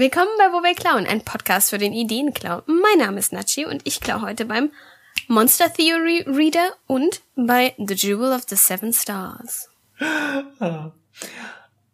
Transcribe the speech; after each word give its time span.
Willkommen 0.00 0.30
bei 0.38 0.50
Wo 0.50 0.62
wir 0.62 0.74
klauen, 0.74 1.06
ein 1.06 1.20
Podcast 1.20 1.68
für 1.68 1.76
den 1.76 1.92
Ideenklau. 1.92 2.62
Mein 2.64 3.04
Name 3.04 3.18
ist 3.18 3.34
Nachi 3.34 3.66
und 3.66 3.82
ich 3.84 4.00
klaue 4.00 4.22
heute 4.22 4.46
beim 4.46 4.70
Monster 5.28 5.70
Theory 5.70 6.24
Reader 6.26 6.70
und 6.86 7.20
bei 7.36 7.74
The 7.76 7.92
Jewel 7.92 8.32
of 8.32 8.44
the 8.48 8.56
Seven 8.56 8.94
Stars. 8.94 9.68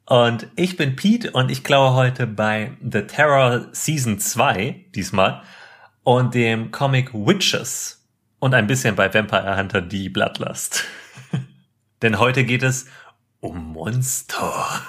Und 0.05 0.47
ich 0.55 0.77
bin 0.77 0.95
Pete 0.95 1.33
und 1.33 1.51
ich 1.51 1.65
klaue 1.65 1.95
heute 1.95 2.29
bei 2.29 2.77
The 2.81 3.03
Terror 3.03 3.67
Season 3.73 4.21
2 4.21 4.85
diesmal 4.95 5.43
und 6.05 6.33
dem 6.37 6.71
Comic 6.71 7.13
Witches 7.13 8.07
und 8.39 8.55
ein 8.55 8.69
bisschen 8.69 8.95
bei 8.95 9.13
Vampire 9.13 9.59
Hunter 9.59 9.83
die 9.83 10.11
Bloodlust. 10.11 10.85
Denn 12.03 12.21
heute 12.21 12.45
geht 12.45 12.63
es 12.63 12.87
um 13.41 13.73
Monster. 13.73 14.81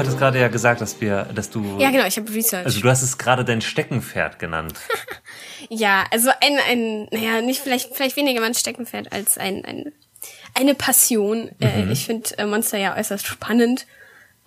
Hattest 0.00 0.18
gerade 0.18 0.40
ja 0.40 0.48
gesagt, 0.48 0.80
dass 0.80 1.00
wir, 1.00 1.24
dass 1.34 1.50
du. 1.50 1.78
Ja, 1.78 1.90
genau, 1.90 2.06
ich 2.06 2.16
habe 2.16 2.32
Research. 2.32 2.64
Also 2.64 2.80
du 2.80 2.88
hast 2.88 3.02
es 3.02 3.18
gerade 3.18 3.44
dein 3.44 3.60
Steckenpferd 3.60 4.38
genannt. 4.38 4.74
ja, 5.68 6.04
also 6.10 6.30
ein, 6.40 6.58
ein, 6.68 7.08
naja, 7.10 7.40
nicht 7.40 7.60
vielleicht, 7.60 7.94
vielleicht 7.94 8.16
weniger 8.16 8.40
mein 8.40 8.54
Steckenpferd 8.54 9.12
als 9.12 9.38
ein, 9.38 9.64
ein 9.64 9.92
eine 10.54 10.74
Passion. 10.74 11.50
Äh, 11.60 11.84
mhm. 11.84 11.92
ich 11.92 12.06
finde 12.06 12.38
äh, 12.38 12.46
Monster 12.46 12.78
ja 12.78 12.96
äußerst 12.96 13.26
spannend. 13.26 13.86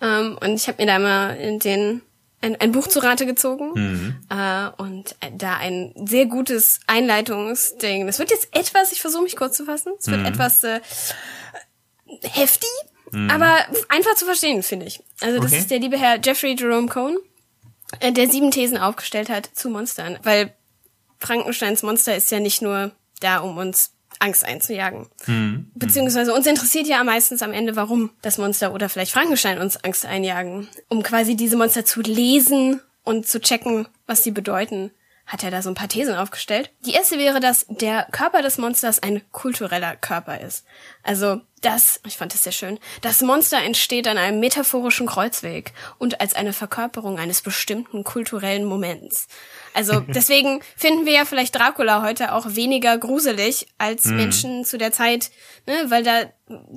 Ähm, 0.00 0.38
und 0.40 0.54
ich 0.54 0.68
habe 0.68 0.82
mir 0.82 0.86
da 0.86 0.98
mal 0.98 1.36
in 1.36 1.58
den 1.58 2.02
ein, 2.40 2.60
ein 2.60 2.72
Buch 2.72 2.86
zu 2.86 2.98
Rate 2.98 3.24
gezogen 3.26 3.72
mhm. 3.74 4.16
äh, 4.28 4.68
und 4.76 5.16
da 5.38 5.56
ein 5.56 5.92
sehr 6.04 6.26
gutes 6.26 6.80
Einleitungsding. 6.86 8.06
Das 8.06 8.18
wird 8.18 8.30
jetzt 8.30 8.48
etwas, 8.52 8.92
ich 8.92 9.00
versuche 9.00 9.22
mich 9.22 9.36
kurz 9.36 9.56
zu 9.56 9.64
fassen, 9.64 9.92
es 9.98 10.08
wird 10.08 10.20
mhm. 10.20 10.26
etwas 10.26 10.62
äh, 10.62 10.80
heftig, 12.22 12.68
mhm. 13.10 13.30
aber 13.30 13.64
einfach 13.88 14.14
zu 14.14 14.24
verstehen, 14.24 14.62
finde 14.62 14.86
ich. 14.86 15.02
Also 15.20 15.40
das 15.40 15.52
okay. 15.52 15.60
ist 15.60 15.70
der 15.70 15.78
liebe 15.78 15.98
Herr 15.98 16.18
Jeffrey 16.22 16.56
Jerome 16.58 16.88
Cohn, 16.88 17.16
äh, 18.00 18.12
der 18.12 18.28
sieben 18.28 18.50
Thesen 18.50 18.78
aufgestellt 18.78 19.28
hat 19.28 19.48
zu 19.52 19.70
Monstern, 19.70 20.18
weil 20.22 20.54
Frankensteins 21.18 21.82
Monster 21.82 22.16
ist 22.16 22.30
ja 22.30 22.40
nicht 22.40 22.62
nur 22.62 22.92
da, 23.20 23.38
um 23.38 23.56
uns 23.56 23.92
Angst 24.18 24.44
einzujagen. 24.44 25.06
Mhm. 25.26 25.70
Beziehungsweise 25.74 26.32
uns 26.34 26.46
interessiert 26.46 26.86
ja 26.86 27.02
meistens 27.04 27.42
am 27.42 27.52
Ende, 27.52 27.76
warum 27.76 28.10
das 28.22 28.38
Monster 28.38 28.72
oder 28.72 28.88
vielleicht 28.88 29.12
Frankenstein 29.12 29.58
uns 29.58 29.82
Angst 29.82 30.06
einjagen. 30.06 30.68
Um 30.88 31.02
quasi 31.02 31.36
diese 31.36 31.56
Monster 31.56 31.84
zu 31.84 32.00
lesen 32.00 32.80
und 33.02 33.26
zu 33.26 33.40
checken, 33.40 33.88
was 34.06 34.22
sie 34.22 34.30
bedeuten 34.30 34.90
hat 35.26 35.42
er 35.42 35.50
da 35.50 35.62
so 35.62 35.70
ein 35.70 35.74
paar 35.74 35.88
Thesen 35.88 36.14
aufgestellt. 36.14 36.70
Die 36.84 36.92
erste 36.92 37.18
wäre, 37.18 37.40
dass 37.40 37.64
der 37.68 38.06
Körper 38.12 38.42
des 38.42 38.58
Monsters 38.58 39.02
ein 39.02 39.22
kultureller 39.32 39.96
Körper 39.96 40.40
ist. 40.40 40.66
Also 41.02 41.40
das, 41.62 42.00
ich 42.06 42.18
fand 42.18 42.34
das 42.34 42.42
sehr 42.42 42.52
schön, 42.52 42.78
das 43.00 43.22
Monster 43.22 43.58
entsteht 43.62 44.06
an 44.06 44.18
einem 44.18 44.38
metaphorischen 44.38 45.06
Kreuzweg 45.06 45.72
und 45.98 46.20
als 46.20 46.34
eine 46.34 46.52
Verkörperung 46.52 47.18
eines 47.18 47.40
bestimmten 47.40 48.04
kulturellen 48.04 48.64
Moments. 48.64 49.28
Also 49.72 50.00
deswegen 50.08 50.60
finden 50.76 51.06
wir 51.06 51.14
ja 51.14 51.24
vielleicht 51.24 51.54
Dracula 51.54 52.02
heute 52.02 52.34
auch 52.34 52.46
weniger 52.50 52.98
gruselig 52.98 53.66
als 53.78 54.04
mhm. 54.04 54.16
Menschen 54.16 54.64
zu 54.66 54.76
der 54.76 54.92
Zeit, 54.92 55.30
ne, 55.66 55.86
weil 55.88 56.02
da, 56.02 56.24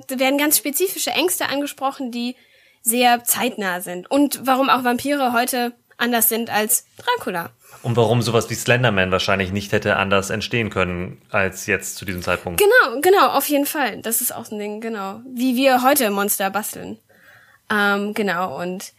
da 0.06 0.18
werden 0.18 0.38
ganz 0.38 0.56
spezifische 0.56 1.10
Ängste 1.10 1.50
angesprochen, 1.50 2.10
die 2.10 2.34
sehr 2.80 3.24
zeitnah 3.24 3.82
sind. 3.82 4.10
Und 4.10 4.40
warum 4.46 4.70
auch 4.70 4.84
Vampire 4.84 5.34
heute 5.34 5.74
anders 5.98 6.28
sind 6.28 6.50
als 6.50 6.86
Dracula. 6.96 7.50
Und 7.82 7.96
warum 7.96 8.22
sowas 8.22 8.48
wie 8.50 8.54
Slenderman 8.54 9.10
wahrscheinlich 9.10 9.52
nicht 9.52 9.72
hätte 9.72 9.96
anders 9.96 10.30
entstehen 10.30 10.70
können 10.70 11.20
als 11.30 11.66
jetzt 11.66 11.96
zu 11.96 12.04
diesem 12.04 12.22
Zeitpunkt. 12.22 12.60
Genau, 12.60 13.00
genau, 13.00 13.28
auf 13.28 13.48
jeden 13.48 13.66
Fall. 13.66 14.00
Das 14.00 14.20
ist 14.20 14.34
auch 14.34 14.50
ein 14.50 14.58
Ding, 14.58 14.80
genau. 14.80 15.20
Wie 15.26 15.54
wir 15.54 15.82
heute 15.82 16.10
Monster 16.10 16.50
basteln. 16.50 16.98
Ähm, 17.70 18.14
genau, 18.14 18.60
und 18.60 18.92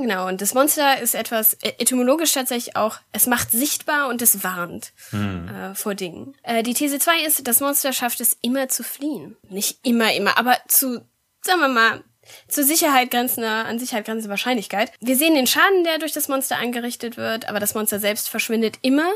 genau, 0.00 0.28
und 0.28 0.40
das 0.40 0.54
Monster 0.54 1.00
ist 1.00 1.14
etwas 1.14 1.54
e-, 1.62 1.74
etymologisch 1.78 2.32
tatsächlich 2.32 2.76
auch, 2.76 2.98
es 3.12 3.26
macht 3.26 3.50
sichtbar 3.50 4.08
und 4.08 4.22
es 4.22 4.42
warnt 4.44 4.92
hm. 5.10 5.48
äh, 5.48 5.74
vor 5.74 5.94
Dingen. 5.94 6.34
Äh, 6.42 6.62
die 6.62 6.74
These 6.74 6.98
2 6.98 7.24
ist, 7.26 7.46
das 7.46 7.60
Monster 7.60 7.92
schafft 7.92 8.20
es 8.20 8.36
immer 8.42 8.68
zu 8.68 8.82
fliehen. 8.82 9.36
Nicht 9.48 9.78
immer, 9.86 10.12
immer, 10.12 10.38
aber 10.38 10.56
zu, 10.68 11.06
sagen 11.42 11.60
wir 11.60 11.68
mal, 11.68 12.04
zur 12.48 12.64
Sicherheit 12.64 13.10
grenzende, 13.10 13.48
an 13.48 13.78
Sicherheit 13.78 14.04
grenzende 14.04 14.30
Wahrscheinlichkeit. 14.30 14.92
Wir 15.00 15.16
sehen 15.16 15.34
den 15.34 15.46
Schaden, 15.46 15.84
der 15.84 15.98
durch 15.98 16.12
das 16.12 16.28
Monster 16.28 16.56
angerichtet 16.56 17.16
wird, 17.16 17.48
aber 17.48 17.60
das 17.60 17.74
Monster 17.74 17.98
selbst 17.98 18.28
verschwindet 18.28 18.76
immer, 18.82 19.10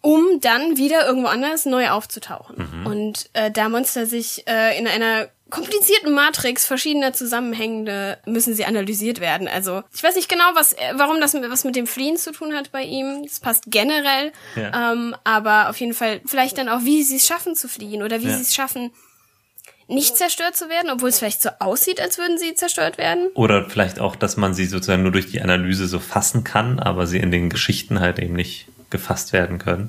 um 0.00 0.40
dann 0.40 0.76
wieder 0.76 1.06
irgendwo 1.06 1.28
anders 1.28 1.66
neu 1.66 1.90
aufzutauchen. 1.90 2.68
Mhm. 2.80 2.86
Und 2.86 3.30
äh, 3.32 3.50
da 3.50 3.68
Monster 3.68 4.06
sich 4.06 4.46
äh, 4.46 4.78
in 4.78 4.86
einer 4.86 5.28
komplizierten 5.50 6.12
Matrix 6.12 6.66
verschiedener 6.66 7.12
Zusammenhängende 7.12 8.18
müssen 8.26 8.54
sie 8.54 8.66
analysiert 8.66 9.20
werden. 9.20 9.48
Also 9.48 9.82
ich 9.94 10.02
weiß 10.02 10.14
nicht 10.16 10.28
genau, 10.28 10.44
was, 10.54 10.74
äh, 10.74 10.92
warum 10.94 11.20
das 11.20 11.34
was 11.34 11.64
mit 11.64 11.74
dem 11.74 11.86
Fliehen 11.86 12.16
zu 12.16 12.32
tun 12.32 12.54
hat 12.54 12.70
bei 12.70 12.82
ihm. 12.82 13.22
Das 13.24 13.40
passt 13.40 13.64
generell, 13.66 14.32
ja. 14.56 14.92
ähm, 14.92 15.16
aber 15.24 15.70
auf 15.70 15.80
jeden 15.80 15.94
Fall 15.94 16.20
vielleicht 16.26 16.58
dann 16.58 16.68
auch, 16.68 16.82
wie 16.82 17.02
sie 17.02 17.16
es 17.16 17.26
schaffen 17.26 17.54
zu 17.54 17.68
fliehen 17.68 18.02
oder 18.02 18.20
wie 18.20 18.28
ja. 18.28 18.36
sie 18.36 18.42
es 18.42 18.54
schaffen, 18.54 18.92
nicht 19.88 20.16
zerstört 20.16 20.54
zu 20.54 20.68
werden, 20.68 20.90
obwohl 20.90 21.08
es 21.08 21.18
vielleicht 21.18 21.42
so 21.42 21.48
aussieht, 21.58 22.00
als 22.00 22.18
würden 22.18 22.38
sie 22.38 22.54
zerstört 22.54 22.98
werden. 22.98 23.28
Oder 23.34 23.68
vielleicht 23.68 24.00
auch, 24.00 24.16
dass 24.16 24.36
man 24.36 24.52
sie 24.52 24.66
sozusagen 24.66 25.02
nur 25.02 25.12
durch 25.12 25.30
die 25.30 25.40
Analyse 25.40 25.86
so 25.86 25.98
fassen 25.98 26.44
kann, 26.44 26.78
aber 26.78 27.06
sie 27.06 27.18
in 27.18 27.30
den 27.30 27.48
Geschichten 27.48 27.98
halt 28.00 28.18
eben 28.18 28.34
nicht 28.34 28.66
gefasst 28.90 29.32
werden 29.32 29.58
können. 29.58 29.88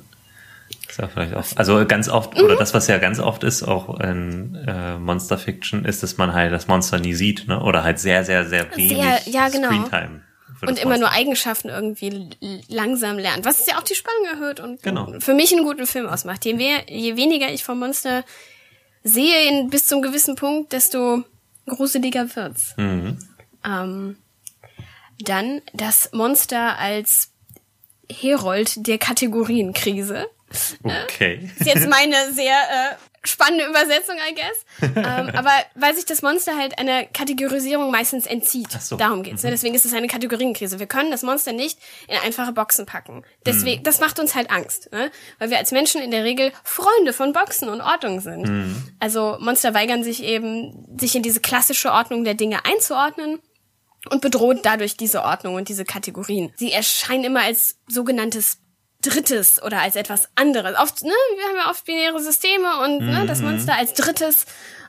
Das 0.86 0.92
ist 0.92 0.98
ja 0.98 1.08
vielleicht 1.08 1.34
auch, 1.34 1.44
also 1.56 1.86
ganz 1.86 2.08
oft, 2.08 2.36
mhm. 2.36 2.44
oder 2.44 2.56
das, 2.56 2.74
was 2.74 2.86
ja 2.86 2.98
ganz 2.98 3.20
oft 3.20 3.44
ist, 3.44 3.62
auch 3.62 4.00
in 4.00 4.54
äh, 4.66 4.96
Monster 4.98 5.36
Fiction, 5.36 5.84
ist, 5.84 6.02
dass 6.02 6.16
man 6.16 6.32
halt 6.32 6.52
das 6.52 6.66
Monster 6.66 6.98
nie 6.98 7.14
sieht, 7.14 7.46
ne? 7.46 7.60
Oder 7.60 7.84
halt 7.84 7.98
sehr, 7.98 8.24
sehr, 8.24 8.46
sehr 8.46 8.74
wenig 8.76 8.96
sehr, 8.96 9.20
ja, 9.26 9.48
genau. 9.48 9.68
Screentime. 9.68 10.22
Und 10.66 10.78
immer 10.78 10.98
nur 10.98 11.10
Eigenschaften 11.10 11.68
irgendwie 11.68 12.28
langsam 12.68 13.18
lernt, 13.18 13.46
was 13.46 13.66
ja 13.66 13.78
auch 13.78 13.82
die 13.82 13.94
Spannung 13.94 14.26
erhöht 14.26 14.60
und 14.60 14.82
genau. 14.82 15.14
für 15.18 15.32
mich 15.32 15.52
einen 15.52 15.64
guten 15.64 15.86
Film 15.86 16.06
ausmacht. 16.06 16.44
Je, 16.44 16.52
mehr, 16.52 16.82
je 16.86 17.16
weniger 17.16 17.50
ich 17.50 17.64
vom 17.64 17.78
Monster 17.78 18.24
sehe 19.02 19.48
ihn 19.48 19.70
bis 19.70 19.86
zum 19.86 20.02
gewissen 20.02 20.36
Punkt, 20.36 20.72
desto 20.72 21.24
gruseliger 21.66 22.34
wird's. 22.36 22.74
Mhm. 22.76 23.18
Ähm, 23.64 24.16
dann 25.18 25.62
das 25.72 26.10
Monster 26.12 26.78
als 26.78 27.30
Herold 28.10 28.86
der 28.86 28.98
Kategorienkrise. 28.98 30.26
Okay. 30.82 31.50
Ist 31.58 31.66
jetzt 31.66 31.88
meine 31.88 32.32
sehr 32.32 32.54
äh, 32.54 32.96
spannende 33.22 33.66
Übersetzung, 33.66 34.16
I 34.16 34.34
guess. 34.34 34.92
ähm, 34.96 35.30
aber 35.36 35.52
weil 35.74 35.94
sich 35.94 36.06
das 36.06 36.22
Monster 36.22 36.56
halt 36.56 36.78
einer 36.78 37.04
Kategorisierung 37.04 37.90
meistens 37.90 38.26
entzieht. 38.26 38.70
So. 38.72 38.96
Darum 38.96 39.22
geht's. 39.22 39.42
Ne? 39.42 39.50
Mhm. 39.50 39.54
Deswegen 39.54 39.74
ist 39.74 39.84
es 39.84 39.92
eine 39.92 40.06
Kategorienkrise. 40.06 40.78
Wir 40.78 40.86
können 40.86 41.10
das 41.10 41.22
Monster 41.22 41.52
nicht 41.52 41.78
in 42.08 42.16
einfache 42.24 42.52
Boxen 42.52 42.86
packen. 42.86 43.24
Deswegen, 43.44 43.80
mhm. 43.80 43.84
das 43.84 44.00
macht 44.00 44.18
uns 44.18 44.34
halt 44.34 44.50
Angst, 44.50 44.90
ne? 44.92 45.10
weil 45.38 45.50
wir 45.50 45.58
als 45.58 45.70
Menschen 45.70 46.00
in 46.00 46.10
der 46.10 46.24
Regel 46.24 46.52
Freunde 46.64 47.12
von 47.12 47.32
Boxen 47.32 47.68
und 47.68 47.80
Ordnung 47.80 48.20
sind. 48.20 48.48
Mhm. 48.48 48.88
Also 49.00 49.36
Monster 49.40 49.74
weigern 49.74 50.02
sich 50.02 50.22
eben, 50.22 50.86
sich 50.98 51.14
in 51.14 51.22
diese 51.22 51.40
klassische 51.40 51.92
Ordnung 51.92 52.24
der 52.24 52.34
Dinge 52.34 52.64
einzuordnen 52.64 53.40
und 54.08 54.22
bedroht 54.22 54.60
dadurch 54.62 54.96
diese 54.96 55.22
Ordnung 55.22 55.56
und 55.56 55.68
diese 55.68 55.84
Kategorien. 55.84 56.52
Sie 56.56 56.72
erscheinen 56.72 57.24
immer 57.24 57.42
als 57.42 57.76
sogenanntes 57.86 58.58
Drittes 59.02 59.62
oder 59.62 59.80
als 59.80 59.96
etwas 59.96 60.28
anderes. 60.34 60.78
Oft, 60.78 61.02
ne, 61.02 61.12
wir 61.36 61.44
haben 61.44 61.56
ja 61.56 61.70
oft 61.70 61.84
binäre 61.84 62.20
Systeme 62.20 62.84
und 62.84 63.00
ne, 63.00 63.24
das 63.26 63.40
mhm. 63.40 63.50
Monster 63.50 63.74
als 63.76 63.94
Drittes 63.94 64.46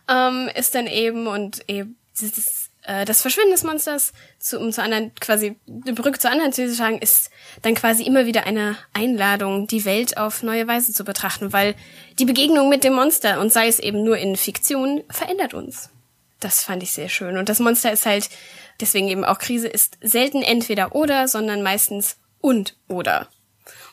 ähm, 0.09 0.49
ist 0.55 0.75
dann 0.75 0.87
eben 0.87 1.27
und 1.27 1.67
eben 1.69 1.97
das, 2.19 2.69
äh, 2.83 3.05
das 3.05 3.21
Verschwinden 3.21 3.51
des 3.51 3.63
Monsters, 3.63 4.13
zu, 4.39 4.59
um 4.59 4.71
zu 4.71 4.81
anderen 4.81 5.13
quasi 5.15 5.57
eine 5.67 5.93
Brücke 5.93 6.19
zur 6.19 6.31
anderen 6.31 6.51
zu 6.51 6.69
sagen, 6.73 6.99
ist 6.99 7.29
dann 7.61 7.75
quasi 7.75 8.03
immer 8.03 8.25
wieder 8.25 8.45
eine 8.45 8.77
Einladung, 8.93 9.67
die 9.67 9.85
Welt 9.85 10.17
auf 10.17 10.43
neue 10.43 10.67
Weise 10.67 10.93
zu 10.93 11.03
betrachten, 11.03 11.53
weil 11.53 11.75
die 12.19 12.25
Begegnung 12.25 12.69
mit 12.69 12.83
dem 12.83 12.93
Monster 12.93 13.39
und 13.39 13.53
sei 13.53 13.67
es 13.67 13.79
eben 13.79 14.03
nur 14.03 14.17
in 14.17 14.35
Fiktion 14.35 15.03
verändert 15.09 15.53
uns. 15.53 15.89
Das 16.39 16.63
fand 16.63 16.83
ich 16.83 16.91
sehr 16.91 17.09
schön 17.09 17.37
und 17.37 17.49
das 17.49 17.59
Monster 17.59 17.91
ist 17.91 18.05
halt 18.05 18.29
deswegen 18.79 19.07
eben 19.07 19.23
auch 19.23 19.37
Krise 19.37 19.67
ist 19.67 19.97
selten 20.01 20.41
entweder 20.41 20.95
oder, 20.95 21.27
sondern 21.27 21.61
meistens 21.61 22.17
und 22.39 22.75
oder. 22.87 23.29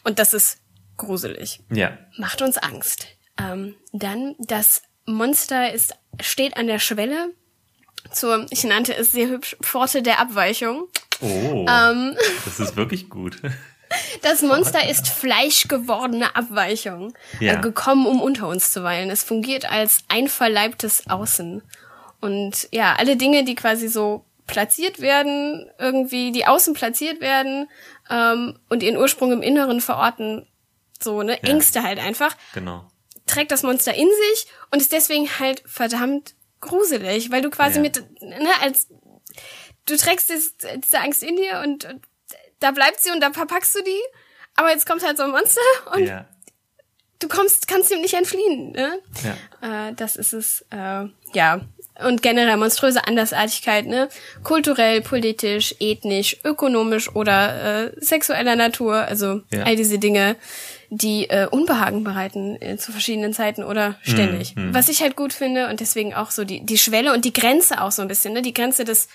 Und 0.08 0.18
das 0.18 0.32
ist 0.32 0.62
gruselig. 0.96 1.60
Ja. 1.70 1.98
Macht 2.16 2.40
uns 2.40 2.56
Angst. 2.56 3.08
Ähm, 3.38 3.74
dann, 3.92 4.36
das 4.38 4.80
Monster 5.04 5.70
ist, 5.70 5.94
steht 6.18 6.56
an 6.56 6.66
der 6.66 6.78
Schwelle 6.78 7.34
zur, 8.10 8.46
ich 8.48 8.64
nannte 8.64 8.96
es 8.96 9.12
sehr 9.12 9.28
hübsch, 9.28 9.54
Pforte 9.60 10.00
der 10.00 10.18
Abweichung. 10.18 10.88
Oh, 11.20 11.66
ähm, 11.68 12.16
das 12.46 12.58
ist 12.58 12.76
wirklich 12.76 13.10
gut. 13.10 13.40
Das 14.20 14.42
Monster 14.42 14.86
ist 14.86 15.08
fleischgewordene 15.08 16.36
Abweichung, 16.36 17.14
ja. 17.40 17.54
äh, 17.54 17.60
gekommen, 17.62 18.06
um 18.06 18.20
unter 18.20 18.46
uns 18.46 18.70
zu 18.70 18.82
weilen. 18.82 19.08
Es 19.08 19.24
fungiert 19.24 19.72
als 19.72 20.00
einverleibtes 20.08 21.08
Außen. 21.08 21.62
Und 22.20 22.68
ja, 22.70 22.96
alle 22.98 23.16
Dinge, 23.16 23.44
die 23.44 23.54
quasi 23.54 23.88
so 23.88 24.26
platziert 24.48 25.00
werden, 25.00 25.70
irgendwie 25.78 26.32
die 26.32 26.46
außen 26.46 26.74
platziert 26.74 27.20
werden 27.20 27.68
ähm, 28.10 28.58
und 28.68 28.82
ihren 28.82 28.96
Ursprung 28.96 29.30
im 29.30 29.42
Inneren 29.42 29.80
verorten. 29.80 30.48
So, 31.00 31.22
ne? 31.22 31.38
Ja. 31.42 31.50
Ängste 31.50 31.84
halt 31.84 32.00
einfach. 32.00 32.36
Genau. 32.54 32.90
Trägt 33.26 33.52
das 33.52 33.62
Monster 33.62 33.94
in 33.94 34.08
sich 34.08 34.46
und 34.72 34.80
ist 34.80 34.90
deswegen 34.92 35.28
halt 35.38 35.62
verdammt 35.66 36.34
gruselig, 36.60 37.30
weil 37.30 37.42
du 37.42 37.50
quasi 37.50 37.76
Ja. 37.76 37.82
mit, 37.82 38.02
ne, 38.20 38.48
als 38.62 38.88
du 39.86 39.96
trägst 39.96 40.30
das, 40.30 40.54
diese 40.82 40.98
Angst 40.98 41.22
in 41.22 41.36
dir 41.36 41.60
und, 41.64 41.84
und 41.84 42.02
da 42.58 42.72
bleibt 42.72 43.00
sie 43.00 43.10
und 43.12 43.20
da 43.20 43.30
verpackst 43.32 43.76
du 43.76 43.82
die. 43.84 44.00
Aber 44.56 44.70
jetzt 44.70 44.86
kommt 44.86 45.04
halt 45.06 45.16
so 45.18 45.22
ein 45.22 45.30
Monster 45.30 45.60
und 45.94 46.04
Ja. 46.06 46.26
du 47.20 47.28
kommst, 47.28 47.68
kannst 47.68 47.90
ihm 47.92 48.00
nicht 48.00 48.14
entfliehen. 48.14 48.72
Ne? 48.72 48.98
Ja. 49.60 49.88
Äh, 49.88 49.94
das 49.94 50.16
ist 50.16 50.32
es, 50.32 50.64
äh, 50.70 51.04
ja. 51.34 51.60
Und 52.04 52.22
generell 52.22 52.56
monströse 52.56 53.06
Andersartigkeit, 53.06 53.86
ne? 53.86 54.08
Kulturell, 54.44 55.00
politisch, 55.00 55.74
ethnisch, 55.80 56.36
ökonomisch 56.44 57.14
oder 57.14 57.86
äh, 57.86 57.92
sexueller 58.00 58.54
Natur. 58.54 58.94
Also 58.96 59.42
Ja. 59.52 59.64
all 59.64 59.74
diese 59.76 59.98
Dinge, 59.98 60.36
die 60.90 61.28
äh, 61.28 61.46
Unbehagen 61.50 62.04
bereiten 62.04 62.56
äh, 62.62 62.76
zu 62.76 62.92
verschiedenen 62.92 63.32
Zeiten 63.34 63.64
oder 63.64 63.96
ständig. 64.02 64.54
Mhm. 64.54 64.72
Was 64.72 64.88
ich 64.88 65.02
halt 65.02 65.16
gut 65.16 65.32
finde 65.32 65.68
und 65.68 65.80
deswegen 65.80 66.14
auch 66.14 66.30
so 66.30 66.44
die, 66.44 66.64
die 66.64 66.78
Schwelle 66.78 67.12
und 67.12 67.24
die 67.24 67.32
Grenze 67.32 67.80
auch 67.82 67.90
so 67.90 68.02
ein 68.02 68.08
bisschen, 68.08 68.32
ne? 68.32 68.42
Die 68.42 68.54
Grenze 68.54 68.84
des 68.84 69.08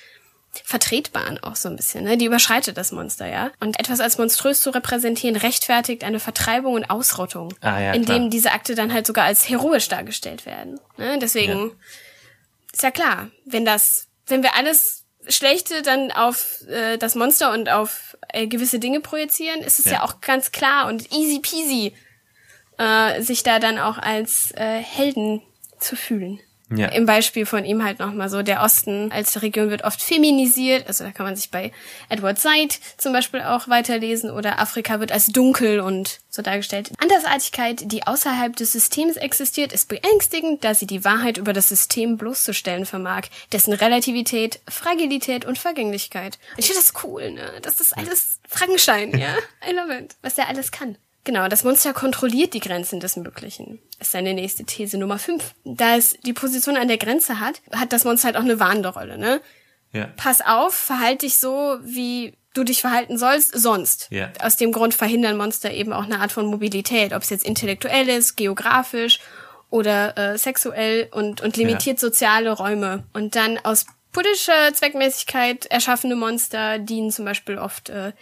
Vertretbaren 0.65 1.39
auch 1.43 1.55
so 1.55 1.67
ein 1.69 1.75
bisschen, 1.75 2.03
ne? 2.03 2.15
Die 2.17 2.25
überschreitet 2.25 2.77
das 2.77 2.91
Monster, 2.91 3.27
ja. 3.27 3.49
Und 3.59 3.79
etwas 3.79 3.99
als 3.99 4.17
monströs 4.19 4.61
zu 4.61 4.69
repräsentieren, 4.69 5.35
rechtfertigt 5.35 6.03
eine 6.03 6.19
Vertreibung 6.19 6.73
und 6.73 6.89
Ausrottung. 6.91 7.53
Ah, 7.61 7.79
ja, 7.79 7.93
indem 7.93 8.29
diese 8.29 8.51
Akte 8.51 8.75
dann 8.75 8.93
halt 8.93 9.07
sogar 9.07 9.25
als 9.25 9.49
heroisch 9.49 9.89
dargestellt 9.89 10.45
werden. 10.45 10.79
Ne? 10.97 11.17
Deswegen 11.19 11.71
ist 12.73 12.83
ja 12.83 12.91
klar, 12.91 13.29
wenn 13.45 13.65
das, 13.65 14.07
wenn 14.27 14.43
wir 14.43 14.55
alles 14.55 15.05
Schlechte 15.29 15.81
dann 15.83 16.11
auf 16.11 16.61
äh, 16.67 16.97
das 16.97 17.15
Monster 17.15 17.53
und 17.53 17.69
auf 17.69 18.17
äh, 18.29 18.47
gewisse 18.47 18.79
Dinge 18.79 18.99
projizieren, 18.99 19.61
ist 19.61 19.79
es 19.79 19.85
ja. 19.85 19.93
Ja. 19.93 20.03
auch 20.03 20.19
ganz 20.19 20.51
klar 20.51 20.87
und 20.87 21.13
easy 21.13 21.39
peasy, 21.39 21.93
äh, 22.77 23.21
sich 23.21 23.43
da 23.43 23.59
dann 23.59 23.79
auch 23.79 23.97
als 23.97 24.51
äh, 24.55 24.79
Helden 24.79 25.41
zu 25.79 25.95
fühlen. 25.95 26.41
Ja. 26.69 26.87
Im 26.87 27.05
Beispiel 27.05 27.45
von 27.45 27.65
ihm 27.65 27.83
halt 27.83 27.99
nochmal 27.99 28.29
so, 28.29 28.41
der 28.41 28.61
Osten 28.61 29.11
als 29.11 29.41
Region 29.41 29.69
wird 29.69 29.83
oft 29.83 30.01
feminisiert, 30.01 30.87
also 30.87 31.03
da 31.03 31.11
kann 31.11 31.25
man 31.25 31.35
sich 31.35 31.51
bei 31.51 31.71
Edward 32.09 32.39
Said 32.39 32.79
zum 32.97 33.13
Beispiel 33.13 33.41
auch 33.41 33.67
weiterlesen 33.67 34.31
oder 34.31 34.59
Afrika 34.59 34.99
wird 34.99 35.11
als 35.11 35.27
dunkel 35.27 35.81
und 35.81 36.19
so 36.29 36.41
dargestellt. 36.41 36.91
Andersartigkeit, 36.99 37.91
die 37.91 38.07
außerhalb 38.07 38.55
des 38.55 38.71
Systems 38.71 39.17
existiert, 39.17 39.73
ist 39.73 39.87
beängstigend, 39.87 40.63
da 40.63 40.73
sie 40.73 40.87
die 40.87 41.03
Wahrheit 41.03 41.37
über 41.37 41.53
das 41.53 41.69
System 41.69 42.17
bloßzustellen 42.17 42.85
vermag, 42.85 43.23
dessen 43.51 43.73
Relativität, 43.73 44.59
Fragilität 44.67 45.45
und 45.45 45.59
Vergänglichkeit. 45.59 46.39
Ich 46.57 46.67
finde 46.67 46.81
das 46.81 47.03
cool, 47.03 47.31
ne? 47.31 47.51
Das 47.61 47.79
ist 47.81 47.95
alles 47.95 48.39
Frankenstein, 48.47 49.17
ja? 49.17 49.35
I 49.69 49.73
love 49.73 49.95
it. 49.95 50.15
Was 50.21 50.35
der 50.35 50.47
alles 50.47 50.71
kann. 50.71 50.97
Genau, 51.25 51.47
das 51.47 51.63
Monster 51.63 51.93
kontrolliert 51.93 52.53
die 52.53 52.59
Grenzen 52.59 52.99
des 52.99 53.15
Möglichen. 53.15 53.79
Ist 53.99 54.11
seine 54.11 54.33
nächste 54.33 54.65
These 54.65 54.97
Nummer 54.97 55.17
5. 55.17 55.55
Da 55.63 55.95
es 55.95 56.17
die 56.25 56.33
Position 56.33 56.75
an 56.75 56.89
der 56.89 56.97
Grenze 56.97 57.39
hat, 57.39 57.61
hat 57.71 57.93
das 57.93 58.03
Monster 58.03 58.27
halt 58.27 58.37
auch 58.37 58.41
eine 58.41 58.59
warnende 58.59 58.89
Rolle, 58.89 59.17
ne? 59.17 59.41
Ja. 59.93 60.09
Pass 60.17 60.41
auf, 60.41 60.73
verhalte 60.73 61.25
dich 61.25 61.37
so, 61.37 61.77
wie 61.83 62.35
du 62.53 62.63
dich 62.63 62.81
verhalten 62.81 63.17
sollst, 63.17 63.57
sonst. 63.57 64.07
Ja. 64.09 64.31
Aus 64.39 64.57
dem 64.57 64.71
Grund 64.71 64.93
verhindern 64.93 65.37
Monster 65.37 65.71
eben 65.71 65.93
auch 65.93 66.03
eine 66.03 66.19
Art 66.19 66.31
von 66.31 66.47
Mobilität, 66.47 67.13
ob 67.13 67.21
es 67.21 67.29
jetzt 67.29 67.45
intellektuell 67.45 68.09
ist, 68.09 68.35
geografisch 68.35 69.19
oder 69.69 70.17
äh, 70.17 70.37
sexuell 70.37 71.07
und, 71.11 71.41
und 71.41 71.57
limitiert 71.57 71.99
soziale 71.99 72.51
Räume. 72.51 73.05
Und 73.13 73.35
dann 73.35 73.59
aus 73.63 73.85
politischer 74.11 74.73
Zweckmäßigkeit 74.73 75.65
erschaffene 75.67 76.15
Monster 76.15 76.79
dienen 76.79 77.11
zum 77.11 77.25
Beispiel 77.25 77.57
oft 77.57 77.89
äh, 77.89 78.13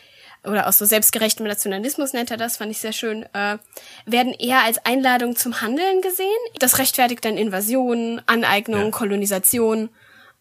oder 0.43 0.67
aus 0.67 0.77
so 0.77 0.85
selbstgerechtem 0.85 1.45
Nationalismus 1.45 2.13
nennt 2.13 2.31
er 2.31 2.37
das, 2.37 2.57
fand 2.57 2.71
ich 2.71 2.79
sehr 2.79 2.93
schön, 2.93 3.23
äh, 3.33 3.57
werden 4.05 4.33
eher 4.33 4.63
als 4.63 4.83
Einladung 4.85 5.35
zum 5.35 5.61
Handeln 5.61 6.01
gesehen. 6.01 6.27
Das 6.59 6.79
rechtfertigt 6.79 7.23
dann 7.23 7.37
Invasionen, 7.37 8.21
Aneignung, 8.25 8.85
Ja. 8.85 8.91
Kolonisation. 8.91 9.89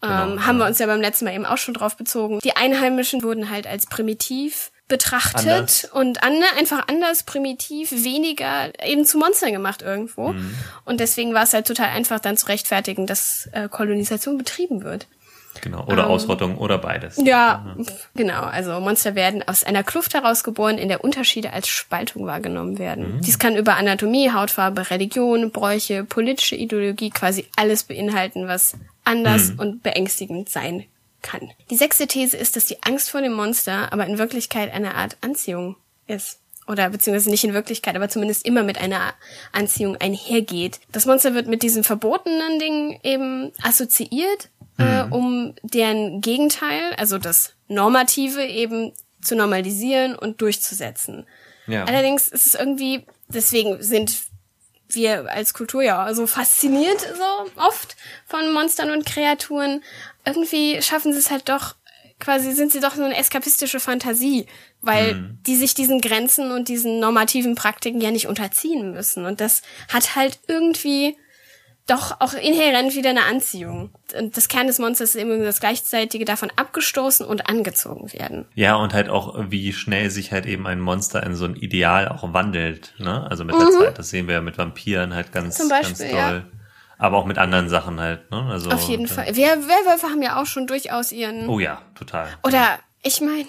Ähm, 0.02 0.08
Genau, 0.08 0.42
haben 0.46 0.56
wir 0.56 0.64
ja. 0.64 0.68
uns 0.68 0.78
ja 0.78 0.86
beim 0.86 1.00
letzten 1.02 1.26
Mal 1.26 1.34
eben 1.34 1.44
auch 1.44 1.58
schon 1.58 1.74
drauf 1.74 1.96
bezogen. 1.96 2.38
Die 2.42 2.56
Einheimischen 2.56 3.22
wurden 3.22 3.50
halt 3.50 3.66
als 3.66 3.84
primitiv 3.86 4.70
betrachtet 4.88 5.46
Anders. 5.46 5.84
und 5.92 6.22
an, 6.22 6.42
einfach 6.58 6.88
anders, 6.88 7.22
primitiv, 7.22 7.92
weniger 7.92 8.72
eben 8.84 9.04
zu 9.04 9.18
Monstern 9.18 9.52
gemacht 9.52 9.82
irgendwo. 9.82 10.32
Mhm. 10.32 10.54
Und 10.84 11.00
deswegen 11.00 11.32
war 11.32 11.44
es 11.44 11.52
halt 11.52 11.66
total 11.66 11.90
einfach 11.90 12.18
dann 12.18 12.36
zu 12.36 12.46
rechtfertigen, 12.48 13.06
dass 13.06 13.48
äh, 13.52 13.68
Kolonisation 13.68 14.36
betrieben 14.36 14.82
wird. 14.82 15.06
Genau. 15.62 15.84
Oder 15.86 16.08
Ausrottung 16.08 16.56
oder 16.58 16.78
beides. 16.78 17.16
Ja, 17.24 17.76
pf, 17.82 18.08
genau. 18.14 18.42
Also 18.42 18.80
Monster 18.80 19.14
werden 19.14 19.42
aus 19.46 19.64
einer 19.64 19.82
Kluft 19.82 20.14
herausgeboren, 20.14 20.78
in 20.78 20.88
der 20.88 21.04
Unterschiede 21.04 21.52
als 21.52 21.68
Spaltung 21.68 22.26
wahrgenommen 22.26 22.78
werden. 22.78 23.20
Dies 23.20 23.38
kann 23.38 23.56
über 23.56 23.76
Anatomie, 23.76 24.32
Hautfarbe, 24.32 24.90
Religion, 24.90 25.50
Bräuche, 25.50 26.04
politische 26.04 26.56
Ideologie 26.56 27.10
quasi 27.10 27.46
alles 27.56 27.84
beinhalten, 27.84 28.48
was 28.48 28.74
anders 29.04 29.52
und 29.56 29.82
beängstigend 29.82 30.48
sein 30.48 30.84
kann. 31.22 31.50
Die 31.70 31.76
sechste 31.76 32.06
These 32.06 32.36
ist, 32.36 32.56
dass 32.56 32.66
die 32.66 32.82
Angst 32.82 33.10
vor 33.10 33.20
dem 33.20 33.32
Monster 33.32 33.92
aber 33.92 34.06
in 34.06 34.18
Wirklichkeit 34.18 34.72
eine 34.72 34.94
Art 34.94 35.16
Anziehung 35.20 35.76
ist. 36.06 36.38
Oder 36.66 36.90
beziehungsweise 36.90 37.30
nicht 37.30 37.42
in 37.42 37.54
Wirklichkeit, 37.54 37.96
aber 37.96 38.08
zumindest 38.08 38.46
immer 38.46 38.62
mit 38.62 38.80
einer 38.80 39.14
Anziehung 39.50 39.96
einhergeht. 39.96 40.78
Das 40.92 41.04
Monster 41.04 41.34
wird 41.34 41.48
mit 41.48 41.62
diesen 41.64 41.82
verbotenen 41.82 42.60
Dingen 42.60 42.98
eben 43.02 43.50
assoziiert, 43.60 44.50
äh, 44.80 45.06
um 45.10 45.54
deren 45.62 46.20
Gegenteil, 46.20 46.94
also 46.96 47.18
das 47.18 47.54
Normative 47.68 48.44
eben 48.44 48.92
zu 49.22 49.36
normalisieren 49.36 50.16
und 50.16 50.40
durchzusetzen. 50.40 51.26
Ja. 51.66 51.84
Allerdings 51.84 52.28
ist 52.28 52.46
es 52.46 52.54
irgendwie, 52.54 53.04
deswegen 53.28 53.82
sind 53.82 54.12
wir 54.88 55.30
als 55.30 55.54
Kultur 55.54 55.82
ja 55.82 56.12
so 56.14 56.26
fasziniert 56.26 57.00
so 57.00 57.60
oft 57.60 57.96
von 58.26 58.52
Monstern 58.52 58.90
und 58.90 59.06
Kreaturen. 59.06 59.82
Irgendwie 60.24 60.82
schaffen 60.82 61.12
sie 61.12 61.18
es 61.18 61.30
halt 61.30 61.48
doch, 61.48 61.76
quasi 62.18 62.52
sind 62.52 62.72
sie 62.72 62.80
doch 62.80 62.94
so 62.94 63.04
eine 63.04 63.16
eskapistische 63.16 63.80
Fantasie, 63.80 64.46
weil 64.82 65.36
die 65.46 65.56
sich 65.56 65.74
diesen 65.74 66.00
Grenzen 66.00 66.50
und 66.50 66.68
diesen 66.68 67.00
normativen 67.00 67.54
Praktiken 67.54 68.00
ja 68.00 68.10
nicht 68.10 68.26
unterziehen 68.26 68.92
müssen. 68.92 69.26
Und 69.26 69.40
das 69.40 69.62
hat 69.88 70.16
halt 70.16 70.40
irgendwie 70.48 71.16
doch 71.90 72.20
auch 72.20 72.34
inhärent 72.34 72.94
wieder 72.94 73.10
eine 73.10 73.24
Anziehung. 73.24 73.90
Und 74.16 74.36
das 74.36 74.48
Kern 74.48 74.66
des 74.66 74.78
Monsters 74.78 75.10
ist 75.10 75.20
eben 75.20 75.42
das 75.42 75.60
gleichzeitige 75.60 76.24
davon 76.24 76.50
abgestoßen 76.54 77.26
und 77.26 77.48
angezogen 77.48 78.12
werden. 78.12 78.46
Ja, 78.54 78.76
und 78.76 78.94
halt 78.94 79.08
auch, 79.08 79.36
wie 79.48 79.72
schnell 79.72 80.10
sich 80.10 80.32
halt 80.32 80.46
eben 80.46 80.66
ein 80.66 80.80
Monster 80.80 81.22
in 81.22 81.34
so 81.34 81.44
ein 81.44 81.56
Ideal 81.56 82.08
auch 82.08 82.32
wandelt, 82.32 82.94
ne? 82.98 83.26
Also 83.28 83.44
mit 83.44 83.54
der 83.54 83.70
Zeit. 83.70 83.98
Das 83.98 84.10
sehen 84.10 84.26
wir 84.28 84.34
ja 84.34 84.40
mit 84.40 84.58
Vampiren 84.58 85.14
halt 85.14 85.32
ganz, 85.32 85.58
Mhm. 85.58 85.62
Zum 85.62 85.68
Beispiel, 85.68 86.06
ganz 86.06 86.12
ja. 86.12 86.28
toll. 86.30 86.46
Aber 86.98 87.16
auch 87.16 87.24
mit 87.24 87.38
anderen 87.38 87.68
Sachen 87.68 87.98
halt, 87.98 88.30
ne? 88.30 88.46
Also, 88.50 88.70
Auf 88.70 88.88
jeden 88.88 89.06
Fall. 89.06 89.28
Wer, 89.32 89.66
Werwölfe 89.66 90.08
haben 90.08 90.22
ja 90.22 90.40
auch 90.40 90.46
schon 90.46 90.66
durchaus 90.66 91.12
ihren. 91.12 91.48
Oh 91.48 91.58
ja, 91.58 91.80
total. 91.94 92.28
Oder, 92.42 92.78
ich 93.02 93.20
meine, 93.22 93.46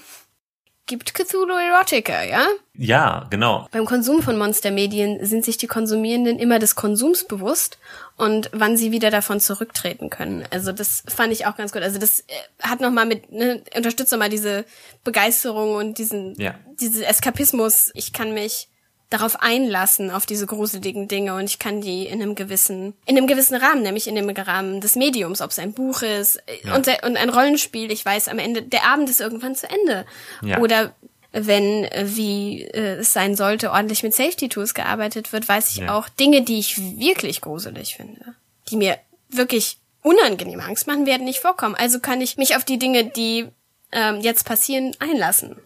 gibt 0.85 1.13
Cthulhu 1.13 1.53
Erotica, 1.53 2.23
ja? 2.23 2.45
Ja, 2.73 3.27
genau. 3.29 3.67
Beim 3.71 3.85
Konsum 3.85 4.21
von 4.21 4.37
Monstermedien 4.37 5.25
sind 5.25 5.45
sich 5.45 5.57
die 5.57 5.67
Konsumierenden 5.67 6.39
immer 6.39 6.59
des 6.59 6.75
Konsums 6.75 7.25
bewusst 7.25 7.77
und 8.21 8.49
wann 8.53 8.77
sie 8.77 8.91
wieder 8.91 9.09
davon 9.09 9.39
zurücktreten 9.39 10.09
können. 10.11 10.45
Also 10.51 10.71
das 10.71 11.03
fand 11.07 11.33
ich 11.33 11.45
auch 11.47 11.57
ganz 11.57 11.71
gut. 11.71 11.81
Also 11.81 11.97
das 11.97 12.19
äh, 12.21 12.23
hat 12.61 12.79
nochmal 12.79 13.05
mit, 13.07 13.31
ne, 13.31 13.63
unterstützt 13.75 14.11
nochmal 14.11 14.29
diese 14.29 14.63
Begeisterung 15.03 15.75
und 15.75 15.97
diesen, 15.97 16.35
Ja. 16.39 16.53
diese 16.79 17.05
Eskapismus. 17.05 17.89
Ich 17.95 18.13
kann 18.13 18.33
mich 18.33 18.67
darauf 19.09 19.41
einlassen, 19.41 20.09
auf 20.09 20.25
diese 20.25 20.45
gruseligen 20.45 21.07
Dinge 21.09 21.33
und 21.35 21.43
ich 21.45 21.59
kann 21.59 21.81
die 21.81 22.05
in 22.05 22.21
einem 22.21 22.33
gewissen, 22.35 22.93
in 23.05 23.17
einem 23.17 23.27
gewissen 23.27 23.55
Rahmen, 23.55 23.81
nämlich 23.81 24.07
in 24.07 24.15
dem 24.15 24.29
Rahmen 24.29 24.79
des 24.79 24.95
Mediums, 24.95 25.41
ob 25.41 25.51
es 25.51 25.59
ein 25.59 25.73
Buch 25.73 26.01
ist 26.03 26.37
äh, 26.47 26.65
Ja. 26.65 26.75
und, 26.75 26.87
und 27.03 27.17
ein 27.17 27.29
Rollenspiel. 27.29 27.91
Ich 27.91 28.05
weiß, 28.05 28.27
am 28.29 28.39
Ende, 28.39 28.61
der 28.61 28.85
Abend 28.85 29.09
ist 29.09 29.19
irgendwann 29.19 29.55
zu 29.55 29.67
Ende. 29.69 30.05
Ja. 30.43 30.59
Oder 30.59 30.93
wenn, 31.31 31.85
äh, 31.85 32.05
wie 32.07 32.63
äh, 32.63 32.97
es 32.99 33.13
sein 33.13 33.35
sollte, 33.35 33.71
ordentlich 33.71 34.03
mit 34.03 34.13
Safety 34.13 34.49
Tools 34.49 34.73
gearbeitet 34.73 35.31
wird, 35.33 35.47
weiß 35.47 35.69
ich 35.71 35.77
Ja. 35.77 35.97
auch 35.97 36.09
Dinge, 36.09 36.41
die 36.41 36.59
ich 36.59 36.77
wirklich 36.77 37.41
gruselig 37.41 37.95
finde, 37.95 38.35
die 38.69 38.75
mir 38.77 38.97
wirklich 39.29 39.77
unangenehm 40.03 40.59
Angst 40.59 40.87
machen, 40.87 41.05
werden 41.05 41.25
nicht 41.25 41.39
vorkommen. 41.39 41.75
Also 41.75 41.99
kann 41.99 42.21
ich 42.21 42.37
mich 42.37 42.55
auf 42.55 42.65
die 42.65 42.79
Dinge, 42.79 43.05
die 43.05 43.47
ähm, 43.91 44.19
jetzt 44.21 44.45
passieren, 44.45 44.95
einlassen. 44.99 45.57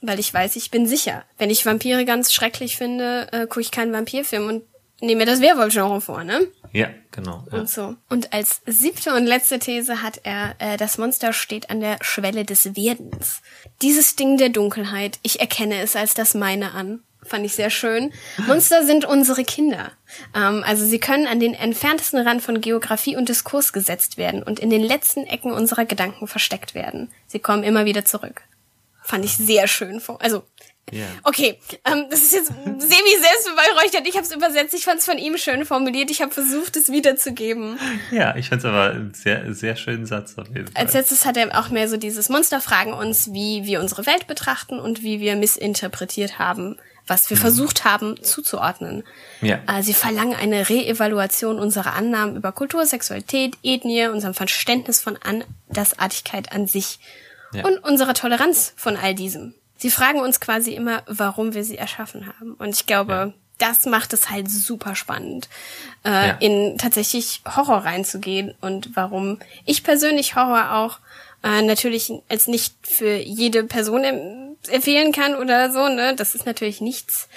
Weil 0.00 0.20
ich 0.20 0.32
weiß, 0.32 0.56
ich 0.56 0.70
bin 0.70 0.86
sicher. 0.86 1.24
Wenn 1.38 1.50
ich 1.50 1.66
Vampire 1.66 2.04
ganz 2.04 2.32
schrecklich 2.32 2.76
finde, 2.76 3.28
äh, 3.32 3.40
gucke 3.46 3.60
ich 3.62 3.70
keinen 3.70 3.92
Vampirfilm 3.92 4.46
und 4.46 4.62
nehme 5.00 5.20
mir 5.20 5.26
das 5.26 5.40
Werwolf-Genre 5.40 6.00
vor, 6.00 6.24
ne? 6.24 6.46
Ja, 6.72 6.90
genau. 7.10 7.44
Ja. 7.50 7.58
Und 7.58 7.70
so. 7.70 7.94
Und 8.08 8.32
als 8.32 8.60
siebte 8.66 9.14
und 9.14 9.26
letzte 9.26 9.58
These 9.58 10.02
hat 10.02 10.20
er, 10.24 10.54
äh, 10.58 10.76
das 10.76 10.98
Monster 10.98 11.32
steht 11.32 11.70
an 11.70 11.80
der 11.80 11.98
Schwelle 12.00 12.44
des 12.44 12.76
Werdens. 12.76 13.40
Dieses 13.80 14.16
Ding 14.16 14.36
der 14.36 14.50
Dunkelheit, 14.50 15.18
ich 15.22 15.40
erkenne 15.40 15.80
es 15.80 15.96
als 15.96 16.14
das 16.14 16.34
meine 16.34 16.72
an. 16.72 17.00
fand 17.22 17.44
ich 17.44 17.54
sehr 17.54 17.70
schön. 17.70 18.12
Monster 18.46 18.84
sind 18.86 19.04
unsere 19.04 19.44
Kinder. 19.44 19.92
Ähm, 20.34 20.62
also 20.66 20.84
sie 20.86 20.98
können 20.98 21.26
an 21.26 21.40
den 21.40 21.54
entferntesten 21.54 22.20
Rand 22.20 22.42
von 22.42 22.60
Geografie 22.60 23.16
und 23.16 23.28
Diskurs 23.28 23.72
gesetzt 23.72 24.16
werden 24.16 24.42
und 24.42 24.58
in 24.60 24.70
den 24.70 24.82
letzten 24.82 25.24
Ecken 25.24 25.52
unserer 25.52 25.84
Gedanken 25.84 26.26
versteckt 26.26 26.74
werden. 26.74 27.10
Sie 27.26 27.38
kommen 27.38 27.64
immer 27.64 27.84
wieder 27.84 28.04
zurück. 28.04 28.42
Fand 29.02 29.24
ich 29.24 29.36
sehr 29.36 29.68
schön. 29.68 30.02
Also 30.20 30.44
Yeah. 30.92 31.06
Okay, 31.24 31.58
ähm, 31.84 32.06
das 32.10 32.22
ist 32.22 32.32
jetzt 32.32 32.48
semi-selbstbeweihräuchert. 32.48 34.06
Ich 34.06 34.14
habe 34.16 34.24
es 34.24 34.32
übersetzt. 34.32 34.74
Ich 34.74 34.84
fand 34.84 35.00
es 35.00 35.06
von 35.06 35.18
ihm 35.18 35.36
schön 35.36 35.64
formuliert. 35.64 36.10
Ich 36.10 36.22
habe 36.22 36.32
versucht, 36.32 36.76
es 36.76 36.90
wiederzugeben. 36.90 37.78
Ja, 38.10 38.36
ich 38.36 38.48
fand 38.48 38.60
es 38.60 38.64
aber 38.64 38.90
einen 38.90 39.14
sehr, 39.14 39.54
sehr 39.54 39.76
schönen 39.76 40.06
Satz 40.06 40.36
auf 40.38 40.48
jeden 40.48 40.66
Fall. 40.68 40.82
Als 40.82 40.94
letztes 40.94 41.24
hat 41.24 41.36
er 41.36 41.58
auch 41.58 41.70
mehr 41.70 41.88
so 41.88 41.96
dieses 41.96 42.28
Monster 42.28 42.60
fragen 42.60 42.92
uns, 42.92 43.32
wie 43.32 43.64
wir 43.64 43.80
unsere 43.80 44.06
Welt 44.06 44.26
betrachten 44.26 44.78
und 44.78 45.02
wie 45.02 45.20
wir 45.20 45.36
missinterpretiert 45.36 46.38
haben, 46.38 46.76
was 47.06 47.30
wir 47.30 47.36
mhm. 47.36 47.42
versucht 47.42 47.84
haben 47.84 48.22
zuzuordnen. 48.22 49.04
Ja. 49.40 49.60
Äh, 49.66 49.82
sie 49.82 49.94
verlangen 49.94 50.34
eine 50.34 50.68
Reevaluation 50.68 51.58
unserer 51.58 51.94
Annahmen 51.94 52.36
über 52.36 52.52
Kultur, 52.52 52.86
Sexualität, 52.86 53.56
Ethnie, 53.62 54.08
unserem 54.08 54.34
Verständnis 54.34 55.00
von 55.00 55.18
Andersartigkeit 55.22 56.52
an 56.52 56.66
sich 56.66 56.98
ja. 57.52 57.64
und 57.64 57.78
unserer 57.78 58.14
Toleranz 58.14 58.72
von 58.76 58.96
all 58.96 59.14
diesem 59.14 59.54
sie 59.78 59.90
fragen 59.90 60.20
uns 60.20 60.40
quasi 60.40 60.74
immer, 60.74 61.02
warum 61.06 61.54
wir 61.54 61.64
sie 61.64 61.78
erschaffen 61.78 62.26
haben. 62.26 62.54
Und 62.54 62.70
ich 62.70 62.86
glaube, 62.86 63.12
ja. 63.12 63.32
das 63.56 63.86
macht 63.86 64.12
es 64.12 64.28
halt 64.28 64.50
super 64.50 64.94
spannend, 64.94 65.48
äh, 66.04 66.28
ja. 66.28 66.36
in 66.40 66.76
tatsächlich 66.76 67.40
Horror 67.46 67.84
reinzugehen 67.84 68.54
und 68.60 68.94
warum 68.94 69.38
ich 69.64 69.82
persönlich 69.84 70.36
Horror 70.36 70.74
auch 70.74 70.98
äh, 71.42 71.62
natürlich 71.62 72.12
als 72.28 72.48
nicht 72.48 72.74
für 72.82 73.14
jede 73.14 73.64
Person 73.64 74.04
empfehlen 74.68 75.12
kann 75.12 75.36
oder 75.36 75.70
so, 75.70 75.88
ne? 75.88 76.14
Das 76.16 76.34
ist 76.34 76.46
natürlich 76.46 76.80
nichts. 76.80 77.28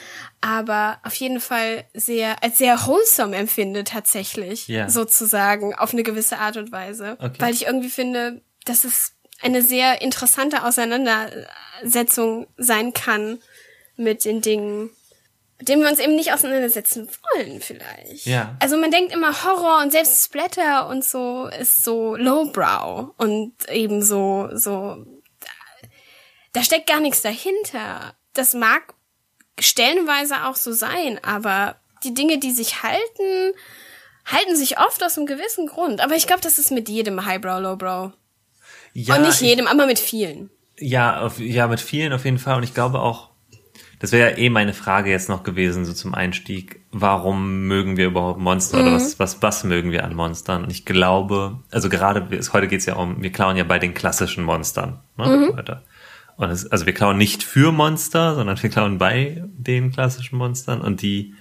Aber 0.44 0.98
auf 1.04 1.14
jeden 1.16 1.40
Fall 1.40 1.86
sehr, 1.94 2.44
als 2.44 2.58
sehr 2.58 2.88
wholesome 2.88 3.38
empfinde 3.38 3.84
tatsächlich, 3.84 4.68
ja. 4.68 4.90
sozusagen, 4.90 5.76
auf 5.76 5.94
eine 5.94 6.02
gewisse 6.02 6.40
Art 6.40 6.58
und 6.58 6.72
Weise. 6.72 7.16
Okay. 7.20 7.36
Weil 7.38 7.54
ich 7.54 7.68
irgendwie 7.68 7.92
finde, 7.92 8.42
dass 8.66 8.84
es 8.84 9.14
eine 9.42 9.62
sehr 9.62 10.02
interessante 10.02 10.64
Auseinandersetzung 11.82 12.48
sein 12.58 12.94
kann 12.94 13.40
mit 13.96 14.26
den 14.26 14.42
Dingen, 14.42 14.90
mit 15.60 15.70
denen 15.70 15.82
wir 15.84 15.90
uns 15.90 16.00
eben 16.00 16.16
nicht 16.16 16.34
auseinandersetzen 16.34 17.08
wollen 17.36 17.62
vielleicht. 17.62 18.26
Ja. 18.26 18.56
Also 18.60 18.78
man 18.78 18.92
denkt 18.92 19.14
immer 19.14 19.44
Horror 19.44 19.82
und 19.82 19.92
selbst 19.92 20.24
Splatter 20.24 20.88
und 20.88 21.04
so 21.04 21.48
ist 21.48 21.84
so 21.84 22.16
lowbrow 22.16 23.14
und 23.18 23.54
eben 23.70 24.02
so 24.02 24.50
so 24.54 25.06
da 26.54 26.64
steckt 26.64 26.88
gar 26.88 27.00
nichts 27.00 27.22
dahinter. 27.22 28.14
Das 28.34 28.54
mag 28.54 28.94
stellenweise 29.60 30.46
auch 30.46 30.56
so 30.56 30.74
sein, 30.74 31.20
aber 31.24 31.78
die 32.04 32.14
Dinge, 32.14 32.40
die 32.40 32.52
sich 32.52 32.84
halten, 32.84 33.54
halten 34.26 34.56
sich 34.56 34.80
oft 34.80 35.04
aus 35.04 35.18
einem 35.18 35.28
gewissen 35.28 35.68
Grund. 35.68 36.02
Aber 36.02 36.16
ich 36.16 36.28
glaube, 36.28 36.42
das 36.42 36.60
ist 36.60 36.72
mit 36.72 36.90
jedem 36.90 37.26
Highbrow, 37.26 37.62
Lowbrow 37.62 38.12
ja, 38.94 39.16
und 39.16 39.22
nicht 39.22 39.40
jedem, 39.40 39.68
aber 39.68 39.86
mit 39.86 40.00
vielen. 40.00 40.50
Ja, 40.82 41.22
auf, 41.22 41.40
ja, 41.40 41.68
mit 41.68 41.80
vielen 41.80 42.12
auf 42.12 42.26
jeden 42.26 42.40
Fall. 42.40 42.58
Und 42.58 42.64
ich 42.64 42.74
glaube 42.74 43.00
auch, 43.00 43.30
das 44.00 44.12
wäre 44.12 44.32
ja 44.32 44.38
eh 44.38 44.50
meine 44.50 44.74
Frage 44.74 45.12
jetzt 45.12 45.30
noch 45.30 45.44
gewesen, 45.44 45.86
so 45.86 45.94
zum 45.94 46.16
Einstieg. 46.16 46.82
Warum 46.92 47.68
mögen 47.68 47.98
wir 47.98 48.08
überhaupt 48.08 48.40
Monster 48.40 48.78
mhm. 48.78 48.84
oder 48.84 48.96
was, 48.96 49.20
was, 49.20 49.44
was 49.44 49.64
mögen 49.64 49.92
wir 49.92 50.04
an 50.04 50.16
Monstern? 50.16 50.64
Und 50.64 50.72
ich 50.72 50.86
glaube, 50.86 51.60
also 51.70 51.88
gerade, 51.88 52.28
heute 52.52 52.68
geht's 52.68 52.88
ja 52.88 52.96
um, 52.96 53.22
wir 53.22 53.32
klauen 53.32 53.58
ja 53.58 53.64
bei 53.64 53.78
den 53.78 53.94
klassischen 53.94 54.44
Monstern, 54.44 55.00
ne, 55.18 55.28
mhm. 55.28 55.56
heute. 55.56 55.84
Und 56.36 56.50
es, 56.50 56.66
also 56.72 56.88
wir 56.88 56.94
klauen 56.94 57.20
nicht 57.20 57.44
für 57.44 57.72
Monster, 57.72 58.34
sondern 58.34 58.62
wir 58.62 58.70
klauen 58.72 58.98
bei 58.98 59.44
den 59.54 59.92
klassischen 59.92 60.40
Monstern 60.40 60.82
und 60.82 61.04
die, 61.04 61.36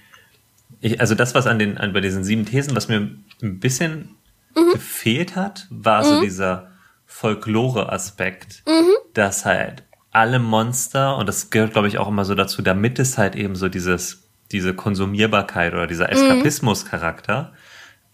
ich, 0.82 1.00
also 1.00 1.14
das, 1.14 1.34
was 1.34 1.46
an 1.46 1.58
den, 1.58 1.78
an, 1.78 1.94
bei 1.94 2.02
diesen 2.02 2.24
sieben 2.24 2.44
Thesen, 2.44 2.76
was 2.76 2.88
mir 2.88 3.10
ein 3.42 3.58
bisschen 3.58 4.16
mhm. 4.54 4.72
gefehlt 4.74 5.34
hat, 5.34 5.66
war 5.70 6.04
so 6.04 6.16
mhm. 6.16 6.20
dieser, 6.20 6.69
Folklore-Aspekt, 7.10 8.62
mhm. 8.66 8.92
dass 9.14 9.44
halt 9.44 9.82
alle 10.12 10.38
Monster, 10.38 11.16
und 11.16 11.28
das 11.28 11.50
gehört, 11.50 11.72
glaube 11.72 11.88
ich, 11.88 11.98
auch 11.98 12.08
immer 12.08 12.24
so 12.24 12.34
dazu, 12.34 12.62
damit 12.62 12.98
es 12.98 13.18
halt 13.18 13.34
eben 13.34 13.56
so 13.56 13.68
dieses, 13.68 14.30
diese 14.52 14.74
Konsumierbarkeit 14.74 15.74
oder 15.74 15.88
dieser 15.88 16.06
mhm. 16.06 16.12
Eskapismus-Charakter, 16.12 17.52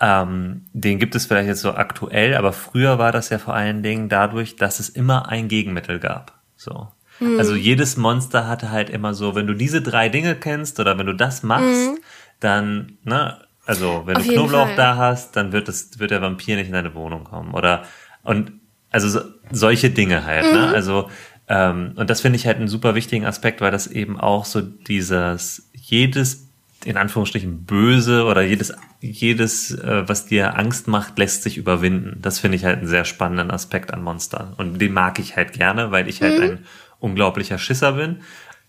ähm, 0.01 0.65
den 0.73 0.99
gibt 0.99 1.15
es 1.15 1.27
vielleicht 1.27 1.47
jetzt 1.47 1.61
so 1.61 1.75
aktuell, 1.75 2.35
aber 2.35 2.53
früher 2.53 2.99
war 2.99 3.13
das 3.13 3.29
ja 3.29 3.39
vor 3.39 3.55
allen 3.55 3.83
Dingen 3.83 4.09
dadurch, 4.09 4.57
dass 4.57 4.81
es 4.81 4.89
immer 4.89 5.29
ein 5.29 5.49
Gegenmittel 5.49 6.01
gab. 6.01 6.41
So. 6.57 6.89
Mhm. 7.21 7.39
Also 7.39 7.55
jedes 7.55 7.99
Monster 7.99 8.49
hatte 8.49 8.71
halt 8.71 8.91
immer 8.91 9.13
so, 9.15 9.35
wenn 9.35 9.47
du 9.47 9.55
diese 9.55 9.83
drei 9.83 10.09
Dinge 10.09 10.35
kennst 10.37 10.81
oder 10.81 10.99
wenn 10.99 11.07
du 11.07 11.15
das 11.15 11.43
machst, 11.43 11.91
mhm. 11.91 11.99
dann, 12.41 12.99
ne, 13.05 13.39
also 13.67 14.05
wenn 14.07 14.17
Auf 14.17 14.27
du 14.27 14.33
Knoblauch 14.33 14.69
Fall. 14.69 14.77
da 14.77 14.97
hast, 14.97 15.37
dann 15.37 15.53
wird 15.53 15.69
es, 15.69 15.99
wird 15.99 16.11
der 16.11 16.23
Vampir 16.23 16.57
nicht 16.57 16.69
in 16.69 16.73
deine 16.73 16.95
Wohnung 16.95 17.25
kommen. 17.25 17.53
Oder 17.53 17.85
und 18.23 18.53
also 18.91 19.09
so, 19.09 19.21
solche 19.51 19.91
Dinge 19.91 20.25
halt, 20.25 20.45
ne? 20.45 20.51
mhm. 20.53 20.57
ne? 20.57 20.69
Also, 20.69 21.11
ähm, 21.49 21.93
und 21.97 22.11
das 22.11 22.21
finde 22.21 22.37
ich 22.37 22.47
halt 22.47 22.59
einen 22.59 22.69
super 22.69 22.95
wichtigen 22.95 23.25
Aspekt, 23.25 23.61
weil 23.61 23.71
das 23.71 23.87
eben 23.87 24.19
auch 24.19 24.45
so 24.45 24.61
dieses, 24.61 25.69
jedes, 25.75 26.49
in 26.85 26.97
Anführungsstrichen, 26.97 27.65
böse 27.65 28.25
oder 28.25 28.43
jedes, 28.43 28.75
jedes, 29.01 29.73
äh, 29.73 30.09
was 30.09 30.27
dir 30.27 30.59
Angst 30.59 30.89
macht, 30.89 31.19
lässt 31.19 31.43
sich 31.43 31.57
überwinden. 31.57 32.19
Das 32.21 32.39
finde 32.39 32.57
ich 32.57 32.65
halt 32.65 32.79
einen 32.79 32.89
sehr 32.89 33.05
spannenden 33.05 33.51
Aspekt 33.51 33.93
an 33.93 34.03
Monstern. 34.03 34.55
Und 34.57 34.81
den 34.81 34.93
mag 34.93 35.19
ich 35.19 35.37
halt 35.37 35.53
gerne, 35.53 35.91
weil 35.91 36.09
ich 36.09 36.23
halt 36.23 36.39
mhm. 36.39 36.43
ein 36.43 36.59
unglaublicher 36.99 37.59
Schisser 37.59 37.93
bin. 37.93 38.21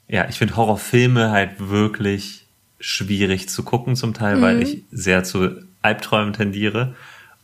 Ja, 0.07 0.27
ich 0.29 0.37
finde 0.37 0.55
Horrorfilme 0.55 1.31
halt 1.31 1.69
wirklich 1.69 2.45
schwierig 2.79 3.49
zu 3.49 3.63
gucken 3.63 3.95
zum 3.95 4.13
Teil, 4.13 4.37
mhm. 4.37 4.41
weil 4.41 4.61
ich 4.61 4.83
sehr 4.91 5.23
zu 5.23 5.61
Albträumen 5.81 6.33
tendiere. 6.33 6.95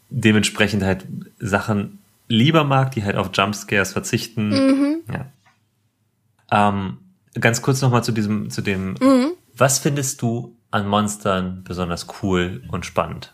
Dementsprechend 0.10 0.84
halt 0.84 1.06
Sachen 1.40 2.00
lieber 2.34 2.64
mag, 2.64 2.92
die 2.92 3.04
halt 3.04 3.16
auf 3.16 3.30
Jumpscares 3.34 3.94
verzichten. 3.94 4.50
Mhm. 4.50 5.04
Ja. 5.12 6.70
Ähm, 6.70 6.98
ganz 7.40 7.62
kurz 7.62 7.82
nochmal 7.82 8.04
zu 8.04 8.12
diesem, 8.12 8.50
zu 8.50 8.62
dem, 8.62 8.96
mhm. 9.00 9.34
was 9.56 9.80
findest 9.80 10.22
du 10.22 10.58
an 10.72 10.88
Monstern 10.88 11.64
besonders 11.64 12.08
cool 12.22 12.64
und 12.72 12.86
spannend? 12.86 13.34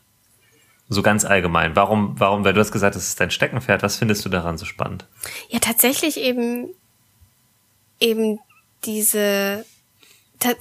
So 0.89 1.01
ganz 1.01 1.24
allgemein. 1.24 1.75
Warum, 1.75 2.20
warum, 2.20 2.44
weil 2.44 2.53
du 2.53 2.60
hast 2.60 2.72
gesagt, 2.72 2.96
das 2.96 3.08
ist 3.08 3.20
dein 3.20 3.32
Steckenpferd, 3.32 3.84
was 3.84 3.98
findest 3.98 4.25
du 4.25 4.29
daran 4.29 4.58
so 4.58 4.65
spannend? 4.65 5.06
Ja, 5.50 5.60
tatsächlich 5.60 6.18
eben, 6.18 6.70
eben 8.00 8.39
diese, 8.86 9.65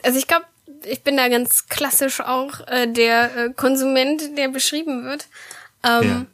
also 0.04 0.18
ich 0.18 0.26
glaube, 0.26 0.44
ich 0.84 1.02
bin 1.02 1.16
da 1.16 1.28
ganz 1.28 1.66
klassisch 1.68 2.20
auch 2.20 2.66
äh, 2.68 2.86
der 2.86 3.36
äh, 3.36 3.52
Konsument, 3.52 4.36
der 4.36 4.48
beschrieben 4.48 5.04
wird. 5.04 5.26
Ähm, 5.82 6.08
ja 6.08 6.26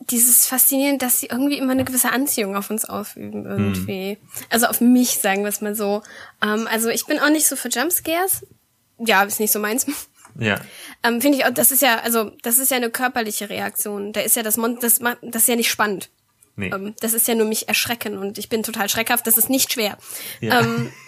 dieses 0.00 0.46
Faszinierend, 0.46 1.02
dass 1.02 1.20
sie 1.20 1.26
irgendwie 1.26 1.58
immer 1.58 1.72
eine 1.72 1.84
gewisse 1.84 2.10
Anziehung 2.10 2.56
auf 2.56 2.70
uns 2.70 2.84
ausüben, 2.84 3.44
irgendwie. 3.44 4.18
Mhm. 4.20 4.28
Also 4.50 4.66
auf 4.66 4.80
mich, 4.80 5.18
sagen 5.18 5.42
wir 5.42 5.48
es 5.48 5.60
mal 5.60 5.74
so. 5.74 6.02
Ähm, 6.42 6.66
also 6.70 6.88
ich 6.88 7.06
bin 7.06 7.18
auch 7.18 7.30
nicht 7.30 7.46
so 7.46 7.56
für 7.56 7.68
Jumpscares. 7.68 8.46
Ja, 8.98 9.22
ist 9.22 9.40
nicht 9.40 9.52
so 9.52 9.58
meins. 9.58 9.86
Ja. 10.40 10.60
Ähm, 11.02 11.20
Finde 11.20 11.36
ich 11.36 11.46
auch, 11.46 11.50
das 11.50 11.72
ist 11.72 11.82
ja, 11.82 11.98
also, 11.98 12.30
das 12.42 12.58
ist 12.58 12.70
ja 12.70 12.76
eine 12.76 12.90
körperliche 12.90 13.50
Reaktion. 13.50 14.12
Da 14.12 14.20
ist 14.20 14.36
ja 14.36 14.44
das 14.44 14.56
Mon 14.56 14.78
das, 14.78 15.00
das 15.00 15.42
ist 15.42 15.48
ja 15.48 15.56
nicht 15.56 15.70
spannend. 15.70 16.10
Nee. 16.54 16.70
Ähm, 16.72 16.94
das 17.00 17.12
ist 17.12 17.26
ja 17.26 17.34
nur 17.34 17.46
mich 17.46 17.66
erschrecken 17.66 18.16
und 18.16 18.38
ich 18.38 18.48
bin 18.48 18.62
total 18.62 18.88
schreckhaft, 18.88 19.26
das 19.26 19.36
ist 19.36 19.50
nicht 19.50 19.72
schwer. 19.72 19.98
Ja. 20.40 20.60
Ähm, 20.60 20.92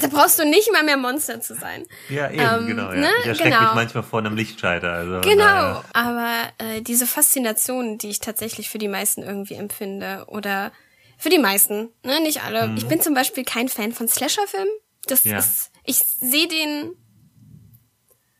da 0.00 0.08
brauchst 0.08 0.38
du 0.38 0.44
nicht 0.44 0.70
mal 0.72 0.82
mehr 0.82 0.96
Monster 0.96 1.40
zu 1.40 1.54
sein. 1.54 1.84
Ja, 2.08 2.30
eben, 2.30 2.40
ähm, 2.40 2.66
genau. 2.66 2.92
Ja. 2.92 3.00
Ne? 3.00 3.10
Ich 3.20 3.26
erschrecke 3.26 3.50
genau. 3.50 3.62
mich 3.62 3.74
manchmal 3.74 4.02
vor 4.02 4.20
einem 4.20 4.36
Lichtschalter. 4.36 4.92
Also, 4.92 5.20
genau, 5.20 5.44
naja. 5.44 5.84
aber 5.92 6.52
äh, 6.58 6.80
diese 6.82 7.06
Faszination, 7.06 7.98
die 7.98 8.10
ich 8.10 8.20
tatsächlich 8.20 8.70
für 8.70 8.78
die 8.78 8.88
meisten 8.88 9.22
irgendwie 9.22 9.54
empfinde, 9.54 10.24
oder 10.28 10.72
für 11.16 11.30
die 11.30 11.38
meisten, 11.38 11.90
ne, 12.02 12.20
nicht 12.20 12.42
alle. 12.42 12.68
Mhm. 12.68 12.76
Ich 12.76 12.86
bin 12.86 13.00
zum 13.00 13.14
Beispiel 13.14 13.44
kein 13.44 13.68
Fan 13.68 13.92
von 13.92 14.08
Slasher-Filmen. 14.08 14.72
Das 15.06 15.24
ja. 15.24 15.38
ist, 15.38 15.70
ich 15.84 15.96
sehe 15.96 16.48
den 16.48 16.92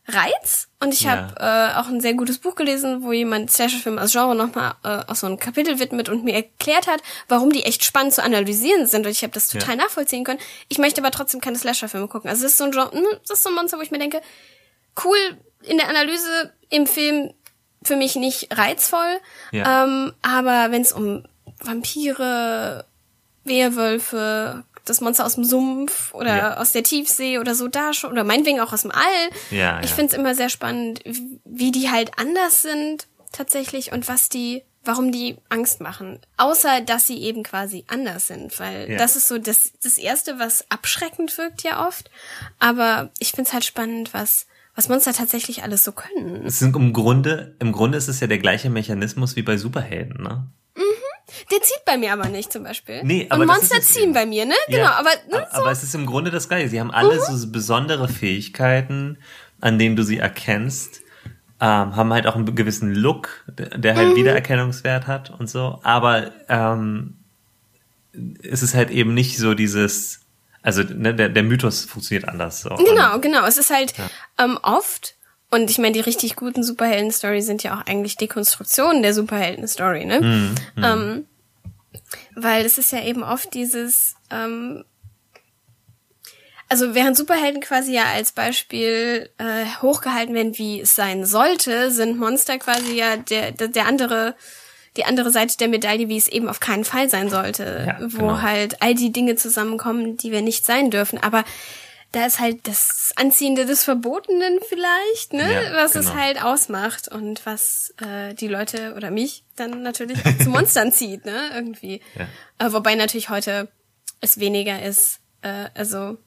Reiz. 0.07 0.67
Und 0.79 0.93
ich 0.93 1.01
ja. 1.01 1.11
habe 1.11 1.35
äh, 1.39 1.79
auch 1.79 1.87
ein 1.87 1.99
sehr 1.99 2.13
gutes 2.13 2.37
Buch 2.37 2.55
gelesen, 2.55 3.03
wo 3.03 3.11
jemand 3.11 3.51
Slasher-Film 3.51 3.97
als 3.97 4.11
Genre 4.11 4.35
nochmal 4.35 4.75
äh, 4.83 4.99
auch 5.07 5.15
so 5.15 5.25
ein 5.25 5.39
Kapitel 5.39 5.79
widmet 5.79 6.09
und 6.09 6.23
mir 6.23 6.35
erklärt 6.35 6.87
hat, 6.87 7.01
warum 7.27 7.51
die 7.51 7.63
echt 7.63 7.83
spannend 7.83 8.13
zu 8.13 8.23
analysieren 8.23 8.85
sind. 8.85 9.05
Und 9.05 9.11
ich 9.11 9.23
habe 9.23 9.33
das 9.33 9.47
total 9.47 9.77
ja. 9.77 9.83
nachvollziehen 9.83 10.23
können. 10.23 10.39
Ich 10.67 10.77
möchte 10.77 11.01
aber 11.01 11.11
trotzdem 11.11 11.41
keine 11.41 11.57
Slasher-Filme 11.57 12.07
gucken. 12.07 12.29
Also 12.29 12.45
es 12.45 12.51
ist 12.51 12.57
so 12.57 12.65
ein 12.65 12.71
Genre, 12.71 12.91
hm, 12.91 13.03
das 13.27 13.39
ist 13.39 13.43
so 13.43 13.49
ein 13.49 13.55
Monster, 13.55 13.77
wo 13.77 13.81
ich 13.81 13.91
mir 13.91 13.99
denke, 13.99 14.21
cool 15.03 15.17
in 15.63 15.77
der 15.77 15.89
Analyse 15.89 16.53
im 16.69 16.85
Film 16.85 17.33
für 17.81 17.95
mich 17.95 18.15
nicht 18.15 18.55
reizvoll. 18.55 19.19
Ja. 19.51 19.85
Ähm, 19.85 20.13
aber 20.21 20.71
wenn 20.71 20.81
es 20.81 20.91
um 20.91 21.23
Vampire, 21.61 22.85
Werwölfe, 23.43 24.63
das 24.85 25.01
Monster 25.01 25.25
aus 25.25 25.35
dem 25.35 25.43
Sumpf 25.43 26.13
oder 26.13 26.37
ja. 26.37 26.57
aus 26.57 26.71
der 26.71 26.83
Tiefsee 26.83 27.39
oder 27.39 27.55
so 27.55 27.67
da 27.67 27.93
schon 27.93 28.11
oder 28.11 28.23
meinetwegen 28.23 28.59
auch 28.59 28.71
aus 28.71 28.83
dem 28.83 28.91
All. 28.91 29.29
Ja, 29.51 29.81
ich 29.81 29.89
ja. 29.89 29.95
finde 29.95 30.13
es 30.13 30.17
immer 30.17 30.35
sehr 30.35 30.49
spannend, 30.49 31.01
wie 31.43 31.71
die 31.71 31.89
halt 31.89 32.11
anders 32.17 32.61
sind 32.61 33.07
tatsächlich 33.31 33.91
und 33.91 34.07
was 34.07 34.29
die 34.29 34.63
warum 34.85 35.11
die 35.11 35.37
Angst 35.49 35.81
machen. 35.81 36.19
Außer, 36.37 36.81
dass 36.81 37.07
sie 37.07 37.17
eben 37.17 37.43
quasi 37.43 37.83
anders 37.87 38.27
sind, 38.27 38.59
weil 38.59 38.91
ja. 38.91 38.97
das 38.97 39.15
ist 39.15 39.27
so 39.27 39.37
das, 39.37 39.73
das 39.83 39.97
Erste, 39.97 40.39
was 40.39 40.69
abschreckend 40.69 41.37
wirkt 41.37 41.63
ja 41.63 41.87
oft. 41.87 42.09
Aber 42.59 43.09
ich 43.19 43.31
find's 43.31 43.53
halt 43.53 43.65
spannend, 43.65 44.13
was, 44.13 44.45
was 44.75 44.89
Monster 44.89 45.13
tatsächlich 45.13 45.63
alles 45.63 45.83
so 45.83 45.91
können. 45.91 46.45
Es 46.45 46.59
sind 46.59 46.75
im 46.75 46.93
Grunde, 46.93 47.55
im 47.59 47.71
Grunde 47.71 47.97
ist 47.97 48.07
es 48.07 48.19
ja 48.19 48.27
der 48.27 48.39
gleiche 48.39 48.69
Mechanismus 48.69 49.35
wie 49.35 49.43
bei 49.43 49.57
Superhelden, 49.57 50.21
ne? 50.21 50.47
Der 51.51 51.61
zieht 51.61 51.85
bei 51.85 51.97
mir 51.97 52.13
aber 52.13 52.27
nicht 52.27 52.51
zum 52.51 52.63
Beispiel. 52.63 53.03
Nee, 53.03 53.27
aber 53.29 53.41
Und 53.41 53.47
Monster 53.47 53.81
ziehen 53.81 54.13
bei 54.13 54.25
mir, 54.25 54.45
ne? 54.45 54.55
Genau, 54.67 54.79
ja, 54.79 54.91
aber, 54.93 55.09
ne, 55.29 55.47
so. 55.51 55.61
aber 55.61 55.71
es 55.71 55.83
ist 55.83 55.95
im 55.95 56.05
Grunde 56.05 56.31
das 56.31 56.47
Gleiche. 56.47 56.69
Sie 56.69 56.79
haben 56.79 56.91
alle 56.91 57.15
mhm. 57.15 57.37
so 57.37 57.51
besondere 57.51 58.07
Fähigkeiten, 58.07 59.17
an 59.61 59.79
denen 59.79 59.95
du 59.95 60.03
sie 60.03 60.17
erkennst 60.17 61.01
ähm, 61.61 61.95
haben 61.95 62.13
halt 62.13 62.27
auch 62.27 62.35
einen 62.35 62.53
gewissen 62.53 62.93
Look, 62.93 63.45
der 63.47 63.95
halt 63.95 64.09
mhm. 64.09 64.15
Wiedererkennungswert 64.17 65.07
hat 65.07 65.29
und 65.31 65.49
so. 65.49 65.79
Aber 65.83 66.31
ähm, 66.49 67.17
es 68.43 68.61
ist 68.61 68.75
halt 68.75 68.91
eben 68.91 69.13
nicht 69.13 69.37
so 69.37 69.53
dieses, 69.53 70.21
also 70.61 70.83
ne, 70.83 71.15
der, 71.15 71.29
der 71.29 71.43
Mythos 71.43 71.85
funktioniert 71.85 72.27
anders. 72.27 72.61
So. 72.61 72.69
Genau, 72.69 73.19
genau. 73.19 73.45
Es 73.45 73.57
ist 73.57 73.69
halt 73.69 73.97
ja. 73.97 74.09
ähm, 74.37 74.59
oft, 74.63 75.15
und 75.51 75.69
ich 75.69 75.77
meine, 75.77 75.93
die 75.93 76.01
richtig 76.01 76.35
guten 76.35 76.63
Superhelden-Story 76.63 77.41
sind 77.41 77.63
ja 77.63 77.75
auch 77.75 77.85
eigentlich 77.85 78.17
Dekonstruktionen 78.17 79.01
der 79.01 79.13
Superhelden-Story, 79.13 80.05
ne? 80.05 80.21
Mhm, 80.21 80.55
mhm. 80.75 80.83
ähm, 80.83 81.25
weil 82.35 82.65
es 82.65 82.77
ist 82.77 82.91
ja 82.91 83.03
eben 83.03 83.23
oft 83.23 83.53
dieses, 83.53 84.15
ähm, 84.29 84.83
also 86.67 86.95
während 86.95 87.15
Superhelden 87.15 87.61
quasi 87.61 87.93
ja 87.93 88.05
als 88.05 88.31
Beispiel 88.31 89.29
äh, 89.37 89.65
hochgehalten 89.81 90.33
werden, 90.33 90.57
wie 90.57 90.81
es 90.81 90.95
sein 90.95 91.25
sollte, 91.25 91.91
sind 91.91 92.17
Monster 92.17 92.57
quasi 92.57 92.95
ja 92.95 93.17
der, 93.17 93.51
der, 93.51 93.67
der 93.67 93.85
andere, 93.85 94.35
die 94.97 95.05
andere 95.05 95.29
Seite 95.29 95.57
der 95.57 95.67
Medaille, 95.67 96.09
wie 96.09 96.17
es 96.17 96.27
eben 96.27 96.49
auf 96.49 96.59
keinen 96.59 96.83
Fall 96.83 97.09
sein 97.09 97.29
sollte. 97.29 97.85
Ja, 97.87 97.97
wo 98.01 98.27
genau. 98.27 98.41
halt 98.41 98.81
all 98.81 98.95
die 98.95 99.11
Dinge 99.11 99.35
zusammenkommen, 99.35 100.17
die 100.17 100.31
wir 100.31 100.41
nicht 100.41 100.65
sein 100.65 100.89
dürfen. 100.89 101.21
Aber 101.21 101.45
da 102.15 102.25
ist 102.25 102.39
halt 102.39 102.65
das 102.65 103.11
Anziehende 103.17 103.65
des 103.65 103.83
Verbotenen 103.83 104.59
vielleicht, 104.67 105.33
ne? 105.33 105.51
Ja, 105.51 105.83
was 105.83 105.91
genau. 105.91 106.05
es 106.05 106.15
halt 106.15 106.41
ausmacht 106.41 107.09
und 107.09 107.45
was 107.45 107.93
äh, 108.01 108.33
die 108.33 108.47
Leute 108.47 108.93
oder 108.95 109.11
mich 109.11 109.43
dann 109.57 109.83
natürlich 109.83 110.23
zu 110.41 110.49
Monstern 110.49 110.93
zieht, 110.93 111.25
ne? 111.25 111.49
Irgendwie. 111.53 111.99
Ja. 112.15 112.67
Äh, 112.67 112.71
wobei 112.71 112.95
natürlich 112.95 113.29
heute 113.29 113.67
es 114.21 114.39
weniger 114.39 114.81
ist, 114.81 115.19
äh, 115.41 115.65
also 115.73 116.17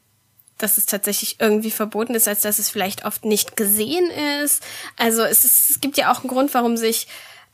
dass 0.58 0.76
es 0.76 0.86
tatsächlich 0.86 1.40
irgendwie 1.40 1.70
verboten 1.70 2.14
ist, 2.14 2.28
als 2.28 2.42
dass 2.42 2.58
es 2.58 2.68
vielleicht 2.68 3.06
oft 3.06 3.24
nicht 3.24 3.56
gesehen 3.56 4.10
ist. 4.42 4.62
Also 4.96 5.22
es, 5.22 5.44
ist, 5.44 5.70
es 5.70 5.80
gibt 5.80 5.96
ja 5.96 6.12
auch 6.12 6.18
einen 6.20 6.28
Grund, 6.28 6.52
warum 6.52 6.76
sich 6.76 7.06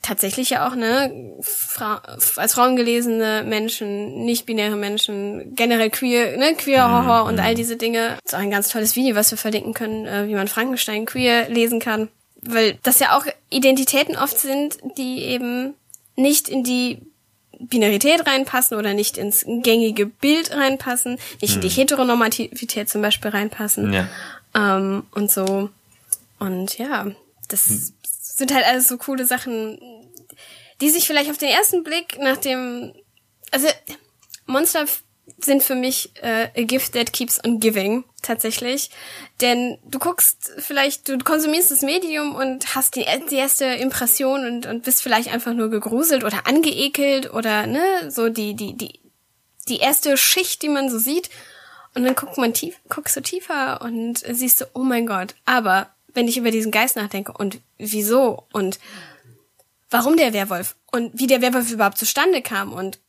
tatsächlich 0.04 0.50
ja 0.50 0.68
auch, 0.68 0.74
ne, 0.74 1.34
Fra 1.40 2.02
als 2.36 2.54
Frauen 2.54 2.76
gelesene 2.76 3.42
Menschen, 3.46 4.24
nicht-binäre 4.24 4.76
Menschen, 4.76 5.54
generell 5.54 5.90
queer, 5.90 6.36
ne, 6.36 6.54
queer 6.54 6.90
Horror 6.90 7.22
mhm. 7.22 7.28
und 7.28 7.40
all 7.40 7.54
diese 7.54 7.76
Dinge. 7.76 8.16
Das 8.22 8.32
ist 8.32 8.34
auch 8.34 8.42
ein 8.42 8.50
ganz 8.50 8.68
tolles 8.68 8.96
Video, 8.96 9.16
was 9.16 9.30
wir 9.30 9.38
verlinken 9.38 9.74
können, 9.74 10.06
äh, 10.06 10.28
wie 10.28 10.34
man 10.34 10.48
Frankenstein 10.48 11.06
queer 11.06 11.48
lesen 11.48 11.80
kann. 11.80 12.08
Weil 12.42 12.78
das 12.82 13.00
ja 13.00 13.16
auch 13.16 13.24
Identitäten 13.48 14.16
oft 14.16 14.38
sind, 14.38 14.78
die 14.98 15.22
eben 15.22 15.74
nicht 16.16 16.48
in 16.48 16.62
die 16.62 16.98
Binarität 17.58 18.26
reinpassen 18.26 18.76
oder 18.76 18.92
nicht 18.92 19.16
ins 19.16 19.44
gängige 19.46 20.06
Bild 20.06 20.54
reinpassen, 20.54 21.18
nicht 21.40 21.54
hm. 21.54 21.62
in 21.62 21.68
die 21.68 21.74
hm. 21.74 21.76
Heteronormativität 21.76 22.90
zum 22.90 23.00
Beispiel 23.00 23.30
reinpassen. 23.30 23.92
Ja. 23.92 24.08
Ähm, 24.54 25.04
und 25.12 25.30
so. 25.30 25.70
Und 26.38 26.76
ja, 26.76 27.06
das 27.48 27.68
hm. 27.68 27.92
Sind 28.34 28.52
halt 28.52 28.66
alles 28.66 28.88
so 28.88 28.96
coole 28.96 29.26
Sachen, 29.26 29.78
die 30.80 30.90
sich 30.90 31.06
vielleicht 31.06 31.30
auf 31.30 31.38
den 31.38 31.48
ersten 31.48 31.84
Blick 31.84 32.18
nach 32.18 32.36
dem, 32.36 32.92
also 33.50 33.68
Monster 34.46 34.86
sind 35.38 35.62
für 35.62 35.74
mich 35.74 36.10
äh, 36.22 36.48
a 36.54 36.64
gift 36.64 36.92
that 36.92 37.12
keeps 37.12 37.42
on 37.44 37.60
giving 37.60 38.04
tatsächlich, 38.22 38.90
denn 39.40 39.78
du 39.84 39.98
guckst 39.98 40.52
vielleicht, 40.58 41.08
du 41.08 41.16
konsumierst 41.18 41.70
das 41.70 41.82
Medium 41.82 42.34
und 42.34 42.74
hast 42.74 42.96
die, 42.96 43.06
die 43.30 43.36
erste 43.36 43.64
Impression 43.64 44.46
und, 44.46 44.66
und 44.66 44.82
bist 44.82 45.02
vielleicht 45.02 45.32
einfach 45.32 45.54
nur 45.54 45.70
gegruselt 45.70 46.24
oder 46.24 46.46
angeekelt 46.46 47.32
oder 47.32 47.66
ne 47.66 48.10
so 48.10 48.28
die 48.28 48.54
die 48.54 48.76
die 48.76 49.00
die 49.68 49.78
erste 49.78 50.16
Schicht, 50.16 50.60
die 50.62 50.68
man 50.68 50.90
so 50.90 50.98
sieht. 50.98 51.30
Und 51.94 52.04
dann 52.04 52.16
guckt 52.16 52.38
man 52.38 52.52
tief, 52.52 52.80
guckst 52.88 53.16
du 53.16 53.20
tiefer 53.22 53.80
und 53.80 54.22
siehst 54.28 54.60
du, 54.60 54.64
oh 54.74 54.80
mein 54.80 55.06
Gott, 55.06 55.34
aber 55.44 55.93
wenn 56.14 56.28
ich 56.28 56.36
über 56.36 56.50
diesen 56.50 56.72
Geist 56.72 56.96
nachdenke 56.96 57.32
und 57.32 57.60
wieso 57.76 58.46
und 58.52 58.78
warum 59.90 60.16
der 60.16 60.32
Werwolf 60.32 60.76
und 60.90 61.18
wie 61.18 61.26
der 61.26 61.42
Werwolf 61.42 61.70
überhaupt 61.70 61.98
zustande 61.98 62.40
kam 62.40 62.72
und 62.72 63.00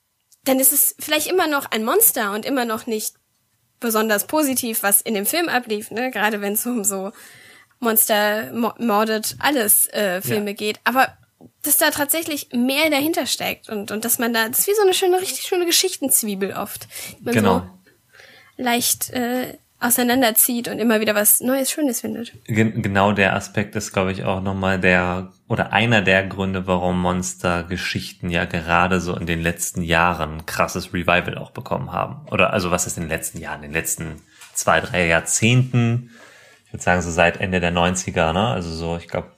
dann 0.43 0.59
ist 0.59 0.73
es 0.73 0.95
vielleicht 0.99 1.27
immer 1.27 1.47
noch 1.47 1.71
ein 1.71 1.83
Monster 1.83 2.33
und 2.33 2.45
immer 2.45 2.65
noch 2.65 2.85
nicht 2.85 3.15
besonders 3.79 4.27
positiv, 4.27 4.83
was 4.83 5.01
in 5.01 5.13
dem 5.13 5.25
Film 5.25 5.49
ablief, 5.49 5.91
ne? 5.91 6.11
Gerade 6.11 6.41
wenn 6.41 6.53
es 6.53 6.65
um 6.65 6.83
so 6.83 7.11
Monster 7.79 8.51
mordet 8.53 9.35
alles 9.39 9.87
äh, 9.87 10.21
Filme 10.21 10.51
ja. 10.51 10.55
geht. 10.55 10.79
Aber 10.83 11.17
dass 11.63 11.77
da 11.77 11.91
tatsächlich 11.91 12.49
mehr 12.53 12.89
dahinter 12.89 13.25
steckt 13.25 13.69
und, 13.69 13.91
und 13.91 14.05
dass 14.05 14.19
man 14.19 14.33
da, 14.33 14.47
das 14.47 14.59
ist 14.59 14.67
wie 14.67 14.75
so 14.75 14.81
eine 14.81 14.93
schöne, 14.93 15.19
richtig 15.19 15.45
schöne 15.45 15.65
Geschichtenzwiebel 15.65 16.53
oft. 16.53 16.87
Man 17.19 17.33
genau. 17.33 17.59
so 17.59 18.63
leicht 18.63 19.09
äh, 19.11 19.57
auseinanderzieht 19.79 20.67
und 20.67 20.79
immer 20.79 21.01
wieder 21.01 21.15
was 21.15 21.41
Neues, 21.41 21.69
Schönes 21.69 22.01
findet. 22.01 22.33
Gen 22.45 22.81
genau 22.81 23.11
der 23.11 23.35
Aspekt 23.35 23.75
ist, 23.75 23.91
glaube 23.91 24.11
ich, 24.11 24.23
auch 24.23 24.41
nochmal 24.41 24.79
der 24.79 25.31
oder 25.47 25.73
einer 25.73 26.01
der 26.01 26.25
Gründe, 26.25 26.65
warum 26.65 27.01
Monster-Geschichten 27.01 28.29
ja 28.29 28.45
gerade 28.45 28.99
so 28.99 29.15
in 29.15 29.25
den 29.25 29.41
letzten 29.41 29.81
Jahren 29.83 30.45
krasses 30.45 30.93
Revival 30.93 31.38
auch 31.38 31.51
bekommen 31.51 31.91
haben. 31.91 32.25
Oder 32.31 32.53
also 32.53 32.71
was 32.71 32.88
ist 32.88 32.97
in 32.97 33.03
den 33.03 33.09
letzten 33.09 33.39
Jahren, 33.39 33.63
in 33.63 33.69
den 33.69 33.73
letzten 33.73 34.21
zwei, 34.53 34.79
drei 34.79 35.07
Jahrzehnten, 35.07 36.11
ich 36.65 36.73
würde 36.73 36.83
sagen 36.83 37.01
so 37.01 37.11
seit 37.11 37.39
Ende 37.39 37.59
der 37.59 37.73
90er, 37.73 38.33
ne? 38.33 38.47
Also 38.47 38.71
so, 38.71 38.97
ich 38.97 39.07
glaube, 39.07 39.29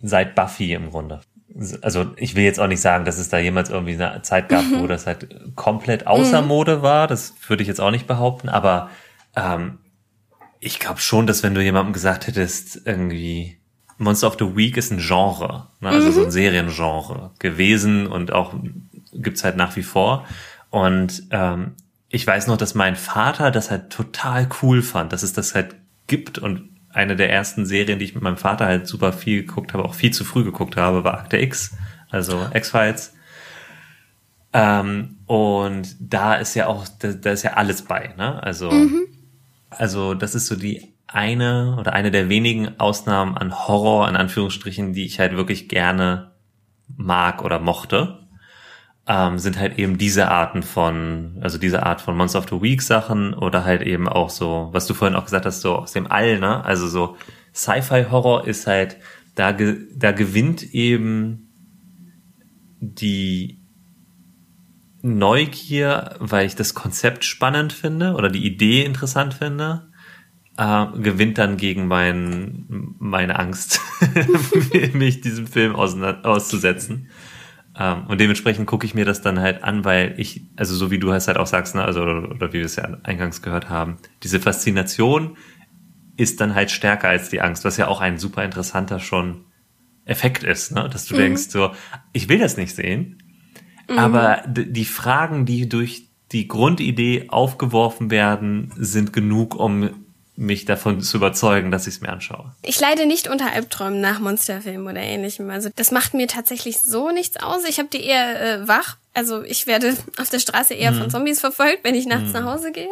seit 0.00 0.34
Buffy 0.34 0.74
im 0.74 0.90
Grunde. 0.90 1.20
Also 1.82 2.06
ich 2.16 2.34
will 2.34 2.44
jetzt 2.44 2.60
auch 2.60 2.66
nicht 2.66 2.80
sagen, 2.80 3.04
dass 3.04 3.18
es 3.18 3.28
da 3.28 3.38
jemals 3.38 3.70
irgendwie 3.70 3.94
eine 3.94 4.22
Zeit 4.22 4.48
gab, 4.48 4.64
wo 4.76 4.86
das 4.86 5.06
halt 5.06 5.28
komplett 5.54 6.06
außer 6.06 6.42
mhm. 6.42 6.48
Mode 6.48 6.82
war. 6.82 7.06
Das 7.06 7.34
würde 7.48 7.62
ich 7.62 7.68
jetzt 7.68 7.80
auch 7.80 7.90
nicht 7.90 8.06
behaupten, 8.06 8.48
aber 8.48 8.90
ähm, 9.36 9.78
ich 10.60 10.78
glaube 10.78 11.00
schon, 11.00 11.26
dass 11.26 11.42
wenn 11.42 11.54
du 11.54 11.62
jemandem 11.62 11.92
gesagt 11.92 12.26
hättest, 12.26 12.86
irgendwie 12.86 13.58
Monster 13.98 14.28
of 14.28 14.36
the 14.38 14.56
Week 14.56 14.76
ist 14.76 14.90
ein 14.90 14.98
Genre, 14.98 15.68
ne? 15.80 15.88
also 15.88 16.08
mhm. 16.08 16.12
so 16.12 16.20
ein 16.20 16.26
mhm. 16.26 16.30
Seriengenre 16.30 17.30
gewesen 17.38 18.06
und 18.06 18.32
auch 18.32 18.54
gibt's 19.12 19.44
halt 19.44 19.56
nach 19.56 19.76
wie 19.76 19.82
vor. 19.82 20.26
Und 20.70 21.24
ähm, 21.30 21.74
ich 22.08 22.26
weiß 22.26 22.46
noch, 22.46 22.56
dass 22.56 22.74
mein 22.74 22.96
Vater 22.96 23.50
das 23.50 23.70
halt 23.70 23.90
total 23.90 24.48
cool 24.62 24.82
fand, 24.82 25.12
dass 25.12 25.22
es 25.22 25.32
das 25.32 25.54
halt 25.54 25.76
gibt 26.06 26.38
und 26.38 26.70
eine 26.90 27.16
der 27.16 27.30
ersten 27.30 27.66
Serien, 27.66 27.98
die 27.98 28.04
ich 28.04 28.14
mit 28.14 28.22
meinem 28.22 28.36
Vater 28.36 28.66
halt 28.66 28.86
super 28.86 29.12
viel 29.12 29.44
geguckt 29.44 29.72
habe, 29.74 29.84
auch 29.84 29.94
viel 29.94 30.12
zu 30.12 30.24
früh 30.24 30.44
geguckt 30.44 30.76
habe, 30.76 31.04
war 31.04 31.14
Akte 31.14 31.38
X, 31.38 31.76
also 32.10 32.46
X-Files. 32.54 33.14
Ähm, 34.52 35.18
und 35.26 35.96
da 35.98 36.34
ist 36.34 36.54
ja 36.54 36.68
auch, 36.68 36.86
da, 37.00 37.12
da 37.12 37.32
ist 37.32 37.42
ja 37.42 37.54
alles 37.54 37.82
bei, 37.82 38.14
ne? 38.16 38.40
Also 38.42 38.70
mhm. 38.70 39.06
Also 39.78 40.14
das 40.14 40.34
ist 40.34 40.46
so 40.46 40.56
die 40.56 40.94
eine 41.06 41.76
oder 41.78 41.92
eine 41.92 42.10
der 42.10 42.28
wenigen 42.28 42.80
Ausnahmen 42.80 43.36
an 43.36 43.66
Horror, 43.66 44.08
in 44.08 44.16
Anführungsstrichen, 44.16 44.92
die 44.92 45.04
ich 45.04 45.20
halt 45.20 45.36
wirklich 45.36 45.68
gerne 45.68 46.32
mag 46.96 47.44
oder 47.44 47.60
mochte, 47.60 48.26
ähm, 49.06 49.38
sind 49.38 49.58
halt 49.58 49.78
eben 49.78 49.98
diese 49.98 50.30
Arten 50.30 50.62
von, 50.62 51.38
also 51.40 51.58
diese 51.58 51.84
Art 51.84 52.00
von 52.00 52.16
Monster 52.16 52.38
of 52.38 52.48
the 52.48 52.60
Week 52.60 52.82
Sachen 52.82 53.34
oder 53.34 53.64
halt 53.64 53.82
eben 53.82 54.08
auch 54.08 54.30
so, 54.30 54.70
was 54.72 54.86
du 54.86 54.94
vorhin 54.94 55.16
auch 55.16 55.24
gesagt 55.24 55.46
hast, 55.46 55.60
so 55.60 55.76
aus 55.76 55.92
dem 55.92 56.10
All, 56.10 56.38
ne? 56.38 56.64
Also 56.64 56.88
so 56.88 57.16
Sci-Fi-Horror 57.54 58.46
ist 58.46 58.66
halt, 58.66 58.96
da, 59.34 59.52
da 59.52 60.12
gewinnt 60.12 60.62
eben 60.74 61.52
die 62.80 63.63
Neugier, 65.04 66.16
weil 66.18 66.46
ich 66.46 66.56
das 66.56 66.72
Konzept 66.72 67.26
spannend 67.26 67.74
finde 67.74 68.14
oder 68.14 68.30
die 68.30 68.46
Idee 68.46 68.84
interessant 68.84 69.34
finde, 69.34 69.90
äh, 70.56 70.86
gewinnt 70.98 71.36
dann 71.36 71.58
gegen 71.58 71.86
mein, 71.86 72.94
meine 72.98 73.38
Angst, 73.38 73.82
mich 74.94 75.20
diesem 75.20 75.46
Film 75.46 75.76
auszusetzen. 75.76 77.10
Ähm, 77.78 78.06
und 78.06 78.18
dementsprechend 78.18 78.66
gucke 78.66 78.86
ich 78.86 78.94
mir 78.94 79.04
das 79.04 79.20
dann 79.20 79.40
halt 79.40 79.62
an, 79.62 79.84
weil 79.84 80.14
ich, 80.16 80.46
also 80.56 80.74
so 80.74 80.90
wie 80.90 80.98
du 80.98 81.10
es 81.12 81.28
halt 81.28 81.36
auch 81.36 81.46
sagst, 81.46 81.74
ne, 81.74 81.84
also 81.84 82.00
oder, 82.00 82.30
oder 82.30 82.48
wie 82.54 82.60
wir 82.60 82.64
es 82.64 82.76
ja 82.76 82.84
eingangs 83.02 83.42
gehört 83.42 83.68
haben, 83.68 83.98
diese 84.22 84.40
Faszination 84.40 85.36
ist 86.16 86.40
dann 86.40 86.54
halt 86.54 86.70
stärker 86.70 87.08
als 87.08 87.28
die 87.28 87.42
Angst, 87.42 87.66
was 87.66 87.76
ja 87.76 87.88
auch 87.88 88.00
ein 88.00 88.16
super 88.16 88.42
interessanter 88.42 89.00
schon 89.00 89.44
Effekt 90.06 90.44
ist, 90.44 90.72
ne? 90.72 90.88
dass 90.90 91.06
du 91.06 91.14
mhm. 91.14 91.18
denkst 91.18 91.48
so, 91.48 91.72
ich 92.12 92.28
will 92.30 92.38
das 92.38 92.56
nicht 92.56 92.74
sehen, 92.74 93.22
Mhm. 93.88 93.98
Aber 93.98 94.42
die 94.46 94.84
Fragen, 94.84 95.46
die 95.46 95.68
durch 95.68 96.04
die 96.32 96.48
Grundidee 96.48 97.26
aufgeworfen 97.28 98.10
werden, 98.10 98.72
sind 98.76 99.12
genug, 99.12 99.54
um 99.54 99.90
mich 100.36 100.64
davon 100.64 101.00
zu 101.00 101.18
überzeugen, 101.18 101.70
dass 101.70 101.86
ich 101.86 101.94
es 101.94 102.00
mir 102.00 102.08
anschaue. 102.08 102.52
Ich 102.62 102.80
leide 102.80 103.06
nicht 103.06 103.28
unter 103.28 103.52
Albträumen 103.52 104.00
nach 104.00 104.18
Monsterfilmen 104.18 104.88
oder 104.88 105.00
ähnlichem. 105.00 105.48
Also 105.48 105.68
das 105.76 105.92
macht 105.92 106.12
mir 106.12 106.26
tatsächlich 106.26 106.80
so 106.80 107.12
nichts 107.12 107.36
aus. 107.36 107.64
Ich 107.64 107.78
habe 107.78 107.88
die 107.88 108.02
eher 108.02 108.40
äh, 108.62 108.68
wach. 108.68 108.96
Also 109.12 109.42
ich 109.42 109.68
werde 109.68 109.96
auf 110.18 110.30
der 110.30 110.40
Straße 110.40 110.74
eher 110.74 110.90
mhm. 110.90 111.02
von 111.02 111.10
Zombies 111.10 111.38
verfolgt, 111.38 111.84
wenn 111.84 111.94
ich 111.94 112.06
nachts 112.06 112.28
mhm. 112.28 112.32
nach 112.32 112.44
Hause 112.52 112.72
gehe. 112.72 112.88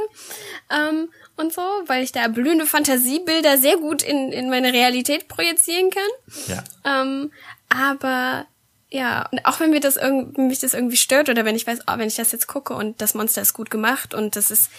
Ähm, 0.71 1.09
und 1.37 1.53
so, 1.53 1.63
weil 1.87 2.05
ich 2.05 2.13
da 2.13 2.29
blühende 2.29 2.67
Fantasiebilder 2.67 3.59
sehr 3.59 3.77
gut 3.77 4.03
in, 4.03 4.31
in 4.31 4.49
meine 4.49 4.73
Realität 4.73 5.27
projizieren 5.27 5.91
kann. 5.91 6.57
Ja. 6.85 7.03
Ähm, 7.03 7.33
aber 7.69 8.47
ja, 8.93 9.27
und 9.33 9.45
auch 9.47 9.59
wenn 9.59 9.71
mir 9.71 9.81
das 9.81 9.97
irgendwie, 9.97 10.43
mich 10.43 10.59
das 10.59 10.75
irgendwie 10.75 10.99
stört 10.99 11.31
oder 11.31 11.47
wenn 11.47 11.57
ich 11.57 11.67
weiß, 11.67 11.81
oh, 11.87 11.95
wenn 11.97 12.09
ich 12.09 12.17
das 12.17 12.31
jetzt 12.31 12.47
gucke 12.47 12.75
und 12.75 13.01
das 13.01 13.15
Monster 13.15 13.41
ist 13.41 13.55
gut 13.55 13.71
gemacht 13.71 14.13
und 14.13 14.37
das 14.37 14.51
ist 14.51 14.71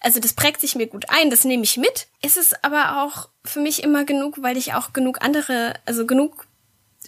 also 0.00 0.20
das 0.20 0.32
prägt 0.32 0.60
sich 0.60 0.74
mir 0.76 0.86
gut 0.86 1.06
ein, 1.08 1.28
das 1.28 1.44
nehme 1.44 1.64
ich 1.64 1.76
mit. 1.76 2.06
Es 2.22 2.36
ist 2.36 2.64
aber 2.64 3.02
auch 3.02 3.28
für 3.44 3.60
mich 3.60 3.82
immer 3.82 4.04
genug, 4.04 4.40
weil 4.42 4.56
ich 4.56 4.74
auch 4.74 4.92
genug 4.92 5.22
andere, 5.22 5.74
also 5.86 6.06
genug 6.06 6.46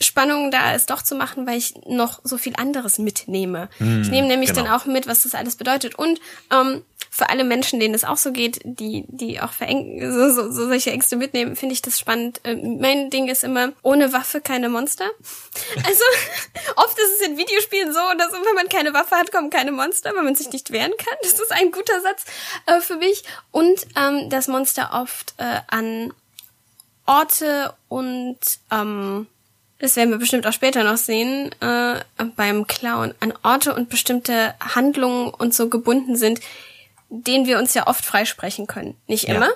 Spannung 0.03 0.51
da 0.51 0.75
ist 0.75 0.91
doch 0.91 1.03
zu 1.03 1.15
machen, 1.15 1.47
weil 1.47 1.59
ich 1.59 1.75
noch 1.87 2.21
so 2.25 2.39
viel 2.39 2.55
anderes 2.57 2.99
mitnehme. 2.99 3.69
Mm, 3.79 4.03
ich 4.03 4.09
nehme 4.09 4.29
nämlich 4.29 4.51
genau. 4.51 4.65
dann 4.65 4.73
auch 4.73 4.87
mit, 4.87 5.07
was 5.07 5.25
das 5.25 5.35
alles 5.35 5.57
bedeutet. 5.57 5.95
Und 5.95 6.21
ähm, 6.51 6.83
für 7.11 7.29
alle 7.29 7.45
Menschen, 7.45 7.81
denen 7.81 7.93
es 7.93 8.05
auch 8.05 8.17
so 8.17 8.33
geht, 8.33 8.61
die, 8.65 9.05
die 9.09 9.41
auch 9.41 9.53
so, 9.53 10.31
so, 10.33 10.53
so 10.53 10.69
solche 10.69 10.93
Ängste 10.93 11.17
mitnehmen, 11.17 11.57
finde 11.57 11.73
ich 11.75 11.83
das 11.83 11.99
spannend. 11.99 12.41
Äh, 12.45 12.55
mein 12.55 13.11
Ding 13.11 13.29
ist 13.29 13.45
immer, 13.45 13.73
ohne 13.83 14.13
Waffe 14.13 14.41
keine 14.41 14.69
Monster. 14.69 15.05
Also 15.85 16.05
oft 16.77 16.99
ist 16.99 17.21
es 17.21 17.27
in 17.27 17.37
Videospielen 17.37 17.93
so 17.93 17.99
so, 17.99 18.37
wenn 18.37 18.55
man 18.55 18.69
keine 18.69 18.95
Waffe 18.95 19.17
hat, 19.17 19.33
kommen 19.33 19.51
keine 19.51 19.73
Monster, 19.73 20.15
weil 20.15 20.23
man 20.23 20.35
sich 20.35 20.53
nicht 20.53 20.71
wehren 20.71 20.93
kann. 20.99 21.17
Das 21.23 21.33
ist 21.33 21.53
ein 21.53 21.73
guter 21.73 22.01
Satz 22.01 22.25
äh, 22.67 22.81
für 22.81 22.97
mich. 22.97 23.25
Und 23.51 23.87
ähm, 23.97 24.31
das 24.31 24.47
Monster 24.47 24.91
oft 24.93 25.35
äh, 25.39 25.61
an 25.69 26.13
Orte 27.07 27.75
und 27.89 28.39
ähm, 28.71 29.27
das 29.81 29.97
werden 29.97 30.11
wir 30.11 30.19
bestimmt 30.19 30.47
auch 30.47 30.53
später 30.53 30.85
noch 30.85 30.99
sehen, 30.99 31.51
äh, 31.61 32.01
beim 32.37 32.67
Clown, 32.67 33.15
an 33.21 33.33
Orte 33.43 33.75
und 33.75 33.89
bestimmte 33.89 34.55
Handlungen 34.61 35.29
und 35.29 35.55
so 35.55 35.69
gebunden 35.69 36.17
sind, 36.17 36.41
denen 37.09 37.47
wir 37.47 37.59
uns 37.59 37.75
ja 37.75 37.87
oft 37.87 38.05
freisprechen 38.05 38.67
können. 38.67 38.97
Nicht 39.07 39.25
immer. 39.25 39.47
Ja. 39.47 39.53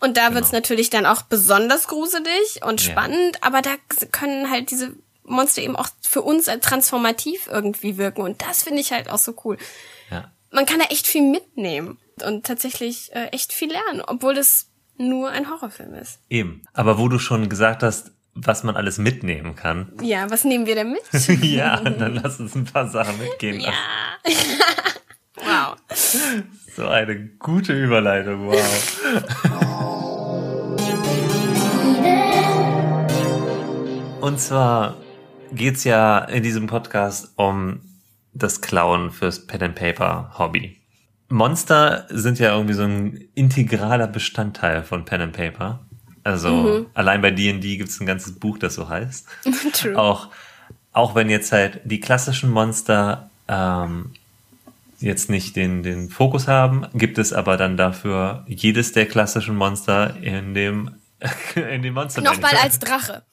Und 0.00 0.16
da 0.16 0.26
genau. 0.28 0.36
wird's 0.36 0.52
natürlich 0.52 0.90
dann 0.90 1.06
auch 1.06 1.22
besonders 1.22 1.88
gruselig 1.88 2.60
und 2.64 2.80
spannend, 2.80 3.36
ja. 3.36 3.42
aber 3.42 3.62
da 3.62 3.70
können 4.12 4.50
halt 4.50 4.70
diese 4.70 4.92
Monster 5.24 5.62
eben 5.62 5.76
auch 5.76 5.88
für 6.00 6.22
uns 6.22 6.46
transformativ 6.60 7.48
irgendwie 7.50 7.98
wirken. 7.98 8.22
Und 8.22 8.42
das 8.42 8.62
finde 8.64 8.80
ich 8.80 8.92
halt 8.92 9.08
auch 9.08 9.18
so 9.18 9.34
cool. 9.44 9.58
Ja. 10.10 10.30
Man 10.50 10.66
kann 10.66 10.78
da 10.78 10.86
echt 10.86 11.06
viel 11.06 11.22
mitnehmen 11.22 11.98
und 12.24 12.46
tatsächlich 12.46 13.14
äh, 13.14 13.26
echt 13.26 13.52
viel 13.52 13.70
lernen, 13.70 14.02
obwohl 14.06 14.34
das 14.34 14.66
nur 14.96 15.30
ein 15.30 15.48
Horrorfilm 15.50 15.94
ist. 15.94 16.20
Eben. 16.28 16.64
Aber 16.72 16.98
wo 16.98 17.08
du 17.08 17.18
schon 17.18 17.48
gesagt 17.48 17.82
hast, 17.82 18.12
was 18.46 18.62
man 18.62 18.76
alles 18.76 18.98
mitnehmen 18.98 19.54
kann. 19.56 19.92
Ja, 20.02 20.30
was 20.30 20.44
nehmen 20.44 20.66
wir 20.66 20.74
denn 20.74 20.92
mit? 20.92 21.02
ja, 21.42 21.80
dann 21.80 22.14
lass 22.14 22.40
uns 22.40 22.54
ein 22.54 22.64
paar 22.64 22.88
Sachen 22.88 23.18
mitgehen 23.18 23.60
lassen. 23.60 23.74
Ja. 25.36 25.76
wow. 25.76 25.76
So 26.76 26.86
eine 26.86 27.28
gute 27.38 27.72
Überleitung, 27.72 28.46
wow. 28.46 28.56
Und 34.20 34.40
zwar 34.40 34.96
geht's 35.52 35.84
ja 35.84 36.18
in 36.18 36.42
diesem 36.42 36.66
Podcast 36.66 37.32
um 37.36 37.80
das 38.34 38.60
Klauen 38.60 39.10
fürs 39.10 39.46
Pen 39.46 39.62
and 39.62 39.74
Paper 39.74 40.32
Hobby. 40.38 40.76
Monster 41.28 42.06
sind 42.08 42.38
ja 42.38 42.54
irgendwie 42.54 42.74
so 42.74 42.84
ein 42.84 43.28
integraler 43.34 44.06
Bestandteil 44.06 44.82
von 44.82 45.04
Pen 45.04 45.20
and 45.20 45.36
Paper. 45.36 45.87
Also 46.28 46.50
mhm. 46.50 46.86
allein 46.92 47.22
bei 47.22 47.30
D&D 47.30 47.78
gibt's 47.78 47.98
ein 48.00 48.06
ganzes 48.06 48.38
Buch, 48.38 48.58
das 48.58 48.74
so 48.74 48.88
heißt. 48.88 49.26
True. 49.72 49.98
Auch 49.98 50.28
auch 50.92 51.14
wenn 51.14 51.30
jetzt 51.30 51.52
halt 51.52 51.80
die 51.84 52.00
klassischen 52.00 52.50
Monster 52.50 53.30
ähm, 53.46 54.12
jetzt 54.98 55.30
nicht 55.30 55.54
den, 55.54 55.82
den 55.82 56.10
Fokus 56.10 56.48
haben, 56.48 56.86
gibt 56.92 57.18
es 57.18 57.32
aber 57.32 57.56
dann 57.56 57.76
dafür 57.76 58.44
jedes 58.48 58.92
der 58.92 59.06
klassischen 59.06 59.54
Monster 59.54 60.16
in 60.20 60.54
dem 60.54 60.90
in 61.54 61.82
dem 61.82 61.94
Monster. 61.94 62.20
Nochmal 62.20 62.56
als 62.62 62.78
Drache. 62.78 63.22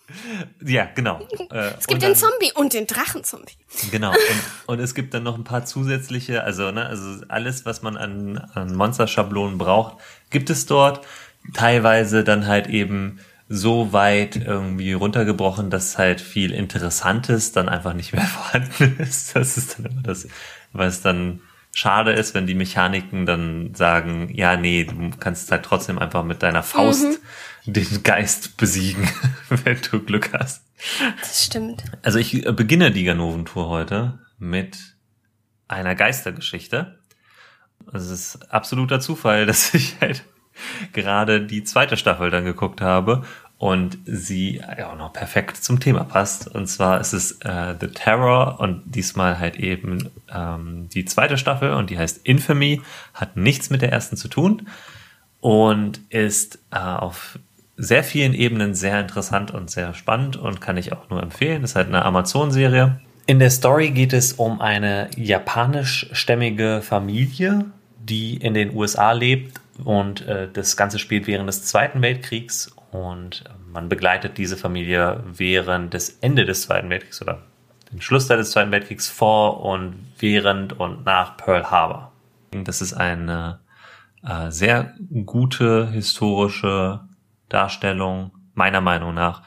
Ja, 0.63 0.87
genau. 0.93 1.27
Äh, 1.51 1.71
es 1.79 1.87
gibt 1.87 2.03
den 2.03 2.15
Zombie 2.15 2.51
und 2.53 2.73
den 2.73 2.85
Drachenzombie. 2.85 3.53
Genau. 3.91 4.11
Und, 4.11 4.19
und 4.67 4.79
es 4.79 4.93
gibt 4.93 5.13
dann 5.15 5.23
noch 5.23 5.35
ein 5.35 5.43
paar 5.43 5.65
zusätzliche, 5.65 6.43
also, 6.43 6.71
ne, 6.71 6.85
also 6.85 7.25
alles, 7.27 7.65
was 7.65 7.81
man 7.81 7.97
an, 7.97 8.37
an 8.53 8.75
Monsterschablonen 8.75 9.57
braucht, 9.57 9.97
gibt 10.29 10.51
es 10.51 10.67
dort. 10.67 11.05
Teilweise 11.53 12.23
dann 12.23 12.47
halt 12.47 12.67
eben 12.67 13.19
so 13.47 13.93
weit 13.93 14.37
irgendwie 14.37 14.93
runtergebrochen, 14.93 15.69
dass 15.69 15.97
halt 15.97 16.19
viel 16.19 16.51
Interessantes 16.51 17.51
dann 17.51 17.69
einfach 17.69 17.93
nicht 17.93 18.13
mehr 18.13 18.23
vorhanden 18.25 18.97
ist. 18.99 19.35
Das 19.35 19.57
ist 19.57 19.77
dann 19.77 19.85
immer 19.91 20.01
das, 20.01 20.27
was 20.73 21.01
dann 21.01 21.41
schade 21.75 22.13
ist, 22.13 22.33
wenn 22.33 22.47
die 22.47 22.55
Mechaniken 22.55 23.25
dann 23.25 23.75
sagen, 23.75 24.33
ja, 24.33 24.55
nee, 24.55 24.85
du 24.85 25.11
kannst 25.19 25.51
halt 25.51 25.63
trotzdem 25.63 25.99
einfach 25.99 26.23
mit 26.23 26.41
deiner 26.41 26.63
Faust 26.63 27.19
mhm. 27.65 27.73
den 27.73 28.03
Geist 28.03 28.57
besiegen, 28.57 29.07
wenn 29.49 29.77
du 29.91 29.99
Glück 29.99 30.31
hast. 30.33 30.63
Das 31.19 31.43
stimmt. 31.45 31.83
Also 32.01 32.17
ich 32.17 32.45
äh, 32.45 32.51
beginne 32.53 32.91
die 32.91 33.03
Ganoven-Tour 33.03 33.67
heute 33.67 34.19
mit 34.39 34.77
einer 35.67 35.95
Geistergeschichte. 35.95 36.99
Es 37.93 38.09
ist 38.09 38.51
absoluter 38.51 38.99
Zufall, 38.99 39.45
dass 39.45 39.73
ich 39.73 39.97
halt 39.99 40.23
gerade 40.93 41.41
die 41.41 41.63
zweite 41.63 41.97
Staffel 41.97 42.29
dann 42.29 42.45
geguckt 42.45 42.81
habe 42.81 43.23
und 43.57 43.97
sie 44.05 44.61
ja 44.77 44.91
auch 44.91 44.97
noch 44.97 45.13
perfekt 45.13 45.57
zum 45.57 45.79
Thema 45.79 46.03
passt. 46.03 46.47
Und 46.53 46.67
zwar 46.67 46.99
ist 46.99 47.13
es 47.13 47.39
äh, 47.41 47.75
The 47.79 47.87
Terror 47.87 48.59
und 48.59 48.83
diesmal 48.85 49.39
halt 49.39 49.55
eben 49.57 50.11
ähm, 50.33 50.89
die 50.93 51.05
zweite 51.05 51.37
Staffel 51.37 51.73
und 51.73 51.89
die 51.89 51.97
heißt 51.97 52.25
Infamy, 52.25 52.81
hat 53.13 53.37
nichts 53.37 53.69
mit 53.69 53.81
der 53.81 53.91
ersten 53.91 54.17
zu 54.17 54.27
tun 54.27 54.67
und 55.39 56.01
ist 56.09 56.59
äh, 56.71 56.79
auf 56.79 57.39
sehr 57.77 58.03
vielen 58.03 58.33
Ebenen 58.33 58.73
sehr 58.73 58.99
interessant 58.99 59.51
und 59.51 59.69
sehr 59.69 59.93
spannend 59.93 60.37
und 60.37 60.61
kann 60.61 60.77
ich 60.77 60.93
auch 60.93 61.09
nur 61.09 61.21
empfehlen. 61.21 61.63
Ist 61.63 61.75
halt 61.75 61.87
eine 61.87 62.03
Amazon-Serie. 62.03 62.99
In 63.25 63.39
der 63.39 63.49
Story 63.49 63.89
geht 63.89 64.13
es 64.13 64.33
um 64.33 64.61
eine 64.61 65.09
japanischstämmige 65.17 66.81
Familie, 66.81 67.65
die 67.99 68.37
in 68.37 68.53
den 68.53 68.75
USA 68.75 69.11
lebt 69.13 69.59
und 69.83 70.21
äh, 70.27 70.49
das 70.51 70.77
Ganze 70.77 70.99
spielt 70.99 71.27
während 71.27 71.47
des 71.47 71.65
Zweiten 71.65 72.01
Weltkriegs 72.01 72.75
und 72.91 73.43
man 73.71 73.89
begleitet 73.89 74.37
diese 74.37 74.57
Familie 74.57 75.23
während 75.25 75.93
des 75.93 76.17
Ende 76.21 76.45
des 76.45 76.61
Zweiten 76.61 76.89
Weltkriegs 76.89 77.21
oder 77.21 77.43
den 77.91 78.01
Schlussteil 78.01 78.37
des 78.37 78.51
Zweiten 78.51 78.71
Weltkriegs 78.71 79.07
vor 79.07 79.63
und 79.63 79.95
während 80.19 80.79
und 80.79 81.05
nach 81.05 81.37
Pearl 81.37 81.69
Harbor. 81.69 82.11
Das 82.51 82.81
ist 82.81 82.93
eine 82.93 83.59
äh, 84.25 84.49
sehr 84.49 84.93
gute 85.25 85.89
historische 85.91 87.01
Darstellung, 87.49 88.31
meiner 88.53 88.81
Meinung 88.81 89.13
nach, 89.13 89.43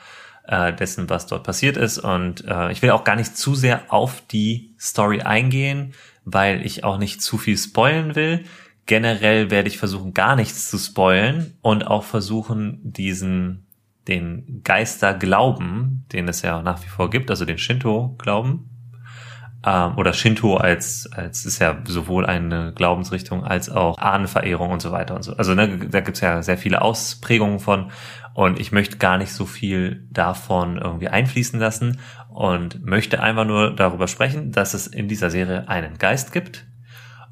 äh, 0.47 0.73
dessen, 0.73 1.11
was 1.11 1.27
dort 1.27 1.45
passiert 1.45 1.77
ist. 1.77 1.99
Und 1.99 2.45
äh, 2.47 2.71
ich 2.71 2.83
will 2.83 2.91
auch 2.91 3.05
gar 3.05 3.17
nicht 3.17 3.37
zu 3.37 3.55
sehr 3.55 3.93
auf 3.93 4.23
die 4.27 4.75
Story 4.79 5.23
eingehen, 5.23 5.95
weil 6.25 6.65
ich 6.65 6.85
auch 6.85 6.99
nicht 6.99 7.23
zu 7.23 7.39
viel 7.39 7.57
spoilen 7.57 8.15
will. 8.15 8.45
Generell 8.89 9.51
werde 9.51 9.69
ich 9.69 9.77
versuchen, 9.77 10.15
gar 10.15 10.35
nichts 10.35 10.71
zu 10.71 10.79
spoilen 10.79 11.59
und 11.61 11.87
auch 11.87 12.05
versuchen, 12.05 12.81
diesen, 12.83 13.67
den 14.09 14.63
Geisterglauben, 14.65 16.07
den 16.11 16.27
es 16.27 16.41
ja 16.41 16.63
nach 16.63 16.83
wie 16.83 16.89
vor 16.89 17.11
gibt, 17.11 17.31
also 17.31 17.45
den 17.45 17.59
Shinto-Glauben, 17.59 18.71
ähm, 19.63 19.99
oder 19.99 20.15
Shinto 20.15 20.57
als, 20.57 21.07
als 21.13 21.45
ist 21.45 21.59
ja 21.59 21.77
sowohl 21.85 22.25
eine 22.25 22.73
Glaubensrichtung 22.75 23.45
als 23.45 23.69
auch 23.69 23.99
Ahnenverehrung 23.99 24.71
und 24.71 24.81
so 24.81 24.91
weiter 24.91 25.15
und 25.17 25.23
so. 25.23 25.35
Also 25.37 25.55
ne, 25.55 25.89
da 25.91 26.01
gibt's 26.01 26.23
ja 26.23 26.43
sehr 26.43 26.57
viele 26.57 26.81
Ausprägungen 26.81 27.59
von 27.59 27.91
und 28.33 28.59
ich 28.59 28.73
möchte 28.73 28.97
gar 28.97 29.19
nicht 29.19 29.35
so 29.35 29.45
viel 29.45 30.07
davon 30.11 30.79
irgendwie 30.79 31.09
einfließen 31.09 31.61
lassen 31.61 31.99
und 32.31 32.87
möchte 32.87 33.23
einfach 33.23 33.45
nur 33.45 33.77
darüber 33.77 34.09
sprechen, 34.09 34.51
dass 34.51 34.73
es 34.73 34.87
in 34.87 35.09
dieser 35.09 35.29
Serie 35.29 35.69
einen 35.69 35.99
Geist 35.99 36.33
gibt, 36.33 36.68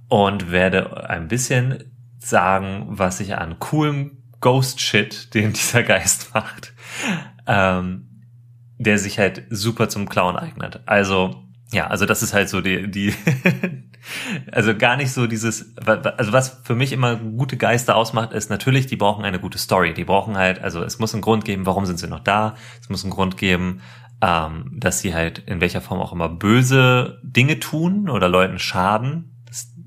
und 0.09 0.51
werde 0.51 1.09
ein 1.09 1.29
bisschen 1.29 1.92
sagen, 2.19 2.87
was 2.88 3.21
ich 3.21 3.37
an 3.37 3.59
coolem 3.59 4.23
Ghost-Shit, 4.40 5.35
den 5.35 5.53
dieser 5.53 5.83
Geist 5.83 6.35
macht, 6.35 6.73
ähm, 7.47 8.25
der 8.79 8.99
sich 8.99 9.19
halt 9.19 9.45
super 9.51 9.88
zum 9.88 10.09
Clown 10.09 10.37
eignet. 10.37 10.81
Also, 10.87 11.42
ja, 11.73 11.87
also 11.88 12.07
das 12.07 12.23
ist 12.23 12.35
halt 12.35 12.49
so 12.49 12.61
die, 12.61 12.90
die 12.90 13.14
also 14.53 14.77
gar 14.77 14.97
nicht 14.97 15.12
so 15.12 15.27
dieses, 15.27 15.77
also 15.79 16.33
was 16.33 16.61
für 16.64 16.75
mich 16.75 16.92
immer 16.92 17.16
gute 17.16 17.57
Geister 17.57 17.97
ausmacht, 17.97 18.33
ist 18.33 18.51
natürlich, 18.51 18.87
die 18.87 18.97
brauchen 18.97 19.25
eine 19.25 19.40
gute 19.40 19.59
Story. 19.59 19.95
Die 19.95 20.05
brauchen 20.05 20.37
halt, 20.37 20.61
also 20.61 20.83
es 20.83 20.99
muss 20.99 21.14
einen 21.14 21.23
Grund 21.23 21.45
geben, 21.45 21.66
warum 21.66 21.87
sind 21.87 21.99
sie 21.99 22.09
noch 22.09 22.21
da. 22.21 22.55
Es 22.81 22.88
muss 22.88 23.05
einen 23.05 23.12
Grund 23.12 23.37
geben, 23.37 23.81
ähm, 24.23 24.73
dass 24.79 25.01
sie 25.01 25.14
halt 25.14 25.38
in 25.40 25.61
welcher 25.61 25.81
Form 25.81 26.01
auch 26.01 26.12
immer 26.12 26.29
böse 26.29 27.21
Dinge 27.23 27.61
tun 27.61 28.09
oder 28.09 28.29
Leuten 28.29 28.59
schaden. 28.59 29.36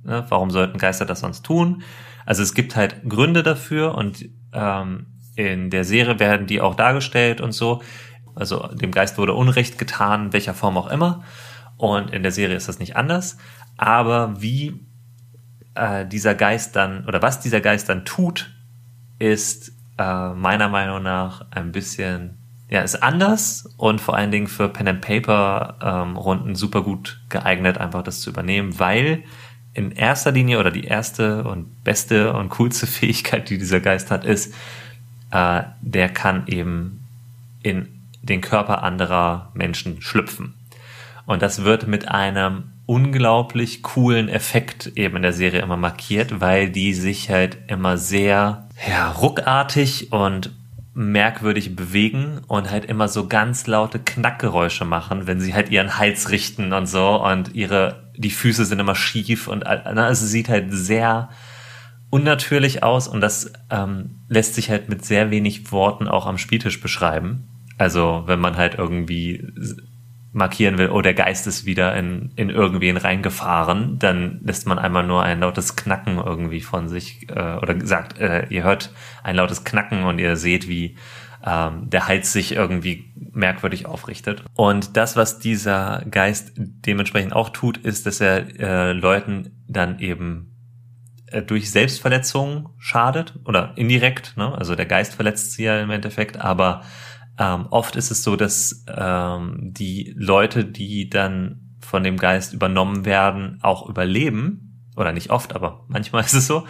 Ne? 0.04 0.26
Warum 0.30 0.52
sollten 0.52 0.78
Geister 0.78 1.06
das 1.06 1.22
sonst 1.22 1.44
tun? 1.44 1.84
Also 2.26 2.44
es 2.44 2.54
gibt 2.54 2.76
halt 2.76 3.08
Gründe 3.08 3.44
dafür 3.44 3.96
und 3.96 4.26
ähm, 4.54 5.08
in 5.36 5.70
der 5.70 5.84
Serie 5.84 6.20
werden 6.20 6.48
die 6.48 6.62
auch 6.62 6.76
dargestellt 6.76 7.42
und 7.42 7.54
so. 7.54 7.82
Also 8.36 8.68
dem 8.68 8.92
Geist 8.92 9.18
wurde 9.18 9.34
Unrecht 9.34 9.78
getan, 9.78 10.34
welcher 10.34 10.54
Form 10.54 10.78
auch 10.78 10.88
immer. 10.88 11.24
Und 11.78 12.12
in 12.12 12.24
der 12.24 12.32
Serie 12.32 12.56
ist 12.56 12.68
das 12.68 12.80
nicht 12.80 12.96
anders. 12.96 13.38
Aber 13.78 14.42
wie 14.42 14.86
äh, 15.76 16.06
dieser 16.06 16.36
Geist 16.36 16.76
dann, 16.76 17.06
oder 17.06 17.22
was 17.22 17.40
dieser 17.40 17.62
Geist 17.62 17.90
dann 17.90 18.06
tut, 18.06 18.52
ist 19.18 19.72
äh, 19.98 20.30
meiner 20.30 20.70
Meinung 20.70 21.04
nach 21.04 21.46
ein 21.52 21.72
bisschen, 21.72 22.38
ja, 22.70 22.82
ist 22.82 23.02
anders 23.02 23.74
und 23.78 24.02
vor 24.02 24.16
allen 24.16 24.32
Dingen 24.32 24.48
für 24.48 24.70
Pen 24.70 24.88
and 24.88 25.02
Paper 25.02 25.78
ähm, 25.82 26.18
Runden 26.18 26.56
super 26.56 26.84
gut 26.84 27.22
geeignet, 27.30 27.78
einfach 27.78 28.04
das 28.04 28.22
zu 28.22 28.30
übernehmen, 28.30 28.80
weil 28.80 29.24
in 29.74 29.92
erster 29.92 30.32
Linie 30.32 30.60
oder 30.60 30.72
die 30.72 30.84
erste 30.84 31.44
und 31.44 31.84
beste 31.84 32.34
und 32.34 32.50
coolste 32.50 32.88
Fähigkeit, 32.88 33.50
die 33.50 33.58
dieser 33.58 33.80
Geist 33.80 34.12
hat, 34.12 34.26
ist, 34.26 34.54
äh, 35.32 35.64
der 35.82 36.10
kann 36.10 36.48
eben 36.48 37.06
in 37.64 37.88
den 38.22 38.42
Körper 38.42 38.84
anderer 38.84 39.52
Menschen 39.54 40.02
schlüpfen. 40.02 40.54
Und 41.26 41.42
das 41.42 41.64
wird 41.64 41.88
mit 41.88 42.08
einem 42.08 42.72
unglaublich 42.86 43.84
coolen 43.84 44.30
Effekt 44.30 44.88
eben 44.96 45.18
in 45.18 45.22
der 45.22 45.34
Serie 45.34 45.62
immer 45.62 45.78
markiert, 45.78 46.42
weil 46.42 46.72
die 46.72 46.94
sich 46.96 47.30
halt 47.30 47.58
immer 47.68 47.98
sehr 47.98 48.68
ja, 48.88 49.12
ruckartig 49.12 50.12
und 50.12 50.52
merkwürdig 51.00 51.78
bewegen 51.78 52.42
und 52.48 52.70
halt 52.70 52.84
immer 52.84 53.08
so 53.08 53.28
ganz 53.28 53.68
laute 53.68 54.00
Knackgeräusche 54.00 54.84
machen, 54.84 55.28
wenn 55.28 55.40
sie 55.40 55.54
halt 55.54 55.70
ihren 55.70 55.98
Hals 55.98 56.30
richten 56.30 56.74
und 56.74 56.88
so 56.88 57.24
und 57.24 57.56
ihre 57.56 58.12
die 58.18 58.30
Füße 58.30 58.66
sind 58.66 58.80
immer 58.80 58.96
schief 58.96 59.48
und 59.48 59.64
na, 59.64 60.10
es 60.10 60.20
sieht 60.20 60.50
halt 60.50 60.66
sehr 60.72 61.30
unnatürlich 62.10 62.84
aus 62.84 63.08
und 63.08 63.22
das 63.22 63.54
ähm, 63.70 64.26
lässt 64.28 64.56
sich 64.56 64.70
halt 64.70 64.90
mit 64.90 65.06
sehr 65.06 65.32
wenig 65.32 65.72
Worten 65.72 66.10
auch 66.10 66.26
am 66.26 66.38
Spieltisch 66.38 66.82
beschreiben. 66.82 67.48
Also 67.78 68.24
wenn 68.26 68.42
man 68.42 68.58
halt 68.58 68.76
irgendwie 68.76 69.48
markieren 70.40 70.80
will, 70.80 70.90
oh, 70.90 71.02
der 71.02 71.14
Geist 71.14 71.46
ist 71.46 71.66
wieder 71.66 71.96
in, 71.96 72.32
in 72.36 72.50
irgendwen 72.50 72.98
reingefahren, 72.98 74.00
dann 74.00 74.40
lässt 74.44 74.66
man 74.66 74.80
einmal 74.80 75.06
nur 75.06 75.22
ein 75.22 75.42
lautes 75.42 75.76
Knacken 75.76 76.18
irgendwie 76.18 76.62
von 76.62 76.90
sich 76.90 77.30
äh, 77.30 77.58
oder 77.58 77.76
sagt, 77.86 78.18
äh, 78.18 78.48
ihr 78.50 78.64
hört 78.64 78.92
ein 79.22 79.36
lautes 79.36 79.64
Knacken 79.64 80.04
und 80.04 80.18
ihr 80.18 80.36
seht, 80.36 80.68
wie 80.68 80.98
ähm, 81.46 81.90
der 81.90 82.08
Hals 82.08 82.34
sich 82.34 82.54
irgendwie 82.54 83.14
merkwürdig 83.32 83.86
aufrichtet. 83.86 84.44
Und 84.56 84.98
das, 84.98 85.16
was 85.16 85.40
dieser 85.40 86.04
Geist 86.10 86.54
dementsprechend 86.56 87.34
auch 87.34 87.50
tut, 87.50 87.78
ist, 87.78 88.06
dass 88.06 88.20
er 88.20 88.60
äh, 88.60 88.94
Leuten 88.94 89.64
dann 89.68 90.00
eben 90.00 90.56
äh, 91.28 91.42
durch 91.42 91.72
Selbstverletzung 91.72 92.70
schadet 92.78 93.36
oder 93.46 93.74
indirekt, 93.76 94.36
ne? 94.38 94.54
also 94.58 94.76
der 94.76 94.86
Geist 94.86 95.16
verletzt 95.16 95.54
sie 95.54 95.64
ja 95.64 95.80
im 95.80 95.92
Endeffekt, 95.92 96.42
aber 96.42 96.82
ähm, 97.40 97.68
oft 97.70 97.96
ist 97.96 98.12
es 98.12 98.24
so, 98.24 98.36
dass 98.36 98.86
ähm, 98.94 99.58
die 99.62 100.14
Leute, 100.18 100.66
die 100.66 101.10
dann 101.10 101.76
von 101.80 102.04
dem 102.04 102.18
Geist 102.18 102.54
übernommen 102.54 103.06
werden, 103.06 103.60
auch 103.62 103.88
überleben. 103.88 104.84
Oder 104.96 105.14
nicht 105.14 105.30
oft, 105.30 105.56
aber 105.56 105.86
manchmal 105.88 106.24
ist 106.26 106.34
es 106.34 106.48
so. 106.48 106.68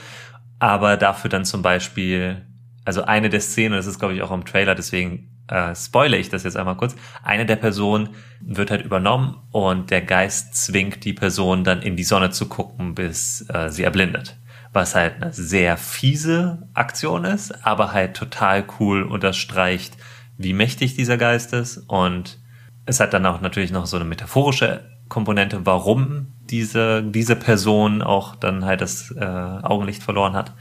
Aber 0.59 0.95
dafür 0.95 1.29
dann 1.29 1.45
zum 1.45 1.63
Beispiel, 1.63 2.45
also 2.85 3.03
eine 3.03 3.29
der 3.29 3.41
Szenen, 3.41 3.75
das 3.75 3.87
ist 3.87 3.99
glaube 3.99 4.13
ich 4.13 4.21
auch 4.21 4.31
im 4.31 4.45
Trailer, 4.45 4.75
deswegen 4.75 5.29
äh, 5.47 5.73
spoile 5.75 6.17
ich 6.17 6.29
das 6.29 6.43
jetzt 6.43 6.55
einmal 6.55 6.77
kurz. 6.77 6.95
Eine 7.23 7.47
der 7.47 7.55
Personen 7.55 8.09
wird 8.39 8.69
halt 8.69 8.85
übernommen 8.85 9.37
und 9.51 9.89
der 9.89 10.01
Geist 10.01 10.55
zwingt 10.55 11.03
die 11.03 11.13
Person 11.13 11.63
dann 11.63 11.81
in 11.81 11.95
die 11.95 12.03
Sonne 12.03 12.29
zu 12.29 12.47
gucken, 12.47 12.93
bis 12.93 13.49
äh, 13.49 13.69
sie 13.69 13.83
erblindet. 13.83 14.37
Was 14.71 14.93
halt 14.93 15.15
eine 15.15 15.33
sehr 15.33 15.77
fiese 15.77 16.67
Aktion 16.75 17.25
ist, 17.25 17.65
aber 17.65 17.91
halt 17.91 18.15
total 18.15 18.63
cool 18.79 19.01
unterstreicht, 19.01 19.97
wie 20.39 20.53
mächtig 20.53 20.95
dieser 20.95 21.17
Geist 21.17 21.53
ist. 21.53 21.77
Und 21.87 22.39
es 22.85 22.99
hat 22.99 23.13
dann 23.13 23.25
auch 23.27 23.41
natürlich 23.41 23.71
noch 23.71 23.85
so 23.85 23.97
eine 23.97 24.05
metaphorische 24.05 24.89
Komponente, 25.09 25.65
warum 25.65 26.27
diese, 26.49 27.03
diese 27.03 27.35
Person 27.35 28.01
auch 28.01 28.35
dann 28.35 28.65
halt 28.65 28.81
das 28.81 29.11
äh, 29.11 29.23
Augenlicht 29.23 30.01
verloren 30.01 30.33
hat. 30.33 30.53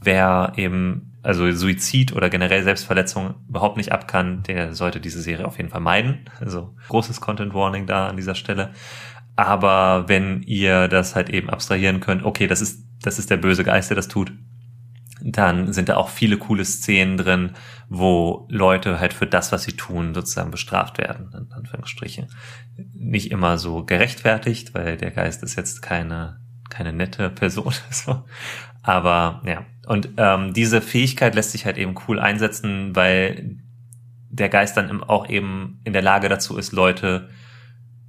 Wer 0.00 0.52
eben 0.56 1.14
also 1.22 1.50
Suizid 1.50 2.12
oder 2.12 2.28
generell 2.28 2.62
Selbstverletzung 2.62 3.34
überhaupt 3.48 3.78
nicht 3.78 3.92
ab 3.92 4.06
kann, 4.06 4.42
der 4.42 4.74
sollte 4.74 5.00
diese 5.00 5.22
Serie 5.22 5.46
auf 5.46 5.56
jeden 5.56 5.70
Fall 5.70 5.80
meiden. 5.80 6.26
Also 6.38 6.74
großes 6.88 7.20
Content 7.22 7.54
Warning 7.54 7.86
da 7.86 8.08
an 8.08 8.16
dieser 8.16 8.34
Stelle. 8.34 8.70
Aber 9.34 10.04
wenn 10.06 10.42
ihr 10.42 10.86
das 10.88 11.16
halt 11.16 11.30
eben 11.30 11.48
abstrahieren 11.48 12.00
könnt, 12.00 12.24
okay, 12.24 12.46
das 12.46 12.60
ist, 12.60 12.84
das 13.02 13.18
ist 13.18 13.30
der 13.30 13.38
böse 13.38 13.64
Geist, 13.64 13.90
der 13.90 13.96
das 13.96 14.08
tut, 14.08 14.32
dann 15.26 15.72
sind 15.72 15.88
da 15.88 15.96
auch 15.96 16.10
viele 16.10 16.36
coole 16.36 16.66
Szenen 16.66 17.16
drin, 17.16 17.52
wo 17.88 18.46
Leute 18.50 19.00
halt 19.00 19.14
für 19.14 19.26
das, 19.26 19.52
was 19.52 19.62
sie 19.62 19.72
tun, 19.72 20.12
sozusagen 20.12 20.50
bestraft 20.50 20.98
werden, 20.98 21.30
in 21.32 21.50
Anführungsstrichen. 21.50 22.26
Nicht 22.92 23.30
immer 23.30 23.56
so 23.56 23.84
gerechtfertigt, 23.84 24.74
weil 24.74 24.98
der 24.98 25.10
Geist 25.10 25.42
ist 25.42 25.56
jetzt 25.56 25.80
keine, 25.80 26.40
keine 26.68 26.92
nette 26.92 27.30
Person. 27.30 27.72
So. 27.90 28.24
Aber 28.82 29.40
ja, 29.46 29.64
und 29.86 30.10
ähm, 30.18 30.52
diese 30.52 30.82
Fähigkeit 30.82 31.34
lässt 31.34 31.52
sich 31.52 31.64
halt 31.64 31.78
eben 31.78 31.94
cool 32.06 32.20
einsetzen, 32.20 32.94
weil 32.94 33.56
der 34.28 34.50
Geist 34.50 34.76
dann 34.76 35.02
auch 35.02 35.26
eben 35.26 35.80
in 35.84 35.94
der 35.94 36.02
Lage 36.02 36.28
dazu 36.28 36.58
ist, 36.58 36.72
Leute 36.72 37.30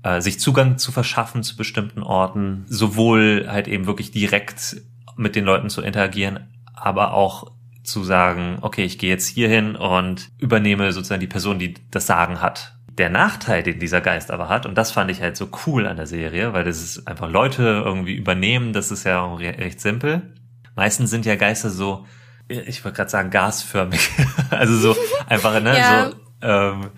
äh, 0.03 0.19
sich 0.19 0.37
Zugang 0.39 0.77
zu 0.77 0.91
verschaffen 0.91 1.43
zu 1.43 1.55
bestimmten 1.55 2.03
Orten, 2.03 2.65
sowohl 2.67 3.45
halt 3.47 3.69
eben 3.69 3.85
wirklich 3.85 4.11
direkt 4.11 4.75
mit 5.15 5.37
den 5.37 5.45
Leuten 5.45 5.69
zu 5.69 5.81
interagieren, 5.81 6.54
aber 6.75 7.13
auch 7.13 7.51
zu 7.83 8.03
sagen, 8.03 8.57
okay, 8.61 8.83
ich 8.83 8.97
gehe 8.97 9.09
jetzt 9.09 9.27
hier 9.27 9.47
hin 9.47 9.75
und 9.75 10.29
übernehme 10.39 10.91
sozusagen 10.91 11.21
die 11.21 11.27
Person, 11.27 11.59
die 11.59 11.75
das 11.91 12.07
Sagen 12.07 12.41
hat. 12.41 12.75
Der 12.97 13.09
Nachteil, 13.09 13.61
den 13.63 13.79
dieser 13.79 14.01
Geist 14.01 14.31
aber 14.31 14.49
hat, 14.49 14.65
und 14.65 14.75
das 14.75 14.91
fand 14.91 15.11
ich 15.11 15.21
halt 15.21 15.37
so 15.37 15.49
cool 15.65 15.85
an 15.85 15.97
der 15.97 16.07
Serie, 16.07 16.53
weil 16.53 16.63
das 16.63 16.81
ist 16.81 17.07
einfach 17.07 17.29
Leute 17.29 17.83
irgendwie 17.85 18.15
übernehmen, 18.15 18.73
das 18.73 18.91
ist 18.91 19.03
ja 19.03 19.33
recht 19.35 19.81
simpel. 19.81 20.33
Meistens 20.75 21.09
sind 21.09 21.25
ja 21.25 21.35
Geister 21.35 21.69
so, 21.69 22.05
ich 22.47 22.83
wollte 22.83 22.97
gerade 22.97 23.09
sagen, 23.09 23.29
gasförmig. 23.31 24.09
also 24.49 24.77
so 24.77 24.95
einfach, 25.27 25.59
ne, 25.61 25.77
ja. 25.77 26.09
so 26.09 26.15
ähm, 26.41 26.91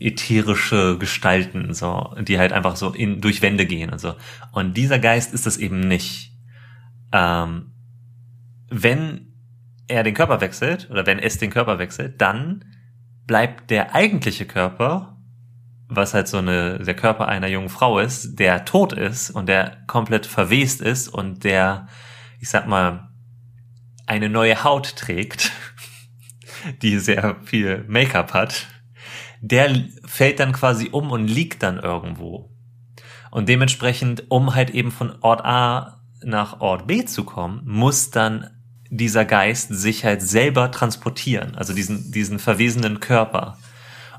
ätherische 0.00 0.98
Gestalten, 0.98 1.72
so, 1.72 2.14
die 2.20 2.38
halt 2.38 2.52
einfach 2.52 2.76
so 2.76 2.90
in, 2.90 3.20
durch 3.20 3.42
Wände 3.42 3.66
gehen 3.66 3.90
und 3.90 4.00
so. 4.00 4.14
Und 4.52 4.76
dieser 4.76 4.98
Geist 4.98 5.32
ist 5.32 5.46
das 5.46 5.56
eben 5.56 5.80
nicht. 5.80 6.32
Ähm, 7.12 7.73
wenn 8.70 9.32
er 9.88 10.02
den 10.02 10.14
Körper 10.14 10.40
wechselt 10.40 10.88
oder 10.90 11.06
wenn 11.06 11.18
es 11.18 11.38
den 11.38 11.50
Körper 11.50 11.78
wechselt, 11.78 12.20
dann 12.20 12.64
bleibt 13.26 13.70
der 13.70 13.94
eigentliche 13.94 14.46
Körper, 14.46 15.16
was 15.88 16.14
halt 16.14 16.28
so 16.28 16.38
eine, 16.38 16.78
der 16.78 16.94
Körper 16.94 17.28
einer 17.28 17.48
jungen 17.48 17.68
Frau 17.68 17.98
ist, 17.98 18.38
der 18.38 18.64
tot 18.64 18.92
ist 18.92 19.30
und 19.30 19.46
der 19.48 19.78
komplett 19.86 20.26
verwest 20.26 20.80
ist 20.80 21.08
und 21.08 21.44
der, 21.44 21.88
ich 22.40 22.48
sag 22.48 22.66
mal, 22.66 23.10
eine 24.06 24.28
neue 24.28 24.64
Haut 24.64 24.96
trägt, 24.96 25.52
die 26.82 26.98
sehr 26.98 27.36
viel 27.44 27.84
Make-up 27.88 28.32
hat, 28.34 28.66
der 29.40 29.74
fällt 30.04 30.40
dann 30.40 30.52
quasi 30.52 30.88
um 30.90 31.10
und 31.10 31.26
liegt 31.26 31.62
dann 31.62 31.78
irgendwo. 31.78 32.50
Und 33.30 33.48
dementsprechend, 33.48 34.30
um 34.30 34.54
halt 34.54 34.70
eben 34.70 34.90
von 34.90 35.16
Ort 35.20 35.44
A 35.44 36.02
nach 36.22 36.60
Ort 36.60 36.86
B 36.86 37.04
zu 37.04 37.24
kommen, 37.24 37.62
muss 37.64 38.10
dann 38.10 38.53
dieser 38.96 39.24
Geist 39.24 39.74
sich 39.74 40.04
halt 40.04 40.22
selber 40.22 40.70
transportieren, 40.70 41.54
also 41.56 41.74
diesen, 41.74 42.12
diesen 42.12 42.38
verwesenen 42.38 43.00
Körper. 43.00 43.58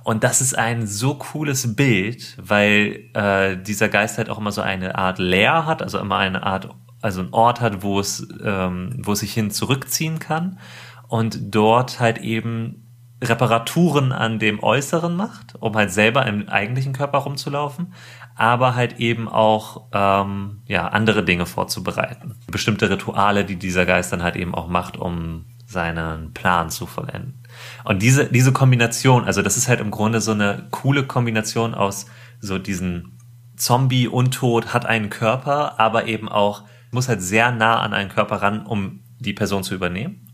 Und 0.04 0.24
das 0.24 0.42
ist 0.42 0.56
ein 0.56 0.86
so 0.86 1.16
cooles 1.16 1.76
Bild, 1.76 2.38
weil 2.40 3.10
äh, 3.14 3.58
dieser 3.58 3.90
Geist 3.90 4.18
halt 4.18 4.30
auch 4.30 4.38
immer 4.38 4.52
so 4.52 4.62
eine 4.62 4.96
Art 4.96 5.18
Leer 5.18 5.66
hat, 5.66 5.82
also 5.82 5.98
immer 5.98 6.18
eine 6.18 6.44
Art, 6.44 6.70
also 7.02 7.22
ein 7.22 7.34
Ort 7.34 7.62
hat, 7.62 7.82
wo 7.82 8.00
es, 8.00 8.28
ähm, 8.44 9.00
wo 9.00 9.14
es 9.14 9.20
sich 9.20 9.34
hin 9.34 9.50
zurückziehen 9.50 10.20
kann 10.20 10.60
und 11.08 11.56
dort 11.56 12.00
halt 12.00 12.20
eben 12.20 12.86
Reparaturen 13.24 14.12
an 14.12 14.40
dem 14.40 14.62
Äußeren 14.62 15.16
macht, 15.16 15.56
um 15.60 15.76
halt 15.76 15.92
selber 15.92 16.26
im 16.26 16.50
eigentlichen 16.50 16.94
Körper 16.94 17.20
rumzulaufen, 17.20 17.94
aber 18.36 18.76
halt 18.76 19.00
eben 19.00 19.28
auch 19.28 19.88
ähm, 19.94 20.62
ja 20.68 20.90
andere 20.90 21.24
Dinge 21.24 21.46
vorzubereiten. 21.46 22.36
Bestimmte 22.52 22.90
Rituale, 22.90 23.46
die 23.46 23.56
dieser 23.56 23.86
Geist 23.86 24.12
dann 24.12 24.24
halt 24.24 24.36
eben 24.36 24.54
auch 24.54 24.68
macht, 24.68 24.98
um 24.98 25.46
seinen 25.66 26.34
Plan 26.34 26.70
zu 26.70 26.86
vollenden. 26.86 27.42
Und 27.86 28.02
diese, 28.02 28.26
diese 28.26 28.52
Kombination, 28.52 29.24
also 29.24 29.42
das 29.42 29.58
ist 29.58 29.68
halt 29.68 29.80
im 29.80 29.90
Grunde 29.90 30.22
so 30.22 30.32
eine 30.32 30.68
coole 30.72 31.04
Kombination 31.04 31.74
aus 31.74 32.06
so 32.40 32.60
diesen 32.60 33.18
Zombie 33.56 34.08
Untot 34.08 34.74
hat 34.74 34.86
einen 34.86 35.10
Körper, 35.10 35.80
aber 35.80 36.06
eben 36.06 36.30
auch 36.30 36.64
muss 36.92 37.08
halt 37.08 37.22
sehr 37.22 37.52
nah 37.52 37.80
an 37.80 37.94
einen 37.94 38.10
Körper 38.10 38.42
ran, 38.42 38.66
um 38.66 39.02
die 39.20 39.34
Person 39.34 39.64
zu 39.64 39.74
übernehmen. 39.74 40.28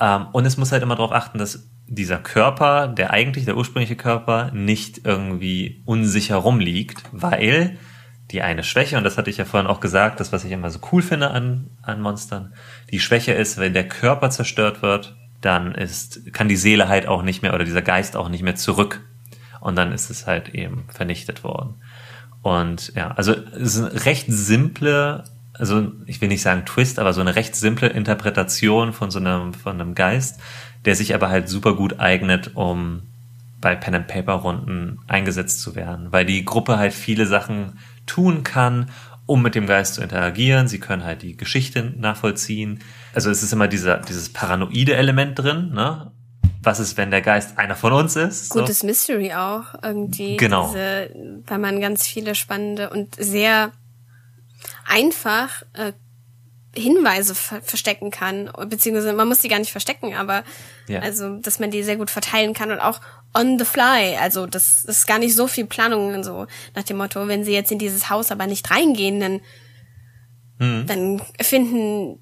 Ähm, 0.00 0.26
und 0.32 0.46
es 0.46 0.56
muss 0.56 0.72
halt 0.72 0.82
immer 0.82 0.96
darauf 0.96 1.12
achten, 1.12 1.38
dass 1.38 1.68
dieser 1.88 2.18
Körper, 2.18 2.88
der 2.88 3.10
eigentlich 3.12 3.44
der 3.44 3.56
ursprüngliche 3.56 3.96
Körper, 3.96 4.50
nicht 4.52 5.00
irgendwie 5.04 5.82
unsicher 5.84 6.36
rumliegt, 6.36 7.02
weil 7.12 7.78
die 8.30 8.42
eine 8.42 8.62
Schwäche, 8.62 8.98
und 8.98 9.04
das 9.04 9.16
hatte 9.16 9.30
ich 9.30 9.38
ja 9.38 9.44
vorhin 9.44 9.66
auch 9.66 9.80
gesagt, 9.80 10.20
das, 10.20 10.32
was 10.32 10.44
ich 10.44 10.52
immer 10.52 10.70
so 10.70 10.80
cool 10.92 11.02
finde 11.02 11.30
an, 11.30 11.70
an 11.82 12.00
Monstern, 12.00 12.52
die 12.90 13.00
Schwäche 13.00 13.32
ist, 13.32 13.58
wenn 13.58 13.72
der 13.72 13.88
Körper 13.88 14.30
zerstört 14.30 14.82
wird, 14.82 15.16
dann 15.40 15.74
ist, 15.74 16.32
kann 16.34 16.48
die 16.48 16.56
Seele 16.56 16.88
halt 16.88 17.06
auch 17.06 17.22
nicht 17.22 17.42
mehr 17.42 17.54
oder 17.54 17.64
dieser 17.64 17.82
Geist 17.82 18.16
auch 18.16 18.28
nicht 18.28 18.42
mehr 18.42 18.56
zurück. 18.56 19.04
Und 19.60 19.76
dann 19.76 19.92
ist 19.92 20.10
es 20.10 20.26
halt 20.26 20.50
eben 20.50 20.84
vernichtet 20.88 21.42
worden. 21.42 21.76
Und 22.42 22.92
ja, 22.94 23.12
also 23.12 23.32
es 23.32 23.76
ist 23.76 23.80
eine 23.80 24.04
recht 24.04 24.26
simple, 24.28 25.24
also 25.54 25.92
ich 26.06 26.20
will 26.20 26.28
nicht 26.28 26.42
sagen 26.42 26.64
Twist, 26.64 26.98
aber 26.98 27.12
so 27.12 27.20
eine 27.20 27.34
recht 27.34 27.56
simple 27.56 27.88
Interpretation 27.88 28.92
von 28.92 29.10
so 29.10 29.18
einem, 29.18 29.54
von 29.54 29.80
einem 29.80 29.94
Geist, 29.94 30.40
der 30.84 30.94
sich 30.94 31.14
aber 31.14 31.28
halt 31.28 31.48
super 31.48 31.74
gut 31.74 32.00
eignet, 32.00 32.52
um 32.54 33.02
bei 33.60 33.74
Pen 33.74 33.94
and 33.94 34.06
Paper 34.06 34.34
Runden 34.34 34.98
eingesetzt 35.08 35.60
zu 35.60 35.74
werden, 35.74 36.12
weil 36.12 36.24
die 36.24 36.44
Gruppe 36.44 36.78
halt 36.78 36.92
viele 36.92 37.26
Sachen 37.26 37.78
tun 38.06 38.44
kann, 38.44 38.90
um 39.26 39.42
mit 39.42 39.54
dem 39.54 39.66
Geist 39.66 39.94
zu 39.94 40.02
interagieren. 40.02 40.68
Sie 40.68 40.80
können 40.80 41.04
halt 41.04 41.22
die 41.22 41.36
Geschichte 41.36 41.92
nachvollziehen. 41.96 42.80
Also 43.14 43.30
es 43.30 43.42
ist 43.42 43.52
immer 43.52 43.68
dieser, 43.68 43.98
dieses 43.98 44.32
paranoide 44.32 44.94
Element 44.94 45.38
drin, 45.38 45.70
ne? 45.72 46.12
Was 46.62 46.80
ist, 46.80 46.96
wenn 46.96 47.10
der 47.10 47.22
Geist 47.22 47.56
einer 47.56 47.76
von 47.76 47.92
uns 47.92 48.16
ist? 48.16 48.52
So. 48.52 48.60
Gutes 48.60 48.82
Mystery 48.82 49.32
auch 49.32 49.74
irgendwie. 49.82 50.36
Genau. 50.36 50.68
Diese, 50.68 51.10
weil 51.46 51.58
man 51.58 51.80
ganz 51.80 52.06
viele 52.06 52.34
spannende 52.34 52.90
und 52.90 53.14
sehr 53.16 53.70
einfach 54.86 55.62
äh, 55.74 55.92
Hinweise 56.78 57.34
ver 57.34 57.60
verstecken 57.62 58.10
kann, 58.10 58.50
beziehungsweise 58.68 59.12
man 59.12 59.28
muss 59.28 59.40
die 59.40 59.48
gar 59.48 59.58
nicht 59.58 59.72
verstecken, 59.72 60.14
aber 60.14 60.44
ja. 60.88 61.00
also, 61.00 61.36
dass 61.36 61.58
man 61.58 61.70
die 61.70 61.82
sehr 61.82 61.96
gut 61.96 62.10
verteilen 62.10 62.54
kann 62.54 62.70
und 62.70 62.80
auch 62.80 63.00
on 63.34 63.58
the 63.58 63.64
fly. 63.64 64.16
Also 64.20 64.46
das, 64.46 64.84
ist 64.84 65.06
gar 65.06 65.18
nicht 65.18 65.34
so 65.34 65.46
viel 65.46 65.66
Planung 65.66 66.14
und 66.14 66.24
so 66.24 66.46
nach 66.74 66.82
dem 66.82 66.96
Motto, 66.96 67.28
wenn 67.28 67.44
sie 67.44 67.52
jetzt 67.52 67.72
in 67.72 67.78
dieses 67.78 68.10
Haus 68.10 68.30
aber 68.30 68.46
nicht 68.46 68.70
reingehen, 68.70 69.20
dann, 69.20 69.40
mhm. 70.58 70.86
dann 70.86 71.22
finden 71.40 72.18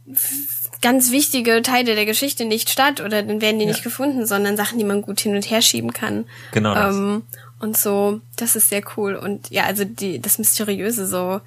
ganz 0.82 1.10
wichtige 1.10 1.62
Teile 1.62 1.94
der 1.94 2.06
Geschichte 2.06 2.44
nicht 2.44 2.70
statt 2.70 3.00
oder 3.00 3.22
dann 3.22 3.40
werden 3.40 3.58
die 3.58 3.64
ja. 3.64 3.72
nicht 3.72 3.82
gefunden, 3.82 4.26
sondern 4.26 4.56
Sachen, 4.56 4.78
die 4.78 4.84
man 4.84 5.02
gut 5.02 5.20
hin 5.20 5.34
und 5.34 5.50
her 5.50 5.62
schieben 5.62 5.92
kann. 5.92 6.26
Genau. 6.52 6.74
Das. 6.74 6.94
Ähm, 6.94 7.22
und 7.58 7.76
so, 7.76 8.20
das 8.36 8.54
ist 8.56 8.68
sehr 8.68 8.82
cool. 8.96 9.14
Und 9.14 9.50
ja, 9.50 9.64
also 9.64 9.84
die, 9.84 10.20
das 10.20 10.38
Mysteriöse 10.38 11.06
so, 11.06 11.40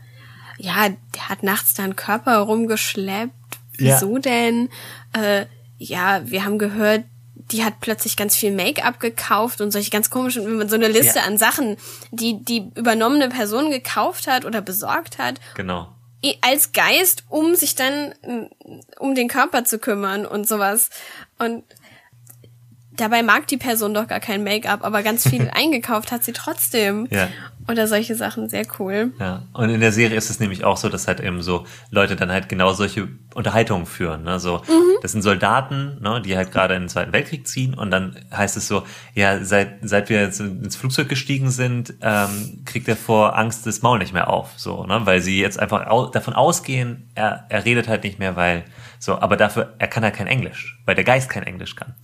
ja, 0.59 0.89
der 1.15 1.29
hat 1.29 1.41
nachts 1.43 1.73
da 1.73 1.83
einen 1.83 1.95
Körper 1.95 2.37
rumgeschleppt. 2.37 3.33
Wieso 3.77 4.15
ja. 4.15 4.19
denn? 4.19 4.69
Äh, 5.13 5.45
ja, 5.77 6.21
wir 6.25 6.43
haben 6.43 6.59
gehört, 6.59 7.05
die 7.51 7.63
hat 7.63 7.79
plötzlich 7.79 8.17
ganz 8.17 8.35
viel 8.35 8.51
Make-up 8.51 8.99
gekauft 8.99 9.61
und 9.61 9.71
solche 9.71 9.89
ganz 9.89 10.09
komischen, 10.09 10.45
wenn 10.45 10.57
man 10.57 10.69
so 10.69 10.75
eine 10.75 10.89
Liste 10.89 11.19
ja. 11.19 11.25
an 11.25 11.37
Sachen, 11.37 11.77
die 12.11 12.43
die 12.43 12.69
übernommene 12.75 13.29
Person 13.29 13.71
gekauft 13.71 14.27
hat 14.27 14.45
oder 14.45 14.61
besorgt 14.61 15.17
hat. 15.17 15.39
Genau. 15.55 15.87
Als 16.41 16.73
Geist, 16.73 17.23
um 17.29 17.55
sich 17.55 17.75
dann 17.75 18.13
um 18.99 19.15
den 19.15 19.29
Körper 19.29 19.63
zu 19.63 19.79
kümmern 19.79 20.25
und 20.25 20.47
sowas. 20.47 20.89
Und 21.39 21.63
dabei 22.91 23.23
mag 23.23 23.47
die 23.47 23.57
Person 23.57 23.93
doch 23.93 24.07
gar 24.07 24.19
kein 24.19 24.43
Make-up, 24.43 24.83
aber 24.83 25.01
ganz 25.01 25.27
viel 25.27 25.49
eingekauft 25.53 26.11
hat 26.11 26.25
sie 26.25 26.33
trotzdem. 26.33 27.07
Ja. 27.09 27.29
Oder 27.69 27.87
solche 27.87 28.15
Sachen, 28.15 28.49
sehr 28.49 28.65
cool. 28.79 29.13
Ja, 29.19 29.43
und 29.53 29.69
in 29.69 29.79
der 29.79 29.91
Serie 29.91 30.17
ist 30.17 30.31
es 30.31 30.39
nämlich 30.39 30.63
auch 30.63 30.77
so, 30.77 30.89
dass 30.89 31.07
halt 31.07 31.19
eben 31.19 31.43
so 31.43 31.65
Leute 31.91 32.15
dann 32.15 32.31
halt 32.31 32.49
genau 32.49 32.73
solche 32.73 33.09
Unterhaltungen 33.35 33.85
führen. 33.85 34.23
Ne? 34.23 34.39
So, 34.39 34.57
mhm. 34.57 34.97
Das 35.03 35.11
sind 35.11 35.21
Soldaten, 35.21 35.99
ne, 36.01 36.19
die 36.19 36.35
halt 36.35 36.51
gerade 36.51 36.73
in 36.73 36.83
den 36.83 36.89
Zweiten 36.89 37.13
Weltkrieg 37.13 37.47
ziehen 37.47 37.75
und 37.75 37.91
dann 37.91 38.15
heißt 38.35 38.57
es 38.57 38.67
so, 38.67 38.83
ja, 39.13 39.43
seit, 39.43 39.77
seit 39.81 40.09
wir 40.09 40.19
jetzt 40.19 40.39
ins 40.39 40.75
Flugzeug 40.75 41.09
gestiegen 41.09 41.51
sind, 41.51 41.93
ähm, 42.01 42.63
kriegt 42.65 42.87
er 42.87 42.95
vor 42.95 43.37
Angst 43.37 43.67
das 43.67 43.83
Maul 43.83 43.99
nicht 43.99 44.13
mehr 44.13 44.29
auf. 44.29 44.53
So, 44.57 44.85
ne? 44.85 45.01
Weil 45.03 45.21
sie 45.21 45.39
jetzt 45.39 45.59
einfach 45.59 45.85
au 45.87 46.07
davon 46.07 46.33
ausgehen, 46.33 47.09
er, 47.13 47.45
er 47.49 47.65
redet 47.65 47.87
halt 47.87 48.03
nicht 48.03 48.17
mehr, 48.17 48.35
weil 48.35 48.63
so, 48.99 49.17
aber 49.17 49.37
dafür, 49.37 49.75
er 49.79 49.87
kann 49.87 50.03
halt 50.03 50.15
kein 50.15 50.27
Englisch, 50.27 50.77
weil 50.85 50.93
der 50.93 51.05
Geist 51.05 51.29
kein 51.29 51.43
Englisch 51.43 51.75
kann. 51.75 51.95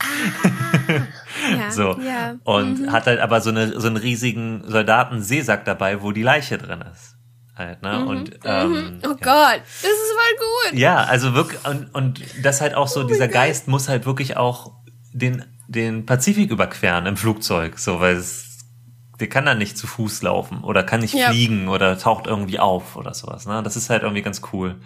Ah. 0.00 1.02
Ja, 1.50 1.70
so. 1.70 2.00
Ja. 2.00 2.36
Und 2.44 2.80
mhm. 2.80 2.92
hat 2.92 3.06
halt 3.06 3.20
aber 3.20 3.40
so, 3.40 3.50
eine, 3.50 3.78
so 3.78 3.86
einen 3.86 3.98
riesigen 3.98 4.64
Soldaten-Seesack 4.66 5.64
dabei, 5.64 6.02
wo 6.02 6.10
die 6.10 6.22
Leiche 6.22 6.58
drin 6.58 6.82
ist. 6.92 7.16
Halt, 7.54 7.82
ne? 7.82 7.98
Mhm. 7.98 8.06
Und, 8.06 8.30
ähm, 8.44 8.70
mhm. 8.70 8.98
oh 9.04 9.08
ja. 9.08 9.14
Gott, 9.14 9.60
das 9.60 9.90
ist 9.90 10.12
voll 10.12 10.70
gut. 10.70 10.78
Ja, 10.78 11.04
also 11.04 11.34
wirklich, 11.34 11.64
und, 11.66 11.94
und 11.94 12.22
das 12.42 12.60
halt 12.60 12.74
auch 12.74 12.88
so, 12.88 13.00
oh 13.00 13.04
dieser 13.04 13.28
Geist 13.28 13.68
muss 13.68 13.88
halt 13.88 14.06
wirklich 14.06 14.36
auch 14.36 14.72
den, 15.12 15.44
den 15.68 16.04
Pazifik 16.04 16.50
überqueren 16.50 17.06
im 17.06 17.16
Flugzeug, 17.16 17.78
so, 17.78 18.00
weil 18.00 18.16
es, 18.16 18.58
der 19.20 19.28
kann 19.28 19.46
dann 19.46 19.58
nicht 19.58 19.78
zu 19.78 19.86
Fuß 19.86 20.22
laufen 20.22 20.64
oder 20.64 20.82
kann 20.82 21.00
nicht 21.00 21.14
ja. 21.14 21.30
fliegen 21.30 21.68
oder 21.68 21.98
taucht 21.98 22.26
irgendwie 22.26 22.58
auf 22.58 22.96
oder 22.96 23.14
sowas, 23.14 23.46
ne? 23.46 23.62
Das 23.62 23.76
ist 23.76 23.88
halt 23.88 24.02
irgendwie 24.02 24.22
ganz 24.22 24.42
cool. 24.52 24.76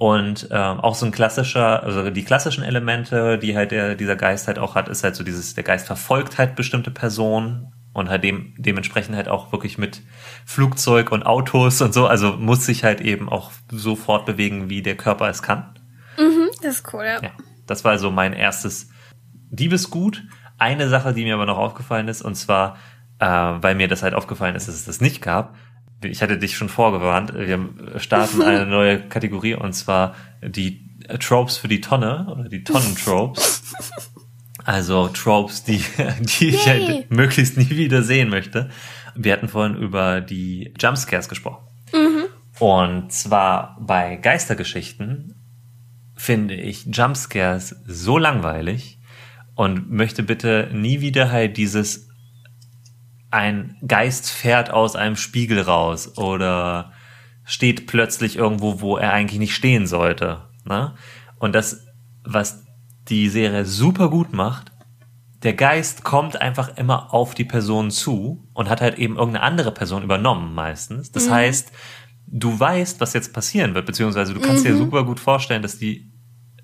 Und 0.00 0.48
ähm, 0.50 0.80
auch 0.80 0.94
so 0.94 1.04
ein 1.04 1.12
klassischer, 1.12 1.82
also 1.82 2.08
die 2.08 2.24
klassischen 2.24 2.64
Elemente, 2.64 3.36
die 3.36 3.54
halt 3.54 3.70
der, 3.70 3.96
dieser 3.96 4.16
Geist 4.16 4.46
halt 4.46 4.58
auch 4.58 4.74
hat, 4.74 4.88
ist 4.88 5.04
halt 5.04 5.14
so 5.14 5.22
dieses, 5.22 5.52
der 5.54 5.62
Geist 5.62 5.86
verfolgt 5.86 6.38
halt 6.38 6.56
bestimmte 6.56 6.90
Personen 6.90 7.74
und 7.92 8.08
halt 8.08 8.24
dem, 8.24 8.54
dementsprechend 8.56 9.14
halt 9.14 9.28
auch 9.28 9.52
wirklich 9.52 9.76
mit 9.76 10.00
Flugzeug 10.46 11.12
und 11.12 11.26
Autos 11.26 11.82
und 11.82 11.92
so, 11.92 12.06
also 12.06 12.32
muss 12.38 12.64
sich 12.64 12.82
halt 12.82 13.02
eben 13.02 13.28
auch 13.28 13.50
so 13.70 13.94
fortbewegen, 13.94 14.70
wie 14.70 14.80
der 14.80 14.96
Körper 14.96 15.28
es 15.28 15.42
kann. 15.42 15.78
Mhm, 16.16 16.48
das 16.62 16.76
ist 16.76 16.94
cool, 16.94 17.04
ja. 17.04 17.20
ja. 17.22 17.32
Das 17.66 17.84
war 17.84 17.92
also 17.92 18.10
mein 18.10 18.32
erstes 18.32 18.88
Diebesgut. 19.50 20.22
Eine 20.56 20.88
Sache, 20.88 21.12
die 21.12 21.24
mir 21.24 21.34
aber 21.34 21.44
noch 21.44 21.58
aufgefallen 21.58 22.08
ist, 22.08 22.22
und 22.22 22.36
zwar, 22.36 22.78
äh, 23.18 23.26
weil 23.26 23.74
mir 23.74 23.86
das 23.86 24.02
halt 24.02 24.14
aufgefallen 24.14 24.56
ist, 24.56 24.66
dass 24.66 24.76
es 24.76 24.86
das 24.86 25.02
nicht 25.02 25.20
gab, 25.20 25.56
ich 26.02 26.22
hatte 26.22 26.38
dich 26.38 26.56
schon 26.56 26.68
vorgewarnt, 26.68 27.34
wir 27.34 27.68
starten 27.96 28.42
eine 28.42 28.66
neue 28.66 29.00
Kategorie 29.00 29.54
und 29.54 29.72
zwar 29.72 30.14
die 30.42 30.88
Tropes 31.18 31.56
für 31.56 31.68
die 31.68 31.80
Tonne 31.80 32.26
oder 32.30 32.48
die 32.48 32.64
Tonnen-Tropes. 32.64 33.62
Also 34.62 35.08
Tropes, 35.08 35.64
die, 35.64 35.82
die 36.20 36.50
ich 36.50 36.68
halt 36.68 37.10
möglichst 37.10 37.56
nie 37.56 37.70
wieder 37.70 38.02
sehen 38.02 38.28
möchte. 38.28 38.68
Wir 39.14 39.32
hatten 39.32 39.48
vorhin 39.48 39.74
über 39.74 40.20
die 40.20 40.74
Jumpscares 40.78 41.30
gesprochen. 41.30 41.66
Mhm. 41.94 42.26
Und 42.58 43.10
zwar 43.10 43.78
bei 43.80 44.16
Geistergeschichten 44.16 45.34
finde 46.14 46.54
ich 46.54 46.84
Jumpscares 46.92 47.74
so 47.86 48.18
langweilig 48.18 49.00
und 49.54 49.90
möchte 49.90 50.22
bitte 50.22 50.68
nie 50.72 51.00
wieder 51.00 51.32
halt 51.32 51.56
dieses 51.56 52.09
ein 53.30 53.76
Geist 53.86 54.30
fährt 54.30 54.70
aus 54.70 54.96
einem 54.96 55.16
Spiegel 55.16 55.60
raus 55.60 56.18
oder 56.18 56.92
steht 57.44 57.86
plötzlich 57.86 58.36
irgendwo, 58.36 58.80
wo 58.80 58.96
er 58.96 59.12
eigentlich 59.12 59.38
nicht 59.38 59.54
stehen 59.54 59.86
sollte. 59.86 60.48
Ne? 60.64 60.94
Und 61.38 61.54
das, 61.54 61.86
was 62.24 62.64
die 63.08 63.28
Serie 63.28 63.64
super 63.64 64.10
gut 64.10 64.32
macht, 64.32 64.72
der 65.42 65.54
Geist 65.54 66.04
kommt 66.04 66.40
einfach 66.40 66.76
immer 66.76 67.14
auf 67.14 67.34
die 67.34 67.44
Person 67.44 67.90
zu 67.90 68.46
und 68.52 68.68
hat 68.68 68.80
halt 68.80 68.98
eben 68.98 69.16
irgendeine 69.16 69.44
andere 69.44 69.72
Person 69.72 70.02
übernommen 70.02 70.54
meistens. 70.54 71.12
Das 71.12 71.26
mhm. 71.26 71.32
heißt, 71.32 71.72
du 72.26 72.58
weißt, 72.58 73.00
was 73.00 73.14
jetzt 73.14 73.32
passieren 73.32 73.74
wird, 73.74 73.86
beziehungsweise 73.86 74.34
du 74.34 74.40
kannst 74.40 74.64
mhm. 74.64 74.68
dir 74.68 74.76
super 74.76 75.04
gut 75.04 75.18
vorstellen, 75.18 75.62
dass 75.62 75.78
die, 75.78 76.12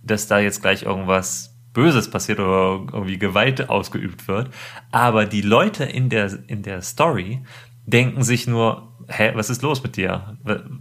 dass 0.02 0.26
da 0.26 0.38
jetzt 0.38 0.61
gleich 0.61 0.83
irgendwas 0.83 1.56
Böses 1.76 2.10
passiert 2.10 2.40
oder 2.40 2.86
irgendwie 2.90 3.18
Gewalt 3.18 3.68
ausgeübt 3.68 4.28
wird. 4.28 4.48
Aber 4.92 5.26
die 5.26 5.42
Leute 5.42 5.84
in 5.84 6.08
der, 6.08 6.32
in 6.48 6.62
der 6.62 6.80
Story 6.80 7.44
denken 7.84 8.22
sich 8.22 8.46
nur, 8.46 8.96
hä, 9.08 9.32
was 9.34 9.50
ist 9.50 9.60
los 9.60 9.82
mit 9.82 9.98
dir? 9.98 10.38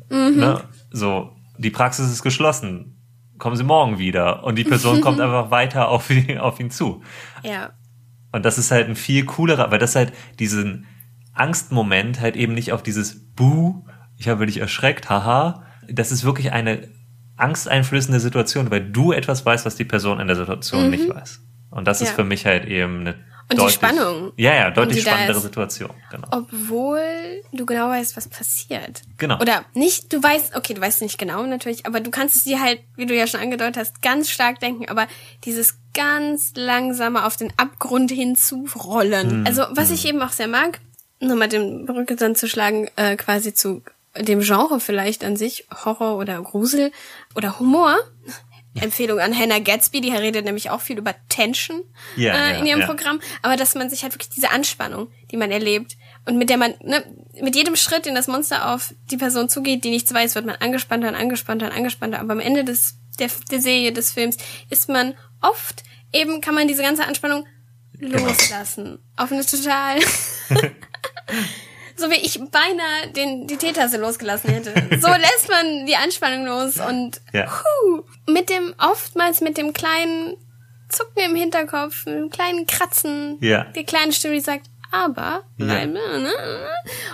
Mhm. 0.10 0.38
Ne? 0.38 0.62
So, 0.92 1.36
die 1.58 1.70
Praxis 1.70 2.10
ist 2.10 2.24
geschlossen. 2.24 2.94
Kommen 3.38 3.58
Sie 3.58 3.66
morgen 3.66 4.00
wieder. 4.00 4.46
Und 4.46 4.56
die 4.56 4.64
Person 4.64 5.02
kommt 5.02 5.20
einfach 5.22 5.52
weiter 5.52 5.90
auf, 5.90 6.10
auf 6.40 6.60
ihn 6.62 6.72
zu. 6.72 7.04
Ja. 7.44 7.72
Und 8.32 8.46
das 8.46 8.58
ist 8.58 8.72
halt 8.72 8.88
ein 8.88 8.96
viel 8.96 9.26
coolerer, 9.26 9.72
weil 9.72 9.80
das 9.80 9.98
halt 9.98 10.14
diesen 10.40 10.86
Angstmoment 11.34 12.22
halt 12.22 12.38
eben 12.38 12.54
nicht 12.54 12.72
auf 12.72 12.84
dieses 12.84 13.34
Buh, 13.34 13.84
ich 14.16 14.30
habe 14.30 14.46
dich 14.46 14.62
erschreckt, 14.62 15.10
haha. 15.10 15.66
Das 15.90 16.14
ist 16.14 16.24
wirklich 16.24 16.54
eine 16.54 16.88
angsteinflößende 17.38 18.20
Situation, 18.20 18.72
weil 18.72 18.82
du 18.82 19.12
etwas 19.12 19.46
weißt, 19.46 19.66
was 19.66 19.76
die 19.76 19.86
Person 19.86 20.20
in 20.20 20.28
der 20.28 20.36
Situation 20.36 20.86
mhm. 20.86 20.90
nicht 20.90 21.10
weiß. 21.10 21.42
Und 21.72 21.88
das 21.88 22.00
ja. 22.00 22.08
ist 22.08 22.14
für 22.14 22.24
mich 22.24 22.46
halt 22.46 22.66
eben 22.66 23.02
eine 23.02 23.16
und 23.48 23.60
deutlich, 23.60 23.78
die 23.78 23.86
Spannung. 23.86 24.34
Ja, 24.38 24.56
ja, 24.56 24.72
deutlich 24.72 25.04
spannendere 25.04 25.40
Situation. 25.40 25.92
Genau. 26.10 26.28
Obwohl 26.32 27.44
du 27.52 27.66
genau 27.68 27.90
weißt, 27.90 28.18
was 28.18 28.28
passiert. 28.28 29.04
Genau. 29.20 29.40
Oder 29.40 29.64
nicht, 29.76 30.12
du 30.12 30.22
weißt, 30.22 30.56
okay, 30.56 30.74
du 30.74 30.82
weißt 30.82 31.04
nicht 31.04 31.20
genau 31.20 31.46
natürlich, 31.46 31.86
aber 31.86 32.00
du 32.00 32.10
kannst 32.10 32.38
es 32.38 32.44
dir 32.46 32.60
halt, 32.60 32.80
wie 32.96 33.06
du 33.06 33.16
ja 33.16 33.28
schon 33.28 33.40
angedeutet 33.40 33.78
hast, 33.78 34.02
ganz 34.02 34.32
stark 34.32 34.60
denken, 34.62 34.90
aber 34.90 35.08
dieses 35.44 35.78
ganz 35.94 36.54
langsame 36.56 37.24
auf 37.24 37.38
den 37.38 37.54
Abgrund 37.56 38.10
hinzurollen. 38.10 39.42
Mhm. 39.42 39.48
Also, 39.48 39.64
was 39.70 39.90
mhm. 39.90 39.96
ich 39.96 40.08
eben 40.08 40.22
auch 40.24 40.32
sehr 40.32 40.48
mag, 40.48 40.80
nochmal 41.20 41.48
den 41.48 41.86
Brücke 41.86 42.16
dann 42.16 42.36
zu 42.36 42.48
schlagen, 42.48 42.90
äh, 42.96 43.16
quasi 43.16 43.54
zu 43.54 43.84
dem 44.20 44.42
Genre 44.42 44.80
vielleicht 44.80 45.24
an 45.24 45.36
sich, 45.36 45.68
Horror 45.84 46.18
oder 46.18 46.42
Grusel 46.42 46.92
oder 47.36 47.60
Humor. 47.60 47.98
Empfehlung 48.78 49.20
an 49.20 49.34
Hannah 49.34 49.60
Gatsby, 49.60 50.02
die 50.02 50.12
redet 50.12 50.44
nämlich 50.44 50.70
auch 50.70 50.82
viel 50.82 50.98
über 50.98 51.16
Tension 51.30 51.82
ja, 52.18 52.34
äh, 52.34 52.60
in 52.60 52.66
ihrem 52.66 52.82
ja. 52.82 52.86
Programm, 52.86 53.22
aber 53.42 53.56
dass 53.56 53.74
man 53.74 53.90
sich 53.90 54.04
halt 54.04 54.14
wirklich 54.14 54.32
diese 54.32 54.52
Anspannung, 54.52 55.08
die 55.32 55.38
man 55.38 55.50
erlebt 55.50 55.96
und 56.26 56.38
mit 56.38 56.50
der 56.50 56.58
man, 56.58 56.74
ne, 56.84 57.02
mit 57.42 57.56
jedem 57.56 57.78
Schritt, 57.78 58.06
den 58.06 58.16
das 58.16 58.28
Monster 58.28 58.74
auf 58.74 58.94
die 59.10 59.16
Person 59.16 59.48
zugeht, 59.48 59.86
die 59.86 59.92
nichts 59.92 60.14
weiß, 60.14 60.36
wird 60.36 60.46
man 60.46 60.58
angespannter 60.58 61.08
und 61.08 61.16
angespannter 61.16 61.68
und 61.68 61.72
angespannter, 61.72 62.20
aber 62.20 62.34
am 62.34 62.42
Ende 62.42 62.66
des, 62.66 62.98
der, 63.18 63.30
der 63.50 63.62
Serie, 63.62 63.94
des 63.94 64.12
Films, 64.12 64.36
ist 64.70 64.90
man 64.90 65.16
oft 65.40 65.84
eben 66.12 66.42
kann 66.42 66.56
man 66.56 66.68
diese 66.68 66.82
ganze 66.82 67.06
Anspannung 67.06 67.46
loslassen. 68.00 69.00
Auf 69.16 69.32
eine 69.32 69.46
total 69.46 70.00
so 71.98 72.10
wie 72.10 72.16
ich 72.16 72.40
beinahe 72.40 73.12
den, 73.16 73.48
die 73.48 73.58
Teetasse 73.58 73.98
losgelassen 73.98 74.50
hätte. 74.52 74.72
So 75.00 75.08
lässt 75.12 75.50
man 75.50 75.86
die 75.86 75.96
Anspannung 75.96 76.46
los 76.46 76.78
und 76.80 77.22
Ja. 77.34 77.48
huh, 77.52 78.04
mit 78.32 78.50
dem, 78.50 78.74
oftmals 78.80 79.42
mit 79.42 79.58
dem 79.58 79.74
kleinen 79.74 80.36
Zucken 80.90 81.24
im 81.32 81.36
Hinterkopf, 81.36 82.06
mit 82.06 82.16
dem 82.16 82.30
kleinen 82.30 82.68
Kratzen, 82.68 83.38
Ja. 83.42 83.66
die 83.76 83.86
kleine 83.86 84.14
Stimme, 84.14 84.36
die 84.36 84.40
sagt, 84.42 84.68
aber, 84.92 85.44
Ja. 85.58 85.68
weil, 85.68 85.88
ne, 85.88 86.00
ne, 86.20 86.32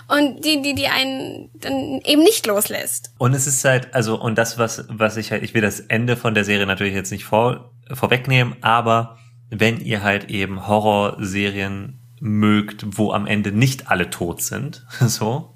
und 0.09 0.43
die, 0.45 0.61
die, 0.61 0.75
die 0.75 0.87
einen 0.87 1.49
dann 1.55 1.99
eben 2.03 2.21
nicht 2.21 2.45
loslässt. 2.45 3.11
Und 3.17 3.33
es 3.33 3.47
ist 3.47 3.63
halt, 3.65 3.93
also, 3.95 4.19
und 4.21 4.37
das, 4.37 4.57
was, 4.57 4.85
was 4.89 5.15
ich 5.17 5.31
halt, 5.31 5.41
ich 5.43 5.53
will 5.53 5.61
das 5.61 5.79
Ende 5.79 6.17
von 6.17 6.33
der 6.35 6.43
Serie 6.43 6.65
natürlich 6.67 6.93
jetzt 6.93 7.11
nicht 7.11 7.23
vor, 7.23 7.71
vorwegnehmen, 7.91 8.55
aber 8.61 9.17
wenn 9.49 9.79
ihr 9.79 10.03
halt 10.03 10.29
eben 10.29 10.67
Horrorserien 10.67 11.97
mögt, 12.21 12.85
wo 12.97 13.11
am 13.11 13.25
Ende 13.25 13.51
nicht 13.51 13.89
alle 13.89 14.09
tot 14.09 14.41
sind, 14.41 14.85
so, 15.01 15.55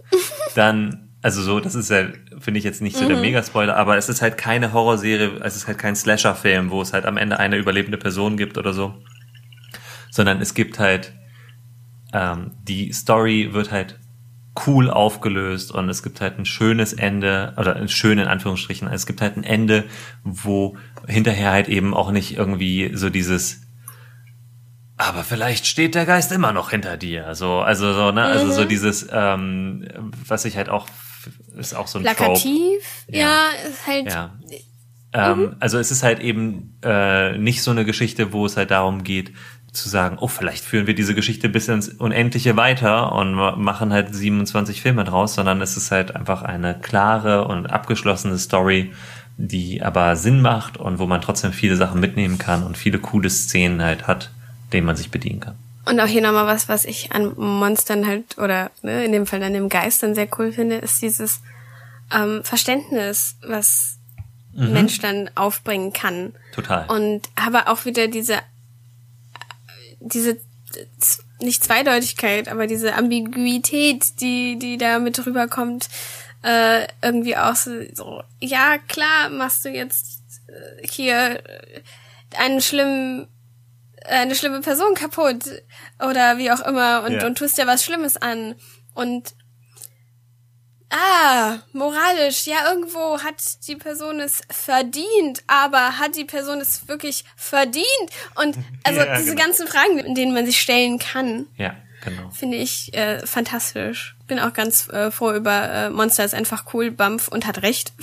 dann, 0.56 1.10
also 1.22 1.42
so, 1.42 1.60
das 1.60 1.76
ist 1.76 1.90
ja, 1.90 2.08
finde 2.40 2.58
ich 2.58 2.64
jetzt 2.64 2.82
nicht 2.82 2.98
so 2.98 3.08
der 3.08 3.18
Mega-Spoiler, 3.18 3.78
aber 3.78 3.98
es 3.98 4.10
ist 4.10 4.22
halt 4.22 4.38
keine 4.38 4.74
Horrorserie, 4.74 5.40
es 5.44 5.56
ist 5.56 5.68
halt 5.68 5.78
kein 5.78 5.96
Slasher-Film, 5.96 6.72
wo 6.72 6.82
es 6.82 6.92
halt 6.92 7.06
am 7.06 7.18
Ende 7.18 7.40
eine 7.40 7.58
überlebende 7.58 7.98
Person 7.98 8.36
gibt 8.36 8.58
oder 8.58 8.74
so, 8.74 8.96
sondern 10.10 10.42
es 10.42 10.54
gibt 10.56 10.80
halt, 10.80 11.14
ähm, 12.14 12.52
die 12.64 12.92
Story 12.92 13.54
wird 13.54 13.72
halt 13.72 14.00
cool 14.66 14.90
aufgelöst 14.90 15.72
und 15.72 15.90
es 15.90 16.02
gibt 16.02 16.22
halt 16.22 16.40
ein 16.40 16.46
schönes 16.46 16.94
Ende 16.94 17.54
oder 17.58 17.76
ein 17.76 17.90
schön 17.90 18.18
in 18.20 18.28
Anführungsstrichen. 18.28 18.88
Es 18.88 19.06
gibt 19.06 19.22
halt 19.22 19.36
ein 19.38 19.44
Ende, 19.44 19.84
wo 20.24 20.78
hinterher 21.08 21.52
halt 21.52 21.68
eben 21.68 21.94
auch 21.94 22.12
nicht 22.12 22.38
irgendwie 22.38 22.92
so 22.94 23.10
dieses 23.10 23.65
aber 24.98 25.24
vielleicht 25.24 25.66
steht 25.68 25.96
der 25.96 26.06
Geist 26.06 26.32
immer 26.32 26.52
noch 26.54 26.72
hinter 26.72 26.98
dir. 26.98 27.36
So, 27.36 27.60
also 27.60 27.94
so, 27.94 28.12
ne, 28.12 28.24
also 28.24 28.52
so 28.52 28.66
dieses, 28.66 29.08
ähm, 29.12 29.88
was 30.28 30.46
ich 30.46 30.58
halt 30.58 30.70
auch 30.70 30.88
ist 31.58 31.74
auch 31.76 31.88
so 31.88 32.00
ein. 32.00 32.04
Plakativ, 32.04 32.82
Ja. 33.08 33.20
ja, 33.20 33.40
ist 33.68 33.88
halt, 33.88 34.12
Ja. 34.12 34.34
Ähm, 35.14 35.56
also 35.60 35.78
es 35.80 35.92
ist 35.92 36.04
halt 36.04 36.20
eben 36.20 36.78
äh, 36.84 37.38
nicht 37.38 37.62
so 37.64 37.72
eine 37.72 37.86
Geschichte, 37.86 38.34
wo 38.34 38.46
es 38.46 38.58
halt 38.58 38.72
darum 38.72 39.04
geht, 39.04 39.32
zu 39.72 39.88
sagen, 39.90 40.18
oh, 40.20 40.28
vielleicht 40.28 40.64
führen 40.64 40.88
wir 40.88 40.96
diese 40.96 41.16
Geschichte 41.16 41.50
bis 41.50 41.68
ins 41.68 41.90
Unendliche 41.90 42.56
weiter 42.58 43.12
und 43.14 43.34
ma- 43.34 43.56
machen 43.56 43.92
halt 43.94 44.14
27 44.14 44.82
Filme 44.82 45.04
draus, 45.04 45.36
sondern 45.36 45.62
es 45.62 45.78
ist 45.78 45.92
halt 45.92 46.16
einfach 46.16 46.42
eine 46.44 46.78
klare 46.80 47.48
und 47.48 47.68
abgeschlossene 47.68 48.38
Story, 48.38 48.94
die 49.38 49.82
aber 49.82 50.16
Sinn 50.16 50.42
macht 50.42 50.78
und 50.78 51.00
wo 51.00 51.06
man 51.08 51.22
trotzdem 51.22 51.52
viele 51.54 51.76
Sachen 51.76 52.00
mitnehmen 52.00 52.38
kann 52.38 52.64
und 52.64 52.78
viele 52.78 53.00
coole 53.00 53.30
Szenen 53.30 53.82
halt 53.84 54.08
hat, 54.08 54.32
denen 54.74 54.86
man 54.86 54.96
sich 54.96 55.12
bedienen 55.12 55.40
kann. 55.40 55.56
Und 55.86 56.00
auch 56.00 56.08
hier 56.08 56.22
nochmal 56.22 56.48
was, 56.48 56.68
was 56.68 56.86
ich 56.86 57.12
an 57.12 57.34
Monstern 57.38 58.08
halt, 58.08 58.38
oder 58.38 58.72
ne, 58.82 59.06
in 59.06 59.12
dem 59.12 59.28
Fall 59.28 59.44
an 59.44 59.54
dem 59.54 59.70
Geist 59.70 60.02
dann 60.02 60.16
sehr 60.16 60.28
cool 60.40 60.52
finde, 60.52 60.78
ist 60.78 61.02
dieses 61.02 61.42
ähm, 62.14 62.44
Verständnis, 62.44 63.36
was 63.46 63.98
ein 64.58 64.74
Mensch 64.74 65.00
dann 65.00 65.30
aufbringen 65.36 65.94
kann. 65.94 66.34
Total. 66.54 66.86
Und 66.88 67.30
aber 67.36 67.68
auch 67.68 67.86
wieder 67.86 68.08
diese, 68.08 68.40
diese, 70.00 70.38
nicht 71.40 71.64
Zweideutigkeit, 71.64 72.48
aber 72.48 72.66
diese 72.66 72.96
Ambiguität, 72.96 74.22
die, 74.22 74.58
die 74.58 74.78
da 74.78 75.00
mit 75.00 75.24
rüberkommt, 75.26 75.90
äh, 76.44 76.88
irgendwie 77.02 77.36
auch 77.38 77.56
so, 77.56 77.72
so, 77.94 78.24
ja, 78.40 78.78
klar, 78.88 79.30
machst 79.30 79.66
du 79.66 79.70
jetzt 79.70 80.22
äh, 80.48 80.88
hier 80.88 81.44
einen 82.38 82.62
schlimmen 82.62 83.28
eine 84.10 84.36
schlimme 84.36 84.62
Person 84.62 84.94
kaputt 84.96 85.44
oder 86.00 86.38
wie 86.38 86.52
auch 86.52 86.62
immer 86.62 87.04
und, 87.04 87.14
Ja. 87.14 87.26
und 87.26 87.38
tust 87.38 87.58
dir 87.58 87.68
was 87.68 87.84
Schlimmes 87.84 88.18
an 88.18 88.56
und 88.94 89.34
ah, 90.92 91.58
moralisch, 91.74 92.46
ja, 92.46 92.70
irgendwo 92.72 93.20
hat 93.22 93.42
die 93.68 93.76
Person 93.76 94.20
es 94.20 94.42
verdient, 94.50 95.44
aber 95.48 95.98
hat 95.98 96.16
die 96.16 96.26
Person 96.26 96.62
es 96.62 96.88
wirklich 96.88 97.26
verdient? 97.36 97.86
Und 98.36 98.58
also 98.84 99.00
Ja, 99.06 99.18
diese 99.18 99.32
genau. 99.32 99.44
ganzen 99.44 99.68
Fragen, 99.68 100.16
denen 100.16 100.34
man 100.34 100.46
sich 100.46 100.60
stellen 100.62 101.00
kann, 101.00 101.48
Ja, 101.58 101.76
genau. 102.06 102.30
finde 102.30 102.58
ich 102.58 102.94
äh, 102.94 103.26
fantastisch. 103.26 104.16
Bin 104.28 104.40
auch 104.40 104.54
ganz 104.54 104.90
äh, 104.90 105.12
froh 105.12 105.34
über 105.34 105.70
äh, 105.70 105.90
Monster 105.90 106.26
ist 106.26 106.34
einfach 106.34 106.74
cool, 106.74 106.90
Bampf 106.90 107.28
und 107.28 107.46
hat 107.46 107.62
recht. 107.62 107.94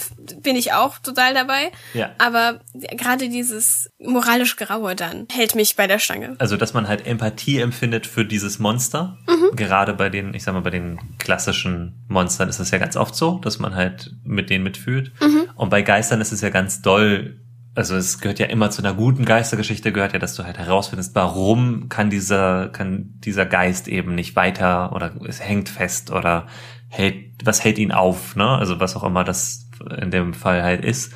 Bin 0.42 0.54
ich 0.54 0.72
auch 0.72 0.98
total 0.98 1.34
dabei. 1.34 1.72
Ja. 1.94 2.10
Aber 2.18 2.60
gerade 2.74 3.28
dieses 3.28 3.90
moralisch 3.98 4.56
Graue 4.56 4.94
dann 4.94 5.26
hält 5.30 5.54
mich 5.54 5.74
bei 5.74 5.86
der 5.86 5.98
Stange. 5.98 6.36
Also, 6.38 6.56
dass 6.56 6.74
man 6.74 6.86
halt 6.86 7.06
Empathie 7.06 7.58
empfindet 7.58 8.06
für 8.06 8.24
dieses 8.24 8.58
Monster. 8.58 9.18
Gerade 9.54 9.94
bei 9.94 10.08
den, 10.10 10.34
ich 10.34 10.44
sag 10.44 10.54
mal, 10.54 10.60
bei 10.60 10.70
den 10.70 10.98
klassischen 11.18 12.04
Monstern 12.08 12.48
ist 12.48 12.60
es 12.60 12.70
ja 12.70 12.78
ganz 12.78 12.96
oft 12.96 13.14
so, 13.14 13.38
dass 13.38 13.58
man 13.58 13.74
halt 13.74 14.14
mit 14.24 14.48
denen 14.48 14.62
mitfühlt. 14.62 15.12
Und 15.56 15.70
bei 15.70 15.82
Geistern 15.82 16.20
ist 16.20 16.32
es 16.32 16.40
ja 16.40 16.50
ganz 16.50 16.82
doll. 16.82 17.41
Also 17.74 17.96
es 17.96 18.18
gehört 18.18 18.38
ja 18.38 18.46
immer 18.46 18.70
zu 18.70 18.82
einer 18.82 18.92
guten 18.94 19.24
Geistergeschichte, 19.24 19.92
gehört 19.92 20.12
ja, 20.12 20.18
dass 20.18 20.34
du 20.34 20.44
halt 20.44 20.58
herausfindest, 20.58 21.14
warum 21.14 21.88
kann 21.88 22.10
dieser, 22.10 22.68
kann 22.68 23.14
dieser 23.20 23.46
Geist 23.46 23.88
eben 23.88 24.14
nicht 24.14 24.36
weiter 24.36 24.92
oder 24.94 25.12
es 25.26 25.40
hängt 25.42 25.70
fest 25.70 26.10
oder 26.10 26.46
hält, 26.88 27.32
was 27.44 27.64
hält 27.64 27.78
ihn 27.78 27.90
auf, 27.92 28.36
ne? 28.36 28.46
Also 28.46 28.78
was 28.78 28.94
auch 28.94 29.04
immer 29.04 29.24
das 29.24 29.70
in 30.00 30.10
dem 30.10 30.34
Fall 30.34 30.62
halt 30.62 30.84
ist. 30.84 31.14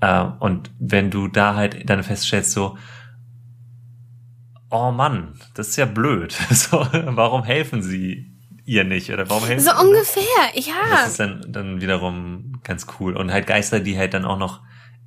Äh, 0.00 0.24
und 0.40 0.72
wenn 0.80 1.10
du 1.12 1.28
da 1.28 1.54
halt 1.54 1.88
dann 1.88 2.02
feststellst, 2.02 2.50
so, 2.52 2.76
oh 4.70 4.90
Mann, 4.90 5.34
das 5.54 5.68
ist 5.68 5.76
ja 5.76 5.86
blöd. 5.86 6.36
So, 6.50 6.78
warum 6.92 7.44
helfen 7.44 7.82
sie 7.82 8.32
ihr 8.64 8.84
nicht? 8.84 9.10
Oder 9.12 9.30
warum 9.30 9.46
helfen 9.46 9.64
So 9.64 9.70
sie- 9.70 9.86
ungefähr, 9.86 10.22
Das 10.54 10.66
ja. 10.66 11.06
ist 11.06 11.20
dann, 11.20 11.40
dann 11.48 11.80
wiederum 11.80 12.60
ganz 12.64 12.86
cool. 12.98 13.16
Und 13.16 13.32
halt 13.32 13.46
Geister, 13.46 13.80
die 13.80 13.96
halt 13.96 14.12
dann 14.14 14.24
auch 14.24 14.38
noch 14.38 14.60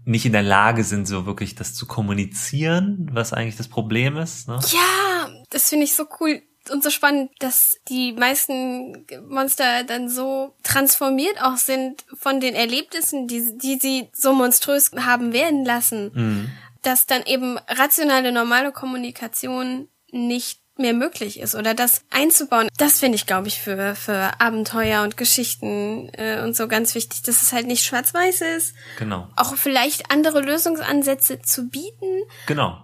nicht 0.05 0.25
in 0.25 0.31
der 0.31 0.43
Lage 0.43 0.83
sind, 0.83 1.07
so 1.07 1.25
wirklich 1.25 1.55
das 1.55 1.73
zu 1.73 1.85
kommunizieren, 1.85 3.09
was 3.11 3.33
eigentlich 3.33 3.57
das 3.57 3.67
Problem 3.67 4.17
ist. 4.17 4.47
Ne? 4.47 4.59
Ja, 4.71 5.29
das 5.49 5.69
finde 5.69 5.85
ich 5.85 5.95
so 5.95 6.05
cool 6.19 6.41
und 6.69 6.83
so 6.83 6.89
spannend, 6.89 7.31
dass 7.39 7.77
die 7.89 8.13
meisten 8.13 9.05
Monster 9.27 9.83
dann 9.83 10.09
so 10.09 10.55
transformiert 10.63 11.41
auch 11.41 11.57
sind 11.57 12.05
von 12.13 12.39
den 12.39 12.53
Erlebnissen, 12.53 13.27
die, 13.27 13.57
die 13.57 13.79
sie 13.79 14.09
so 14.13 14.33
monströs 14.33 14.91
haben 14.95 15.33
werden 15.33 15.65
lassen, 15.65 16.51
dass 16.83 17.07
dann 17.07 17.23
eben 17.23 17.57
rationale, 17.67 18.31
normale 18.31 18.71
Kommunikation 18.71 19.87
nicht 20.11 20.60
mehr 20.81 20.93
möglich 20.93 21.39
ist 21.39 21.55
oder 21.55 21.73
das 21.73 22.01
einzubauen, 22.09 22.67
das 22.77 22.99
finde 22.99 23.15
ich, 23.15 23.25
glaube 23.25 23.47
ich, 23.47 23.59
für, 23.59 23.95
für 23.95 24.31
Abenteuer 24.39 25.03
und 25.03 25.15
Geschichten 25.17 26.09
äh, 26.13 26.41
und 26.41 26.55
so 26.55 26.67
ganz 26.67 26.95
wichtig, 26.95 27.21
dass 27.23 27.41
es 27.41 27.53
halt 27.53 27.67
nicht 27.67 27.83
schwarz-weiß 27.85 28.41
ist, 28.57 28.73
Genau, 28.99 29.27
auch 29.35 29.55
vielleicht 29.55 30.11
andere 30.11 30.41
Lösungsansätze 30.41 31.41
zu 31.41 31.67
bieten, 31.69 32.23
genau. 32.47 32.81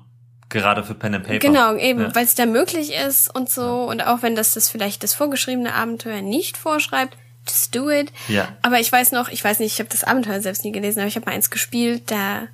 Gerade 0.49 0.81
für 0.85 0.93
Pen 0.93 1.13
and 1.15 1.25
Paper. 1.25 1.39
Genau, 1.39 1.75
eben, 1.75 1.99
Ja. 1.99 2.15
weil 2.15 2.23
es 2.23 2.33
da 2.33 2.45
möglich 2.45 2.93
ist 2.93 3.35
und 3.35 3.49
so. 3.49 3.83
Und 3.83 3.99
auch 3.99 4.21
wenn 4.21 4.33
das 4.33 4.53
das 4.53 4.69
vielleicht 4.69 5.03
das 5.03 5.13
vorgeschriebene 5.13 5.73
Abenteuer 5.73 6.21
nicht 6.21 6.55
vorschreibt, 6.55 7.17
just 7.45 7.75
do 7.75 7.89
it. 7.89 8.13
Ja. 8.29 8.55
Aber 8.61 8.79
ich 8.79 8.89
weiß 8.89 9.11
noch, 9.11 9.27
ich 9.27 9.43
weiß 9.43 9.59
nicht, 9.59 9.73
ich 9.73 9.79
habe 9.79 9.89
das 9.89 10.05
Abenteuer 10.05 10.39
selbst 10.39 10.63
nie 10.63 10.71
gelesen, 10.71 10.99
aber 10.99 11.09
ich 11.09 11.17
habe 11.17 11.25
mal 11.25 11.33
eins 11.35 11.49
gespielt, 11.49 12.03
da, 12.09 12.47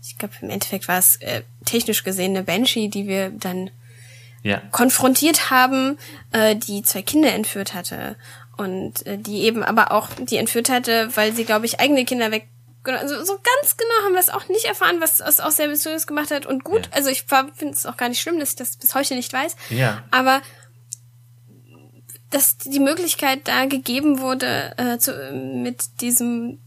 ich 0.00 0.16
glaube, 0.16 0.34
im 0.42 0.50
Endeffekt 0.50 0.86
war 0.86 0.98
es 1.00 1.16
äh, 1.16 1.42
technisch 1.64 2.04
gesehen 2.04 2.36
eine 2.36 2.44
Banshee, 2.44 2.86
die 2.86 3.08
wir 3.08 3.30
dann 3.30 3.70
Ja, 4.42 4.62
konfrontiert 4.70 5.50
haben, 5.50 5.98
äh, 6.32 6.56
die 6.56 6.82
zwei 6.82 7.02
Kinder 7.02 7.32
entführt 7.32 7.74
hatte. 7.74 8.16
Und 8.56 9.06
äh, 9.06 9.16
die 9.18 9.42
eben 9.42 9.62
aber 9.62 9.90
auch 9.92 10.08
die 10.18 10.36
entführt 10.36 10.68
hatte, 10.68 11.08
weil 11.14 11.32
sie, 11.34 11.44
glaube 11.44 11.66
ich, 11.66 11.80
eigene 11.80 12.04
Kinder 12.04 12.30
weg. 12.30 12.46
Also 12.84 13.22
so 13.24 13.34
ganz 13.34 13.76
genau 13.76 14.04
haben 14.04 14.12
wir 14.14 14.20
es 14.20 14.30
auch 14.30 14.48
nicht 14.48 14.64
erfahren, 14.64 15.00
was 15.00 15.20
es 15.20 15.40
auch 15.40 15.50
sehr 15.50 15.68
mysteriös 15.68 16.06
gemacht 16.06 16.30
hat. 16.30 16.46
Und 16.46 16.64
gut, 16.64 16.86
Ja. 16.86 16.92
also 16.92 17.10
ich 17.10 17.24
finde 17.24 17.74
es 17.74 17.84
auch 17.86 17.96
gar 17.98 18.08
nicht 18.08 18.20
schlimm, 18.22 18.38
dass 18.38 18.50
ich 18.50 18.56
das 18.56 18.76
bis 18.78 18.94
heute 18.94 19.14
nicht 19.14 19.32
weiß. 19.32 19.56
Ja. 19.70 20.02
Aber 20.10 20.40
dass 22.30 22.56
die 22.58 22.80
Möglichkeit 22.80 23.40
da 23.44 23.66
gegeben 23.66 24.20
wurde, 24.20 24.72
äh, 24.78 24.98
zu, 24.98 25.12
mit 25.32 26.00
diesem 26.00 26.58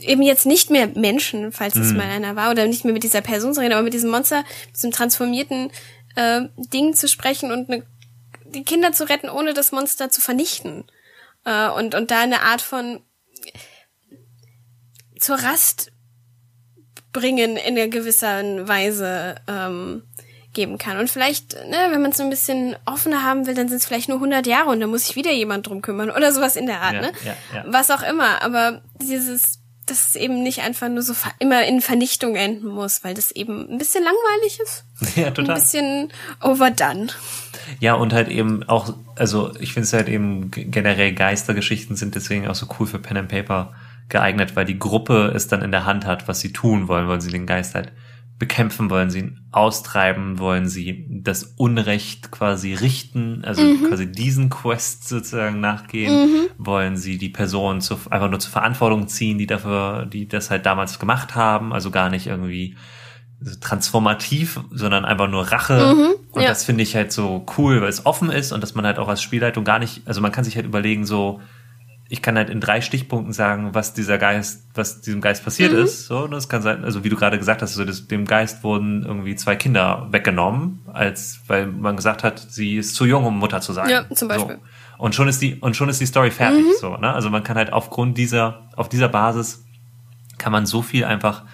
äh, 0.00 0.04
eben 0.12 0.22
jetzt 0.22 0.46
nicht 0.46 0.70
mehr 0.70 0.88
Menschen, 0.94 1.52
falls 1.52 1.76
es 1.76 1.92
mal 1.92 2.06
einer 2.08 2.34
war, 2.34 2.50
oder 2.50 2.66
nicht 2.66 2.84
mehr 2.84 2.94
mit 2.94 3.02
dieser 3.04 3.20
Person 3.20 3.52
zu 3.54 3.60
reden, 3.60 3.74
aber 3.74 3.82
mit 3.82 3.94
diesem 3.94 4.10
Monster, 4.10 4.38
mit 4.66 4.76
diesem 4.76 4.90
transformierten 4.90 5.70
äh, 6.14 6.42
Ding 6.56 6.94
zu 6.94 7.08
sprechen 7.08 7.52
und 7.52 7.68
ne, 7.68 7.84
die 8.46 8.64
Kinder 8.64 8.92
zu 8.92 9.08
retten, 9.08 9.28
ohne 9.28 9.54
das 9.54 9.72
Monster 9.72 10.10
zu 10.10 10.20
vernichten. 10.20 10.84
Äh, 11.44 11.68
und, 11.70 11.94
und 11.94 12.10
da 12.10 12.20
eine 12.20 12.42
Art 12.42 12.62
von 12.62 13.00
zur 15.18 15.36
Rast 15.36 15.90
bringen 17.12 17.56
in 17.56 17.76
einer 17.78 17.88
gewissen 17.88 18.68
Weise 18.68 19.36
ähm, 19.48 20.02
geben 20.52 20.78
kann. 20.78 20.98
Und 20.98 21.08
vielleicht, 21.10 21.54
ne, 21.68 21.88
wenn 21.90 22.02
man 22.02 22.10
es 22.10 22.16
so 22.18 22.22
ein 22.22 22.30
bisschen 22.30 22.76
offener 22.84 23.22
haben 23.22 23.46
will, 23.46 23.54
dann 23.54 23.68
sind 23.68 23.78
es 23.78 23.86
vielleicht 23.86 24.08
nur 24.08 24.18
100 24.18 24.46
Jahre 24.46 24.70
und 24.70 24.80
dann 24.80 24.90
muss 24.90 25.06
sich 25.06 25.16
wieder 25.16 25.32
jemand 25.32 25.66
drum 25.66 25.82
kümmern 25.82 26.10
oder 26.10 26.32
sowas 26.32 26.56
in 26.56 26.66
der 26.66 26.80
Art, 26.80 26.94
Ja, 26.94 27.00
ne? 27.00 27.12
ja, 27.24 27.36
ja. 27.54 27.64
Was 27.66 27.90
auch 27.90 28.02
immer. 28.02 28.42
Aber 28.42 28.82
dieses 29.00 29.60
dass 29.86 30.08
es 30.08 30.16
eben 30.16 30.42
nicht 30.42 30.62
einfach 30.62 30.88
nur 30.88 31.02
so 31.02 31.14
immer 31.38 31.64
in 31.64 31.80
Vernichtung 31.80 32.36
enden 32.36 32.68
muss, 32.68 33.04
weil 33.04 33.14
das 33.14 33.30
eben 33.30 33.68
ein 33.70 33.78
bisschen 33.78 34.04
langweilig 34.04 34.60
ist. 34.60 34.84
Ja, 35.16 35.30
total. 35.30 35.54
Ein 35.54 35.60
bisschen 35.60 36.12
overdone. 36.42 37.08
Ja, 37.78 37.94
und 37.94 38.12
halt 38.12 38.28
eben 38.28 38.62
auch, 38.64 38.94
also 39.16 39.54
ich 39.60 39.72
finde 39.72 39.86
es 39.86 39.92
halt 39.92 40.08
eben 40.08 40.50
generell 40.50 41.14
Geistergeschichten 41.14 41.96
sind 41.96 42.14
deswegen 42.14 42.48
auch 42.48 42.54
so 42.54 42.66
cool 42.78 42.86
für 42.86 42.98
Pen 42.98 43.16
and 43.16 43.28
Paper 43.28 43.74
geeignet, 44.08 44.56
weil 44.56 44.64
die 44.64 44.78
Gruppe 44.78 45.32
es 45.34 45.48
dann 45.48 45.62
in 45.62 45.70
der 45.70 45.84
Hand 45.84 46.06
hat, 46.06 46.28
was 46.28 46.40
sie 46.40 46.52
tun 46.52 46.88
wollen, 46.88 47.06
wollen 47.08 47.20
sie 47.20 47.30
den 47.30 47.46
Geist 47.46 47.74
halt 47.74 47.92
bekämpfen, 48.44 48.90
wollen 48.90 49.08
sie 49.08 49.32
austreiben, 49.52 50.38
wollen 50.38 50.68
sie 50.68 51.06
das 51.08 51.54
Unrecht 51.56 52.30
quasi 52.30 52.74
richten, 52.74 53.42
also 53.42 53.62
mhm. 53.62 53.88
quasi 53.88 54.12
diesen 54.12 54.50
Quest 54.50 55.08
sozusagen 55.08 55.60
nachgehen, 55.60 56.12
mhm. 56.12 56.46
wollen 56.58 56.98
sie 56.98 57.16
die 57.16 57.30
Person 57.30 57.80
zu, 57.80 57.94
einfach 58.10 58.28
nur 58.28 58.40
zur 58.40 58.52
Verantwortung 58.52 59.08
ziehen, 59.08 59.38
die 59.38 59.46
dafür, 59.46 60.04
die 60.04 60.28
das 60.28 60.50
halt 60.50 60.66
damals 60.66 60.98
gemacht 60.98 61.34
haben, 61.34 61.72
also 61.72 61.90
gar 61.90 62.10
nicht 62.10 62.26
irgendwie 62.26 62.76
transformativ, 63.62 64.60
sondern 64.70 65.06
einfach 65.06 65.28
nur 65.28 65.50
Rache. 65.50 65.94
Mhm, 65.94 66.14
und 66.32 66.42
ja. 66.42 66.48
das 66.48 66.64
finde 66.64 66.82
ich 66.82 66.94
halt 66.94 67.12
so 67.12 67.46
cool, 67.56 67.80
weil 67.80 67.88
es 67.88 68.04
offen 68.04 68.30
ist 68.30 68.52
und 68.52 68.62
dass 68.62 68.74
man 68.74 68.84
halt 68.84 68.98
auch 68.98 69.08
als 69.08 69.22
Spielleitung 69.22 69.64
gar 69.64 69.78
nicht, 69.78 70.02
also 70.04 70.20
man 70.20 70.32
kann 70.32 70.44
sich 70.44 70.56
halt 70.56 70.66
überlegen, 70.66 71.06
so, 71.06 71.40
ich 72.08 72.20
kann 72.20 72.36
halt 72.36 72.50
in 72.50 72.60
drei 72.60 72.80
Stichpunkten 72.80 73.32
sagen, 73.32 73.70
was 73.72 73.94
dieser 73.94 74.18
Geist, 74.18 74.68
was 74.74 75.00
diesem 75.00 75.20
Geist 75.20 75.42
passiert 75.42 75.72
mhm. 75.72 75.78
ist. 75.78 76.06
So, 76.06 76.26
das 76.26 76.48
kann 76.48 76.60
sein, 76.60 76.84
also 76.84 77.02
wie 77.02 77.08
du 77.08 77.16
gerade 77.16 77.38
gesagt 77.38 77.62
hast, 77.62 77.70
also 77.70 77.84
das, 77.84 78.06
dem 78.06 78.26
Geist 78.26 78.62
wurden 78.62 79.04
irgendwie 79.04 79.34
zwei 79.36 79.56
Kinder 79.56 80.08
weggenommen, 80.10 80.80
als 80.92 81.40
weil 81.46 81.66
man 81.66 81.96
gesagt 81.96 82.22
hat, 82.22 82.38
sie 82.38 82.76
ist 82.76 82.94
zu 82.94 83.06
jung, 83.06 83.24
um 83.24 83.38
Mutter 83.38 83.60
zu 83.60 83.72
sein. 83.72 83.88
Ja, 83.88 84.04
zum 84.14 84.28
Beispiel. 84.28 84.56
So. 84.56 85.02
Und 85.02 85.14
schon 85.14 85.28
ist 85.28 85.40
die 85.40 85.56
und 85.56 85.76
schon 85.76 85.88
ist 85.88 86.00
die 86.00 86.06
Story 86.06 86.30
fertig. 86.30 86.64
Mhm. 86.64 86.72
So, 86.78 86.96
ne? 86.96 87.12
Also 87.12 87.30
man 87.30 87.42
kann 87.42 87.56
halt 87.56 87.72
aufgrund 87.72 88.18
dieser, 88.18 88.68
auf 88.76 88.88
dieser 88.88 89.08
Basis 89.08 89.64
kann 90.36 90.52
man 90.52 90.66
so 90.66 90.82
viel 90.82 91.04
einfach 91.04 91.44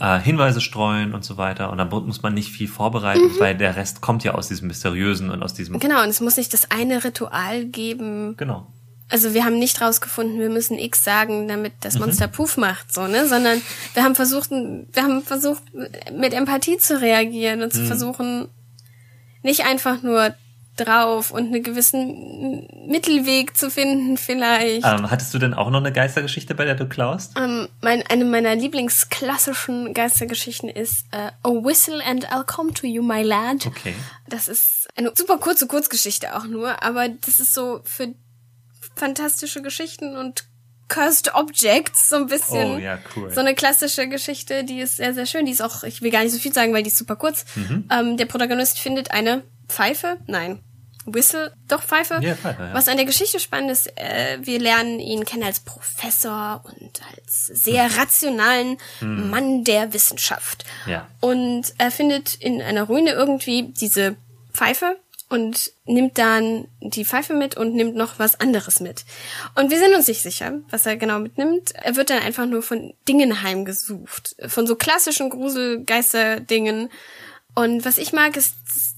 äh, 0.00 0.18
Hinweise 0.18 0.62
streuen 0.62 1.12
und 1.12 1.22
so 1.22 1.36
weiter. 1.36 1.70
Und 1.70 1.78
dann 1.78 1.90
muss 1.90 2.22
man 2.22 2.32
nicht 2.32 2.50
viel 2.50 2.66
vorbereiten, 2.66 3.26
mhm. 3.26 3.40
weil 3.40 3.56
der 3.56 3.76
Rest 3.76 4.00
kommt 4.00 4.24
ja 4.24 4.32
aus 4.32 4.48
diesem 4.48 4.68
Mysteriösen 4.68 5.30
und 5.30 5.42
aus 5.42 5.52
diesem. 5.52 5.78
Genau, 5.78 6.02
und 6.02 6.08
es 6.08 6.22
muss 6.22 6.38
nicht 6.38 6.52
das 6.54 6.70
eine 6.70 7.04
Ritual 7.04 7.66
geben. 7.66 8.36
Genau 8.38 8.66
also 9.12 9.34
wir 9.34 9.44
haben 9.44 9.58
nicht 9.58 9.80
rausgefunden, 9.80 10.40
wir 10.40 10.48
müssen 10.48 10.78
X 10.78 11.04
sagen, 11.04 11.46
damit 11.46 11.74
das 11.80 11.94
mhm. 11.94 12.00
Monster 12.00 12.28
mhm. 12.28 12.32
Puff 12.32 12.56
macht, 12.56 12.92
so, 12.92 13.06
ne, 13.06 13.28
sondern 13.28 13.60
wir 13.92 14.02
haben 14.02 14.14
versucht, 14.14 14.50
wir 14.50 15.02
haben 15.02 15.22
versucht, 15.22 15.62
mit 16.12 16.32
Empathie 16.32 16.78
zu 16.78 17.00
reagieren 17.00 17.62
und 17.62 17.74
mhm. 17.74 17.78
zu 17.78 17.84
versuchen, 17.84 18.48
nicht 19.42 19.64
einfach 19.66 20.02
nur 20.02 20.34
drauf 20.76 21.30
und 21.30 21.48
einen 21.48 21.62
gewissen 21.62 22.66
Mittelweg 22.88 23.54
zu 23.54 23.70
finden 23.70 24.16
vielleicht. 24.16 24.86
Ähm, 24.86 25.10
hattest 25.10 25.34
du 25.34 25.38
denn 25.38 25.52
auch 25.52 25.68
noch 25.68 25.80
eine 25.80 25.92
Geistergeschichte, 25.92 26.54
bei 26.54 26.64
der 26.64 26.74
du 26.74 26.88
klaust? 26.88 27.34
Ähm, 27.36 27.68
mein, 27.82 28.02
eine 28.08 28.24
meiner 28.24 28.54
lieblingsklassischen 28.54 29.92
Geistergeschichten 29.92 30.70
ist 30.70 31.04
uh, 31.14 31.30
A 31.42 31.50
Whistle 31.50 32.02
and 32.02 32.28
I'll 32.28 32.44
Come 32.44 32.72
to 32.72 32.86
You, 32.86 33.02
My 33.02 33.22
Lad. 33.22 33.66
Okay. 33.66 33.94
Das 34.28 34.48
ist 34.48 34.88
eine 34.96 35.12
super 35.14 35.36
kurze 35.36 35.66
Kurzgeschichte 35.66 36.34
auch 36.34 36.46
nur, 36.46 36.82
aber 36.82 37.08
das 37.08 37.38
ist 37.38 37.52
so 37.52 37.82
für 37.84 38.14
fantastische 38.96 39.62
Geschichten 39.62 40.16
und 40.16 40.44
Cursed 40.88 41.34
Objects, 41.34 42.10
so 42.10 42.16
ein 42.16 42.26
bisschen. 42.26 42.76
Oh, 42.76 42.78
ja, 42.78 42.98
cool. 43.16 43.32
So 43.32 43.40
eine 43.40 43.54
klassische 43.54 44.08
Geschichte, 44.08 44.64
die 44.64 44.80
ist 44.80 44.96
sehr, 44.96 45.14
sehr 45.14 45.24
schön. 45.24 45.46
Die 45.46 45.52
ist 45.52 45.62
auch, 45.62 45.84
ich 45.84 46.02
will 46.02 46.10
gar 46.10 46.22
nicht 46.22 46.32
so 46.32 46.38
viel 46.38 46.52
sagen, 46.52 46.74
weil 46.74 46.82
die 46.82 46.90
ist 46.90 46.98
super 46.98 47.16
kurz. 47.16 47.46
Mhm. 47.54 47.88
Ähm, 47.90 48.16
der 48.18 48.26
Protagonist 48.26 48.78
findet 48.78 49.10
eine 49.10 49.42
Pfeife, 49.68 50.18
nein, 50.26 50.60
Whistle, 51.06 51.52
doch 51.66 51.82
Pfeife. 51.82 52.18
Ja, 52.20 52.34
Pfeife 52.34 52.62
ja. 52.62 52.74
Was 52.74 52.88
an 52.88 52.96
der 52.96 53.06
Geschichte 53.06 53.40
spannend 53.40 53.70
ist, 53.70 53.96
äh, 53.98 54.38
wir 54.42 54.60
lernen 54.60 55.00
ihn 55.00 55.24
kennen 55.24 55.42
als 55.42 55.60
Professor 55.60 56.62
und 56.64 57.00
als 57.16 57.46
sehr 57.46 57.88
mhm. 57.88 57.94
rationalen 57.94 58.78
mhm. 59.00 59.30
Mann 59.30 59.64
der 59.64 59.92
Wissenschaft. 59.92 60.64
Ja. 60.86 61.08
Und 61.20 61.72
er 61.78 61.90
findet 61.90 62.34
in 62.34 62.62
einer 62.62 62.84
Ruine 62.84 63.12
irgendwie 63.12 63.72
diese 63.72 64.16
Pfeife 64.52 64.96
und 65.32 65.72
nimmt 65.86 66.18
dann 66.18 66.68
die 66.80 67.06
Pfeife 67.06 67.32
mit 67.32 67.56
und 67.56 67.74
nimmt 67.74 67.96
noch 67.96 68.18
was 68.18 68.38
anderes 68.38 68.80
mit. 68.80 69.06
Und 69.54 69.70
wir 69.70 69.78
sind 69.78 69.94
uns 69.94 70.06
nicht 70.06 70.20
sicher, 70.20 70.60
was 70.68 70.84
er 70.84 70.98
genau 70.98 71.20
mitnimmt. 71.20 71.72
Er 71.74 71.96
wird 71.96 72.10
dann 72.10 72.18
einfach 72.18 72.44
nur 72.44 72.62
von 72.62 72.92
Dingen 73.08 73.42
heimgesucht. 73.42 74.36
Von 74.46 74.66
so 74.66 74.76
klassischen 74.76 75.30
Gruselgeister-Dingen. 75.30 76.90
Und 77.54 77.84
was 77.86 77.96
ich 77.96 78.12
mag, 78.12 78.36
ist, 78.36 78.54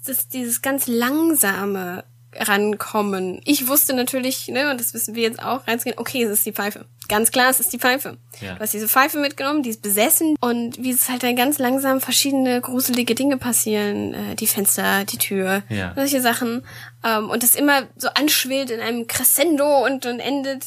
dass 0.07 0.29
dieses 0.29 0.61
ganz 0.61 0.89
langsame 0.89 2.03
rankommen. 2.39 3.41
Ich 3.45 3.69
wusste 3.69 3.95
natürlich, 3.95 4.49
ne, 4.49 4.71
und 4.71 4.81
das 4.81 4.95
wissen 4.95 5.15
wir 5.15 5.23
jetzt 5.23 5.43
auch, 5.43 5.67
reinzugehen, 5.67 5.99
okay, 5.99 6.23
es 6.23 6.31
ist 6.31 6.47
die 6.47 6.53
Pfeife. 6.53 6.87
Ganz 7.09 7.31
klar, 7.31 7.51
es 7.51 7.61
ist 7.61 7.73
die 7.73 7.79
Pfeife. 7.79 8.17
Ja. 8.41 8.55
Du 8.55 8.61
hast 8.61 8.73
diese 8.73 8.89
Pfeife 8.89 9.19
mitgenommen, 9.19 9.63
die 9.63 9.71
ist 9.71 9.83
besessen 9.83 10.37
und 10.41 10.83
wie 10.83 10.91
es 10.91 11.09
halt 11.09 11.23
dann 11.23 11.37
ganz 11.37 11.59
langsam 11.59 12.01
verschiedene 12.01 12.61
gruselige 12.61 13.15
Dinge 13.15 13.37
passieren, 13.37 14.15
äh, 14.15 14.35
die 14.37 14.47
Fenster, 14.47 15.05
die 15.05 15.19
Tür, 15.19 15.63
ja. 15.69 15.93
solche 15.95 16.21
Sachen. 16.21 16.65
Ähm, 17.05 17.29
und 17.31 17.43
das 17.43 17.55
immer 17.55 17.83
so 17.97 18.09
anschwillt 18.09 18.71
in 18.71 18.81
einem 18.81 19.07
Crescendo 19.07 19.85
und 19.85 20.05
dann 20.05 20.21
endet 20.21 20.65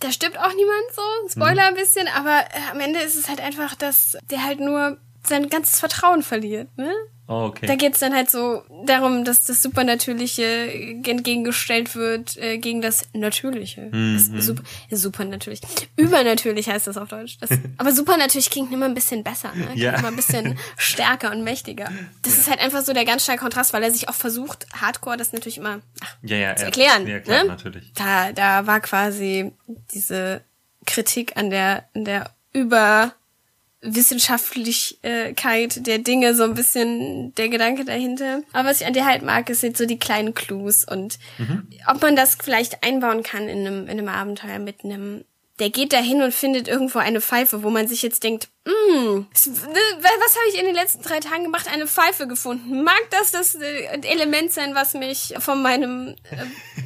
da 0.00 0.12
stirbt 0.12 0.38
auch 0.38 0.54
niemand 0.54 0.84
so, 0.94 1.02
Spoiler 1.32 1.54
mhm. 1.54 1.68
ein 1.68 1.74
bisschen, 1.74 2.06
aber 2.08 2.44
äh, 2.52 2.70
am 2.70 2.78
Ende 2.78 3.00
ist 3.00 3.16
es 3.16 3.28
halt 3.28 3.40
einfach, 3.40 3.74
dass 3.74 4.16
der 4.30 4.44
halt 4.44 4.60
nur 4.60 4.98
sein 5.24 5.48
ganzes 5.48 5.80
Vertrauen 5.80 6.22
verliert, 6.22 6.68
ne? 6.76 6.92
Oh, 7.30 7.44
okay. 7.44 7.66
Da 7.66 7.74
geht's 7.74 7.98
dann 7.98 8.14
halt 8.14 8.30
so 8.30 8.62
darum, 8.86 9.22
dass 9.22 9.44
das 9.44 9.62
Supernatürliche 9.62 10.44
entgegengestellt 11.04 11.94
wird 11.94 12.38
äh, 12.38 12.56
gegen 12.56 12.80
das 12.80 13.06
Natürliche. 13.12 13.90
Mhm. 13.92 14.14
Das 14.34 14.46
super, 14.46 14.62
super 14.90 15.24
natürlich. 15.26 15.60
Übernatürlich 15.96 16.70
heißt 16.70 16.86
das 16.86 16.96
auf 16.96 17.08
Deutsch. 17.08 17.36
Das, 17.38 17.50
aber 17.76 17.92
supernatürlich 17.92 18.48
klingt 18.48 18.72
immer 18.72 18.86
ein 18.86 18.94
bisschen 18.94 19.24
besser, 19.24 19.52
ne? 19.54 19.66
Klingt 19.66 19.78
ja. 19.78 19.92
immer 19.98 20.08
ein 20.08 20.16
bisschen 20.16 20.58
stärker 20.78 21.30
und 21.30 21.44
mächtiger. 21.44 21.90
Das 22.22 22.32
ja. 22.32 22.40
ist 22.40 22.50
halt 22.50 22.60
einfach 22.60 22.80
so 22.80 22.94
der 22.94 23.04
ganz 23.04 23.24
starke 23.24 23.42
Kontrast, 23.42 23.74
weil 23.74 23.82
er 23.82 23.90
sich 23.90 24.08
auch 24.08 24.14
versucht, 24.14 24.66
Hardcore 24.72 25.18
das 25.18 25.34
natürlich 25.34 25.58
immer 25.58 25.80
ach, 26.00 26.16
ja, 26.22 26.36
ja, 26.38 26.56
zu 26.56 26.64
erklären. 26.64 27.06
Ja, 27.06 27.20
klar, 27.20 27.42
ne? 27.42 27.48
natürlich. 27.50 27.92
Da, 27.92 28.32
da 28.32 28.66
war 28.66 28.80
quasi 28.80 29.52
diese 29.92 30.40
Kritik 30.86 31.36
an 31.36 31.50
der, 31.50 31.84
an 31.94 32.06
der 32.06 32.30
über 32.54 33.12
Wissenschaftlichkeit 33.80 35.86
der 35.86 35.98
Dinge, 35.98 36.34
so 36.34 36.44
ein 36.44 36.54
bisschen 36.54 37.34
der 37.36 37.48
Gedanke 37.48 37.84
dahinter. 37.84 38.42
Aber 38.52 38.70
was 38.70 38.80
ich 38.80 38.86
an 38.86 38.92
der 38.92 39.06
halt 39.06 39.22
mag, 39.22 39.48
jetzt 39.48 39.78
so 39.78 39.86
die 39.86 39.98
kleinen 39.98 40.34
Clues 40.34 40.84
und 40.84 41.18
mhm. 41.38 41.68
ob 41.86 42.02
man 42.02 42.16
das 42.16 42.34
vielleicht 42.34 42.82
einbauen 42.82 43.22
kann 43.22 43.48
in 43.48 43.66
einem, 43.66 43.84
in 43.84 43.90
einem 43.90 44.08
Abenteuer 44.08 44.58
mit 44.58 44.84
einem 44.84 45.24
der 45.58 45.70
geht 45.70 45.92
da 45.92 45.98
hin 45.98 46.22
und 46.22 46.32
findet 46.32 46.68
irgendwo 46.68 46.98
eine 46.98 47.20
Pfeife, 47.20 47.62
wo 47.62 47.70
man 47.70 47.88
sich 47.88 48.02
jetzt 48.02 48.22
denkt, 48.22 48.48
mm, 48.64 49.26
was 49.32 49.46
habe 49.46 50.48
ich 50.52 50.58
in 50.58 50.66
den 50.66 50.74
letzten 50.74 51.02
drei 51.02 51.18
Tagen 51.18 51.42
gemacht? 51.44 51.66
Eine 51.72 51.86
Pfeife 51.86 52.28
gefunden. 52.28 52.84
Mag 52.84 53.00
das 53.10 53.32
das 53.32 53.56
äh, 53.56 54.00
Element 54.02 54.52
sein, 54.52 54.74
was 54.74 54.94
mich 54.94 55.34
von 55.38 55.60
meinem 55.60 56.14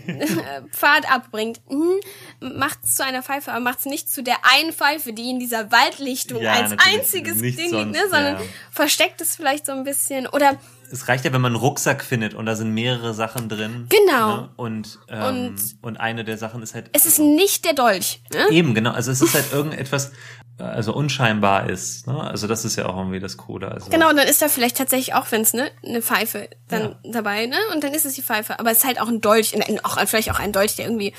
äh, 0.06 0.62
Pfad 0.70 1.10
abbringt? 1.10 1.60
Hm, 1.68 2.00
macht 2.40 2.86
zu 2.86 3.04
einer 3.04 3.22
Pfeife, 3.22 3.50
aber 3.50 3.60
macht 3.60 3.80
es 3.80 3.86
nicht 3.86 4.10
zu 4.10 4.22
der 4.22 4.36
einen 4.54 4.72
Pfeife, 4.72 5.12
die 5.12 5.28
in 5.28 5.38
dieser 5.38 5.70
Waldlichtung 5.70 6.42
ja, 6.42 6.54
als 6.54 6.72
einziges 6.78 7.38
Ding 7.38 7.72
liegt, 7.72 7.90
ne? 7.90 8.02
sondern 8.10 8.36
ja. 8.36 8.42
versteckt 8.70 9.20
es 9.20 9.36
vielleicht 9.36 9.66
so 9.66 9.72
ein 9.72 9.84
bisschen 9.84 10.26
oder 10.26 10.58
es 10.92 11.08
reicht 11.08 11.24
ja, 11.24 11.32
wenn 11.32 11.40
man 11.40 11.52
einen 11.52 11.60
Rucksack 11.60 12.04
findet 12.04 12.34
und 12.34 12.44
da 12.44 12.54
sind 12.54 12.72
mehrere 12.74 13.14
Sachen 13.14 13.48
drin. 13.48 13.86
Genau. 13.88 14.36
Ne? 14.36 14.48
Und, 14.56 14.98
ähm, 15.08 15.22
und, 15.22 15.76
und 15.80 15.96
eine 15.96 16.22
der 16.24 16.36
Sachen 16.36 16.62
ist 16.62 16.74
halt. 16.74 16.90
Es 16.92 17.06
ist 17.06 17.18
nicht 17.18 17.64
der 17.64 17.72
Dolch. 17.72 18.22
Ne? 18.32 18.48
Eben, 18.50 18.74
genau. 18.74 18.92
Also 18.92 19.10
es 19.10 19.22
ist 19.22 19.34
halt 19.34 19.52
irgendetwas, 19.52 20.12
also 20.58 20.92
unscheinbar 20.94 21.70
ist. 21.70 22.06
Ne? 22.06 22.20
Also 22.20 22.46
das 22.46 22.66
ist 22.66 22.76
ja 22.76 22.86
auch 22.86 22.96
irgendwie 22.96 23.20
das 23.20 23.38
Coole. 23.38 23.72
Also 23.72 23.88
genau, 23.88 24.10
und 24.10 24.16
dann 24.16 24.28
ist 24.28 24.42
da 24.42 24.48
vielleicht 24.48 24.76
tatsächlich 24.76 25.14
auch, 25.14 25.26
wenn 25.30 25.40
es 25.40 25.54
ne, 25.54 25.70
eine 25.84 26.02
Pfeife 26.02 26.50
dann 26.68 26.82
ja. 26.82 27.10
dabei, 27.10 27.46
ne? 27.46 27.56
Und 27.72 27.82
dann 27.82 27.94
ist 27.94 28.04
es 28.04 28.14
die 28.14 28.22
Pfeife. 28.22 28.58
Aber 28.58 28.70
es 28.70 28.78
ist 28.78 28.84
halt 28.84 29.00
auch 29.00 29.08
ein 29.08 29.22
Dolch, 29.22 29.54
auch 29.84 29.98
vielleicht 30.06 30.30
auch 30.30 30.38
ein 30.38 30.52
Dolch, 30.52 30.76
der 30.76 30.86
irgendwie 30.86 31.14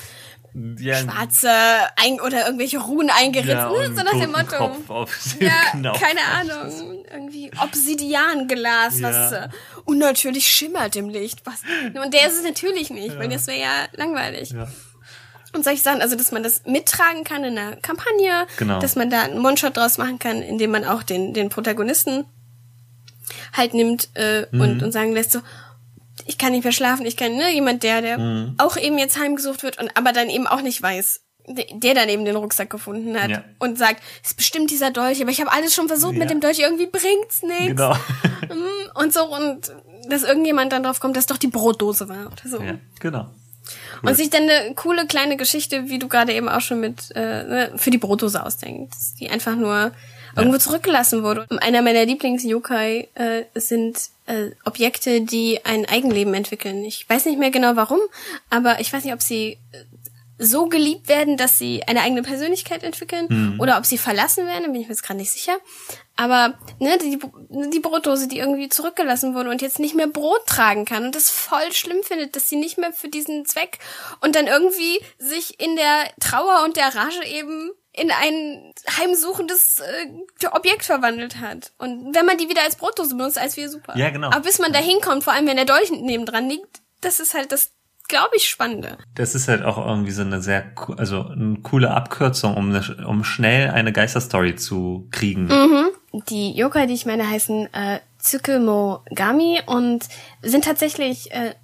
ja, 0.78 0.96
schwarze 0.96 1.50
ein 1.96 2.20
oder 2.20 2.46
irgendwelche 2.46 2.78
Ruhen 2.78 3.10
eingeritzt, 3.10 3.48
ja, 3.48 3.68
ne? 3.68 3.94
so 3.94 4.02
nach 4.02 4.12
dem 4.12 4.30
Motto. 4.30 4.56
Kopf 4.56 4.90
auf 4.90 5.36
ja, 5.40 5.50
Knopf. 5.72 6.00
keine 6.00 6.20
Ahnung, 6.20 7.04
irgendwie 7.12 7.50
Obsidianglas, 7.60 9.00
ja. 9.00 9.08
was 9.08 9.32
äh, 9.32 9.48
unnatürlich 9.84 10.46
schimmert 10.46 10.94
im 10.94 11.08
Licht. 11.08 11.42
Was, 11.44 11.62
und 12.02 12.14
der 12.14 12.28
ist 12.28 12.38
es 12.38 12.44
natürlich 12.44 12.90
nicht, 12.90 13.14
ja. 13.14 13.18
weil 13.18 13.28
das 13.28 13.48
wäre 13.48 13.60
ja 13.60 13.86
langweilig. 13.92 14.50
Ja. 14.50 14.68
Und 15.52 15.64
solche 15.64 15.82
Sachen, 15.82 16.02
also 16.02 16.16
dass 16.16 16.32
man 16.32 16.42
das 16.42 16.64
mittragen 16.66 17.24
kann 17.24 17.44
in 17.44 17.58
einer 17.58 17.76
Kampagne, 17.76 18.46
genau. 18.56 18.80
dass 18.80 18.96
man 18.96 19.10
da 19.10 19.22
einen 19.22 19.44
One-Shot 19.44 19.76
draus 19.76 19.98
machen 19.98 20.18
kann, 20.18 20.42
indem 20.42 20.70
man 20.70 20.84
auch 20.84 21.02
den, 21.02 21.32
den 21.32 21.48
Protagonisten 21.48 22.24
halt 23.52 23.74
nimmt 23.74 24.08
äh, 24.14 24.46
mhm. 24.50 24.60
und, 24.60 24.82
und 24.82 24.92
sagen 24.92 25.12
lässt 25.12 25.32
so, 25.32 25.40
ich 26.26 26.38
kann 26.38 26.52
nicht 26.52 26.64
mehr 26.64 26.72
schlafen, 26.72 27.06
ich 27.06 27.16
kann, 27.16 27.34
ne, 27.36 27.52
jemand, 27.52 27.82
der, 27.82 28.02
der 28.02 28.18
mhm. 28.18 28.54
auch 28.58 28.76
eben 28.76 28.98
jetzt 28.98 29.18
heimgesucht 29.18 29.62
wird 29.62 29.78
und 29.78 29.96
aber 29.96 30.12
dann 30.12 30.28
eben 30.28 30.46
auch 30.46 30.62
nicht 30.62 30.80
weiß, 30.80 31.20
der 31.46 31.94
dann 31.94 32.08
eben 32.08 32.24
den 32.24 32.36
Rucksack 32.36 32.70
gefunden 32.70 33.20
hat 33.20 33.30
ja. 33.30 33.44
und 33.58 33.78
sagt, 33.78 34.02
es 34.22 34.30
ist 34.30 34.36
bestimmt 34.36 34.70
dieser 34.70 34.90
Dolch, 34.90 35.20
aber 35.20 35.30
ich 35.30 35.40
habe 35.40 35.52
alles 35.52 35.74
schon 35.74 35.88
versucht 35.88 36.14
ja. 36.14 36.20
mit 36.20 36.30
dem 36.30 36.40
Dolch, 36.40 36.58
irgendwie 36.60 36.86
bringt's 36.86 37.42
nichts. 37.42 37.66
Genau. 37.66 37.96
Mm, 38.44 38.98
und 38.98 39.14
so 39.14 39.24
und 39.24 39.72
dass 40.10 40.22
irgendjemand 40.22 40.70
dann 40.70 40.82
drauf 40.82 41.00
kommt, 41.00 41.16
dass 41.16 41.24
doch 41.24 41.38
die 41.38 41.46
Brotdose 41.46 42.10
war 42.10 42.26
oder 42.26 42.42
so. 42.46 42.60
Ja, 42.60 42.74
genau. 43.00 43.30
Cool. 44.02 44.10
Und 44.10 44.16
sich 44.16 44.28
dann 44.28 44.42
eine 44.42 44.74
coole 44.74 45.06
kleine 45.06 45.38
Geschichte, 45.38 45.88
wie 45.88 45.98
du 45.98 46.08
gerade 46.08 46.34
eben 46.34 46.50
auch 46.50 46.60
schon 46.60 46.78
mit 46.78 47.10
äh, 47.14 47.42
ne, 47.44 47.72
für 47.76 47.90
die 47.90 47.96
Brotdose 47.96 48.44
ausdenkst, 48.44 49.14
die 49.18 49.30
einfach 49.30 49.56
nur 49.56 49.92
irgendwo 50.36 50.58
zurückgelassen 50.58 51.22
wurde. 51.22 51.46
Und 51.48 51.58
einer 51.60 51.80
meiner 51.80 52.04
Lieblings-Yokai 52.04 53.08
äh, 53.14 53.44
sind 53.54 54.10
äh, 54.26 54.50
Objekte, 54.64 55.20
die 55.22 55.64
ein 55.64 55.86
Eigenleben 55.86 56.34
entwickeln. 56.34 56.84
Ich 56.84 57.08
weiß 57.08 57.26
nicht 57.26 57.38
mehr 57.38 57.50
genau 57.50 57.76
warum, 57.76 58.00
aber 58.50 58.80
ich 58.80 58.92
weiß 58.92 59.04
nicht, 59.04 59.14
ob 59.14 59.22
sie 59.22 59.58
äh, 59.72 59.84
so 60.36 60.66
geliebt 60.66 61.06
werden, 61.08 61.36
dass 61.36 61.58
sie 61.58 61.84
eine 61.84 62.00
eigene 62.00 62.22
Persönlichkeit 62.22 62.82
entwickeln 62.82 63.26
Mhm. 63.28 63.60
oder 63.60 63.78
ob 63.78 63.86
sie 63.86 63.98
verlassen 63.98 64.46
werden, 64.46 64.64
da 64.64 64.68
bin 64.68 64.80
ich 64.80 64.88
mir 64.88 64.92
jetzt 64.92 65.04
gerade 65.04 65.20
nicht 65.20 65.30
sicher. 65.30 65.56
Aber 66.16 66.58
ne, 66.80 66.98
die, 66.98 67.20
die 67.70 67.78
Brotdose, 67.78 68.26
die 68.26 68.38
irgendwie 68.38 68.68
zurückgelassen 68.68 69.34
wurde 69.36 69.50
und 69.50 69.62
jetzt 69.62 69.78
nicht 69.78 69.94
mehr 69.94 70.08
Brot 70.08 70.44
tragen 70.46 70.84
kann 70.86 71.04
und 71.04 71.14
das 71.14 71.30
voll 71.30 71.72
schlimm 71.72 72.02
findet, 72.02 72.34
dass 72.34 72.48
sie 72.48 72.56
nicht 72.56 72.78
mehr 72.78 72.92
für 72.92 73.08
diesen 73.08 73.46
Zweck 73.46 73.78
und 74.22 74.34
dann 74.34 74.48
irgendwie 74.48 74.98
sich 75.18 75.60
in 75.60 75.76
der 75.76 76.10
Trauer 76.18 76.62
und 76.64 76.76
der 76.76 76.94
Rage 76.94 77.24
eben 77.26 77.70
in 77.96 78.10
ein 78.10 78.72
heimsuchendes 78.98 79.80
äh, 79.80 80.46
Objekt 80.48 80.84
verwandelt 80.84 81.40
hat. 81.40 81.72
Und 81.78 82.14
wenn 82.14 82.26
man 82.26 82.36
die 82.36 82.48
wieder 82.48 82.62
als 82.62 82.76
Brotdose 82.76 83.16
benutzt, 83.16 83.38
als 83.38 83.56
wir 83.56 83.68
super. 83.70 83.96
Ja, 83.96 84.10
genau. 84.10 84.28
Aber 84.28 84.40
bis 84.40 84.58
man 84.58 84.72
da 84.72 84.80
hinkommt, 84.80 85.22
vor 85.24 85.32
allem 85.32 85.46
wenn 85.46 85.56
der 85.56 85.64
Dolch 85.64 85.90
nebendran 85.90 86.48
liegt, 86.48 86.82
das 87.00 87.20
ist 87.20 87.34
halt 87.34 87.52
das, 87.52 87.70
glaube 88.08 88.36
ich, 88.36 88.48
Spannende. 88.48 88.98
Das 89.14 89.36
ist 89.36 89.46
halt 89.46 89.62
auch 89.62 89.78
irgendwie 89.78 90.10
so 90.10 90.22
eine 90.22 90.42
sehr, 90.42 90.72
also 90.96 91.28
eine 91.28 91.58
coole 91.62 91.92
Abkürzung, 91.92 92.56
um, 92.56 92.74
eine, 92.74 93.06
um 93.06 93.22
schnell 93.22 93.70
eine 93.70 93.92
Geisterstory 93.92 94.56
zu 94.56 95.06
kriegen. 95.12 95.46
Mhm. 95.46 95.90
Die 96.28 96.52
Yokai, 96.52 96.86
die 96.86 96.94
ich 96.94 97.06
meine, 97.06 97.28
heißen 97.28 97.72
äh, 97.72 98.00
Tsukumogami 98.18 99.60
und 99.66 100.08
sind 100.42 100.64
tatsächlich 100.64 101.30
äh, 101.30 101.54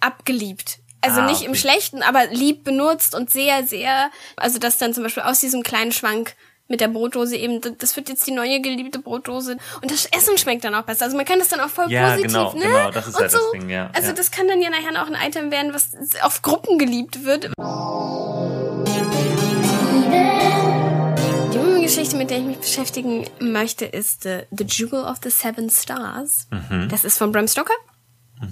abgeliebt. 0.00 0.78
Also 1.06 1.20
Ah, 1.20 1.26
nicht 1.26 1.42
im 1.42 1.50
okay. 1.52 1.58
Schlechten, 1.60 2.02
aber 2.02 2.26
lieb 2.26 2.64
benutzt 2.64 3.14
und 3.14 3.30
sehr, 3.30 3.66
sehr, 3.66 4.10
also 4.36 4.58
dass 4.58 4.78
dann 4.78 4.92
zum 4.94 5.02
Beispiel 5.04 5.22
aus 5.22 5.40
diesem 5.40 5.62
kleinen 5.62 5.92
Schwank 5.92 6.34
mit 6.68 6.80
der 6.80 6.88
Brotdose 6.88 7.36
eben, 7.36 7.60
das 7.78 7.94
wird 7.94 8.08
jetzt 8.08 8.26
die 8.26 8.32
neue 8.32 8.60
geliebte 8.60 8.98
Brotdose 8.98 9.56
und 9.82 9.90
das 9.92 10.06
Essen 10.06 10.36
schmeckt 10.36 10.64
dann 10.64 10.74
auch 10.74 10.82
besser. 10.82 11.04
Also 11.04 11.16
man 11.16 11.24
kann 11.24 11.38
das 11.38 11.48
dann 11.48 11.60
auch 11.60 11.68
voll 11.68 11.90
Ja, 11.92 12.08
positiv, 12.10 12.26
genau, 12.32 12.52
ne? 12.54 12.60
genau, 12.64 12.90
das 12.90 13.06
ist 13.06 13.14
und 13.14 13.20
halt 13.20 13.30
so. 13.30 13.38
das 13.38 13.50
Ding, 13.52 13.70
ja, 13.70 13.88
Also 13.94 14.08
ja. 14.08 14.14
das 14.14 14.30
kann 14.32 14.48
dann 14.48 14.60
ja 14.60 14.68
nachher 14.70 15.00
auch 15.00 15.06
ein 15.06 15.14
Item 15.28 15.52
werden, 15.52 15.72
was 15.72 15.90
auf 16.22 16.42
Gruppen 16.42 16.76
geliebt 16.78 17.24
wird. 17.24 17.50
Die 21.54 21.82
Geschichte, 21.82 22.16
mit 22.16 22.30
der 22.30 22.38
ich 22.38 22.44
mich 22.44 22.58
beschäftigen 22.58 23.26
möchte, 23.38 23.84
ist 23.84 24.24
The, 24.24 24.40
the 24.50 24.64
Jewel 24.64 25.04
of 25.04 25.18
the 25.22 25.30
Seven 25.30 25.70
Stars. 25.70 26.48
Mhm. 26.50 26.88
Das 26.90 27.04
ist 27.04 27.16
von 27.18 27.30
Bram 27.30 27.46
Stoker. 27.46 27.72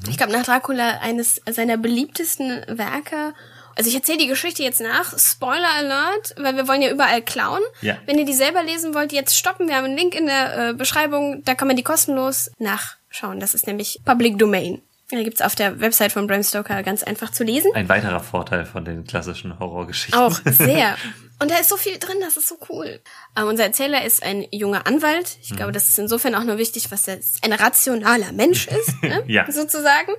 Ich 0.08 0.16
glaube, 0.16 0.32
nach 0.32 0.44
Dracula 0.44 0.98
eines 1.00 1.40
seiner 1.50 1.76
beliebtesten 1.76 2.64
Werke. 2.68 3.34
Also 3.76 3.88
ich 3.88 3.96
erzähle 3.96 4.18
die 4.18 4.26
Geschichte 4.26 4.62
jetzt 4.62 4.80
nach. 4.80 5.18
Spoiler 5.18 5.70
Alert, 5.76 6.34
weil 6.38 6.56
wir 6.56 6.68
wollen 6.68 6.82
ja 6.82 6.90
überall 6.90 7.22
klauen. 7.22 7.62
Ja. 7.82 7.96
Wenn 8.06 8.18
ihr 8.18 8.24
die 8.24 8.34
selber 8.34 8.62
lesen 8.62 8.94
wollt, 8.94 9.12
jetzt 9.12 9.36
stoppen. 9.36 9.68
Wir 9.68 9.76
haben 9.76 9.86
einen 9.86 9.96
Link 9.96 10.14
in 10.14 10.26
der 10.26 10.70
äh, 10.70 10.74
Beschreibung. 10.74 11.42
Da 11.44 11.54
kann 11.54 11.68
man 11.68 11.76
die 11.76 11.82
kostenlos 11.82 12.50
nachschauen. 12.58 13.40
Das 13.40 13.54
ist 13.54 13.66
nämlich 13.66 14.00
Public 14.04 14.38
Domain. 14.38 14.80
Da 15.10 15.22
gibt's 15.22 15.42
auf 15.42 15.54
der 15.54 15.80
Website 15.80 16.12
von 16.12 16.26
Bram 16.26 16.42
Stoker 16.42 16.82
ganz 16.82 17.02
einfach 17.02 17.30
zu 17.30 17.44
lesen. 17.44 17.70
Ein 17.74 17.88
weiterer 17.88 18.20
Vorteil 18.20 18.64
von 18.64 18.84
den 18.84 19.04
klassischen 19.04 19.58
Horrorgeschichten. 19.58 20.18
Auch 20.18 20.40
sehr. 20.46 20.96
Und 21.40 21.50
da 21.50 21.56
ist 21.58 21.68
so 21.68 21.76
viel 21.76 21.98
drin, 21.98 22.16
das 22.20 22.36
ist 22.36 22.48
so 22.48 22.56
cool. 22.70 23.00
Ähm, 23.36 23.48
unser 23.48 23.64
Erzähler 23.64 24.04
ist 24.04 24.22
ein 24.22 24.46
junger 24.50 24.86
Anwalt. 24.86 25.36
Ich 25.42 25.54
glaube, 25.54 25.72
das 25.72 25.88
ist 25.88 25.98
insofern 25.98 26.34
auch 26.34 26.44
nur 26.44 26.58
wichtig, 26.58 26.90
was 26.90 27.06
er. 27.06 27.18
Ein 27.42 27.52
rationaler 27.52 28.32
Mensch 28.32 28.66
ist, 28.66 28.94
ne? 29.02 29.22
Ja. 29.26 29.50
sozusagen. 29.50 30.12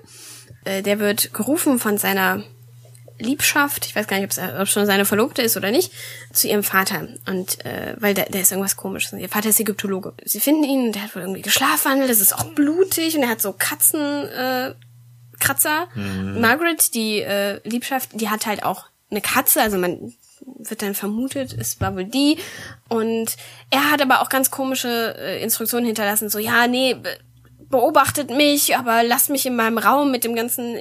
Äh, 0.65 0.83
der 0.83 0.99
wird 0.99 1.33
gerufen 1.33 1.79
von 1.79 1.97
seiner 1.97 2.43
Liebschaft, 3.17 3.85
ich 3.85 3.95
weiß 3.95 4.07
gar 4.07 4.17
nicht, 4.19 4.25
ob's- 4.31 4.39
ob 4.55 4.61
es 4.63 4.69
schon 4.71 4.85
seine 4.85 5.05
Verlobte 5.05 5.41
ist 5.41 5.55
oder 5.57 5.71
nicht, 5.71 5.91
zu 6.33 6.47
ihrem 6.47 6.63
Vater. 6.63 7.07
Und 7.27 7.63
äh, 7.65 7.95
weil 7.97 8.13
der, 8.13 8.25
der 8.29 8.41
ist 8.41 8.51
irgendwas 8.51 8.75
komisches. 8.75 9.13
Ihr 9.19 9.29
Vater 9.29 9.49
ist 9.49 9.59
Ägyptologe. 9.59 10.13
Sie 10.25 10.39
finden 10.39 10.63
ihn, 10.63 10.91
der 10.91 11.03
hat 11.03 11.15
wohl 11.15 11.21
irgendwie 11.21 11.41
geschlafwandelt, 11.41 12.09
das 12.09 12.19
ist 12.21 12.33
auch 12.33 12.45
blutig 12.53 13.15
und 13.15 13.23
er 13.23 13.29
hat 13.29 13.41
so 13.41 13.53
Katzen, 13.53 13.99
äh, 14.29 14.73
Kratzer. 15.39 15.87
Margaret, 16.39 16.93
die 16.93 17.21
äh, 17.21 17.59
Liebschaft, 17.67 18.09
die 18.13 18.29
hat 18.29 18.45
halt 18.45 18.63
auch 18.63 18.85
eine 19.11 19.21
Katze, 19.21 19.61
also 19.61 19.77
man 19.77 20.13
wird 20.59 20.81
dann 20.81 20.95
vermutet, 20.95 21.53
es 21.57 21.79
war 21.81 21.95
wohl 21.95 22.05
die. 22.05 22.37
Und 22.89 23.35
er 23.69 23.91
hat 23.91 24.01
aber 24.01 24.21
auch 24.21 24.29
ganz 24.29 24.51
komische 24.51 25.15
äh, 25.17 25.41
Instruktionen 25.43 25.85
hinterlassen, 25.85 26.29
so, 26.29 26.39
ja, 26.39 26.67
nee, 26.67 26.93
be 26.95 27.17
beobachtet 27.67 28.29
mich, 28.29 28.77
aber 28.77 29.01
lasst 29.03 29.31
mich 29.31 29.45
in 29.47 29.55
meinem 29.55 29.79
Raum 29.79 30.11
mit 30.11 30.23
dem 30.23 30.35
ganzen 30.35 30.77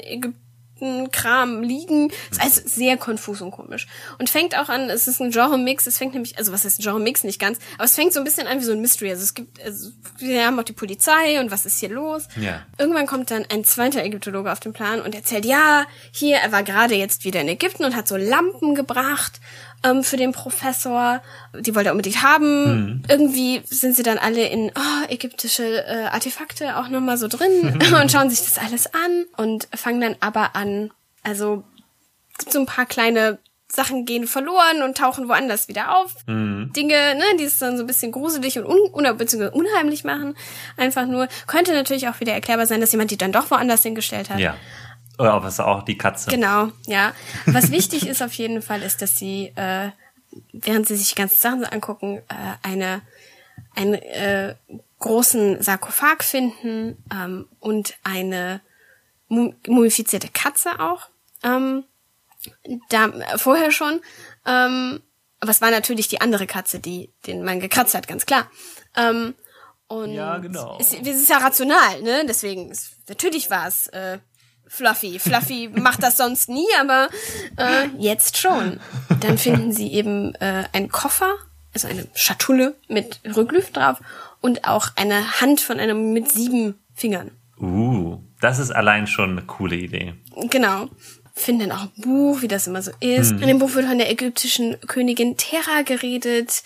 Ägypten-Kram 0.85 1.63
liegen. 1.63 2.11
Ist 2.31 2.41
also 2.41 2.63
sehr 2.65 2.97
konfus 2.97 3.41
und 3.41 3.51
komisch. 3.51 3.87
Und 4.19 4.31
fängt 4.31 4.57
auch 4.57 4.69
an, 4.69 4.91
es 4.91 5.09
ist 5.09 5.21
ein 5.21 5.31
Genre-Mix, 5.31 5.87
es 5.87 5.99
fängt 5.99 6.15
nämlich, 6.15 6.39
also 6.39 6.53
was 6.53 6.65
heißt 6.65 6.81
Genre-Mix, 6.81 7.25
nicht 7.25 7.41
ganz, 7.41 7.59
aber 7.75 7.85
es 7.85 7.95
fängt 7.95 8.13
so 8.13 8.21
ein 8.21 8.25
bisschen 8.25 8.47
an 8.47 8.61
wie 8.61 8.65
so 8.65 8.73
ein 8.73 8.81
Mystery. 8.81 9.11
Also 9.11 9.23
es 9.23 9.35
gibt, 9.35 9.63
also 9.63 9.91
wir 10.19 10.47
haben 10.47 10.59
auch 10.59 10.65
die 10.65 10.73
Polizei 10.73 11.41
und 11.41 11.51
was 11.51 11.67
ist 11.67 11.79
hier 11.81 11.91
los? 11.91 12.29
Ja. 12.37 12.63
Irgendwann 12.79 13.07
kommt 13.07 13.31
dann 13.31 13.45
ein 13.51 13.65
zweiter 13.65 14.03
Ägyptologe 14.05 14.51
auf 14.51 14.61
den 14.61 14.73
Plan 14.73 15.01
und 15.01 15.15
erzählt, 15.15 15.45
ja, 15.45 15.87
hier, 16.13 16.37
er 16.37 16.53
war 16.53 16.63
gerade 16.63 16.95
jetzt 16.95 17.25
wieder 17.25 17.41
in 17.41 17.49
Ägypten 17.49 17.85
und 17.85 17.97
hat 17.97 18.09
so 18.09 18.17
Lampen 18.17 18.75
gebracht 18.75 19.41
ähm, 19.85 20.03
für 20.03 20.17
den 20.17 20.33
Professor. 20.33 21.23
Die 21.59 21.75
wollte 21.75 21.91
er 21.91 21.93
unbedingt 21.93 22.23
haben. 22.23 23.05
Irgendwie 23.09 23.63
sind 23.65 23.95
sie 23.95 24.03
dann 24.03 24.19
alle 24.19 24.49
in 24.49 24.73
oh, 24.75 25.11
ägyptische 25.13 25.87
äh, 25.87 26.07
Artefakte 26.07 26.77
auch 26.77 26.89
nochmal 26.89 27.17
so 27.17 27.29
drin 27.29 27.81
und 28.01 28.11
schauen 28.11 28.31
sich 28.31 28.41
das 28.41 28.59
alles 28.59 28.87
an 28.93 29.25
und 29.37 29.69
fangen 29.75 30.01
dann 30.01 30.17
aber 30.21 30.57
an, 30.57 30.91
also 31.23 31.63
gibt 32.39 32.53
so 32.53 32.59
ein 32.59 32.67
paar 32.67 32.87
kleine 32.87 33.39
Sachen 33.75 34.05
gehen 34.05 34.27
verloren 34.27 34.83
und 34.83 34.97
tauchen 34.97 35.29
woanders 35.29 35.69
wieder 35.69 35.97
auf. 35.97 36.15
Dinge, 36.73 37.15
ne, 37.17 37.25
die 37.39 37.45
es 37.45 37.59
dann 37.59 37.77
so 37.77 37.83
ein 37.83 37.87
bisschen 37.87 38.13
gruselig 38.13 38.59
und 38.59 38.67
un 38.67 39.17
beziehungsweise 39.17 39.51
unheimlich 39.51 40.05
machen. 40.05 40.37
Einfach 40.77 41.07
nur. 41.07 41.29
Könnte 41.47 41.73
natürlich 41.73 42.09
auch 42.09 42.21
wieder 42.21 42.33
erklärbar 42.33 42.67
sein, 42.67 42.81
dass 42.81 42.93
jemand 42.93 43.11
die 43.11 43.19
dann 43.19 43.33
doch 43.33 43.51
woanders 43.51 43.83
hingestellt 43.83 44.31
hat. 44.31 44.39
Ja. 44.39 44.57
Oder 45.19 45.43
was 45.43 45.61
auch 45.61 45.83
die 45.83 45.97
Katze. 45.99 46.31
Genau, 46.31 46.71
ja. 46.87 47.13
Was 47.47 47.71
wichtig 47.71 48.07
ist 48.07 48.23
auf 48.23 48.33
jeden 48.35 48.63
Fall, 48.63 48.83
ist, 48.83 49.01
dass 49.03 49.17
sie, 49.17 49.53
äh, 49.57 49.91
während 50.53 50.89
sie 50.89 50.97
sich 50.97 51.11
die 51.11 51.15
ganzen 51.15 51.37
Sachen 51.39 51.65
angucken, 51.65 52.19
äh, 52.29 52.57
eine 52.63 53.03
einen 53.77 53.95
äh, 53.95 54.57
großen 54.99 55.63
Sarkophag 55.63 56.23
finden 56.25 56.97
ähm, 57.13 57.47
und 57.61 57.95
eine 58.03 58.61
mu- 59.29 59.55
mumifizierte 59.69 60.29
Katze 60.29 60.81
auch. 60.81 61.09
Ähm, 61.45 61.85
da 62.89 63.13
vorher 63.37 63.71
schon. 63.71 64.01
Ähm, 64.45 65.01
aber 65.41 65.51
es 65.51 65.61
war 65.61 65.71
natürlich 65.71 66.09
die 66.09 66.21
andere 66.21 66.47
Katze, 66.49 66.81
die 66.81 67.13
den 67.27 67.45
Mann 67.45 67.61
gekratzt 67.61 67.95
hat, 67.95 68.09
ganz 68.09 68.27
klar. 68.27 68.51
Ähm, 68.97 69.35
und 69.87 70.13
Ja, 70.15 70.39
genau. 70.39 70.79
Es, 70.81 70.93
es 70.93 71.07
ist 71.07 71.29
ja 71.29 71.39
rational, 71.39 72.03
ne? 72.03 72.25
Deswegen, 72.27 72.71
es, 72.71 72.93
natürlich 73.09 73.51
war 73.51 73.69
es 73.69 73.87
äh, 73.89 74.19
Fluffy. 74.75 75.19
Fluffy 75.19 75.69
macht 75.75 76.03
das 76.03 76.17
sonst 76.17 76.49
nie, 76.49 76.67
aber 76.81 77.09
äh, 77.57 77.89
jetzt 77.99 78.39
schon. 78.39 78.81
Dann 79.21 79.39
finden 79.39 79.73
sie 79.73 79.93
eben 79.93 80.35
äh, 80.37 80.65
einen 80.73 80.91
Koffer, 80.91 81.35
also 81.73 81.89
eine 81.89 82.07
Schatulle 82.15 82.75
mit 82.89 83.21
Hieroglyph 83.23 83.71
drauf 83.71 83.99
und 84.41 84.67
auch 84.67 84.89
eine 84.97 85.41
Hand 85.41 85.61
von 85.61 85.79
einem 85.79 86.13
mit 86.13 86.31
sieben 86.31 86.79
Fingern. 86.95 87.31
Uh, 87.61 88.19
das 88.41 88.59
ist 88.59 88.73
allein 88.73 89.07
schon 89.07 89.31
eine 89.31 89.43
coole 89.43 89.77
Idee. 89.77 90.15
Genau. 90.51 90.89
Finden 91.37 91.69
dann 91.69 91.79
auch 91.79 91.83
ein 91.85 91.93
Buch, 91.97 92.43
wie 92.43 92.49
das 92.49 92.67
immer 92.67 92.83
so 92.83 92.93
ist. 93.01 93.33
In 93.33 93.47
dem 93.47 93.59
Buch 93.59 93.75
wird 93.75 93.87
von 93.87 93.99
der 93.99 94.11
ägyptischen 94.11 94.77
Königin 94.87 95.37
Terra 95.37 95.83
geredet, 95.85 96.63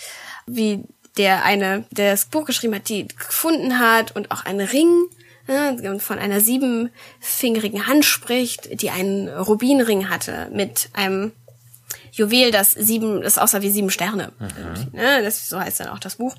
wie 0.46 0.84
der 1.16 1.44
eine, 1.44 1.84
der 1.90 2.12
das 2.12 2.26
Buch 2.26 2.44
geschrieben 2.44 2.74
hat, 2.74 2.88
die 2.88 3.09
gefunden 3.09 3.78
hat 3.78 4.14
und 4.14 4.30
auch 4.30 4.44
einen 4.44 4.66
Ring 4.66 5.06
und 5.49 6.03
von 6.03 6.18
einer 6.18 6.40
siebenfingerigen 6.40 7.86
Hand 7.86 8.05
spricht, 8.05 8.82
die 8.82 8.90
einen 8.90 9.28
Rubinring 9.28 10.09
hatte 10.09 10.49
mit 10.53 10.90
einem 10.92 11.32
Juwel, 12.12 12.51
das 12.51 12.72
sieben, 12.72 13.22
das 13.22 13.38
aussah 13.38 13.62
wie 13.62 13.70
sieben 13.70 13.90
Sterne. 13.90 14.32
Ne, 14.92 15.22
das, 15.22 15.49
so 15.49 15.59
heißt 15.59 15.80
dann 15.80 15.88
auch 15.88 15.99
das 15.99 16.16
Buch. 16.16 16.34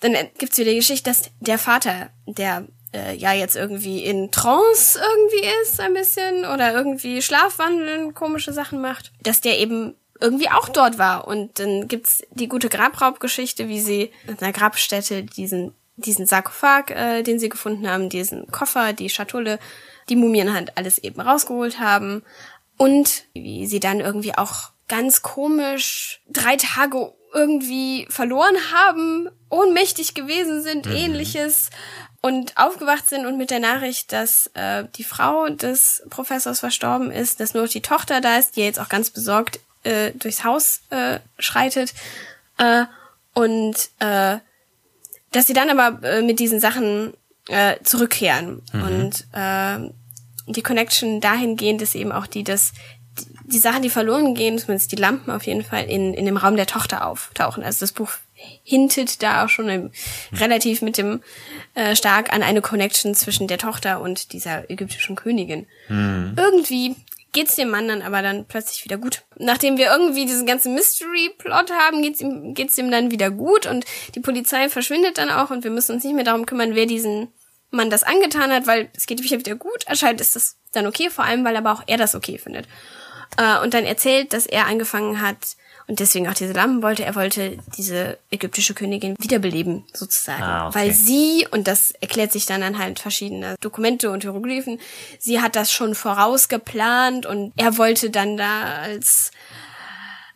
Dann 0.00 0.14
gibt's 0.38 0.58
wieder 0.58 0.70
die 0.70 0.76
Geschichte, 0.76 1.08
dass 1.08 1.30
der 1.40 1.58
Vater, 1.58 2.10
der 2.26 2.66
äh, 2.92 3.16
ja 3.16 3.32
jetzt 3.32 3.56
irgendwie 3.56 4.04
in 4.04 4.30
Trance 4.30 4.98
irgendwie 4.98 5.46
ist, 5.62 5.80
ein 5.80 5.94
bisschen, 5.94 6.44
oder 6.44 6.74
irgendwie 6.74 7.22
Schlafwandeln, 7.22 8.12
komische 8.12 8.52
Sachen 8.52 8.80
macht, 8.80 9.12
dass 9.22 9.40
der 9.40 9.58
eben 9.58 9.94
irgendwie 10.20 10.50
auch 10.50 10.68
dort 10.68 10.98
war. 10.98 11.26
Und 11.26 11.58
dann 11.58 11.88
gibt's 11.88 12.22
die 12.30 12.48
gute 12.48 12.68
Grabraubgeschichte, 12.68 13.68
wie 13.68 13.80
sie 13.80 14.10
in 14.26 14.38
einer 14.38 14.52
Grabstätte 14.52 15.22
diesen, 15.22 15.74
diesen 15.96 16.26
Sarkophag, 16.26 16.90
äh, 16.90 17.22
den 17.22 17.38
sie 17.38 17.48
gefunden 17.48 17.88
haben, 17.88 18.08
diesen 18.08 18.50
Koffer, 18.50 18.92
die 18.92 19.10
Schatulle, 19.10 19.58
die 20.08 20.16
Mumienhand, 20.16 20.76
alles 20.76 20.98
eben 20.98 21.20
rausgeholt 21.20 21.78
haben. 21.78 22.22
Und 22.76 23.24
wie 23.34 23.66
sie 23.66 23.80
dann 23.80 24.00
irgendwie 24.00 24.36
auch 24.36 24.70
ganz 24.88 25.22
komisch 25.22 26.20
drei 26.28 26.56
Tage 26.56 27.12
irgendwie 27.32 28.06
verloren 28.10 28.56
haben, 28.72 29.28
ohnmächtig 29.50 30.14
gewesen 30.14 30.62
sind, 30.62 30.86
ähnliches. 30.86 31.70
und 32.24 32.56
aufgewacht 32.56 33.06
sind 33.06 33.26
und 33.26 33.36
mit 33.36 33.50
der 33.50 33.60
Nachricht, 33.60 34.10
dass 34.10 34.50
äh, 34.54 34.84
die 34.96 35.04
Frau 35.04 35.46
des 35.50 36.02
Professors 36.08 36.60
verstorben 36.60 37.10
ist, 37.10 37.38
dass 37.38 37.52
nur 37.52 37.64
noch 37.64 37.70
die 37.70 37.82
Tochter 37.82 38.22
da 38.22 38.38
ist, 38.38 38.56
die 38.56 38.62
jetzt 38.62 38.80
auch 38.80 38.88
ganz 38.88 39.10
besorgt 39.10 39.60
äh, 39.82 40.12
durchs 40.12 40.42
Haus 40.42 40.80
äh, 40.88 41.18
schreitet 41.38 41.92
äh, 42.56 42.86
und 43.34 43.90
äh, 43.98 44.38
dass 45.34 45.46
sie 45.46 45.52
dann 45.52 45.70
aber 45.70 46.06
äh, 46.06 46.22
mit 46.22 46.38
diesen 46.38 46.60
Sachen 46.60 47.12
äh, 47.48 47.76
zurückkehren 47.82 48.62
mhm. 48.72 48.82
und 48.82 49.26
äh, 49.32 49.90
die 50.46 50.62
Connection 50.62 51.20
dahingehend 51.20 51.82
ist 51.82 51.94
eben 51.94 52.12
auch 52.12 52.26
die, 52.26 52.44
dass 52.44 52.72
die, 53.18 53.52
die 53.52 53.58
Sachen, 53.58 53.82
die 53.82 53.90
verloren 53.90 54.34
gehen, 54.34 54.58
zumindest 54.58 54.92
die 54.92 54.96
Lampen 54.96 55.30
auf 55.30 55.44
jeden 55.44 55.64
Fall 55.64 55.84
in, 55.84 56.14
in 56.14 56.26
dem 56.26 56.36
Raum 56.36 56.56
der 56.56 56.66
Tochter 56.66 57.06
auftauchen. 57.06 57.62
Also 57.62 57.80
das 57.80 57.92
Buch 57.92 58.10
hintet 58.62 59.22
da 59.22 59.44
auch 59.44 59.48
schon 59.48 59.68
im, 59.68 59.90
relativ 60.32 60.82
mit 60.82 60.98
dem 60.98 61.22
äh, 61.74 61.96
stark 61.96 62.32
an 62.32 62.42
eine 62.42 62.60
Connection 62.60 63.14
zwischen 63.14 63.48
der 63.48 63.58
Tochter 63.58 64.00
und 64.00 64.32
dieser 64.32 64.70
ägyptischen 64.70 65.16
Königin. 65.16 65.66
Mhm. 65.88 66.34
Irgendwie 66.36 66.96
geht's 67.34 67.56
dem 67.56 67.68
Mann 67.68 67.88
dann 67.88 68.00
aber 68.00 68.22
dann 68.22 68.46
plötzlich 68.46 68.84
wieder 68.84 68.96
gut. 68.96 69.24
Nachdem 69.36 69.76
wir 69.76 69.88
irgendwie 69.88 70.24
diesen 70.24 70.46
ganzen 70.46 70.72
Mystery-Plot 70.74 71.70
haben, 71.72 72.00
geht's 72.00 72.22
ihm, 72.22 72.54
geht's 72.54 72.78
ihm 72.78 72.90
dann 72.90 73.10
wieder 73.10 73.30
gut 73.30 73.66
und 73.66 73.84
die 74.14 74.20
Polizei 74.20 74.70
verschwindet 74.70 75.18
dann 75.18 75.30
auch 75.30 75.50
und 75.50 75.64
wir 75.64 75.70
müssen 75.70 75.96
uns 75.96 76.04
nicht 76.04 76.14
mehr 76.14 76.24
darum 76.24 76.46
kümmern, 76.46 76.74
wer 76.74 76.86
diesen 76.86 77.28
Mann 77.70 77.90
das 77.90 78.04
angetan 78.04 78.52
hat, 78.52 78.66
weil 78.66 78.88
es 78.96 79.06
geht 79.06 79.22
wieder 79.22 79.56
gut. 79.56 79.84
Anscheinend 79.86 80.20
ist 80.20 80.36
das 80.36 80.56
dann 80.72 80.86
okay, 80.86 81.10
vor 81.10 81.24
allem, 81.24 81.44
weil 81.44 81.56
aber 81.56 81.72
auch 81.72 81.82
er 81.86 81.98
das 81.98 82.14
okay 82.14 82.38
findet. 82.38 82.66
Äh, 83.36 83.58
und 83.58 83.74
dann 83.74 83.84
erzählt, 83.84 84.32
dass 84.32 84.46
er 84.46 84.66
angefangen 84.66 85.20
hat, 85.20 85.56
und 85.86 86.00
deswegen 86.00 86.28
auch 86.28 86.34
diese 86.34 86.52
Lampen 86.52 86.82
wollte. 86.82 87.04
Er 87.04 87.14
wollte 87.14 87.58
diese 87.76 88.18
ägyptische 88.30 88.74
Königin 88.74 89.16
wiederbeleben, 89.18 89.84
sozusagen. 89.92 90.42
Ah, 90.42 90.68
okay. 90.68 90.78
Weil 90.78 90.92
sie, 90.92 91.46
und 91.50 91.68
das 91.68 91.90
erklärt 91.90 92.32
sich 92.32 92.46
dann 92.46 92.62
anhand 92.62 93.00
verschiedener 93.00 93.56
Dokumente 93.60 94.10
und 94.10 94.22
Hieroglyphen, 94.22 94.80
sie 95.18 95.40
hat 95.40 95.56
das 95.56 95.70
schon 95.70 95.94
vorausgeplant 95.94 97.26
und 97.26 97.52
er 97.56 97.76
wollte 97.76 98.10
dann 98.10 98.36
da 98.36 98.64
als 98.82 99.30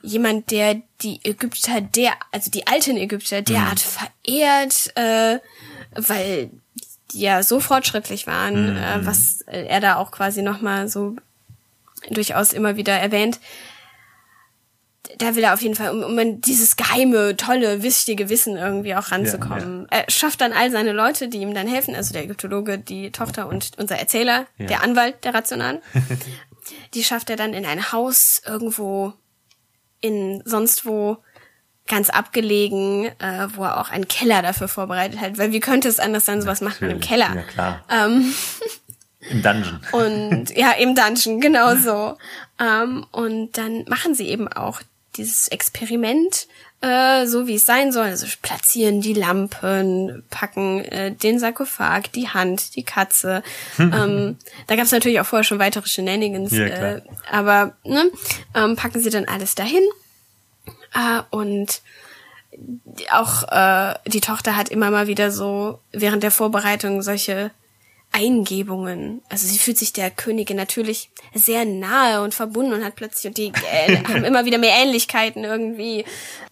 jemand, 0.02 0.50
der 0.50 0.82
die 1.00 1.20
Ägypter, 1.24 1.80
der, 1.80 2.12
also 2.30 2.50
die 2.50 2.66
alten 2.66 2.96
Ägypter 2.96 3.42
derart 3.42 3.84
mhm. 3.84 4.08
verehrt, 4.24 4.96
äh, 4.96 5.38
weil 5.94 6.50
die 7.12 7.20
ja 7.20 7.42
so 7.42 7.58
fortschrittlich 7.58 8.26
waren, 8.26 8.72
mhm. 8.72 8.76
äh, 8.76 9.06
was 9.06 9.40
er 9.46 9.80
da 9.80 9.96
auch 9.96 10.10
quasi 10.10 10.42
nochmal 10.42 10.88
so 10.88 11.16
durchaus 12.10 12.52
immer 12.52 12.76
wieder 12.76 12.92
erwähnt, 12.92 13.40
da 15.16 15.34
will 15.34 15.44
er 15.44 15.54
auf 15.54 15.62
jeden 15.62 15.74
Fall, 15.74 15.90
um, 15.90 16.02
um 16.02 16.40
dieses 16.40 16.76
geheime, 16.76 17.36
tolle, 17.36 17.82
wichtige 17.82 18.28
Wissen 18.28 18.56
irgendwie 18.56 18.94
auch 18.94 19.10
ranzukommen. 19.10 19.86
Ja, 19.90 19.96
ja. 19.96 20.04
Er 20.04 20.10
schafft 20.10 20.40
dann 20.40 20.52
all 20.52 20.70
seine 20.70 20.92
Leute, 20.92 21.28
die 21.28 21.38
ihm 21.38 21.54
dann 21.54 21.66
helfen, 21.66 21.94
also 21.94 22.12
der 22.12 22.24
Ägyptologe, 22.24 22.78
die 22.78 23.10
Tochter 23.10 23.48
und 23.48 23.72
unser 23.78 23.96
Erzähler, 23.96 24.46
ja. 24.58 24.66
der 24.66 24.82
Anwalt 24.82 25.24
der 25.24 25.34
Rationalen. 25.34 25.80
die 26.94 27.04
schafft 27.04 27.30
er 27.30 27.36
dann 27.36 27.54
in 27.54 27.64
ein 27.64 27.92
Haus 27.92 28.42
irgendwo 28.44 29.14
in 30.00 30.42
sonst 30.44 30.84
wo 30.86 31.18
ganz 31.88 32.10
abgelegen, 32.10 33.06
äh, 33.18 33.48
wo 33.54 33.64
er 33.64 33.80
auch 33.80 33.88
einen 33.88 34.08
Keller 34.08 34.42
dafür 34.42 34.68
vorbereitet 34.68 35.20
hat. 35.20 35.38
Weil 35.38 35.52
wie 35.52 35.60
könnte 35.60 35.88
es 35.88 35.98
anders 35.98 36.26
sein, 36.26 36.42
sowas 36.42 36.60
macht 36.60 36.82
man 36.82 36.90
im 36.90 37.00
Keller. 37.00 37.34
Ja, 37.34 37.42
klar. 37.42 37.84
Ähm, 37.90 38.34
Im 39.30 39.42
Dungeon. 39.42 39.80
Und 39.92 40.56
ja, 40.56 40.72
im 40.72 40.94
Dungeon, 40.94 41.40
genau 41.40 41.74
so. 41.76 42.16
Ähm, 42.58 43.06
und 43.10 43.56
dann 43.58 43.84
machen 43.88 44.14
sie 44.14 44.28
eben 44.28 44.48
auch 44.48 44.80
dieses 45.16 45.48
Experiment, 45.48 46.46
äh, 46.80 47.26
so 47.26 47.46
wie 47.46 47.56
es 47.56 47.66
sein 47.66 47.92
soll. 47.92 48.06
Also 48.06 48.26
platzieren 48.40 49.00
die 49.00 49.14
Lampen, 49.14 50.24
packen 50.30 50.84
äh, 50.84 51.12
den 51.12 51.38
Sarkophag, 51.38 52.12
die 52.14 52.28
Hand, 52.28 52.76
die 52.76 52.84
Katze. 52.84 53.42
ähm, 53.78 54.36
da 54.66 54.76
gab 54.76 54.84
es 54.84 54.92
natürlich 54.92 55.20
auch 55.20 55.26
vorher 55.26 55.44
schon 55.44 55.58
weitere 55.58 55.88
Shenanigans, 55.88 56.52
ja, 56.52 56.66
äh, 56.66 57.02
aber 57.30 57.76
ne, 57.84 58.10
ähm, 58.54 58.76
packen 58.76 59.00
sie 59.00 59.10
dann 59.10 59.24
alles 59.24 59.54
dahin. 59.54 59.82
Äh, 60.94 61.22
und 61.30 61.82
auch 63.10 63.44
äh, 63.50 63.94
die 64.06 64.20
Tochter 64.20 64.56
hat 64.56 64.68
immer 64.68 64.90
mal 64.90 65.06
wieder 65.06 65.30
so 65.30 65.80
während 65.92 66.22
der 66.22 66.30
Vorbereitung 66.30 67.02
solche 67.02 67.50
Eingebungen. 68.12 69.22
Also 69.28 69.46
sie 69.46 69.58
fühlt 69.58 69.78
sich 69.78 69.92
der 69.92 70.10
Königin 70.10 70.56
natürlich 70.56 71.10
sehr 71.34 71.64
nahe 71.64 72.22
und 72.22 72.34
verbunden 72.34 72.72
und 72.72 72.84
hat 72.84 72.96
plötzlich 72.96 73.28
und 73.28 73.38
die 73.38 73.52
äh, 73.70 73.96
haben 74.08 74.24
immer 74.24 74.44
wieder 74.44 74.58
mehr 74.58 74.76
Ähnlichkeiten 74.76 75.44
irgendwie. 75.44 76.04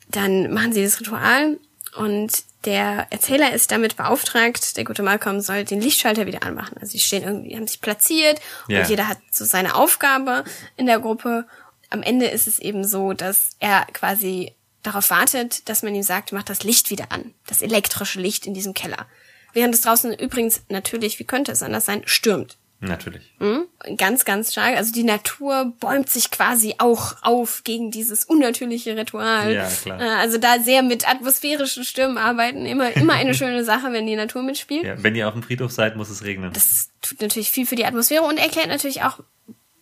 Dann 0.08 0.52
machen 0.52 0.72
sie 0.72 0.82
das 0.82 1.00
Ritual 1.00 1.58
und 1.96 2.44
der 2.64 3.06
Erzähler 3.10 3.52
ist 3.52 3.70
damit 3.70 3.96
beauftragt, 3.96 4.76
der 4.76 4.84
gute 4.84 5.02
Malcolm 5.02 5.40
soll 5.40 5.64
den 5.64 5.80
Lichtschalter 5.80 6.26
wieder 6.26 6.42
anmachen. 6.42 6.76
Also 6.78 6.92
sie 6.92 6.98
stehen 6.98 7.22
irgendwie, 7.22 7.56
haben 7.56 7.66
sich 7.66 7.80
platziert 7.80 8.40
yeah. 8.68 8.80
und 8.80 8.90
jeder 8.90 9.08
hat 9.08 9.18
so 9.30 9.44
seine 9.44 9.76
Aufgabe 9.76 10.44
in 10.76 10.86
der 10.86 10.98
Gruppe. 10.98 11.46
Am 11.90 12.02
Ende 12.02 12.26
ist 12.26 12.48
es 12.48 12.58
eben 12.58 12.84
so, 12.84 13.12
dass 13.12 13.50
er 13.60 13.86
quasi 13.92 14.52
darauf 14.82 15.10
wartet, 15.10 15.68
dass 15.68 15.82
man 15.82 15.94
ihm 15.94 16.02
sagt, 16.02 16.32
mach 16.32 16.42
das 16.42 16.64
Licht 16.64 16.90
wieder 16.90 17.12
an. 17.12 17.34
Das 17.46 17.62
elektrische 17.62 18.20
Licht 18.20 18.46
in 18.46 18.54
diesem 18.54 18.74
Keller. 18.74 19.06
Während 19.52 19.74
es 19.74 19.80
draußen 19.80 20.12
übrigens 20.14 20.62
natürlich, 20.68 21.18
wie 21.18 21.24
könnte 21.24 21.52
es 21.52 21.62
anders 21.62 21.86
sein, 21.86 22.02
stürmt. 22.04 22.56
Natürlich. 22.80 23.22
Mhm. 23.38 23.64
Ganz, 23.96 24.26
ganz 24.26 24.52
stark. 24.52 24.76
Also 24.76 24.92
die 24.92 25.02
Natur 25.02 25.72
bäumt 25.80 26.10
sich 26.10 26.30
quasi 26.30 26.74
auch 26.78 27.16
auf 27.22 27.62
gegen 27.64 27.90
dieses 27.90 28.24
unnatürliche 28.24 28.96
Ritual. 28.96 29.52
Ja, 29.52 29.66
klar. 29.66 30.00
Äh, 30.00 30.04
also 30.04 30.36
da 30.36 30.58
sehr 30.60 30.82
mit 30.82 31.08
atmosphärischen 31.08 31.84
Stürmen 31.84 32.18
arbeiten. 32.18 32.66
Immer, 32.66 32.94
immer 32.94 33.14
eine 33.14 33.34
schöne 33.34 33.64
Sache, 33.64 33.92
wenn 33.92 34.06
die 34.06 34.16
Natur 34.16 34.42
mitspielt. 34.42 34.84
Ja, 34.84 35.02
wenn 35.02 35.14
ihr 35.14 35.26
auf 35.26 35.32
dem 35.32 35.42
Friedhof 35.42 35.72
seid, 35.72 35.96
muss 35.96 36.10
es 36.10 36.22
regnen. 36.22 36.52
Das 36.52 36.90
tut 37.00 37.22
natürlich 37.22 37.50
viel 37.50 37.66
für 37.66 37.76
die 37.76 37.86
Atmosphäre 37.86 38.24
und 38.24 38.38
erklärt 38.38 38.68
natürlich 38.68 39.02
auch, 39.02 39.20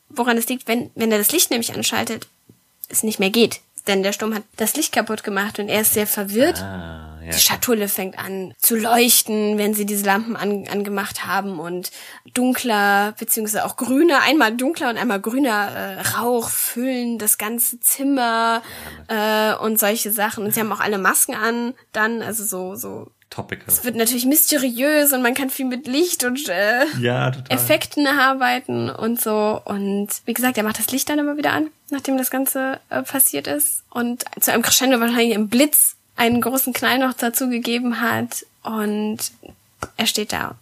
woran 0.08 0.36
es 0.36 0.48
liegt, 0.48 0.68
wenn, 0.68 0.90
wenn 0.94 1.10
er 1.10 1.18
das 1.18 1.32
Licht 1.32 1.50
nämlich 1.50 1.74
anschaltet, 1.74 2.28
es 2.88 3.02
nicht 3.02 3.18
mehr 3.18 3.30
geht. 3.30 3.60
Denn 3.88 4.04
der 4.04 4.12
Sturm 4.12 4.34
hat 4.34 4.44
das 4.56 4.76
Licht 4.76 4.92
kaputt 4.92 5.24
gemacht 5.24 5.58
und 5.58 5.68
er 5.68 5.80
ist 5.80 5.94
sehr 5.94 6.06
verwirrt. 6.06 6.62
Ah 6.62 7.13
ja. 7.24 7.32
Die 7.32 7.40
Schatulle 7.40 7.88
fängt 7.88 8.18
an 8.18 8.54
zu 8.58 8.76
leuchten, 8.76 9.58
wenn 9.58 9.74
sie 9.74 9.86
diese 9.86 10.04
Lampen 10.04 10.36
an, 10.36 10.66
angemacht 10.68 11.26
haben 11.26 11.58
und 11.58 11.90
dunkler 12.34 13.14
beziehungsweise 13.18 13.64
auch 13.64 13.76
grüner, 13.76 14.20
einmal 14.22 14.54
dunkler 14.56 14.90
und 14.90 14.96
einmal 14.96 15.20
grüner 15.20 15.70
äh, 15.70 16.00
Rauch 16.16 16.48
füllen 16.48 17.18
das 17.18 17.38
ganze 17.38 17.80
Zimmer 17.80 18.62
äh, 19.08 19.54
und 19.54 19.80
solche 19.80 20.12
Sachen. 20.12 20.44
Und 20.44 20.54
sie 20.54 20.60
haben 20.60 20.72
auch 20.72 20.80
alle 20.80 20.98
Masken 20.98 21.34
an, 21.34 21.74
dann 21.92 22.22
also 22.22 22.44
so 22.44 22.74
so 22.74 23.10
Topical. 23.34 23.64
Es 23.66 23.84
wird 23.84 23.96
natürlich 23.96 24.26
mysteriös 24.26 25.12
und 25.12 25.22
man 25.22 25.34
kann 25.34 25.50
viel 25.50 25.66
mit 25.66 25.88
Licht 25.88 26.22
und 26.22 26.48
äh, 26.48 26.86
ja, 27.00 27.32
Effekten 27.48 28.06
arbeiten 28.06 28.90
und 28.90 29.20
so. 29.20 29.60
Und 29.64 30.08
wie 30.24 30.34
gesagt, 30.34 30.56
er 30.56 30.62
macht 30.62 30.78
das 30.78 30.92
Licht 30.92 31.08
dann 31.08 31.18
immer 31.18 31.36
wieder 31.36 31.52
an, 31.52 31.70
nachdem 31.90 32.16
das 32.16 32.30
Ganze 32.30 32.78
äh, 32.90 33.02
passiert 33.02 33.48
ist. 33.48 33.82
Und 33.90 34.24
zu 34.38 34.52
einem 34.52 34.62
Crescendo 34.62 35.00
wahrscheinlich 35.00 35.34
im 35.34 35.48
Blitz 35.48 35.96
einen 36.16 36.40
großen 36.40 36.72
Knall 36.72 36.98
noch 36.98 37.14
dazu 37.14 37.48
gegeben 37.48 38.00
hat 38.00 38.46
und 38.62 39.18
er 39.96 40.06
steht 40.06 40.32
da 40.32 40.56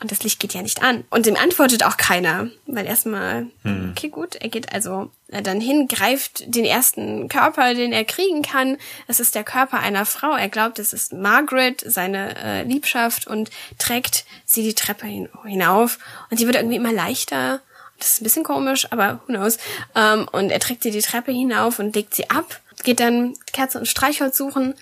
und 0.00 0.10
das 0.10 0.22
Licht 0.22 0.40
geht 0.40 0.52
ja 0.52 0.60
nicht 0.60 0.82
an. 0.82 1.04
Und 1.08 1.24
dem 1.24 1.36
antwortet 1.36 1.82
auch 1.82 1.96
keiner, 1.96 2.48
weil 2.66 2.86
erstmal, 2.86 3.46
hm. 3.62 3.92
okay, 3.92 4.10
gut, 4.10 4.34
er 4.36 4.50
geht 4.50 4.72
also 4.72 5.10
dann 5.28 5.60
hin, 5.60 5.88
greift 5.88 6.54
den 6.54 6.66
ersten 6.66 7.28
Körper, 7.28 7.72
den 7.72 7.92
er 7.92 8.04
kriegen 8.04 8.42
kann. 8.42 8.76
Es 9.06 9.20
ist 9.20 9.34
der 9.34 9.42
Körper 9.42 9.80
einer 9.80 10.04
Frau. 10.04 10.36
Er 10.36 10.50
glaubt, 10.50 10.78
es 10.78 10.92
ist 10.92 11.14
Margaret, 11.14 11.82
seine 11.86 12.36
äh, 12.36 12.62
Liebschaft, 12.64 13.26
und 13.26 13.50
trägt 13.78 14.26
sie 14.44 14.62
die 14.62 14.74
Treppe 14.74 15.06
hin 15.06 15.30
hinauf. 15.44 15.98
Und 16.30 16.36
sie 16.36 16.46
wird 16.46 16.56
irgendwie 16.56 16.76
immer 16.76 16.92
leichter. 16.92 17.62
Das 17.98 18.08
ist 18.12 18.20
ein 18.20 18.24
bisschen 18.24 18.44
komisch, 18.44 18.86
aber 18.92 19.20
who 19.26 19.32
knows. 19.32 19.56
Ähm, 19.94 20.28
und 20.30 20.50
er 20.50 20.60
trägt 20.60 20.82
sie 20.82 20.90
die 20.90 21.00
Treppe 21.00 21.32
hinauf 21.32 21.78
und 21.78 21.96
legt 21.96 22.14
sie 22.14 22.28
ab 22.28 22.60
geht 22.86 23.00
dann 23.00 23.34
Kerze 23.52 23.78
und 23.78 23.86
Streichholz 23.86 24.38
suchen, 24.38 24.74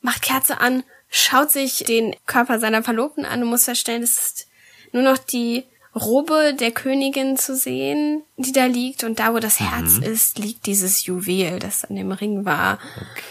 macht 0.00 0.22
Kerze 0.22 0.60
an, 0.60 0.84
schaut 1.08 1.50
sich 1.50 1.84
den 1.84 2.14
Körper 2.26 2.58
seiner 2.58 2.82
Verlobten 2.82 3.24
an 3.24 3.42
und 3.42 3.48
muss 3.48 3.64
feststellen, 3.64 4.02
es 4.02 4.18
ist 4.18 4.46
nur 4.92 5.02
noch 5.02 5.18
die 5.18 5.64
Robe 5.94 6.54
der 6.58 6.70
Königin 6.70 7.36
zu 7.36 7.56
sehen, 7.56 8.22
die 8.36 8.52
da 8.52 8.66
liegt. 8.66 9.02
Und 9.02 9.18
da, 9.18 9.34
wo 9.34 9.40
das 9.40 9.58
Herz 9.58 9.96
mhm. 9.96 10.04
ist, 10.04 10.38
liegt 10.38 10.66
dieses 10.66 11.04
Juwel, 11.04 11.58
das 11.58 11.84
an 11.84 11.96
dem 11.96 12.12
Ring 12.12 12.44
war. 12.44 12.78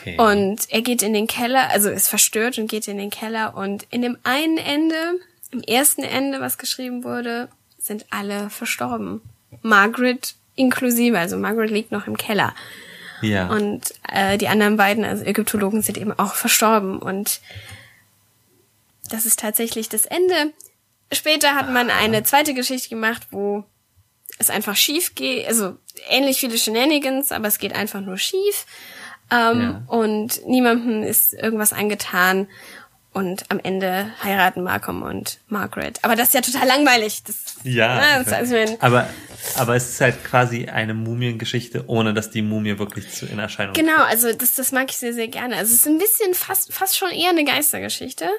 Okay. 0.02 0.18
Und 0.18 0.70
er 0.70 0.82
geht 0.82 1.02
in 1.02 1.14
den 1.14 1.28
Keller, 1.28 1.70
also 1.70 1.90
ist 1.90 2.10
verstört 2.10 2.58
und 2.58 2.70
geht 2.70 2.88
in 2.88 2.98
den 2.98 3.12
Keller. 3.12 3.56
Und 3.56 3.88
in 3.92 4.02
dem 4.02 4.18
einen 4.24 4.58
Ende, 4.58 5.20
im 5.52 5.62
ersten 5.62 6.04
Ende, 6.04 6.42
was 6.42 6.58
geschrieben 6.58 7.04
wurde, 7.06 7.48
sind 7.78 8.06
alle 8.10 8.50
verstorben. 8.50 9.22
Margaret 9.62 10.36
inklusive, 10.56 11.18
also 11.18 11.38
Margaret 11.38 11.72
liegt 11.72 11.94
noch 11.94 12.08
im 12.08 12.18
Keller. 12.18 12.54
Ja. 13.22 13.48
Und 13.48 13.94
äh, 14.12 14.38
die 14.38 14.48
anderen 14.48 14.78
beiden, 14.78 15.04
also 15.04 15.24
Ägyptologen, 15.24 15.82
sind 15.82 15.98
eben 15.98 16.18
auch 16.18 16.36
verstorben. 16.36 17.00
Und 17.00 17.42
das 19.10 19.26
ist 19.26 19.40
tatsächlich 19.40 19.90
das 19.90 20.06
Ende. 20.06 20.54
Später 21.12 21.56
hat 21.56 21.72
man 21.72 21.90
eine 21.90 22.24
zweite 22.24 22.54
Geschichte 22.54 22.90
gemacht, 22.90 23.28
wo 23.32 23.64
es 24.38 24.50
einfach 24.50 24.76
schief 24.76 25.16
geht. 25.16 25.48
Also 25.48 25.78
ähnlich 26.08 26.40
viele 26.40 26.58
Shenanigans, 26.58 27.32
aber 27.32 27.48
es 27.48 27.60
geht 27.60 27.74
einfach 27.74 28.02
nur 28.02 28.18
schief. 28.18 28.66
Ähm, 29.32 29.62
ja. 29.62 29.84
Und 29.88 30.46
niemandem 30.48 31.04
ist 31.04 31.34
irgendwas 31.34 31.74
angetan. 31.74 32.48
Und 33.12 33.46
am 33.50 33.60
Ende 33.60 34.08
heiraten 34.24 34.64
Malcolm 34.64 35.02
und 35.02 35.40
Margaret. 35.48 36.00
Aber 36.04 36.16
das 36.16 36.28
ist 36.28 36.34
ja 36.36 36.42
total 36.42 36.68
langweilig. 36.68 37.24
Das, 37.24 37.56
ja, 37.64 38.24
das 38.24 38.34
also 38.34 38.56
aber, 38.80 39.10
aber 39.56 39.76
es 39.76 39.90
ist 39.90 40.02
halt 40.02 40.24
quasi 40.24 40.68
eine 40.68 40.94
Mumiengeschichte, 40.94 41.86
ohne 41.88 42.14
dass 42.14 42.30
die 42.30 42.42
Mumie 42.42 42.78
wirklich 42.78 43.10
zu 43.12 43.26
in 43.26 43.40
Erscheinung 43.40 43.74
Genau, 43.74 44.04
also 44.04 44.32
das, 44.34 44.56
das 44.56 44.72
mag 44.72 44.90
ich 44.90 44.98
sehr, 44.98 45.14
sehr 45.14 45.28
gerne. 45.28 45.56
Also 45.56 45.74
es 45.74 45.80
ist 45.80 45.88
ein 45.88 45.98
bisschen 45.98 46.34
fast, 46.34 46.72
fast 46.72 46.98
schon 46.98 47.10
eher 47.10 47.30
eine 47.30 47.46
Geistergeschichte. 47.46 48.30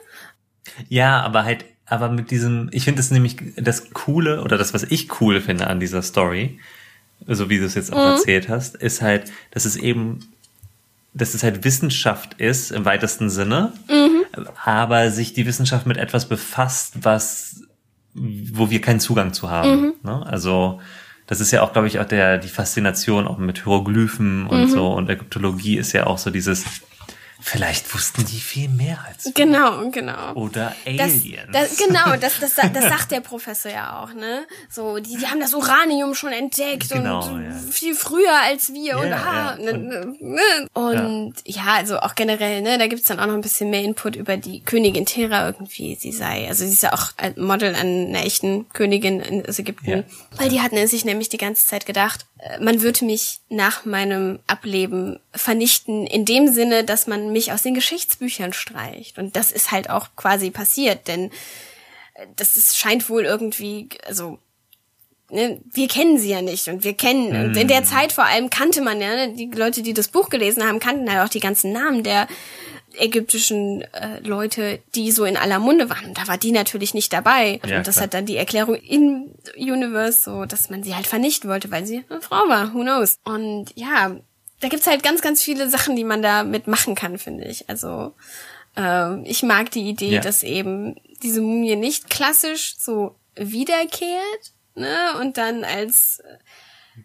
Ja, 0.88 1.20
aber 1.22 1.44
halt, 1.44 1.64
aber 1.86 2.08
mit 2.08 2.30
diesem, 2.30 2.68
ich 2.72 2.84
finde 2.84 3.00
es 3.00 3.10
nämlich 3.10 3.36
das 3.56 3.90
Coole 3.90 4.42
oder 4.42 4.56
das, 4.56 4.72
was 4.72 4.84
ich 4.84 5.20
cool 5.20 5.40
finde 5.40 5.66
an 5.66 5.80
dieser 5.80 6.02
Story, 6.02 6.60
so 7.26 7.50
wie 7.50 7.58
du 7.58 7.64
es 7.64 7.74
jetzt 7.74 7.92
auch 7.92 7.96
mhm. 7.96 8.12
erzählt 8.12 8.48
hast, 8.48 8.76
ist 8.76 9.02
halt, 9.02 9.32
dass 9.50 9.64
es 9.64 9.76
eben 9.76 10.32
dass 11.12 11.34
es 11.34 11.42
halt 11.42 11.64
Wissenschaft 11.64 12.34
ist 12.34 12.70
im 12.70 12.84
weitesten 12.84 13.30
Sinne, 13.30 13.72
mhm. 13.88 14.46
aber 14.64 15.10
sich 15.10 15.32
die 15.32 15.46
Wissenschaft 15.46 15.86
mit 15.86 15.96
etwas 15.96 16.28
befasst, 16.28 16.94
was, 17.02 17.62
wo 18.14 18.70
wir 18.70 18.80
keinen 18.80 19.00
Zugang 19.00 19.32
zu 19.32 19.50
haben. 19.50 19.80
Mhm. 19.80 19.92
Ne? 20.02 20.26
Also 20.26 20.80
das 21.26 21.40
ist 21.40 21.50
ja 21.50 21.62
auch, 21.62 21.72
glaube 21.72 21.88
ich, 21.88 21.98
auch 21.98 22.04
der 22.04 22.38
die 22.38 22.48
Faszination 22.48 23.26
auch 23.26 23.38
mit 23.38 23.62
Hieroglyphen 23.62 24.46
und 24.46 24.62
mhm. 24.62 24.68
so 24.68 24.92
und 24.92 25.08
Ägyptologie 25.08 25.78
ist 25.78 25.92
ja 25.92 26.06
auch 26.06 26.18
so 26.18 26.30
dieses 26.30 26.64
Vielleicht 27.40 27.92
wussten 27.94 28.24
die 28.24 28.38
viel 28.38 28.68
mehr 28.68 28.98
als 29.06 29.24
wir. 29.24 29.32
Genau, 29.32 29.90
genau. 29.90 30.34
Oder 30.34 30.74
Aliens. 30.86 31.24
Das, 31.52 31.70
das, 31.70 31.78
genau, 31.78 32.16
das, 32.20 32.40
das, 32.40 32.54
das 32.54 32.84
sagt 32.84 33.10
der 33.10 33.20
Professor 33.20 33.70
ja 33.70 34.02
auch, 34.02 34.12
ne? 34.12 34.46
So, 34.68 34.98
die, 34.98 35.16
die 35.16 35.26
haben 35.26 35.40
das 35.40 35.54
Uranium 35.54 36.14
schon 36.14 36.32
entdeckt 36.32 36.90
genau, 36.90 37.26
und 37.26 37.44
ja. 37.44 37.52
viel 37.70 37.94
früher 37.94 38.40
als 38.44 38.72
wir 38.72 38.98
und, 38.98 39.12
ah, 39.12 39.56
ja. 39.58 39.72
ne, 39.72 40.16
ne. 40.20 40.68
und 40.72 41.34
ja. 41.44 41.64
ja. 41.64 41.72
also 41.74 41.98
auch 42.00 42.14
generell, 42.14 42.62
ne, 42.62 42.78
da 42.78 42.86
gibt's 42.86 43.06
dann 43.06 43.20
auch 43.20 43.26
noch 43.26 43.34
ein 43.34 43.40
bisschen 43.40 43.70
mehr 43.70 43.82
Input 43.82 44.16
über 44.16 44.36
die 44.36 44.60
Königin 44.60 45.06
Thera 45.06 45.46
irgendwie, 45.46 45.96
sie 45.96 46.12
sei, 46.12 46.48
also 46.48 46.64
sie 46.64 46.72
ist 46.72 46.82
ja 46.82 46.92
auch 46.92 47.12
ein 47.16 47.34
Model 47.36 47.74
an 47.74 48.08
einer 48.08 48.24
echten 48.24 48.68
Königin 48.72 49.20
in 49.20 49.44
Ägypten, 49.44 50.04
weil 50.36 50.48
die 50.48 50.60
hatten 50.60 50.86
sich 50.86 51.04
nämlich 51.04 51.28
die 51.28 51.36
ganze 51.36 51.66
Zeit 51.66 51.86
gedacht, 51.86 52.26
äh, 52.38 52.58
man 52.60 52.82
würde 52.82 53.04
mich 53.04 53.40
nach 53.48 53.84
meinem 53.84 54.40
Ableben 54.46 55.18
vernichten 55.32 56.06
in 56.06 56.24
dem 56.24 56.52
Sinne, 56.52 56.84
dass 56.84 57.06
man 57.06 57.29
mich 57.32 57.52
aus 57.52 57.62
den 57.62 57.74
Geschichtsbüchern 57.74 58.52
streicht. 58.52 59.18
Und 59.18 59.36
das 59.36 59.52
ist 59.52 59.70
halt 59.70 59.90
auch 59.90 60.08
quasi 60.16 60.50
passiert, 60.50 61.08
denn 61.08 61.30
äh, 62.14 62.26
das 62.36 62.56
ist, 62.56 62.76
scheint 62.76 63.08
wohl 63.08 63.24
irgendwie, 63.24 63.88
also 64.06 64.38
ne, 65.30 65.60
wir 65.72 65.88
kennen 65.88 66.18
sie 66.18 66.30
ja 66.30 66.42
nicht 66.42 66.68
und 66.68 66.84
wir 66.84 66.94
kennen, 66.94 67.30
mm. 67.30 67.44
und 67.44 67.56
in 67.56 67.68
der 67.68 67.80
mhm. 67.80 67.86
Zeit 67.86 68.12
vor 68.12 68.24
allem 68.24 68.50
kannte 68.50 68.82
man 68.82 69.00
ja, 69.00 69.14
ne, 69.14 69.34
die 69.34 69.46
Leute, 69.46 69.82
die 69.82 69.94
das 69.94 70.08
Buch 70.08 70.28
gelesen 70.28 70.66
haben, 70.66 70.80
kannten 70.80 71.10
halt 71.10 71.26
auch 71.26 71.32
die 71.32 71.40
ganzen 71.40 71.72
Namen 71.72 72.02
der 72.02 72.26
ägyptischen 72.98 73.82
äh, 73.82 74.20
Leute, 74.20 74.80
die 74.94 75.12
so 75.12 75.24
in 75.24 75.36
aller 75.36 75.58
Munde 75.58 75.88
waren. 75.90 76.06
Und 76.06 76.18
da 76.18 76.26
war 76.26 76.38
die 76.38 76.52
natürlich 76.52 76.94
nicht 76.94 77.12
dabei. 77.12 77.60
Ja, 77.64 77.78
und 77.78 77.86
das 77.86 77.96
klar. 77.96 78.04
hat 78.04 78.14
dann 78.14 78.26
die 78.26 78.36
Erklärung 78.36 78.74
in 78.74 79.32
Universe, 79.56 80.22
so 80.22 80.44
dass 80.44 80.70
man 80.70 80.82
sie 80.82 80.94
halt 80.94 81.06
vernichten 81.06 81.48
wollte, 81.48 81.70
weil 81.70 81.86
sie 81.86 82.04
eine 82.08 82.20
Frau 82.20 82.48
war. 82.48 82.74
Who 82.74 82.80
knows? 82.80 83.18
Und 83.24 83.66
ja, 83.74 84.16
da 84.60 84.68
gibt's 84.68 84.86
halt 84.86 85.02
ganz, 85.02 85.22
ganz 85.22 85.42
viele 85.42 85.68
Sachen, 85.68 85.96
die 85.96 86.04
man 86.04 86.22
da 86.22 86.44
mitmachen 86.44 86.94
kann, 86.94 87.18
finde 87.18 87.44
ich. 87.44 87.68
Also 87.68 88.14
äh, 88.76 89.22
ich 89.28 89.42
mag 89.42 89.70
die 89.70 89.88
Idee, 89.88 90.14
ja. 90.14 90.20
dass 90.20 90.42
eben 90.42 90.96
diese 91.22 91.40
Mumie 91.40 91.76
nicht 91.76 92.10
klassisch 92.10 92.76
so 92.78 93.16
wiederkehrt, 93.36 94.52
ne, 94.74 95.18
und 95.20 95.38
dann 95.38 95.64
als 95.64 96.22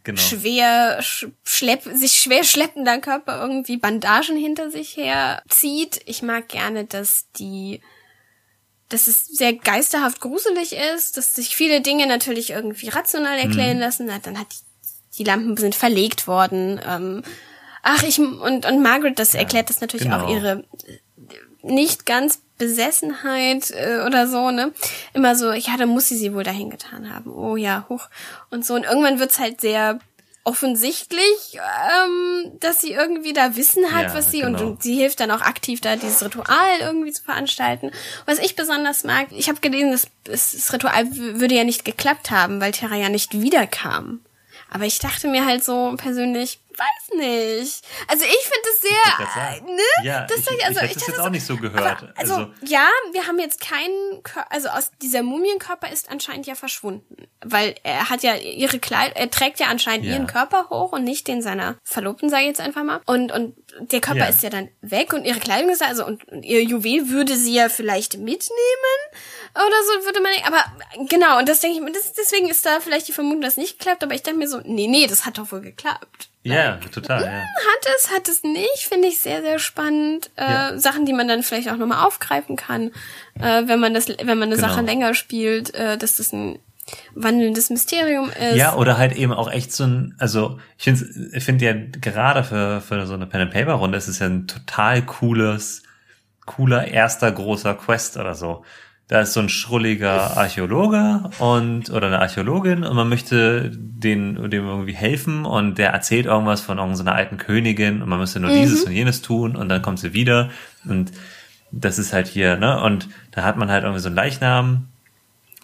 genau. 0.03 0.21
schwer 0.21 1.01
schlepp, 1.01 1.83
sich 1.93 2.13
schwer 2.13 2.43
schleppender 2.43 2.99
Körper 2.99 3.41
irgendwie 3.41 3.77
Bandagen 3.77 4.37
hinter 4.37 4.71
sich 4.71 4.97
her 4.97 5.41
zieht. 5.49 6.01
Ich 6.05 6.21
mag 6.21 6.49
gerne, 6.49 6.85
dass 6.85 7.27
die 7.37 7.81
dass 8.89 9.07
es 9.07 9.25
sehr 9.25 9.53
geisterhaft 9.53 10.21
gruselig 10.21 10.73
ist, 10.93 11.17
dass 11.17 11.33
sich 11.33 11.55
viele 11.55 11.81
Dinge 11.81 12.05
natürlich 12.05 12.51
irgendwie 12.51 12.89
rational 12.89 13.39
erklären 13.39 13.77
mhm. 13.77 13.81
lassen. 13.81 14.07
Dann 14.21 14.39
hat 14.39 14.47
die 14.53 14.64
die 15.17 15.23
Lampen 15.23 15.57
sind 15.57 15.75
verlegt 15.75 16.27
worden. 16.27 16.79
Ähm, 16.87 17.23
ach, 17.81 18.03
ich 18.03 18.19
und 18.19 18.65
und 18.65 18.81
Margaret, 18.81 19.19
das 19.19 19.33
ja, 19.33 19.39
erklärt 19.39 19.69
das 19.69 19.81
natürlich 19.81 20.05
genau. 20.05 20.25
auch 20.25 20.29
ihre 20.29 20.63
nicht 21.63 22.05
ganz 22.05 22.41
Besessenheit 22.57 23.71
äh, 23.71 24.03
oder 24.05 24.27
so, 24.27 24.51
ne? 24.51 24.71
Immer 25.13 25.35
so, 25.35 25.51
ja, 25.51 25.75
dann 25.77 25.89
muss 25.89 26.07
sie 26.07 26.17
sie 26.17 26.33
wohl 26.33 26.43
dahin 26.43 26.69
getan 26.69 27.13
haben. 27.13 27.33
Oh 27.33 27.55
ja, 27.55 27.85
hoch 27.89 28.07
und 28.49 28.65
so. 28.65 28.75
Und 28.75 28.83
irgendwann 28.83 29.19
wird's 29.19 29.39
halt 29.39 29.61
sehr 29.61 29.99
offensichtlich, 30.45 31.55
ähm, 31.55 32.51
dass 32.59 32.79
sie 32.79 32.91
irgendwie 32.91 33.33
da 33.33 33.55
Wissen 33.55 33.91
hat, 33.91 34.03
ja, 34.03 34.13
was 34.13 34.29
sie 34.29 34.41
genau. 34.41 34.59
und, 34.59 34.65
und, 34.65 34.83
sie 34.83 34.95
hilft 34.95 35.19
dann 35.19 35.31
auch 35.31 35.41
aktiv 35.41 35.81
da 35.81 35.95
dieses 35.95 36.23
Ritual 36.23 36.79
irgendwie 36.81 37.11
zu 37.11 37.23
veranstalten. 37.23 37.91
Was 38.27 38.37
ich 38.37 38.55
besonders 38.55 39.03
mag, 39.03 39.27
ich 39.31 39.49
habe 39.49 39.59
gelesen, 39.59 39.91
das, 39.91 40.07
das 40.23 40.71
Ritual 40.71 41.07
würde 41.11 41.55
ja 41.55 41.63
nicht 41.63 41.83
geklappt 41.83 42.29
haben, 42.29 42.61
weil 42.61 42.71
Terra 42.71 42.95
ja 42.95 43.09
nicht 43.09 43.41
wiederkam. 43.41 44.21
Aber 44.75 44.83
ich 44.83 44.99
dachte 44.99 45.29
mir 45.29 45.45
halt 45.45 45.63
so 45.63 45.95
persönlich, 45.95 46.59
weiß 46.77 47.17
nicht. 47.17 47.85
Also 48.09 48.25
ich 48.25 48.43
finde 48.43 48.69
es 48.73 48.81
sehr, 48.81 49.61
ne? 49.73 49.81
Ja, 50.03 50.25
das 50.25 50.39
ich, 50.39 50.65
also, 50.65 50.81
ich, 50.81 50.91
ich 50.91 50.97
es 50.97 51.07
jetzt 51.07 51.19
auch 51.21 51.29
nicht 51.29 51.45
so 51.45 51.55
gehört. 51.55 52.13
Also, 52.17 52.35
also, 52.35 52.51
ja, 52.65 52.85
wir 53.13 53.25
haben 53.25 53.39
jetzt 53.39 53.61
keinen, 53.61 54.21
also 54.49 54.67
aus 54.67 54.91
dieser 55.01 55.23
Mumienkörper 55.23 55.89
ist 55.89 56.11
anscheinend 56.11 56.45
ja 56.45 56.55
verschwunden, 56.55 57.15
weil 57.39 57.75
er 57.83 58.09
hat 58.09 58.21
ja 58.21 58.35
ihre 58.35 58.79
Kleid, 58.79 59.13
er 59.15 59.31
trägt 59.31 59.61
ja 59.61 59.67
anscheinend 59.67 60.07
ja. 60.07 60.15
ihren 60.15 60.27
Körper 60.27 60.67
hoch 60.69 60.91
und 60.91 61.05
nicht 61.05 61.29
den 61.29 61.41
seiner 61.41 61.77
Verlobten, 61.85 62.29
sage 62.29 62.41
ich 62.41 62.49
jetzt 62.49 62.59
einfach 62.59 62.83
mal. 62.83 62.99
Und 63.05 63.31
und 63.31 63.55
der 63.79 64.01
Körper 64.01 64.21
ja. 64.21 64.27
ist 64.27 64.43
ja 64.43 64.49
dann 64.49 64.69
weg 64.81 65.13
und 65.13 65.25
ihre 65.25 65.39
Kleidung 65.39 65.69
ist 65.69 65.81
da, 65.81 65.85
also 65.85 66.05
und, 66.05 66.27
und 66.29 66.43
ihr 66.43 66.63
Juwel 66.63 67.09
würde 67.09 67.35
sie 67.35 67.53
ja 67.53 67.69
vielleicht 67.69 68.17
mitnehmen 68.17 69.01
oder 69.53 69.83
so 69.85 70.05
würde 70.05 70.21
man, 70.21 70.31
aber 70.45 70.63
genau 71.07 71.39
und 71.39 71.49
das 71.49 71.59
denke 71.59 71.77
ich 71.77 71.83
mir, 71.83 71.91
deswegen 71.91 72.49
ist 72.49 72.65
da 72.65 72.79
vielleicht 72.79 73.07
die 73.07 73.11
Vermutung, 73.11 73.41
dass 73.41 73.51
es 73.51 73.57
nicht 73.57 73.79
klappt, 73.79 74.03
aber 74.03 74.13
ich 74.13 74.23
denke 74.23 74.39
mir 74.39 74.47
so, 74.47 74.61
nee, 74.63 74.87
nee, 74.87 75.07
das 75.07 75.25
hat 75.25 75.37
doch 75.37 75.51
wohl 75.51 75.61
geklappt. 75.61 76.29
Ja, 76.43 76.77
total. 76.93 77.23
Ja. 77.23 77.31
Hat 77.31 77.95
es, 77.97 78.11
hat 78.11 78.27
es 78.27 78.43
nicht, 78.43 78.87
finde 78.87 79.07
ich 79.07 79.19
sehr, 79.19 79.41
sehr 79.41 79.57
spannend. 79.57 80.29
Äh, 80.35 80.43
ja. 80.43 80.77
Sachen, 80.77 81.07
die 81.07 81.13
man 81.13 81.27
dann 81.27 81.41
vielleicht 81.41 81.69
auch 81.69 81.77
nochmal 81.77 82.05
aufgreifen 82.05 82.55
kann, 82.55 82.91
äh, 83.39 83.63
wenn 83.65 83.79
man 83.79 83.95
das, 83.95 84.07
wenn 84.07 84.37
man 84.37 84.43
eine 84.43 84.55
genau. 84.55 84.67
Sache 84.67 84.81
länger 84.81 85.15
spielt, 85.15 85.73
äh, 85.73 85.97
dass 85.97 86.17
das 86.17 86.33
ein 86.33 86.59
wandelndes 87.15 87.69
Mysterium 87.69 88.29
ist. 88.29 88.57
Ja, 88.57 88.75
oder 88.75 88.97
halt 88.97 89.15
eben 89.15 89.33
auch 89.33 89.51
echt 89.51 89.71
so 89.71 89.85
ein, 89.85 90.15
also 90.19 90.59
ich 90.77 90.83
finde 90.83 91.05
ich 91.33 91.43
finde 91.43 91.65
ja 91.65 91.73
gerade 91.73 92.43
für, 92.43 92.81
für 92.81 93.05
so 93.05 93.13
eine 93.13 93.25
Pen 93.25 93.41
and 93.41 93.51
Paper 93.51 93.73
Runde 93.73 93.97
ist 93.97 94.07
es 94.07 94.19
ja 94.19 94.27
ein 94.27 94.47
total 94.47 95.01
cooles, 95.03 95.83
cooler 96.45 96.87
erster 96.87 97.31
großer 97.31 97.73
Quest 97.75 98.17
oder 98.17 98.35
so 98.35 98.63
da 99.07 99.21
ist 99.21 99.33
so 99.33 99.39
ein 99.39 99.49
schrulliger 99.49 100.35
Archäologe 100.35 101.29
und 101.37 101.91
oder 101.91 102.07
eine 102.07 102.19
Archäologin 102.19 102.83
und 102.83 102.95
man 102.95 103.07
möchte 103.07 103.71
den 103.71 104.49
dem 104.49 104.65
irgendwie 104.65 104.95
helfen 104.95 105.45
und 105.45 105.77
der 105.77 105.91
erzählt 105.91 106.25
irgendwas 106.25 106.61
von 106.61 106.79
irgendeiner 106.79 107.13
alten 107.13 107.37
Königin 107.37 108.01
und 108.01 108.09
man 108.09 108.19
müsste 108.19 108.39
nur 108.39 108.49
mhm. 108.49 108.61
dieses 108.61 108.83
und 108.83 108.93
jenes 108.93 109.21
tun 109.21 109.55
und 109.55 109.69
dann 109.69 109.83
kommt 109.83 109.99
sie 109.99 110.13
wieder 110.13 110.49
und 110.85 111.11
das 111.71 111.99
ist 111.99 112.13
halt 112.13 112.27
hier, 112.27 112.57
ne? 112.57 112.81
Und 112.81 113.09
da 113.31 113.43
hat 113.43 113.57
man 113.57 113.69
halt 113.69 113.83
irgendwie 113.83 114.01
so 114.01 114.07
einen 114.07 114.15
Leichnam 114.15 114.87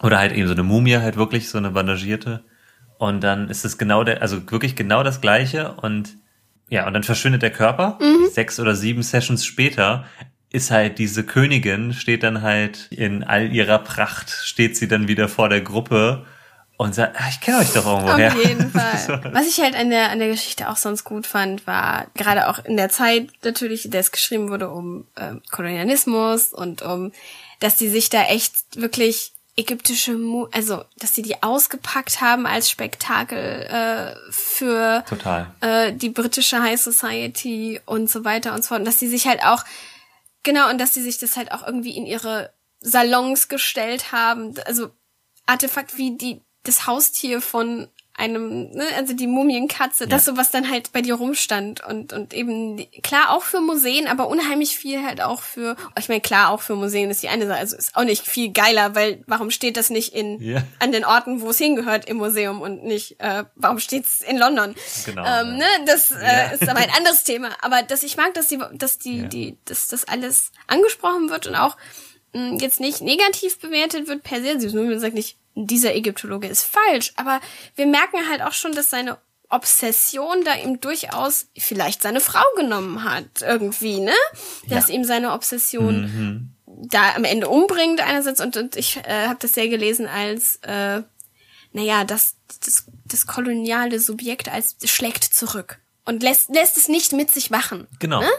oder 0.02 0.18
halt 0.18 0.32
eben 0.32 0.46
so 0.46 0.54
eine 0.54 0.62
Mumie 0.62 0.96
halt 0.96 1.16
wirklich 1.16 1.48
so 1.48 1.58
eine 1.58 1.70
bandagierte 1.70 2.44
und 2.98 3.20
dann 3.22 3.48
ist 3.48 3.64
es 3.64 3.78
genau 3.78 4.04
der, 4.04 4.22
also 4.22 4.50
wirklich 4.50 4.76
genau 4.76 5.02
das 5.02 5.20
gleiche 5.20 5.72
und 5.72 6.16
ja, 6.68 6.86
und 6.86 6.94
dann 6.94 7.02
verschwindet 7.02 7.42
der 7.42 7.50
Körper. 7.50 7.98
Mhm. 8.00 8.30
Sechs 8.30 8.58
oder 8.58 8.74
sieben 8.74 9.02
Sessions 9.02 9.44
später 9.44 10.06
ist 10.50 10.70
halt 10.70 10.98
diese 10.98 11.24
Königin, 11.24 11.92
steht 11.92 12.22
dann 12.22 12.42
halt 12.42 12.88
in 12.90 13.24
all 13.24 13.52
ihrer 13.52 13.78
Pracht, 13.78 14.30
steht 14.30 14.76
sie 14.76 14.88
dann 14.88 15.08
wieder 15.08 15.28
vor 15.28 15.48
der 15.48 15.60
Gruppe 15.60 16.24
und 16.76 16.94
sagt, 16.94 17.16
ah, 17.20 17.26
ich 17.28 17.40
kenne 17.40 17.58
euch 17.58 17.72
doch 17.72 17.86
irgendwo 17.86 18.10
Auf 18.10 18.46
jeden 18.46 18.70
Fall. 18.72 19.32
Was 19.32 19.46
ich 19.46 19.60
halt 19.60 19.74
an 19.74 19.90
der, 19.90 20.10
an 20.10 20.18
der 20.18 20.28
Geschichte 20.28 20.68
auch 20.70 20.76
sonst 20.76 21.04
gut 21.04 21.26
fand, 21.26 21.66
war 21.66 22.06
gerade 22.14 22.48
auch 22.48 22.64
in 22.64 22.76
der 22.76 22.88
Zeit 22.88 23.28
natürlich, 23.44 23.90
der 23.90 24.00
es 24.00 24.12
geschrieben 24.12 24.48
wurde 24.48 24.70
um 24.70 25.06
äh, 25.16 25.34
Kolonialismus 25.50 26.52
und 26.52 26.82
um, 26.82 27.12
dass 27.60 27.76
die 27.76 27.88
sich 27.88 28.10
da 28.10 28.24
echt 28.24 28.54
wirklich 28.76 29.32
ägyptische, 29.56 30.12
Mu 30.14 30.46
also 30.52 30.84
dass 30.96 31.14
sie 31.14 31.22
die 31.22 31.42
ausgepackt 31.42 32.20
haben 32.20 32.46
als 32.46 32.70
Spektakel 32.70 33.38
äh, 33.38 34.14
für 34.30 35.04
Total. 35.08 35.52
Äh, 35.60 35.92
die 35.92 36.08
britische 36.08 36.62
High 36.62 36.80
Society 36.80 37.80
und 37.84 38.10
so 38.10 38.24
weiter 38.24 38.54
und 38.54 38.62
so 38.62 38.68
fort. 38.68 38.80
Und 38.80 38.86
dass 38.86 38.98
sie 38.98 39.08
sich 39.08 39.26
halt 39.26 39.44
auch 39.44 39.64
Genau, 40.42 40.70
und 40.70 40.78
dass 40.78 40.94
sie 40.94 41.02
sich 41.02 41.18
das 41.18 41.36
halt 41.36 41.52
auch 41.52 41.64
irgendwie 41.66 41.96
in 41.96 42.06
ihre 42.06 42.52
Salons 42.80 43.48
gestellt 43.48 44.12
haben. 44.12 44.54
Also 44.66 44.90
Artefakt 45.46 45.96
wie 45.98 46.16
die, 46.16 46.40
das 46.64 46.86
Haustier 46.86 47.40
von 47.40 47.88
einem, 48.22 48.70
ne, 48.70 48.84
also 48.96 49.12
die 49.14 49.26
Mumienkatze, 49.26 50.06
das 50.06 50.24
so 50.24 50.36
was 50.36 50.50
dann 50.50 50.70
halt 50.70 50.92
bei 50.92 51.02
dir 51.02 51.14
rumstand 51.14 51.84
und 51.84 52.12
und 52.12 52.32
eben 52.32 52.86
klar 53.02 53.30
auch 53.30 53.42
für 53.42 53.60
Museen, 53.60 54.06
aber 54.06 54.28
unheimlich 54.28 54.76
viel 54.78 55.02
halt 55.04 55.20
auch 55.20 55.42
für, 55.42 55.76
ich 55.98 56.08
meine 56.08 56.20
klar 56.20 56.50
auch 56.50 56.62
für 56.62 56.76
Museen 56.76 57.10
ist 57.10 57.22
die 57.22 57.28
eine 57.28 57.46
Sache, 57.46 57.58
also 57.58 57.76
ist 57.76 57.96
auch 57.96 58.04
nicht 58.04 58.26
viel 58.26 58.52
geiler, 58.52 58.94
weil 58.94 59.22
warum 59.26 59.50
steht 59.50 59.76
das 59.76 59.90
nicht 59.90 60.14
in 60.14 60.40
Ja. 60.40 60.62
an 60.78 60.92
den 60.92 61.04
Orten, 61.04 61.40
wo 61.40 61.50
es 61.50 61.58
hingehört 61.58 62.04
im 62.08 62.18
Museum 62.18 62.60
und 62.62 62.84
nicht, 62.84 63.18
äh, 63.20 63.44
warum 63.56 63.78
steht's 63.80 64.20
in 64.22 64.38
London? 64.38 64.74
Genau, 65.04 65.22
Ähm, 65.22 65.26
ja. 65.26 65.44
ne, 65.56 65.64
das 65.86 66.10
Ja. 66.10 66.16
äh, 66.50 66.54
ist 66.54 66.68
aber 66.68 66.78
ein 66.80 66.90
anderes 66.96 67.24
Thema. 67.24 67.50
Aber 67.60 67.82
dass 67.82 68.02
ich 68.04 68.16
mag, 68.16 68.34
dass 68.34 68.46
die, 68.46 68.58
dass 68.74 68.98
die, 68.98 69.18
Ja. 69.22 69.24
die, 69.26 69.56
dass 69.64 69.88
das 69.88 70.04
alles 70.06 70.52
angesprochen 70.68 71.28
wird 71.30 71.46
und 71.48 71.56
auch 71.56 71.76
mh, 72.34 72.58
jetzt 72.60 72.80
nicht 72.80 73.00
negativ 73.02 73.58
bewertet 73.58 74.06
wird 74.08 74.22
per 74.22 74.40
se. 74.42 74.58
Sie 74.60 74.74
nur 74.74 74.98
sagt 75.00 75.14
nicht, 75.14 75.36
dieser 75.54 75.94
Ägyptologe 75.94 76.46
ist 76.48 76.64
falsch, 76.64 77.12
aber 77.16 77.40
wir 77.76 77.86
merken 77.86 78.28
halt 78.28 78.42
auch 78.42 78.52
schon, 78.52 78.72
dass 78.72 78.90
seine 78.90 79.18
Obsession 79.48 80.44
da 80.44 80.54
ihm 80.54 80.80
durchaus 80.80 81.46
vielleicht 81.58 82.00
seine 82.00 82.20
Frau 82.20 82.44
genommen 82.56 83.04
hat, 83.04 83.42
irgendwie, 83.42 84.00
ne? 84.00 84.14
Dass 84.68 84.88
ihm 84.88 85.04
seine 85.04 85.32
Obsession 85.32 86.54
da 86.66 87.14
am 87.14 87.24
Ende 87.24 87.48
umbringt 87.48 88.00
einerseits 88.00 88.40
und, 88.40 88.56
und 88.56 88.76
ich 88.76 88.96
äh, 88.96 89.28
habe 89.28 89.38
das 89.40 89.52
sehr 89.52 89.68
gelesen 89.68 90.06
als 90.06 90.56
äh, 90.62 91.02
naja, 91.72 92.04
das, 92.04 92.36
das, 92.64 92.86
das 93.04 93.26
koloniale 93.26 93.98
Subjekt 93.98 94.48
als 94.48 94.76
schlägt 94.84 95.24
zurück 95.24 95.80
und 96.04 96.22
lässt, 96.22 96.50
lässt 96.50 96.76
es 96.76 96.88
nicht 96.88 97.12
mit 97.12 97.30
sich 97.30 97.50
machen. 97.50 97.86
Genau. 97.98 98.20
Ne? 98.20 98.30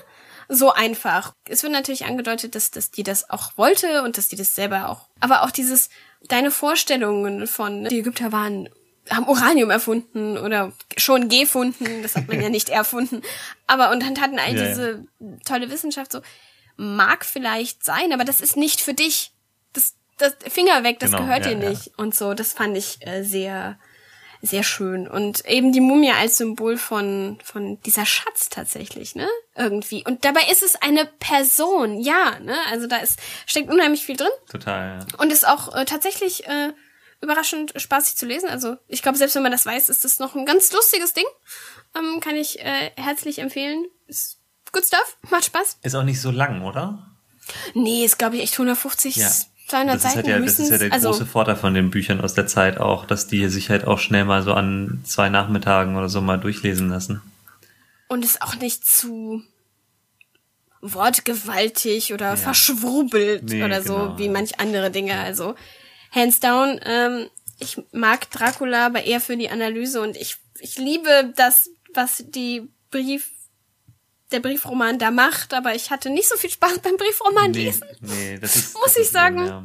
So 0.50 0.72
einfach. 0.72 1.34
Es 1.48 1.64
wird 1.64 1.74
natürlich 1.74 2.06
angedeutet, 2.06 2.56
dass, 2.56 2.70
dass 2.70 2.92
die 2.92 3.04
das 3.04 3.30
auch 3.30 3.58
wollte 3.58 4.04
und 4.04 4.18
dass 4.18 4.28
die 4.28 4.36
das 4.36 4.56
selber 4.56 4.90
auch. 4.90 5.08
Aber 5.20 5.44
auch 5.44 5.52
dieses, 5.52 5.90
deine 6.30 6.52
Vorstellungen 6.52 7.48
von, 7.48 7.86
die 7.86 8.00
Ägypter 8.00 8.32
waren, 8.32 8.70
haben 9.10 9.28
Uranium 9.28 9.70
erfunden 9.70 10.38
oder 10.38 10.72
schon 10.98 11.28
gefunden, 11.30 12.02
das 12.02 12.16
hat 12.16 12.28
man 12.28 12.42
ja 12.42 12.50
nicht 12.50 12.70
erfunden. 12.82 13.22
Aber 13.68 13.92
und 13.92 14.02
dann 14.02 14.20
hatten 14.22 14.40
all 14.40 14.56
Ja, 14.56 14.62
ja. 14.64 14.68
diese 14.70 15.06
tolle 15.46 15.70
Wissenschaft 15.70 16.12
so, 16.12 16.22
mag 16.78 17.26
vielleicht 17.26 17.84
sein, 17.84 18.14
aber 18.14 18.24
das 18.26 18.42
ist 18.42 18.58
nicht 18.58 18.82
für 18.82 18.94
dich. 18.94 19.32
Das, 19.74 19.96
das 20.18 20.36
Finger 20.48 20.84
weg, 20.84 21.00
das 21.00 21.12
Genau, 21.12 21.24
gehört 21.24 21.46
ja, 21.46 21.54
dir 21.54 21.64
ja. 21.64 21.70
nicht. 21.70 21.92
Und 21.98 22.16
so, 22.16 22.34
das 22.34 22.54
fand 22.54 22.78
ich 22.78 23.06
äh, 23.06 23.24
sehr, 23.24 23.78
sehr 24.46 24.64
schön. 24.64 25.08
Und 25.08 25.46
eben 25.46 25.72
die 25.72 25.80
Mumie 25.80 26.12
als 26.12 26.38
Symbol 26.38 26.76
von, 26.78 27.40
von 27.44 27.80
dieser 27.84 28.06
Schatz 28.06 28.50
tatsächlich, 28.50 29.16
ne? 29.16 29.28
Irgendwie. 29.56 30.04
Und 30.06 30.26
dabei 30.26 30.42
ist 30.52 30.62
es 30.62 30.76
eine 30.76 31.06
Person, 31.06 32.02
ja, 32.02 32.38
ne? 32.40 32.56
Also 32.70 32.88
da 32.88 32.98
ist, 32.98 33.20
steckt 33.46 33.72
unheimlich 33.72 34.06
viel 34.06 34.18
drin. 34.18 34.28
Total, 34.52 35.00
ja. 35.00 35.18
Und 35.18 35.32
ist 35.32 35.48
auch 35.48 35.74
äh, 35.74 35.86
tatsächlich 35.86 36.46
äh, 36.46 36.74
überraschend 37.22 37.72
spaßig 37.78 38.18
zu 38.18 38.26
lesen. 38.26 38.50
Also 38.50 38.76
ich 38.90 39.02
glaube, 39.02 39.18
selbst 39.18 39.36
wenn 39.36 39.44
man 39.44 39.54
das 39.54 39.66
weiß, 39.66 39.88
ist 39.88 40.04
das 40.04 40.20
noch 40.20 40.36
ein 40.36 40.46
ganz 40.46 40.74
lustiges 40.74 41.14
Ding. 41.14 41.26
Ähm, 41.96 42.20
kann 42.20 42.36
ich 42.36 42.60
äh, 42.60 42.92
herzlich 42.98 43.40
empfehlen. 43.40 43.86
Ist 44.08 44.40
good 44.74 44.86
stuff, 44.86 45.18
macht 45.30 45.46
Spaß. 45.46 45.78
Ist 45.84 45.96
auch 45.96 46.04
nicht 46.04 46.20
so 46.20 46.32
lang, 46.32 46.64
oder? 46.64 47.10
Nee, 47.74 48.04
ist 48.04 48.20
glaube 48.20 48.36
ich 48.36 48.42
echt 48.44 48.54
150, 48.56 49.16
Ja. 49.16 49.32
200 49.68 49.96
Das 49.96 50.04
ist, 50.04 50.14
Seiten 50.14 50.28
halt 50.28 50.40
ja, 50.40 50.46
das 50.46 50.60
ist 50.60 50.70
ja 50.70 50.78
der 50.78 50.94
also, 50.94 51.10
große 51.10 51.26
Vorteil 51.26 51.56
von 51.56 51.74
den 51.74 51.90
Büchern 51.90 52.22
aus 52.22 52.34
der 52.34 52.48
Zeit 52.48 52.78
auch, 52.78 53.06
dass 53.06 53.28
die 53.28 53.48
sich 53.48 53.70
halt 53.70 53.86
auch 53.86 54.00
schnell 54.00 54.26
mal 54.26 54.44
so 54.44 54.54
an 54.54 55.02
zwei 55.06 55.30
Nachmittagen 55.30 55.96
oder 55.96 56.10
so 56.10 56.22
mal 56.22 56.38
durchlesen 56.38 56.90
lassen. 56.90 57.22
und 58.08 58.24
ist 58.24 58.42
auch 58.42 58.56
nicht 58.56 58.86
zu 58.86 59.42
wortgewaltig 60.82 62.14
oder 62.14 62.36
verschwurbelt 62.38 63.44
Nee, 63.44 63.64
oder 63.64 63.82
so 63.82 63.96
genau, 63.96 64.18
wie 64.18 64.26
ja. 64.26 64.32
manch 64.32 64.60
andere 64.60 64.92
Dinge. 64.92 65.18
Also 65.18 65.56
hands 66.12 66.40
down, 66.40 66.80
ähm, 66.86 67.30
ich 67.60 67.82
mag 67.92 68.30
Dracula, 68.32 68.88
aber 68.88 69.04
eher 69.04 69.22
für 69.22 69.38
die 69.38 69.50
Analyse 69.50 70.02
und 70.02 70.18
ich, 70.18 70.38
ich 70.60 70.78
liebe 70.78 71.34
das, 71.36 71.70
was 71.94 72.26
die 72.28 72.70
Brief, 72.92 73.32
der 74.34 74.40
Briefroman 74.42 75.00
da 75.00 75.12
macht, 75.12 75.54
aber 75.54 75.76
ich 75.76 75.92
hatte 75.92 76.10
nicht 76.10 76.28
so 76.28 76.36
viel 76.38 76.50
Spaß 76.50 76.80
beim 76.80 76.98
Briefroman 76.98 77.52
Nee, 77.52 77.66
lesen. 77.66 77.88
nee, 78.02 78.38
das 78.40 78.56
ist. 78.56 78.74
Muss 78.74 78.84
das 78.86 78.96
ich 78.98 79.02
ist 79.04 79.14
sagen. 79.14 79.38
eben, 79.38 79.48
ja. 79.48 79.64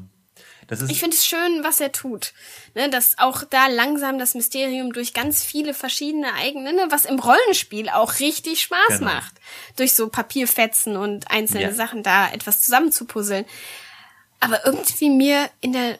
Das 0.68 0.82
ist, 0.82 0.90
Ich 0.90 1.00
finde 1.00 1.16
es 1.16 1.24
schön, 1.24 1.64
was 1.64 1.80
er 1.80 1.92
tut. 1.92 2.34
Ne, 2.74 2.90
dass 2.90 3.16
auch 3.18 3.42
da 3.42 3.68
langsam 3.68 4.18
das 4.18 4.34
Mysterium 4.34 4.92
durch 4.92 5.14
ganz 5.14 5.42
viele 5.42 5.72
verschiedene 5.72 6.34
eigene, 6.34 6.74
ne, 6.74 6.86
was 6.90 7.06
im 7.06 7.18
Rollenspiel 7.18 7.88
auch 7.88 8.20
richtig 8.20 8.60
Spaß 8.60 8.98
Genau. 8.98 9.06
macht. 9.06 9.32
Durch 9.76 9.94
so 9.94 10.08
Papierfetzen 10.10 10.98
und 10.98 11.30
einzelne 11.30 11.62
Ja. 11.62 11.72
Sachen 11.72 12.02
da 12.02 12.30
etwas 12.30 12.60
zusammenzupuzzeln. 12.60 13.46
Aber 14.40 14.66
irgendwie 14.66 15.08
mir 15.08 15.48
in 15.62 15.72
der, 15.72 15.98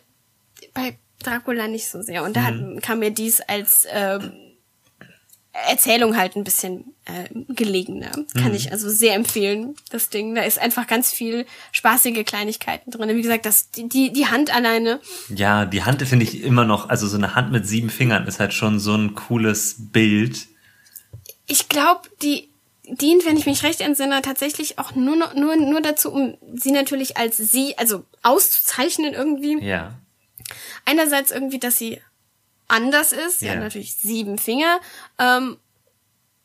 bei 0.75 0.99
Dracula 1.23 1.67
nicht 1.67 1.89
so 1.89 2.03
sehr. 2.03 2.23
Und 2.23 2.37
da 2.37 2.51
Mhm. 2.51 2.77
hat, 2.77 2.83
kam 2.83 2.99
mir 2.99 3.11
dies 3.11 3.41
als 3.41 3.87
ähm, 3.91 4.33
Erzählung 5.69 6.17
halt 6.17 6.37
ein 6.37 6.45
bisschen 6.45 6.95
äh, 7.07 7.29
gelegener. 7.49 8.11
Kann 8.35 8.51
Mhm. 8.51 8.55
ich 8.55 8.71
also 8.73 8.89
sehr 8.89 9.15
empfehlen, 9.15 9.75
das 9.91 10.09
Ding. 10.11 10.35
Da 10.35 10.43
ist 10.43 10.59
einfach 10.59 10.87
ganz 10.87 11.11
viel 11.13 11.47
spaßige 11.73 12.25
Kleinigkeiten 12.25 12.91
drin. 12.91 13.17
Wie 13.17 13.23
gesagt, 13.23 13.47
das, 13.47 13.71
die, 13.71 13.89
die, 14.13 14.27
Hand 14.27 14.55
alleine. 14.55 15.01
ja, 15.35 15.65
die 15.67 15.85
Hand 15.85 16.03
finde 16.03 16.25
ich 16.25 16.43
immer 16.43 16.65
noch, 16.65 16.89
also 16.89 17.07
so 17.09 17.17
eine 17.17 17.35
Hand 17.35 17.51
mit 17.53 17.67
sieben 17.67 17.91
Fingern 17.91 18.27
ist 18.27 18.41
halt 18.41 18.53
schon 18.55 18.79
so 18.79 18.95
ein 18.95 19.15
cooles 19.15 19.77
Bild. 19.79 20.47
Ich 21.47 21.69
glaube, 21.69 22.03
die 22.23 22.49
dient, 22.91 23.27
wenn 23.27 23.37
ich 23.37 23.47
mich 23.47 23.63
recht 23.63 23.81
entsinne, 23.81 24.23
tatsächlich 24.23 24.79
auch 24.79 24.95
nur, 24.95 25.17
nur, 25.35 25.57
nur 25.57 25.81
dazu, 25.81 26.11
um 26.13 26.37
sie 26.55 26.73
natürlich 26.73 27.17
als 27.17 27.37
sie, 27.37 27.77
also 27.79 28.05
auszuzeichnen 28.23 29.15
irgendwie. 29.15 29.63
Ja. 29.65 29.95
Einerseits 30.85 31.31
irgendwie, 31.31 31.59
dass 31.59 31.77
sie 31.77 32.01
anders 32.69 33.13
ist. 33.13 33.41
Sie 33.41 33.51
hat 33.51 33.59
natürlich 33.59 33.97
sieben 33.97 34.39
Finger. 34.39 34.81
Ähm, 35.19 35.57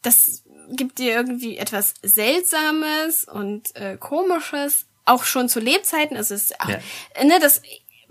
das 0.01 0.43
gibt 0.71 0.99
ihr 0.99 1.13
irgendwie 1.13 1.57
etwas 1.57 1.93
Seltsames 2.01 3.25
und 3.25 3.75
äh, 3.75 3.97
Komisches. 3.97 4.85
Auch 5.05 5.25
schon 5.25 5.49
zu 5.49 5.59
Lebzeiten. 5.59 6.15
Also 6.15 6.33
es 6.33 6.43
ist 6.51 6.61
auch, 6.61 6.69
Ja. 6.69 6.79
ne, 7.23 7.37
das 7.41 7.61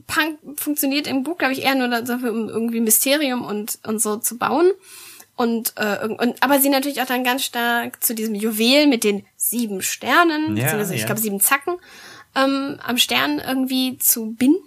Punk 0.06 0.38
funktioniert 0.60 1.06
im 1.06 1.22
Buch, 1.22 1.38
glaube 1.38 1.54
ich, 1.54 1.62
eher 1.62 1.74
nur 1.74 1.88
dafür, 1.88 2.30
um 2.32 2.48
irgendwie 2.50 2.80
Mysterium 2.80 3.42
und, 3.44 3.78
und 3.86 3.98
so 4.00 4.16
zu 4.16 4.36
bauen. 4.36 4.70
Und, 5.36 5.72
äh, 5.76 6.06
und 6.06 6.42
aber 6.42 6.60
sie 6.60 6.68
natürlich 6.68 7.00
auch 7.00 7.06
dann 7.06 7.24
ganz 7.24 7.44
stark 7.44 8.04
zu 8.04 8.14
diesem 8.14 8.34
Juwel 8.34 8.86
mit 8.86 9.04
den 9.04 9.24
sieben 9.36 9.80
Sternen, 9.80 10.56
Ja, 10.56 10.64
beziehungsweise 10.64 10.94
ich 10.94 11.06
glaube 11.06 11.20
sieben 11.20 11.40
Zacken 11.40 11.76
ähm, 12.36 12.78
am 12.82 12.98
Stern 12.98 13.38
irgendwie 13.38 13.96
zu 13.98 14.32
binden. 14.32 14.60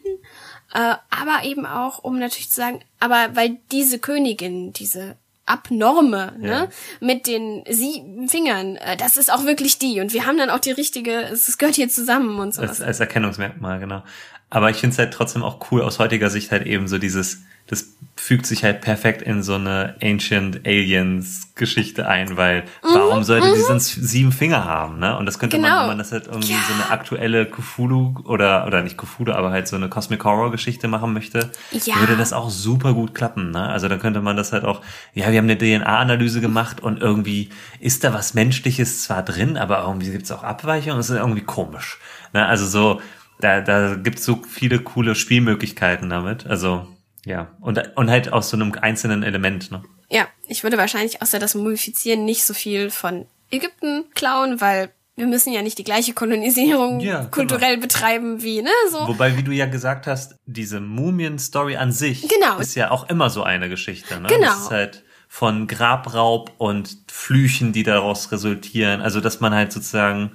Äh, 0.76 0.96
aber 1.10 1.46
eben 1.46 1.66
auch, 1.66 2.04
um 2.04 2.20
natürlich 2.20 2.50
zu 2.50 2.58
sagen, 2.58 2.82
aber 3.00 3.30
weil 3.34 3.60
diese 3.72 3.98
Königin, 3.98 4.74
diese 4.74 5.16
Abnorme, 5.46 6.34
ne, 6.38 6.68
mit 7.00 7.28
den 7.28 7.64
sieben 7.70 8.28
Fingern, 8.28 8.76
äh, 8.76 8.98
das 8.98 9.16
ist 9.16 9.32
auch 9.32 9.46
wirklich 9.46 9.80
die. 9.80 10.02
Und 10.02 10.12
wir 10.12 10.26
haben 10.26 10.38
dann 10.38 10.50
auch 10.50 10.60
die 10.60 10.72
richtige, 10.72 11.22
es 11.22 11.58
gehört 11.58 11.76
hier 11.76 11.88
zusammen 11.88 12.40
und 12.40 12.54
sowas. 12.54 12.72
Als, 12.72 12.82
als 12.82 13.00
Erkennungsmerkmal, 13.00 13.80
genau. 13.80 14.04
Aber 14.50 14.70
ich 14.70 14.78
finde 14.78 14.94
es 14.94 15.00
halt 15.00 15.14
trotzdem 15.14 15.44
auch 15.44 15.72
cool 15.72 15.82
aus 15.82 16.00
heutiger 16.00 16.30
Sicht 16.30 16.52
halt 16.52 16.66
eben 16.66 16.90
so 16.90 16.98
dieses, 16.98 17.44
das 17.68 17.96
fügt 18.18 18.46
sich 18.46 18.64
halt 18.64 18.82
perfekt 18.82 19.22
in 19.22 19.44
so 19.44 19.56
eine 19.56 19.96
Ancient 20.02 20.66
Aliens 20.66 21.54
Geschichte 21.56 22.08
ein, 22.08 22.38
weil 22.38 22.64
warum 22.82 23.24
sollte 23.24 23.52
die 23.54 23.62
sonst 23.62 23.90
sieben 23.92 24.32
Finger 24.32 24.64
haben, 24.66 25.00
ne? 25.00 25.18
Und 25.18 25.26
das 25.26 25.38
könnte 25.40 25.58
man, 25.58 25.64
Mhm, 25.70 25.74
Genau. 25.74 25.82
wenn 25.82 25.88
man 25.90 25.98
das 25.98 26.12
halt 26.12 26.28
irgendwie 26.28 26.54
Ja. 26.54 26.60
so 26.68 26.74
eine 26.74 26.90
aktuelle 26.92 27.46
Cthulhu 27.46 28.16
oder, 28.26 28.66
oder 28.68 28.84
nicht 28.84 28.98
Cthulhu, 28.98 29.32
aber 29.34 29.52
halt 29.52 29.68
so 29.68 29.76
eine 29.76 29.90
Cosmic 29.90 30.24
Horror 30.24 30.52
Geschichte 30.52 30.88
machen 30.88 31.12
möchte, 31.14 31.52
Ja. 31.72 31.96
würde 32.00 32.16
das 32.16 32.32
auch 32.34 32.50
super 32.50 32.94
gut 32.94 33.14
klappen, 33.16 33.52
ne? 33.52 33.68
Also 33.68 33.88
dann 33.90 34.00
könnte 34.00 34.22
man 34.22 34.38
das 34.38 34.54
halt 34.54 34.64
auch, 34.64 34.82
ja, 35.14 35.30
wir 35.32 35.38
haben 35.38 35.50
eine 35.50 35.58
DNA-Analyse 35.58 36.40
gemacht 36.42 36.82
und 36.82 37.02
irgendwie 37.02 37.50
ist 37.80 38.04
da 38.04 38.14
was 38.14 38.34
Menschliches 38.34 39.04
zwar 39.04 39.24
drin, 39.24 39.58
aber 39.58 39.84
irgendwie 39.86 40.12
gibt's 40.12 40.32
auch 40.32 40.44
Abweichungen, 40.44 40.98
das 40.98 41.10
ist 41.10 41.18
irgendwie 41.18 41.44
komisch, 41.44 42.00
ne? 42.34 42.46
Also 42.46 42.66
so, 42.66 43.02
da, 43.42 43.60
da 43.62 43.96
gibt's 43.96 44.24
so 44.24 44.42
viele 44.48 44.80
coole 44.80 45.16
Spielmöglichkeiten 45.16 46.10
damit. 46.10 46.48
Also, 46.48 46.88
ja. 47.26 47.52
Und, 47.60 47.82
und 47.96 48.10
halt 48.10 48.32
aus 48.32 48.50
so 48.50 48.58
einem 48.58 48.74
einzelnen 48.74 49.24
Element, 49.24 49.72
ne? 49.72 49.84
Ja, 50.10 50.28
ich 50.48 50.64
würde 50.64 50.78
wahrscheinlich 50.78 51.22
außer 51.22 51.40
das 51.40 51.56
Mumifizieren 51.56 52.26
nicht 52.26 52.46
so 52.46 52.54
viel 52.54 52.90
von 52.92 53.26
Ägypten 53.52 54.06
klauen, 54.14 54.62
weil 54.62 54.90
wir 55.18 55.28
müssen 55.28 55.54
ja 55.54 55.62
nicht 55.62 55.78
die 55.78 55.84
gleiche 55.84 56.14
Kolonisierung 56.14 57.00
Ja, 57.00 57.20
genau. 57.20 57.30
kulturell 57.32 57.78
betreiben 57.78 58.44
wie, 58.44 58.62
ne, 58.62 58.70
so. 58.92 59.08
Wobei, 59.08 59.38
wie 59.38 59.44
du 59.44 59.52
ja 59.52 59.66
gesagt 59.66 60.08
hast, 60.08 60.36
diese 60.46 60.80
Mumien-Story 60.82 61.78
an 61.78 61.92
sich 61.92 62.28
Genau. 62.28 62.58
ist 62.60 62.76
ja 62.76 62.92
auch 62.92 63.10
immer 63.10 63.30
so 63.30 63.42
eine 63.44 63.70
Geschichte. 63.70 64.20
Ne? 64.20 64.28
Genau. 64.28 64.48
Das 64.48 64.60
ist 64.64 64.72
halt 64.72 65.04
von 65.28 65.68
Grabraub 65.68 66.52
und 66.58 66.98
Flüchen, 67.10 67.72
die 67.74 67.84
daraus 67.84 68.32
resultieren. 68.32 69.02
Also, 69.02 69.22
dass 69.22 69.40
man 69.40 69.54
halt 69.54 69.72
sozusagen 69.72 70.34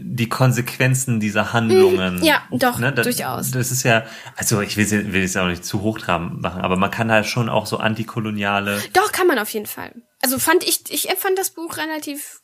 die 0.00 0.28
Konsequenzen 0.28 1.20
dieser 1.20 1.52
Handlungen. 1.52 2.16
Mhm. 2.18 2.22
Ja, 2.22 2.42
doch, 2.50 2.80
das, 2.80 3.04
durchaus. 3.04 3.50
Das 3.50 3.70
ist 3.70 3.82
ja, 3.82 4.04
also 4.36 4.60
ich 4.60 4.76
will 4.76 4.84
es 4.84 4.92
will 4.92 5.22
es 5.22 5.36
auch 5.36 5.46
nicht 5.48 5.64
zu 5.64 5.82
hochtrabend 5.82 6.40
machen, 6.40 6.60
aber 6.62 6.76
man 6.76 6.90
kann 6.90 7.10
halt 7.10 7.26
schon 7.26 7.48
auch 7.48 7.66
so 7.66 7.78
antikoloniale. 7.78 8.80
Doch, 8.92 9.12
kann 9.12 9.26
man 9.26 9.38
auf 9.38 9.50
jeden 9.50 9.66
Fall. 9.66 9.92
Also 10.22 10.38
fand 10.38 10.64
ich, 10.64 10.90
ich 10.90 11.10
empfand 11.10 11.38
das 11.38 11.50
Buch 11.50 11.76
relativ 11.76 12.40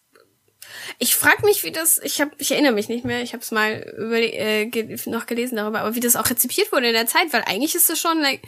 Ich 0.99 1.15
frag 1.15 1.43
mich, 1.45 1.63
wie 1.65 1.73
das, 1.73 1.99
ich 2.03 2.21
habe, 2.21 2.31
ich 2.39 2.51
erinnere 2.53 2.73
mich 2.73 2.89
nicht 2.89 3.05
mehr, 3.05 3.23
ich 3.23 3.33
habe 3.33 3.43
es 3.43 3.51
mal 3.51 3.85
über, 3.99 4.17
äh, 4.19 4.67
ge 4.67 4.97
noch 5.07 5.27
gelesen 5.27 5.57
darüber, 5.57 5.81
aber 5.81 5.95
wie 5.95 6.01
das 6.01 6.17
auch 6.17 6.29
rezipiert 6.31 6.73
wurde 6.73 6.89
in 6.89 6.93
der 6.95 7.07
Zeit, 7.07 7.33
weil 7.33 7.43
eigentlich 7.47 7.75
ist 7.75 7.91
es 7.91 8.01
schon, 8.01 8.21
like, 8.21 8.41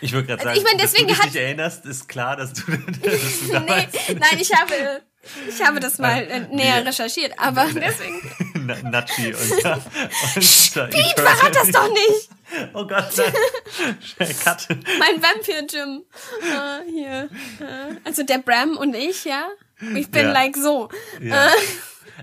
Ich 0.00 0.12
würde 0.12 0.26
gerade 0.28 0.40
Also 0.46 0.54
sagen, 0.54 0.58
ich 0.58 0.64
mein, 0.72 0.78
deswegen 0.80 1.08
dass 1.08 1.16
du 1.18 1.22
dich 1.22 1.26
hat- 1.26 1.34
nicht 1.34 1.42
erinnerst, 1.42 1.86
ist 1.86 2.08
klar, 2.08 2.36
dass 2.36 2.52
du, 2.52 2.62
dass 3.02 3.40
du 3.40 3.46
nee, 3.60 3.88
nein, 4.18 4.38
ich 4.38 4.52
habe, 4.54 5.02
ich 5.48 5.62
habe 5.64 5.80
das 5.80 5.98
mal 5.98 6.22
äh, 6.22 6.40
näher 6.54 6.84
recherchiert, 6.84 7.32
aber 7.38 7.66
deswegen, 7.74 8.20
Na- 8.66 8.82
Nachi 8.90 9.34
und, 9.34 9.64
und 9.64 10.90
Piet, 10.90 11.20
verrat 11.20 11.54
das 11.54 11.70
doch 11.70 11.88
nicht! 11.88 12.28
Oh 12.74 12.86
Gott, 12.86 13.06
nein. 13.16 14.28
Cut. 14.44 14.68
Mein 14.98 15.22
Vampire 15.22 15.64
Jim, 15.70 16.02
äh, 16.42 16.90
hier, 16.90 17.30
äh, 17.60 17.94
also 18.04 18.24
der 18.24 18.38
Bram 18.38 18.76
und 18.76 18.94
ich, 18.94 19.24
ja, 19.24 19.46
ich 19.94 20.10
bin 20.10 20.26
Ja. 20.26 20.32
like 20.32 20.54
so. 20.56 20.90
Ja. 21.18 21.48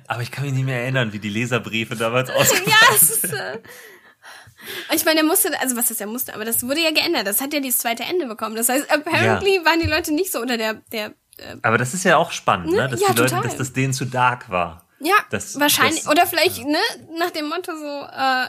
Aber 0.07 0.21
ich 0.21 0.29
kann 0.29 0.45
mich 0.45 0.53
nicht 0.53 0.65
mehr 0.65 0.81
erinnern, 0.83 1.13
wie 1.13 1.19
die 1.19 1.29
Leserbriefe 1.29 1.95
damals 1.95 2.29
ausgesehen 2.29 2.69
Ja, 2.69 2.95
es 2.95 3.09
ist, 3.09 3.33
äh, 3.33 3.57
ich 4.93 5.03
meine, 5.03 5.21
der 5.21 5.23
musste, 5.27 5.59
also 5.59 5.75
was 5.75 5.89
ist 5.89 5.99
der 5.99 6.05
musste, 6.05 6.35
aber 6.35 6.45
das 6.45 6.61
wurde 6.61 6.81
ja 6.81 6.91
geändert. 6.91 7.25
Das 7.25 7.41
hat 7.41 7.51
ja 7.51 7.59
dieses 7.59 7.79
zweite 7.79 8.03
Ende 8.03 8.27
bekommen. 8.27 8.55
Das 8.55 8.69
heißt, 8.69 8.91
apparently 8.91 9.61
waren 9.65 9.79
die 9.79 9.87
Leute 9.87 10.13
nicht 10.13 10.31
so 10.31 10.39
unter 10.41 10.57
der, 10.57 10.75
der, 10.91 11.15
äh, 11.39 11.55
Aber 11.61 11.77
das 11.77 11.93
ist 11.93 12.03
ja 12.05 12.17
auch 12.17 12.31
spannend, 12.31 12.71
ne? 12.71 12.87
dass 12.89 12.99
Ja, 13.01 13.13
die 13.13 13.19
Leute, 13.19 13.29
total. 13.35 13.43
dass 13.43 13.57
das 13.57 13.73
denen 13.73 13.93
zu 13.93 14.05
dark 14.05 14.49
war. 14.49 14.85
ja, 14.99 15.13
Das- 15.31 15.59
wahrscheinlich, 15.59 16.03
das- 16.03 16.07
oder 16.11 16.25
vielleicht, 16.27 16.65
ne, 16.65 16.77
nach 17.17 17.31
dem 17.31 17.47
Motto 17.49 17.71
so, 17.75 17.85
äh, 18.11 18.47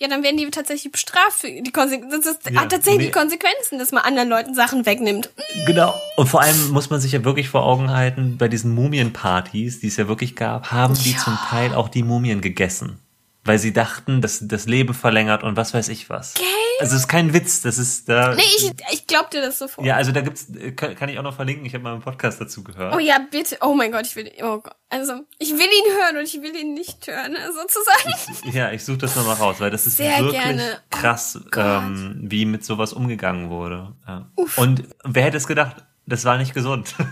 ja, 0.00 0.08
dann 0.08 0.22
werden 0.24 0.36
die 0.36 0.50
tatsächlich 0.50 0.90
bestraft 0.90 1.38
für 1.40 1.48
die 1.48 1.70
Konsequenzen. 1.70 2.20
Das 2.20 2.26
ist, 2.36 2.50
Ja, 2.50 2.62
hat 2.62 2.72
tatsächlich 2.72 3.06
nee. 3.06 3.10
Konsequenzen, 3.12 3.78
dass 3.78 3.92
man 3.92 4.02
anderen 4.02 4.28
Leuten 4.28 4.54
Sachen 4.54 4.84
wegnimmt. 4.86 5.30
Genau. 5.66 5.94
Und 6.16 6.26
vor 6.26 6.40
allem 6.42 6.70
muss 6.70 6.90
man 6.90 7.00
sich 7.00 7.12
ja 7.12 7.24
wirklich 7.24 7.48
vor 7.48 7.64
Augen 7.64 7.90
halten, 7.90 8.36
bei 8.36 8.48
diesen 8.48 8.74
Mumienpartys, 8.74 9.80
die 9.80 9.86
es 9.86 9.96
ja 9.96 10.08
wirklich 10.08 10.34
gab, 10.34 10.72
haben 10.72 10.94
die 10.94 11.12
Ja. 11.12 11.18
zum 11.18 11.38
Teil 11.48 11.74
auch 11.74 11.88
die 11.88 12.02
Mumien 12.02 12.40
gegessen. 12.40 12.98
Weil 13.46 13.58
sie 13.58 13.72
dachten, 13.74 14.22
dass 14.22 14.40
das 14.48 14.66
Leben 14.66 14.94
verlängert 14.94 15.42
und 15.42 15.56
was 15.56 15.74
weiß 15.74 15.88
ich 15.88 16.08
was. 16.08 16.32
Gell? 16.34 16.44
Also 16.80 16.96
es 16.96 17.02
ist 17.02 17.08
kein 17.08 17.34
Witz, 17.34 17.60
das 17.60 17.76
ist 17.78 18.08
da. 18.08 18.34
Nee, 18.34 18.42
ich, 18.56 18.72
ich 18.92 19.06
glaub 19.06 19.30
dir 19.30 19.42
das 19.42 19.58
sofort. 19.58 19.86
ja, 19.86 19.96
also 19.96 20.12
da 20.12 20.22
gibt's, 20.22 20.48
äh, 20.48 20.72
kann, 20.72 20.94
kann 20.96 21.08
ich 21.10 21.18
auch 21.18 21.22
noch 21.22 21.36
verlinken, 21.36 21.64
ich 21.66 21.74
habe 21.74 21.84
mal 21.84 21.92
einen 21.92 22.02
Podcast 22.02 22.40
dazu 22.40 22.64
gehört. 22.64 22.94
Oh 22.94 22.98
ja, 22.98 23.18
bitte. 23.30 23.58
Oh 23.60 23.74
mein 23.74 23.92
Gott, 23.92 24.06
ich 24.06 24.16
will, 24.16 24.30
oh 24.42 24.58
Gott. 24.58 24.74
Also, 24.88 25.12
ich 25.38 25.50
will 25.50 25.58
ihn 25.60 25.92
hören 25.92 26.16
und 26.18 26.24
ich 26.24 26.40
will 26.40 26.56
ihn 26.56 26.72
nicht 26.74 27.06
hören, 27.06 27.36
sozusagen. 27.54 28.56
Ja, 28.56 28.72
ich 28.72 28.84
suche 28.84 28.98
das 28.98 29.14
nochmal 29.14 29.36
raus, 29.36 29.56
weil 29.58 29.70
das 29.70 29.86
ist 29.86 29.98
Sehr 29.98 30.18
wirklich 30.18 30.40
gerne. 30.40 30.78
Oh 30.78 30.96
krass, 30.98 31.38
Gott. 31.50 31.64
ähm, 31.82 32.20
wie 32.22 32.46
mit 32.46 32.64
sowas 32.64 32.92
umgegangen 32.92 33.50
wurde. 33.50 33.92
Ja. 34.06 34.30
Und 34.56 34.84
wer 35.04 35.24
hätte 35.24 35.36
es 35.36 35.46
gedacht? 35.46 35.84
Das 36.06 36.24
war 36.24 36.38
nicht 36.38 36.54
gesund. 36.54 36.94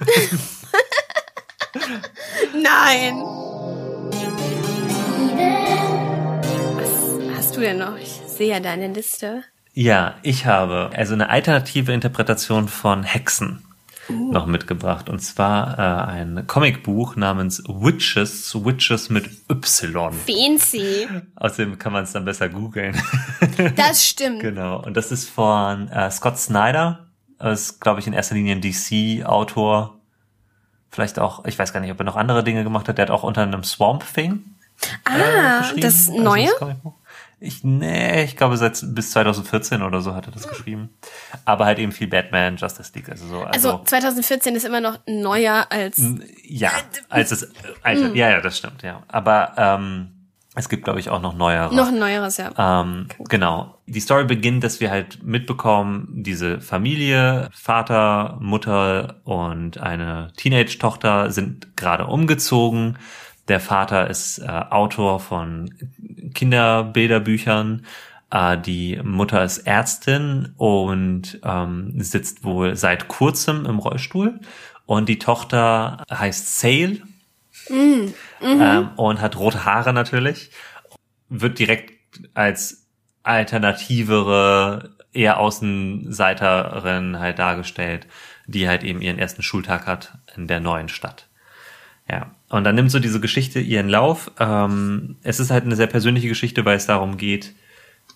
Nein. 2.54 3.22
Hast 7.52 7.58
du 7.58 7.60
denn 7.60 7.76
noch? 7.80 7.98
Ich 7.98 8.18
sehe 8.28 8.48
ja 8.48 8.60
deine 8.60 8.88
Liste. 8.88 9.44
ja, 9.74 10.14
ich 10.22 10.46
habe 10.46 10.88
also 10.96 11.12
eine 11.12 11.28
alternative 11.28 11.92
Interpretation 11.92 12.66
von 12.66 13.02
Hexen 13.02 13.62
noch 14.08 14.46
mitgebracht. 14.46 15.10
Und 15.10 15.18
zwar 15.18 15.78
äh, 15.78 16.10
ein 16.12 16.46
Comicbuch 16.46 17.14
namens 17.16 17.62
Witches, 17.68 18.54
Witches 18.64 19.10
mit 19.10 19.28
Y. 19.50 20.14
Fancy. 20.14 21.06
Außerdem 21.36 21.78
kann 21.78 21.92
man 21.92 22.04
es 22.04 22.12
dann 22.12 22.24
besser 22.24 22.48
googeln. 22.48 22.98
Das 23.76 24.02
stimmt. 24.08 24.40
Genau, 24.40 24.82
und 24.82 24.96
das 24.96 25.12
ist 25.12 25.28
von 25.28 25.88
äh, 25.88 26.10
Scott 26.10 26.38
Snyder. 26.38 27.06
Das 27.38 27.60
ist, 27.60 27.80
glaube 27.82 28.00
ich, 28.00 28.06
in 28.06 28.14
erster 28.14 28.34
Linie 28.34 28.56
ein 28.56 28.62
DC-Autor. 28.62 29.98
Vielleicht 30.90 31.18
auch, 31.18 31.44
ich 31.44 31.58
weiß 31.58 31.74
gar 31.74 31.80
nicht, 31.80 31.92
ob 31.92 32.00
er 32.00 32.04
noch 32.04 32.16
andere 32.16 32.42
Dinge 32.44 32.64
gemacht 32.64 32.88
hat. 32.88 32.96
Der 32.96 33.04
hat 33.04 33.10
auch 33.10 33.24
unter 33.24 33.42
einem 33.42 33.62
Swamp 33.62 34.04
Thing 34.14 34.42
Ah, 35.04 35.58
geschrieben. 35.60 35.80
das 35.82 36.08
Also 36.08 36.20
Neue? 36.22 36.48
Ich, 37.44 37.64
nee, 37.64 38.22
ich 38.22 38.36
glaube, 38.36 38.56
seit 38.56 38.80
bis 38.94 39.10
2014 39.10 39.82
oder 39.82 40.00
so 40.00 40.14
hat 40.14 40.26
er 40.26 40.32
das 40.32 40.48
geschrieben. 40.48 40.90
Aber 41.44 41.64
halt 41.64 41.80
eben 41.80 41.90
viel 41.90 42.06
Batman, 42.06 42.56
Justice 42.56 42.92
League, 42.94 43.08
also 43.08 43.26
so. 43.26 43.40
also 43.42 43.70
Also, 43.72 43.84
2014 43.84 44.54
ist 44.54 44.64
immer 44.64 44.80
noch 44.80 45.00
neuer 45.08 45.66
als. 45.70 46.00
ja, 46.44 46.70
als 47.08 47.32
es, 47.32 47.50
Alter, 47.82 48.14
ja, 48.14 48.30
ja, 48.30 48.40
das 48.40 48.58
stimmt, 48.58 48.82
ja. 48.82 49.02
Aber 49.08 49.54
ähm, 49.56 50.08
es 50.54 50.68
gibt, 50.68 50.84
glaube 50.84 51.00
ich, 51.00 51.08
auch 51.08 51.20
noch 51.20 51.34
neuere. 51.34 51.74
Noch 51.74 51.88
ein 51.88 51.98
neueres, 51.98 52.36
ja. 52.36 52.50
Ähm, 52.56 53.08
genau. 53.18 53.78
Die 53.86 54.00
Story 54.00 54.24
beginnt, 54.24 54.62
dass 54.62 54.80
wir 54.80 54.90
halt 54.90 55.22
mitbekommen, 55.24 56.08
diese 56.12 56.60
Familie, 56.60 57.48
Vater, 57.52 58.36
Mutter 58.38 59.16
und 59.24 59.78
eine 59.78 60.30
Teenage-Tochter 60.36 61.30
sind 61.30 61.76
gerade 61.76 62.06
umgezogen. 62.06 62.98
Der 63.48 63.60
Vater 63.60 64.08
ist 64.08 64.38
äh, 64.38 64.46
Autor 64.46 65.20
von 65.20 65.74
Kinderbilderbüchern. 66.34 67.84
Äh, 68.30 68.58
die 68.58 69.00
Mutter 69.02 69.44
ist 69.44 69.58
Ärztin 69.66 70.54
und 70.56 71.40
ähm, 71.44 72.00
sitzt 72.00 72.44
wohl 72.44 72.76
seit 72.76 73.08
kurzem 73.08 73.66
im 73.66 73.78
Rollstuhl. 73.78 74.40
Und 74.86 75.08
die 75.08 75.18
Tochter 75.18 76.04
heißt 76.10 76.58
Sale 76.58 77.02
ähm, 78.42 78.90
und 78.96 79.20
hat 79.20 79.38
rote 79.38 79.64
Haare 79.64 79.92
natürlich 79.92 80.50
wird 81.32 81.58
direkt 81.58 81.92
als 82.34 82.86
alternativere, 83.22 84.90
eher 85.12 85.38
Außenseiterin 85.38 87.18
halt 87.18 87.38
dargestellt, 87.38 88.06
die 88.46 88.68
halt 88.68 88.82
eben 88.82 89.00
ihren 89.00 89.18
ersten 89.18 89.42
Schultag 89.42 89.86
hat 89.86 90.18
in 90.36 90.46
der 90.46 90.60
neuen 90.60 90.88
Stadt. 90.88 91.28
Ja. 92.12 92.30
Und 92.50 92.64
dann 92.64 92.74
nimmt 92.74 92.90
so 92.90 92.98
diese 92.98 93.20
Geschichte 93.20 93.58
ihren 93.58 93.88
Lauf. 93.88 94.30
Ähm, 94.38 95.16
es 95.22 95.40
ist 95.40 95.50
halt 95.50 95.64
eine 95.64 95.76
sehr 95.76 95.86
persönliche 95.86 96.28
Geschichte, 96.28 96.66
weil 96.66 96.76
es 96.76 96.84
darum 96.84 97.16
geht, 97.16 97.54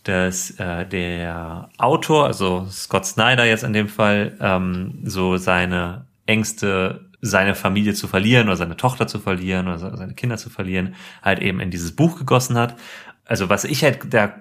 dass 0.04 0.50
äh, 0.60 0.84
der 0.84 1.70
Autor, 1.78 2.26
also 2.26 2.66
Scott 2.70 3.06
Snyder 3.06 3.46
jetzt 3.46 3.64
in 3.64 3.72
dem 3.72 3.88
Fall, 3.88 4.36
ähm, 4.38 4.98
so 5.04 5.38
seine 5.38 6.04
Ängste, 6.26 7.06
seine 7.22 7.54
Familie 7.54 7.94
zu 7.94 8.06
verlieren 8.06 8.48
oder 8.48 8.58
seine 8.58 8.76
Tochter 8.76 9.06
zu 9.06 9.18
verlieren 9.18 9.66
oder 9.66 9.78
se- 9.78 9.96
seine 9.96 10.12
Kinder 10.12 10.36
zu 10.36 10.50
verlieren, 10.50 10.94
halt 11.22 11.40
eben 11.40 11.60
in 11.60 11.70
dieses 11.70 11.96
Buch 11.96 12.18
gegossen 12.18 12.58
hat. 12.58 12.76
Also 13.24 13.48
was 13.48 13.64
ich 13.64 13.82
halt 13.82 14.12
da 14.12 14.34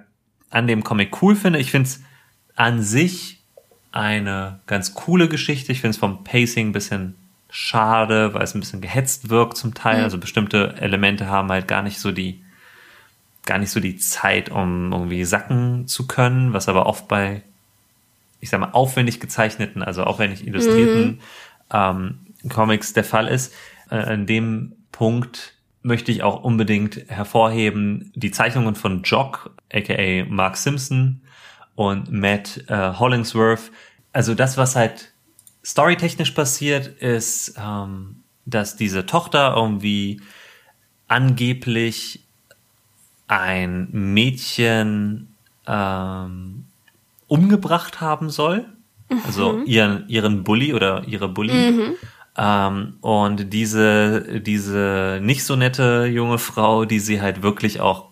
an 0.49 0.68
dem 0.68 0.84
Comic 0.84 1.22
cool 1.22 1.38
finde, 1.38 1.60
ich 1.60 1.72
finde 1.72 1.88
es 1.88 2.03
an 2.58 2.82
sich 2.82 3.39
eine 3.93 4.60
ganz 4.68 4.93
coole 4.93 5.30
Geschichte. 5.30 5.72
Ich 5.72 5.80
finde 5.80 5.91
es 5.91 5.97
vom 5.97 6.26
Pacing 6.26 6.70
ein 6.70 6.74
bisschen 6.74 7.16
schade, 7.56 8.34
weil 8.34 8.43
es 8.43 8.53
ein 8.53 8.60
bisschen 8.60 8.82
gehetzt 8.82 9.30
wirkt 9.30 9.56
zum 9.56 9.74
Teil. 9.74 10.03
Also 10.03 10.18
bestimmte 10.18 10.76
Elemente 10.78 11.28
haben 11.28 11.49
halt 11.49 11.70
gar 11.70 11.82
nicht 11.82 11.99
so 11.99 12.12
die 12.12 12.43
gar 13.45 13.60
nicht 13.60 13.70
so 13.70 13.80
die 13.80 13.95
Zeit, 13.95 14.49
um 14.49 14.91
irgendwie 14.91 15.24
sacken 15.24 15.88
zu 15.88 16.08
können, 16.08 16.51
was 16.51 16.68
aber 16.68 16.88
oft 16.88 17.08
bei, 17.08 17.43
ich 18.41 18.49
sag 18.49 18.60
mal, 18.60 18.72
aufwendig 18.72 19.20
gezeichneten, 19.20 19.84
also 19.84 20.03
aufwendig 20.03 20.45
illustrierten 20.45 21.22
ähm, 21.72 22.18
Comics 22.49 22.93
der 22.93 23.03
Fall 23.03 23.28
ist. 23.28 23.53
Äh, 23.89 23.97
an 23.97 24.26
dem 24.26 24.74
Punkt 24.91 25.53
möchte 25.84 26.12
ich 26.12 26.24
auch 26.24 26.43
unbedingt 26.43 27.03
hervorheben 27.08 28.12
die 28.16 28.32
Zeichnungen 28.32 28.76
von 28.76 29.03
Jock, 29.03 29.51
aka 29.72 30.26
Mark 30.28 30.58
Simpson 30.58 31.22
und 31.76 32.12
Matt 32.12 32.64
äh, 32.68 32.93
Hollingsworth. 32.93 33.72
Also 34.12 34.34
das, 34.34 34.58
was 34.58 34.76
halt 34.76 35.14
storytechnisch 35.66 36.32
passiert, 36.32 36.88
ist, 36.88 37.55
ähm, 37.57 38.18
dass 38.45 38.76
diese 38.76 39.05
Tochter 39.05 39.55
irgendwie 39.55 40.22
angeblich 41.07 42.22
ein 43.28 43.88
Mädchen 43.91 45.34
ähm, 45.68 46.66
umgebracht 47.28 48.01
haben 48.01 48.30
soll. 48.30 48.66
Also 49.26 49.61
ihren, 49.66 50.07
ihren 50.09 50.43
Bully 50.43 50.74
oder 50.74 51.03
ihre 51.07 51.28
Bully. 51.28 51.51
Ähm, 52.38 52.97
und 53.01 53.53
diese, 53.53 54.41
diese 54.41 55.20
nicht 55.22 55.43
so 55.43 55.55
nette 55.55 56.05
junge 56.05 56.38
Frau, 56.38 56.86
die 56.86 56.99
sie 56.99 57.22
halt 57.22 57.41
wirklich 57.41 57.80
auch 57.80 58.05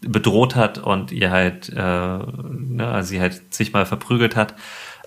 bedroht 0.00 0.56
hat 0.56 0.78
und 0.78 1.12
ihr 1.12 1.30
halt, 1.30 1.68
äh, 1.68 1.76
ne, 1.76 2.88
also 2.90 3.10
sie 3.10 3.20
halt 3.20 3.52
zigmal 3.52 3.86
verprügelt 3.86 4.36
hat, 4.36 4.54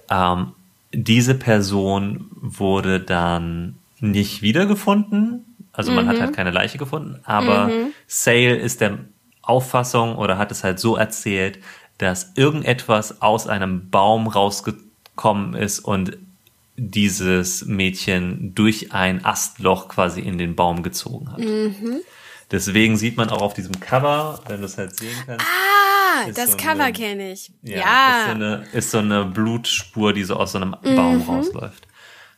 ähm, 0.09 0.53
diese 0.93 1.35
Person 1.35 2.27
wurde 2.35 2.99
dann 2.99 3.75
nicht 3.99 4.41
wiedergefunden. 4.41 5.45
Also 5.73 5.91
man 5.91 6.07
hat 6.07 6.19
halt 6.19 6.35
keine 6.35 6.51
Leiche 6.51 6.77
gefunden, 6.77 7.19
aber 7.23 7.69
Sale 8.07 8.55
ist 8.57 8.81
der 8.81 8.99
Auffassung 9.41 10.15
oder 10.17 10.37
hat 10.37 10.51
es 10.51 10.63
halt 10.63 10.79
so 10.79 10.95
erzählt, 10.97 11.59
dass 11.97 12.33
irgendetwas 12.35 13.21
aus 13.21 13.47
einem 13.47 13.89
Baum 13.89 14.27
rausgekommen 14.27 15.53
ist 15.53 15.79
und 15.79 16.17
dieses 16.75 17.65
Mädchen 17.65 18.53
durch 18.55 18.91
ein 18.91 19.23
Astloch 19.23 19.87
quasi 19.87 20.19
in 20.21 20.37
den 20.37 20.55
Baum 20.55 20.83
gezogen 20.83 21.31
hat. 21.31 21.39
Deswegen 22.49 22.97
sieht 22.97 23.15
man 23.17 23.29
auch 23.29 23.41
auf 23.41 23.53
diesem 23.53 23.79
Cover, 23.79 24.41
wenn 24.47 24.59
du 24.59 24.65
es 24.65 24.77
halt 24.77 24.97
sehen 24.97 25.15
kannst, 25.25 25.45
Ah, 25.45 25.90
Ist 26.29 26.37
das 26.37 26.51
so 26.51 26.57
Cover 26.57 26.91
kenne 26.91 27.31
ich. 27.31 27.51
ja, 27.61 27.77
Ja. 27.77 28.19
Ist, 28.19 28.25
so 28.25 28.31
eine, 28.31 28.63
ist 28.73 28.91
so 28.91 28.97
eine 28.99 29.25
Blutspur, 29.25 30.13
die 30.13 30.23
so 30.23 30.35
aus 30.35 30.53
so 30.53 30.57
einem 30.59 30.75
Baum 30.81 31.21
rausläuft. 31.21 31.87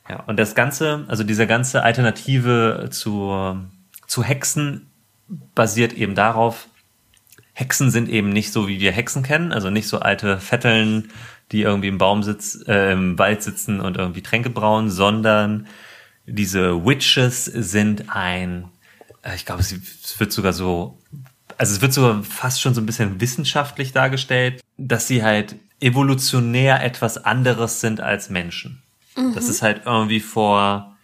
Ja, 0.10 0.22
und 0.24 0.38
das 0.38 0.56
Ganze, 0.56 1.06
also 1.08 1.24
diese 1.24 1.48
ganze 1.48 1.84
Alternative 1.84 2.90
zur, 2.92 3.66
zu 4.08 4.24
Hexen 4.24 4.90
basiert 5.56 5.94
eben 5.94 6.16
darauf, 6.16 6.68
Hexen 7.54 7.92
sind 7.92 8.10
eben 8.10 8.30
nicht 8.30 8.52
so, 8.52 8.68
wie 8.68 8.80
wir 8.80 8.92
Hexen 8.92 9.24
kennen, 9.24 9.52
also 9.52 9.70
nicht 9.70 9.88
so 9.88 10.00
alte 10.00 10.40
Vetteln, 10.40 11.12
die 11.52 11.62
irgendwie 11.62 11.88
im 11.88 12.00
Baum 12.00 12.24
sitzen, 12.24 12.66
äh, 12.68 12.92
im 12.92 13.18
Wald 13.20 13.44
sitzen 13.44 13.80
und 13.80 13.98
irgendwie 13.98 14.24
Tränke 14.24 14.50
brauen, 14.50 14.90
sondern 14.90 15.68
diese 16.26 16.86
Witches 16.86 17.46
sind 17.46 18.06
ein, 18.10 18.70
äh, 19.22 19.36
ich 19.36 19.46
glaube, 19.46 19.62
es 19.62 20.20
wird 20.20 20.32
sogar 20.32 20.54
so, 20.54 20.98
also 21.64 21.76
es 21.76 21.82
wird 21.82 21.94
sogar 21.94 22.22
fast 22.24 22.60
schon 22.60 22.74
so 22.74 22.82
ein 22.82 22.86
bisschen 22.86 23.22
wissenschaftlich 23.22 23.94
dargestellt, 23.94 24.60
dass 24.76 25.08
sie 25.08 25.24
halt 25.24 25.56
evolutionär 25.80 26.84
etwas 26.84 27.24
anderes 27.24 27.80
sind 27.80 28.02
als 28.02 28.30
Menschen. 28.30 28.84
Mhm. 29.16 29.34
Das 29.34 29.48
ist 29.48 29.62
halt 29.62 29.84
irgendwie 29.86 30.20
vor 30.20 30.98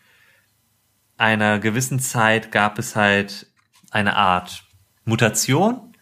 einer 1.16 1.60
gewissen 1.60 2.02
Zeit 2.02 2.52
gab 2.52 2.78
es 2.78 2.98
halt 2.98 3.48
eine 3.92 4.18
Art 4.18 4.66
Mutation 5.06 5.96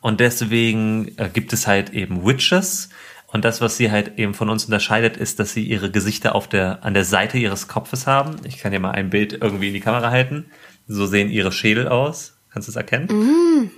und 0.00 0.20
deswegen 0.20 1.08
äh, 1.18 1.28
gibt 1.28 1.52
es 1.52 1.66
halt 1.66 1.90
eben 1.90 2.24
Witches 2.24 2.90
und 3.26 3.44
das, 3.44 3.60
was 3.60 3.76
sie 3.76 3.90
halt 3.90 4.16
eben 4.16 4.32
von 4.32 4.48
uns 4.48 4.64
unterscheidet, 4.64 5.16
ist, 5.16 5.40
dass 5.40 5.52
sie 5.52 5.64
ihre 5.64 5.90
Gesichter 5.90 6.36
auf 6.36 6.46
der, 6.48 6.84
an 6.84 6.94
der 6.94 7.04
Seite 7.04 7.36
ihres 7.36 7.66
Kopfes 7.66 8.06
haben. 8.06 8.36
Ich 8.44 8.58
kann 8.58 8.70
dir 8.70 8.78
mal 8.78 8.92
ein 8.92 9.10
Bild 9.10 9.32
irgendwie 9.32 9.66
in 9.66 9.74
die 9.74 9.80
Kamera 9.80 10.10
halten. 10.10 10.52
So 10.86 11.04
sehen 11.04 11.30
ihre 11.30 11.50
Schädel 11.50 11.88
aus. 11.88 12.33
Kannst 12.54 12.68
du 12.68 12.70
es 12.70 12.76
erkennen? 12.76 13.08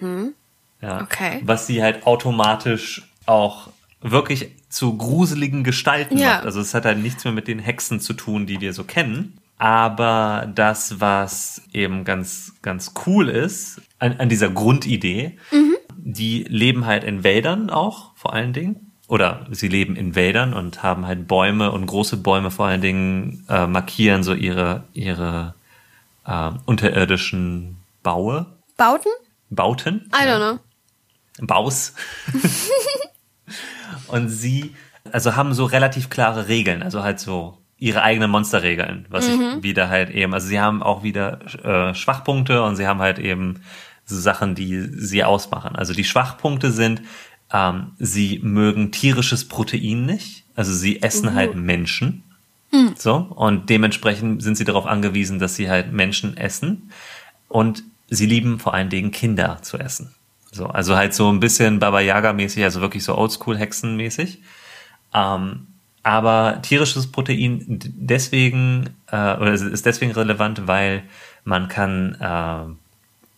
Mhm. 0.01 0.35
Ja. 0.83 1.01
Okay. 1.03 1.41
Was 1.43 1.67
sie 1.67 1.83
halt 1.83 2.07
automatisch 2.07 3.09
auch 3.25 3.71
wirklich 4.03 4.51
zu 4.69 4.97
gruseligen 4.97 5.65
Gestalten 5.65 6.19
Ja. 6.19 6.35
macht. 6.35 6.45
Also 6.45 6.61
es 6.61 6.75
hat 6.75 6.85
halt 6.85 6.99
nichts 6.99 7.25
mehr 7.25 7.33
mit 7.33 7.49
den 7.49 7.59
Hexen 7.59 7.99
zu 8.01 8.13
tun, 8.13 8.47
die 8.47 8.61
wir 8.61 8.75
so 8.75 8.85
kennen. 8.85 9.39
Aber 9.59 10.53
das, 10.55 11.01
was 11.01 11.63
eben 11.73 12.05
ganz, 12.05 12.53
ganz 12.61 12.93
cool 13.07 13.31
ist, 13.31 13.81
an, 13.99 14.17
an 14.19 14.29
dieser 14.29 14.51
Grundidee, 14.51 15.39
die 15.97 16.45
leben 16.45 16.85
halt 16.85 17.03
in 17.05 17.25
Wäldern 17.25 17.71
auch, 17.71 18.11
vor 18.15 18.35
allen 18.35 18.53
Dingen. 18.53 18.93
Oder 19.09 19.47
sie 19.51 19.69
leben 19.69 19.97
in 19.97 20.15
Wäldern 20.15 20.53
und 20.53 20.83
haben 20.83 21.07
halt 21.07 21.27
Bäume 21.27 21.73
und 21.73 21.87
große 21.87 22.19
Bäume 22.19 22.51
vor 22.51 22.67
allen 22.67 22.83
Dingen 22.83 23.45
äh, 23.49 23.67
markieren 23.67 24.23
so 24.25 24.35
ihre, 24.35 24.83
ihre 24.93 25.55
äh, 26.27 26.51
unterirdischen 26.67 27.77
Baue, 28.03 28.47
Bauten? 28.77 29.11
Bauten. 29.51 30.11
I 30.13 30.27
don't 30.27 30.39
know. 30.39 30.59
Baus. 31.47 31.95
und 34.09 34.29
sie, 34.29 34.75
also 35.13 35.37
haben 35.37 35.55
so 35.55 35.65
relativ 35.65 36.11
klare 36.11 36.49
Regeln, 36.49 36.83
also 36.83 37.03
halt 37.03 37.21
so 37.21 37.59
ihre 37.79 38.03
eigenen 38.03 38.31
Monsterregeln, 38.31 39.05
was 39.11 39.29
ich 39.29 39.39
wieder 39.63 39.91
halt 39.91 40.09
eben, 40.11 40.33
also 40.33 40.47
sie 40.47 40.61
haben 40.61 40.83
auch 40.83 41.03
wieder 41.03 41.41
äh, 41.63 41.95
Schwachpunkte 41.95 42.63
und 42.63 42.77
sie 42.77 42.87
haben 42.87 43.01
halt 43.01 43.19
eben 43.19 43.61
so 44.07 44.19
Sachen, 44.19 44.55
die 44.55 44.81
sie 44.81 45.25
ausmachen. 45.25 45.77
Also 45.77 45.93
die 45.93 46.05
Schwachpunkte 46.05 46.71
sind, 46.71 47.03
ähm, 47.53 47.93
sie 47.99 48.41
mögen 48.43 48.93
tierisches 48.93 49.47
Protein 49.47 50.07
nicht, 50.07 50.45
also 50.55 50.73
sie 50.73 51.03
essen 51.03 51.35
halt 51.35 51.55
Menschen. 51.55 52.23
So, 52.97 53.17
und 53.17 53.71
dementsprechend 53.71 54.43
sind 54.43 54.57
sie 54.57 54.65
darauf 54.65 54.87
angewiesen, 54.87 55.39
dass 55.39 55.55
sie 55.55 55.71
halt 55.71 55.93
Menschen 55.93 56.37
essen. 56.37 56.91
Und 57.49 57.85
sie 58.09 58.27
lieben 58.27 58.59
vor 58.59 58.75
allen 58.75 58.89
Dingen 58.89 59.11
Kinder 59.11 59.59
zu 59.63 59.79
essen. 59.79 60.15
So, 60.53 60.67
also 60.67 60.97
halt 60.97 61.15
so 61.15 61.31
ein 61.31 61.41
bisschen 61.41 61.79
Baba 61.79 62.01
Yaga-mäßig, 62.01 62.65
also 62.65 62.81
wirklich 62.81 63.05
so 63.05 63.17
Oldschool-Hexen-mäßig. 63.17 64.39
Ähm, 65.13 65.67
aber 66.03 66.63
tierisches 66.63 67.11
Protein 67.11 67.65
deswegen, 67.69 68.91
äh, 69.11 69.37
oder 69.37 69.53
ist 69.53 69.87
deswegen 69.87 70.13
relevant, 70.13 70.67
weil 70.67 71.03
man 71.45 71.69
kann 71.69 72.17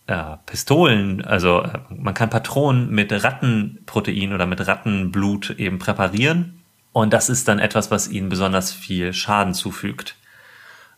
äh, 0.07 0.13
äh, 0.13 0.37
Pistolen, 0.45 1.23
also 1.25 1.61
äh, 1.63 1.79
man 1.89 2.13
kann 2.13 2.29
Patronen 2.29 2.89
mit 2.89 3.11
Rattenprotein 3.11 4.33
oder 4.33 4.45
mit 4.45 4.65
Rattenblut 4.65 5.51
eben 5.57 5.79
präparieren. 5.79 6.61
Und 6.93 7.13
das 7.13 7.29
ist 7.29 7.47
dann 7.47 7.59
etwas, 7.59 7.91
was 7.91 8.07
ihnen 8.07 8.29
besonders 8.29 8.71
viel 8.71 9.13
Schaden 9.13 9.53
zufügt. 9.53 10.15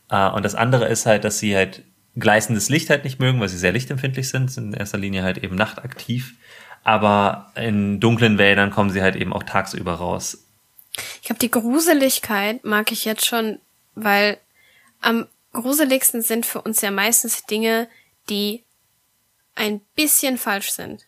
Äh, 0.10 0.30
und 0.30 0.44
das 0.44 0.56
andere 0.56 0.86
ist 0.86 1.06
halt, 1.06 1.24
dass 1.24 1.40
sie 1.40 1.56
halt 1.56 1.84
gleißendes 2.18 2.70
Licht 2.70 2.90
halt 2.90 3.04
nicht 3.04 3.20
mögen, 3.20 3.40
weil 3.40 3.50
sie 3.50 3.58
sehr 3.58 3.72
lichtempfindlich 3.72 4.30
sind, 4.30 4.52
sind 4.52 4.74
in 4.74 4.80
erster 4.80 4.98
Linie 4.98 5.24
halt 5.24 5.38
eben 5.38 5.56
nachtaktiv. 5.56 6.36
Aber 6.84 7.52
in 7.56 8.00
dunklen 8.00 8.38
Wäldern 8.38 8.72
kommen 8.72 8.90
sie 8.90 9.02
halt 9.02 9.16
eben 9.16 9.34
auch 9.34 9.44
tagsüber 9.44 9.94
raus. 9.94 10.46
Ich 11.22 11.28
glaube, 11.28 11.40
die 11.40 11.52
Gruseligkeit 11.52 12.66
mag 12.66 12.92
ich 12.92 13.06
jetzt 13.06 13.26
schon, 13.26 13.60
weil 13.96 14.38
am 15.00 15.28
gruseligsten 15.54 16.22
sind 16.22 16.46
für 16.46 16.62
uns 16.62 16.82
ja 16.82 16.92
meistens 16.92 17.46
Dinge, 17.46 17.88
die 18.30 18.64
ein 19.56 19.82
bisschen 19.96 20.38
falsch 20.38 20.72
sind. 20.72 21.06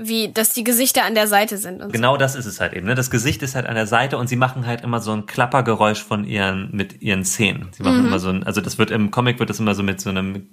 Wie, 0.00 0.32
dass 0.32 0.52
die 0.52 0.64
Gesichter 0.64 1.04
an 1.04 1.14
der 1.14 1.26
Seite 1.26 1.58
sind 1.58 1.82
und 1.82 1.92
Genau 1.92 2.16
das 2.16 2.34
ist 2.34 2.46
es 2.46 2.60
halt 2.60 2.72
eben. 2.72 2.86
Ne? 2.86 2.94
Das 2.94 3.10
Gesicht 3.10 3.42
ist 3.42 3.54
halt 3.54 3.66
an 3.66 3.74
der 3.74 3.86
Seite 3.86 4.18
und 4.18 4.28
sie 4.28 4.36
machen 4.36 4.66
halt 4.66 4.82
immer 4.82 5.00
so 5.00 5.12
ein 5.12 5.26
Klappergeräusch 5.26 6.02
von 6.02 6.24
ihren, 6.24 6.70
mit 6.72 7.02
ihren 7.02 7.24
Zähnen. 7.24 7.68
Sie 7.72 7.82
machen 7.82 8.06
immer 8.06 8.18
so 8.18 8.30
ein, 8.30 8.44
also 8.44 8.60
das 8.60 8.78
wird 8.78 8.90
im 8.90 9.10
Comic 9.10 9.38
wird 9.38 9.50
das 9.50 9.60
immer 9.60 9.74
so 9.74 9.82
mit 9.82 10.00
so 10.00 10.10
einem 10.10 10.46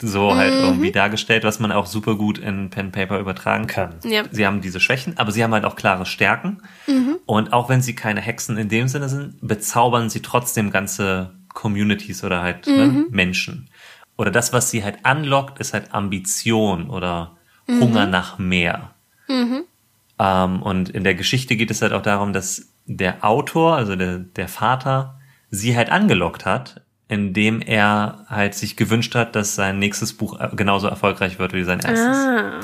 so 0.00 0.34
halt 0.36 0.54
irgendwie 0.54 0.92
dargestellt, 0.92 1.44
was 1.44 1.58
man 1.58 1.72
auch 1.72 1.86
super 1.86 2.14
gut 2.14 2.38
in 2.38 2.70
Pen 2.70 2.92
Paper 2.92 3.18
übertragen 3.18 3.66
kann. 3.66 3.96
Ja. 4.04 4.22
Sie 4.30 4.46
haben 4.46 4.60
diese 4.60 4.78
Schwächen, 4.80 5.18
aber 5.18 5.32
sie 5.32 5.42
haben 5.42 5.52
halt 5.52 5.64
auch 5.64 5.74
klare 5.74 6.06
Stärken. 6.06 6.58
Und 7.26 7.52
auch 7.52 7.68
wenn 7.68 7.82
sie 7.82 7.94
keine 7.94 8.20
Hexen 8.20 8.56
in 8.56 8.68
dem 8.68 8.88
Sinne 8.88 9.08
sind, 9.08 9.36
bezaubern 9.40 10.08
sie 10.08 10.22
trotzdem 10.22 10.70
ganze 10.70 11.30
Communities 11.52 12.22
oder 12.22 12.42
halt 12.42 12.66
ne, 12.66 13.06
Menschen. 13.10 13.68
Oder 14.16 14.30
das, 14.30 14.52
was 14.52 14.70
sie 14.70 14.84
halt 14.84 15.04
anlockt, 15.04 15.58
ist 15.58 15.74
halt 15.74 15.94
Ambition 15.94 16.90
oder 16.90 17.37
Hunger 17.68 18.06
nach 18.06 18.38
mehr. 18.38 18.90
Ähm, 20.18 20.62
und 20.62 20.88
in 20.88 21.04
der 21.04 21.14
Geschichte 21.14 21.56
geht 21.56 21.70
es 21.70 21.82
halt 21.82 21.92
auch 21.92 22.02
darum, 22.02 22.32
dass 22.32 22.68
der 22.86 23.24
Autor, 23.24 23.76
also 23.76 23.94
der, 23.94 24.18
der 24.18 24.48
Vater, 24.48 25.18
sie 25.50 25.76
halt 25.76 25.90
angelockt 25.90 26.44
hat, 26.46 26.80
indem 27.08 27.60
er 27.60 28.24
halt 28.28 28.54
sich 28.54 28.76
gewünscht 28.76 29.14
hat, 29.14 29.36
dass 29.36 29.54
sein 29.54 29.78
nächstes 29.78 30.12
Buch 30.14 30.38
genauso 30.56 30.88
erfolgreich 30.88 31.38
wird 31.38 31.52
wie 31.52 31.64
sein 31.64 31.80
erstes. 31.80 32.16
Ah, 32.16 32.60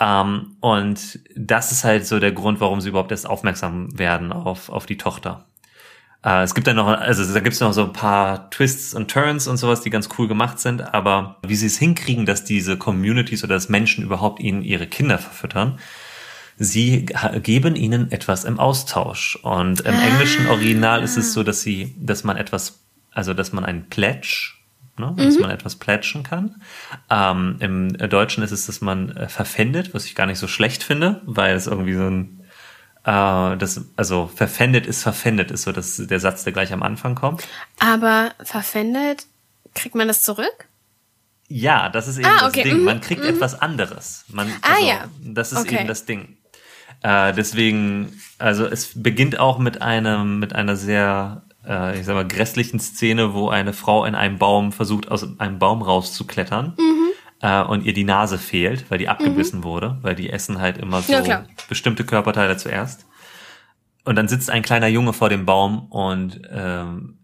Ähm, 0.00 0.56
und 0.60 1.20
das 1.36 1.70
ist 1.70 1.84
halt 1.84 2.06
so 2.06 2.18
der 2.18 2.32
Grund, 2.32 2.60
warum 2.60 2.80
sie 2.80 2.88
überhaupt 2.88 3.10
erst 3.12 3.28
aufmerksam 3.28 3.96
werden 3.96 4.32
auf, 4.32 4.68
auf 4.68 4.86
die 4.86 4.98
Tochter. 4.98 5.44
Äh, 6.24 6.42
es 6.42 6.54
gibt 6.54 6.66
dann 6.66 6.76
noch, 6.76 6.88
also 6.88 7.32
da 7.32 7.40
gibt 7.40 7.54
es 7.54 7.60
noch 7.60 7.72
so 7.72 7.84
ein 7.84 7.92
paar 7.92 8.50
Twists 8.50 8.94
und 8.94 9.10
Turns 9.10 9.46
und 9.46 9.58
sowas, 9.58 9.82
die 9.82 9.90
ganz 9.90 10.08
cool 10.18 10.26
gemacht 10.26 10.58
sind, 10.58 10.94
aber 10.94 11.36
wie 11.46 11.56
sie 11.56 11.66
es 11.66 11.78
hinkriegen, 11.78 12.26
dass 12.26 12.44
diese 12.44 12.76
Communities 12.76 13.44
oder 13.44 13.54
dass 13.54 13.68
Menschen 13.68 14.04
überhaupt 14.04 14.40
ihnen 14.40 14.62
ihre 14.62 14.86
Kinder 14.86 15.18
verfüttern, 15.18 15.78
sie 16.56 17.06
geben 17.42 17.76
ihnen 17.76 18.10
etwas 18.10 18.44
im 18.44 18.58
Austausch. 18.58 19.36
Und 19.42 19.80
im 19.80 19.94
englischen 19.94 20.46
Original 20.46 21.02
ist 21.02 21.16
es 21.16 21.32
so, 21.32 21.42
dass 21.42 21.62
sie, 21.62 21.94
dass 21.98 22.24
man 22.24 22.36
etwas, 22.36 22.80
also 23.12 23.34
dass 23.34 23.52
man 23.52 23.64
einen 23.64 23.88
Pledge, 23.88 24.52
ne, 24.96 25.12
dass 25.16 25.38
man 25.38 25.50
etwas 25.50 25.76
pledgen 25.76 26.22
kann. 26.22 26.62
Ähm, 27.10 27.56
Im 27.58 27.88
Deutschen 28.08 28.44
ist 28.44 28.52
es, 28.52 28.66
dass 28.66 28.80
man 28.80 29.16
äh, 29.16 29.28
verpfändet, 29.28 29.94
was 29.94 30.06
ich 30.06 30.14
gar 30.14 30.26
nicht 30.26 30.38
so 30.38 30.46
schlecht 30.46 30.84
finde, 30.84 31.20
weil 31.26 31.56
es 31.56 31.66
irgendwie 31.66 31.94
so 31.94 32.08
ein 32.08 32.43
äh, 33.04 33.56
das, 33.56 33.80
also 33.96 34.30
verpfändet 34.34 34.86
ist 34.86 35.02
verpfändet, 35.02 35.50
ist 35.50 35.62
so 35.62 35.72
das, 35.72 35.96
der 35.96 36.20
Satz, 36.20 36.44
der 36.44 36.52
gleich 36.52 36.72
am 36.72 36.82
Anfang 36.82 37.14
kommt. 37.14 37.46
aber 37.78 38.32
verpfändet, 38.42 39.26
kriegt 39.74 39.94
man 39.94 40.08
das 40.08 40.22
zurück? 40.22 40.68
Ja, 41.48 41.88
das 41.90 42.08
ist 42.08 42.16
eben 42.18 42.26
Ah, 42.26 42.40
das 42.40 42.48
okay, 42.48 42.62
Ding. 42.64 42.78
mhm, 42.78 42.84
Man 42.84 43.00
kriegt 43.00 43.22
etwas 43.24 43.60
anderes. 43.60 44.24
Man, 44.28 44.50
Ah, 44.62 44.74
also, 44.76 44.86
ja. 44.86 45.04
Das 45.22 45.52
ist 45.52 45.58
Okay. 45.60 45.76
eben 45.76 45.86
das 45.88 46.06
Ding. 46.06 46.36
Äh, 47.02 47.34
deswegen, 47.34 48.18
also 48.38 48.64
es 48.66 48.90
beginnt 48.94 49.38
auch 49.38 49.58
mit 49.58 49.82
einem, 49.82 50.38
mit 50.38 50.54
einer 50.54 50.74
sehr, 50.76 51.42
äh, 51.66 52.00
ich 52.00 52.06
sag 52.06 52.14
mal, 52.14 52.26
grässlichen 52.26 52.80
Szene, 52.80 53.34
wo 53.34 53.50
eine 53.50 53.74
Frau 53.74 54.06
in 54.06 54.14
einem 54.14 54.38
Baum 54.38 54.72
versucht, 54.72 55.10
aus 55.10 55.26
einem 55.38 55.58
Baum 55.58 55.82
rauszuklettern. 55.82 56.74
Mhm. 56.78 57.03
Äh, 57.44 57.62
und 57.62 57.84
ihr 57.84 57.92
die 57.92 58.04
Nase 58.04 58.38
fehlt, 58.38 58.90
weil 58.90 58.96
die 58.96 59.08
abgebissen 59.10 59.64
wurde, 59.64 59.98
weil 60.00 60.14
die 60.14 60.30
essen 60.30 60.62
halt 60.62 60.78
immer 60.78 61.02
so 61.02 61.12
Ja, 61.12 61.44
bestimmte 61.68 62.02
Körperteile 62.04 62.56
zuerst. 62.56 63.04
Und 64.06 64.16
dann 64.16 64.28
sitzt 64.28 64.48
ein 64.48 64.62
kleiner 64.62 64.86
Junge 64.86 65.12
vor 65.12 65.28
dem 65.28 65.44
Baum 65.44 65.88
und 65.90 66.40
ähm, 66.50 67.18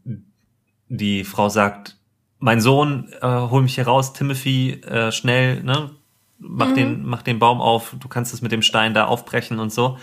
die 0.88 1.24
Frau 1.24 1.48
sagt, 1.48 1.96
mein 2.38 2.60
Sohn, 2.60 3.08
äh, 3.22 3.26
hol 3.26 3.62
mich 3.62 3.76
hier 3.76 3.86
raus, 3.86 4.12
Timothy, 4.12 4.82
äh, 4.82 5.10
schnell, 5.10 5.62
ne? 5.62 5.90
Mach, 6.38 6.72
den, 6.74 7.04
mach 7.04 7.22
den 7.22 7.38
Baum 7.38 7.62
auf, 7.62 7.94
du 7.98 8.08
kannst 8.08 8.34
es 8.34 8.42
mit 8.42 8.52
dem 8.52 8.62
Stein 8.62 8.92
da 8.92 9.06
aufbrechen 9.06 9.58
und 9.58 9.72
so. 9.72 9.96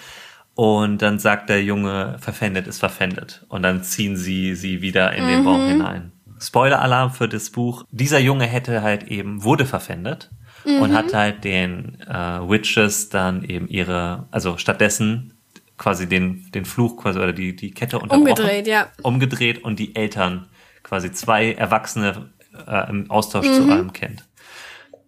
Und 0.56 1.04
dann 1.04 1.20
sagt 1.20 1.50
der 1.50 1.64
Junge, 1.64 2.18
verpfändet 2.20 2.66
ist 2.66 2.80
verpfändet. 2.80 3.46
Und 3.50 3.62
dann 3.62 3.84
ziehen 3.84 4.18
sie 4.18 4.56
sie 4.56 4.82
wieder 4.82 5.14
in 5.14 5.28
den 5.28 5.44
Baum 5.44 5.68
hinein. 5.68 6.12
Spoiler-Alarm 6.40 7.12
für 7.12 7.28
das 7.28 7.50
Buch. 7.50 7.86
Dieser 7.92 8.20
Junge 8.20 8.46
hätte 8.46 8.82
halt 8.82 9.04
eben, 9.04 9.44
wurde 9.44 9.66
verpfändet 9.66 10.30
und 10.66 10.94
hat 10.94 11.14
halt 11.14 11.44
den 11.44 12.00
äh, 12.02 12.14
Witches 12.50 13.10
dann 13.10 13.44
eben 13.44 13.68
ihre, 13.68 14.28
also 14.32 14.58
stattdessen 14.58 15.34
quasi 15.78 16.08
den, 16.10 16.52
den 16.52 16.66
Fluch 16.66 16.98
quasi 16.98 17.20
oder 17.20 17.34
die, 17.34 17.56
die 17.56 17.72
Kette 17.72 18.00
unterbrochen 18.00 18.30
Umgedreht, 18.30 18.68
ja. 18.68 18.88
umgedreht 19.04 19.64
und 19.64 19.80
die 19.80 19.96
Eltern, 19.96 20.48
quasi 20.84 21.12
zwei 21.12 21.54
erwachsene 21.54 22.30
äh, 22.68 22.90
im 22.90 23.10
Austausch 23.12 23.48
mhm. 23.48 23.54
zu 23.54 23.70
eurem 23.70 23.94
Kind. 23.94 24.26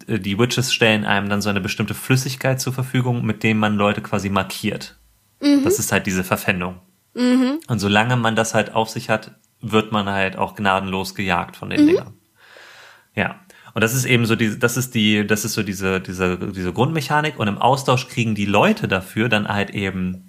Äh, 0.07 0.19
die 0.19 0.38
Witches 0.38 0.73
stellen 0.73 1.06
einem 1.06 1.30
dann 1.30 1.41
so 1.41 1.49
eine 1.49 1.61
bestimmte 1.61 1.93
Flüssigkeit 1.93 2.61
zur 2.61 2.73
Verfügung, 2.73 3.26
mit 3.26 3.43
dem 3.43 3.57
man 3.57 3.76
Leute 3.76 4.01
quasi 4.01 4.30
markiert. 4.30 4.97
Mhm. 5.41 5.64
Das 5.64 5.80
ist 5.80 5.91
halt 5.91 6.06
diese 6.06 6.23
Verpfändung. 6.23 6.80
Mhm. 7.15 7.60
Und 7.68 7.80
solange 7.80 8.15
man 8.15 8.35
das 8.35 8.53
halt 8.53 8.76
auf 8.76 8.89
sich 8.89 9.10
hat, 9.10 9.31
wird 9.61 9.91
man 9.91 10.07
halt 10.07 10.38
auch 10.38 10.56
gnadenlos 10.56 11.15
gejagt 11.15 11.57
von 11.57 11.69
den 11.69 11.84
mhm. 11.84 11.88
Dingern. 11.88 12.14
Ja. 13.15 13.40
Und 13.73 13.84
das 13.84 13.94
ist 13.94 14.06
eben 14.06 14.26
so 14.26 14.36
die, 14.36 14.57
das 14.57 14.77
ist 14.77 14.95
die, 14.95 15.26
das 15.27 15.45
ist 15.45 15.53
so 15.53 15.64
diese, 15.64 15.99
diese, 16.02 16.38
diese 16.38 16.73
Grundmechanik. 16.73 17.38
Und 17.38 17.48
im 17.48 17.57
Austausch 17.57 18.07
kriegen 18.07 18.36
die 18.36 18.45
Leute 18.45 18.88
dafür 18.88 19.30
dann 19.30 19.48
halt 19.48 19.69
eben 19.69 20.27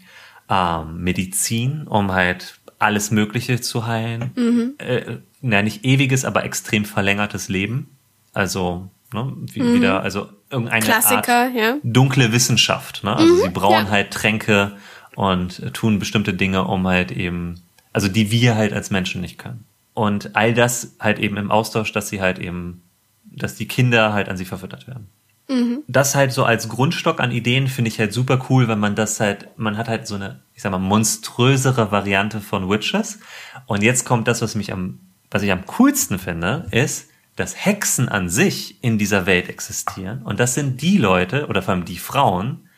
ähm, 0.48 1.02
Medizin, 1.02 1.86
um 1.86 2.12
halt 2.12 2.60
alles 2.78 3.10
Mögliche 3.10 3.60
zu 3.60 3.86
heilen. 3.86 4.32
Mhm. 4.34 4.74
Äh, 4.78 5.18
ja, 5.42 5.62
nicht 5.62 5.84
ewiges, 5.84 6.24
aber 6.24 6.44
extrem 6.44 6.84
verlängertes 6.84 7.48
Leben. 7.48 7.96
Also, 8.32 8.90
ne, 9.12 9.32
wie, 9.52 9.62
mhm. 9.62 9.74
wieder, 9.74 10.02
also 10.02 10.28
irgendeine 10.50 10.84
Klassiker, 10.84 11.44
Art 11.44 11.54
ja. 11.54 11.76
dunkle 11.82 12.32
Wissenschaft. 12.32 13.04
Ne? 13.04 13.16
Also 13.16 13.34
mhm, 13.34 13.40
sie 13.40 13.48
brauen 13.48 13.86
ja. 13.86 13.90
halt 13.90 14.10
Tränke 14.12 14.76
und 15.14 15.72
tun 15.74 15.98
bestimmte 15.98 16.34
Dinge, 16.34 16.64
um 16.64 16.86
halt 16.86 17.10
eben, 17.12 17.60
also 17.92 18.08
die 18.08 18.30
wir 18.30 18.56
halt 18.56 18.72
als 18.72 18.90
Menschen 18.90 19.20
nicht 19.20 19.38
können. 19.38 19.64
Und 19.94 20.36
all 20.36 20.54
das 20.54 20.96
halt 21.00 21.18
eben 21.18 21.36
im 21.36 21.50
Austausch, 21.50 21.92
dass 21.92 22.08
sie 22.08 22.20
halt 22.20 22.38
eben, 22.38 22.82
dass 23.24 23.56
die 23.56 23.68
Kinder 23.68 24.12
halt 24.12 24.28
an 24.28 24.36
sie 24.36 24.44
verfüttert 24.44 24.86
werden. 24.86 25.08
Mhm. 25.48 25.82
Das 25.88 26.14
halt 26.14 26.32
so 26.32 26.44
als 26.44 26.68
Grundstock 26.68 27.20
an 27.20 27.32
Ideen 27.32 27.66
finde 27.66 27.88
ich 27.88 27.98
halt 27.98 28.12
super 28.12 28.46
cool, 28.48 28.68
wenn 28.68 28.78
man 28.78 28.94
das 28.94 29.18
halt, 29.18 29.48
man 29.58 29.76
hat 29.76 29.88
halt 29.88 30.06
so 30.06 30.14
eine, 30.14 30.42
ich 30.54 30.62
sag 30.62 30.70
mal, 30.70 30.78
monströsere 30.78 31.90
Variante 31.90 32.40
von 32.40 32.70
Witches. 32.70 33.18
Und 33.66 33.82
jetzt 33.82 34.04
kommt 34.04 34.28
das, 34.28 34.42
was 34.42 34.54
mich 34.54 34.72
am, 34.72 35.00
was 35.30 35.42
ich 35.42 35.50
am 35.50 35.66
coolsten 35.66 36.18
finde, 36.18 36.66
ist, 36.70 37.10
dass 37.34 37.64
Hexen 37.64 38.08
an 38.08 38.28
sich 38.28 38.82
in 38.82 38.98
dieser 38.98 39.26
Welt 39.26 39.48
existieren. 39.48 40.22
Und 40.22 40.38
das 40.38 40.54
sind 40.54 40.82
die 40.82 40.98
Leute, 40.98 41.46
oder 41.48 41.62
vor 41.62 41.74
allem 41.74 41.84
die 41.84 41.98
Frauen, 41.98 42.68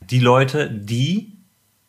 die 0.00 0.20
Leute, 0.20 0.70
die 0.70 1.36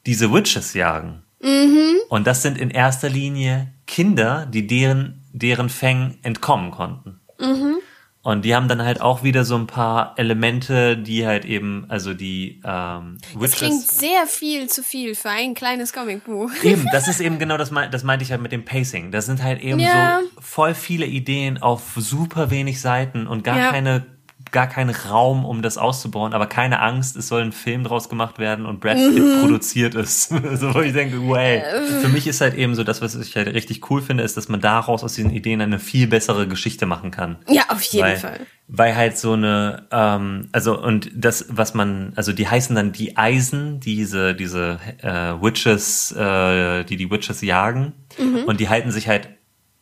diese 0.06 0.34
Witches 0.34 0.74
jagen. 0.74 1.24
Mhm. 1.42 1.96
Und 2.10 2.28
das 2.28 2.42
sind 2.42 2.58
in 2.58 2.70
erster 2.70 3.10
Linie 3.10 3.74
Kinder, 3.88 4.46
die 4.46 4.68
deren, 4.68 5.24
deren 5.34 5.70
Fängen 5.70 6.18
entkommen 6.24 6.72
konnten. 6.72 7.20
Mhm. 7.40 7.78
Und 8.22 8.44
die 8.44 8.54
haben 8.54 8.68
dann 8.68 8.84
halt 8.84 9.00
auch 9.00 9.24
wieder 9.24 9.46
so 9.46 9.56
ein 9.56 9.66
paar 9.66 10.14
Elemente, 10.18 10.98
die 10.98 11.26
halt 11.26 11.46
eben, 11.46 11.86
also 11.88 12.14
die 12.14 12.62
ähm, 12.66 13.18
Witches. 13.34 13.52
Das 13.52 13.60
klingt 13.60 13.88
sehr 13.88 14.28
viel 14.28 14.68
zu 14.68 14.84
viel 14.84 15.16
für 15.16 15.30
ein 15.30 15.54
kleines 15.54 15.94
Comicbuch. 15.94 16.52
Eben, 16.62 16.86
das 16.92 17.08
ist 17.08 17.22
eben 17.22 17.40
genau 17.40 17.58
das, 17.58 17.72
das 17.92 18.04
meinte 18.04 18.24
ich 18.24 18.32
halt 18.32 18.42
mit 18.42 18.52
dem 18.52 18.66
Pacing. 18.66 19.12
Das 19.12 19.26
sind 19.26 19.42
halt 19.42 19.62
eben 19.62 19.80
ja. 19.80 20.20
so 20.22 20.42
voll 20.42 20.76
viele 20.76 21.06
Ideen 21.06 21.60
auf 21.60 21.94
super 21.96 22.52
wenig 22.52 22.82
Seiten 22.82 23.26
und 23.26 23.46
gar 23.46 23.58
ja. 23.58 23.72
keine 23.72 24.06
gar 24.52 24.68
keinen 24.68 24.90
Raum, 24.90 25.46
um 25.46 25.62
das 25.62 25.78
auszubauen, 25.78 26.34
aber 26.34 26.48
keine 26.48 26.80
Angst, 26.82 27.16
es 27.16 27.28
soll 27.28 27.42
ein 27.42 27.52
Film 27.52 27.84
draus 27.84 28.10
gemacht 28.10 28.40
werden 28.40 28.66
und 28.66 28.80
Brad 28.80 28.98
Pitt 28.98 29.24
mhm. 29.24 29.42
produziert 29.42 29.96
ist. 29.96 30.30
so, 30.54 30.74
wo 30.74 30.82
ich 30.82 30.94
denke, 30.94 31.28
way. 31.28 31.62
Für 32.02 32.08
mich 32.08 32.28
ist 32.28 32.42
halt 32.42 32.56
eben 32.56 32.76
so, 32.76 32.84
das, 32.84 33.02
was 33.02 33.16
ich 33.16 33.36
halt 33.36 33.48
richtig 33.54 33.90
cool 33.90 34.02
finde, 34.02 34.24
ist, 34.24 34.38
dass 34.38 34.50
man 34.50 34.62
daraus 34.62 35.04
aus 35.04 35.14
diesen 35.14 35.32
Ideen 35.32 35.62
eine 35.62 35.80
viel 35.80 36.08
bessere 36.08 36.48
Geschichte 36.48 36.86
machen 36.86 37.12
kann. 37.12 37.38
Ja, 37.48 37.64
auf 37.70 37.82
jeden 37.84 38.06
weil, 38.06 38.18
Fall. 38.18 38.40
Weil 38.68 38.96
halt 38.96 39.18
so 39.18 39.34
eine, 39.34 39.88
ähm, 39.92 40.50
also 40.52 40.80
und 40.82 41.12
das, 41.14 41.46
was 41.50 41.74
man, 41.74 42.14
also 42.16 42.34
die 42.34 42.48
heißen 42.48 42.76
dann 42.76 42.92
die 42.92 43.18
Eisen, 43.18 43.80
diese, 43.80 44.36
diese 44.36 44.80
äh, 45.02 45.42
Witches, 45.42 46.12
äh, 46.12 46.84
die 46.84 46.98
die 46.98 47.10
Witches 47.12 47.42
jagen. 47.42 47.94
Mhm. 48.18 48.44
Und 48.46 48.60
die 48.60 48.70
halten 48.70 48.92
sich 48.92 49.08
halt 49.08 49.30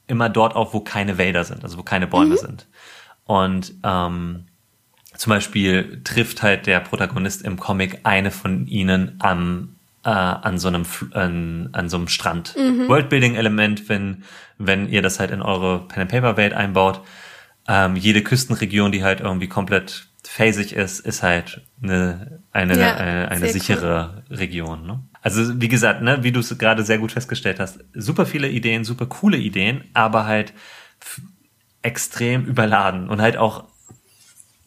immer 0.08 0.30
dort 0.30 0.56
auf, 0.56 0.74
wo 0.74 0.80
keine 0.80 1.18
Wälder 1.18 1.44
sind, 1.44 1.64
also 1.64 1.78
wo 1.78 1.84
keine 1.84 2.08
Bäume 2.08 2.36
mhm. 2.36 2.38
sind. 2.38 2.68
Und 3.26 3.74
ähm, 3.84 4.46
zum 5.18 5.32
Beispiel 5.32 6.02
trifft 6.04 6.44
halt 6.44 6.68
der 6.68 6.80
Protagonist 6.80 7.42
im 7.42 7.58
Comic 7.58 8.00
eine 8.04 8.32
von 8.32 8.68
ihnen 8.68 9.16
am 9.20 9.76
äh, 10.04 10.10
an 10.10 10.58
so 10.58 10.68
einem 10.68 10.86
an, 11.12 11.70
an 11.74 11.90
so 11.90 11.98
einem 11.98 12.08
Strand. 12.08 12.56
Mhm. 12.56 12.88
Worldbuilding-Element, 12.88 13.90
wenn 13.90 14.24
wenn 14.58 14.88
ihr 14.88 15.02
das 15.02 15.20
halt 15.20 15.32
in 15.32 15.42
eure 15.42 15.88
Pen 15.88 16.04
and 16.04 16.12
Paper 16.12 16.38
Welt 16.38 16.54
einbaut. 16.54 17.02
Ähm, 17.68 17.96
jede 17.98 18.24
Küstenregion, 18.24 18.94
die 18.94 19.04
halt 19.04 19.20
irgendwie 19.20 19.50
komplett 19.50 20.08
phasig 20.24 20.74
ist, 20.74 21.00
ist 21.02 21.24
halt 21.24 21.62
eine 21.82 22.40
eine 22.52 22.80
ja, 22.80 22.96
eine, 22.96 23.30
eine 23.30 23.50
sichere 23.50 24.24
cool. 24.30 24.38
Region. 24.38 24.88
Ne? 24.88 25.00
Also 25.22 25.60
wie 25.60 25.68
gesagt, 25.68 26.02
ne, 26.02 26.24
wie 26.24 26.32
du 26.32 26.40
es 26.40 26.58
gerade 26.58 26.84
sehr 26.84 26.98
gut 26.98 27.12
festgestellt 27.12 27.60
hast, 27.60 27.80
super 27.94 28.26
viele 28.26 28.50
Ideen, 28.50 28.84
super 28.84 29.08
coole 29.08 29.38
Ideen, 29.38 29.84
aber 29.94 30.26
halt 30.26 30.54
extrem 31.82 32.46
überladen 32.46 33.10
und 33.10 33.22
halt 33.22 33.38
auch 33.38 33.66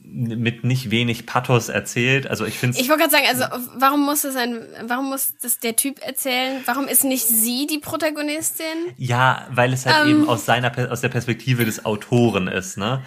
mit 0.03 0.65
nicht 0.65 0.91
wenig 0.91 1.27
Pathos 1.27 1.69
erzählt. 1.69 2.27
Also 2.27 2.45
ich 2.45 2.59
finde 2.59 2.79
Ich 2.79 2.89
wollte 2.89 3.09
gerade 3.09 3.13
sagen, 3.13 3.27
also 3.29 3.71
warum 3.77 4.05
muss 4.05 4.25
es 4.25 4.35
ein, 4.37 4.61
warum 4.85 5.11
muss 5.11 5.35
das 5.41 5.59
der 5.59 5.77
Typ 5.77 6.05
erzählen? 6.05 6.63
Warum 6.65 6.89
ist 6.89 7.05
nicht 7.05 7.27
sie 7.27 7.67
die 7.67 7.79
Protagonistin? 7.79 8.67
Ja, 8.97 9.47
weil 9.51 9.73
es 9.73 9.87
halt 9.87 10.05
ähm, 10.05 10.11
eben 10.11 10.29
aus 10.29 10.45
seiner 10.45 10.73
aus 10.91 11.01
der 11.01 11.09
Perspektive 11.09 11.65
des 11.65 11.85
Autoren 11.85 12.49
ist, 12.49 12.77
ne? 12.77 13.03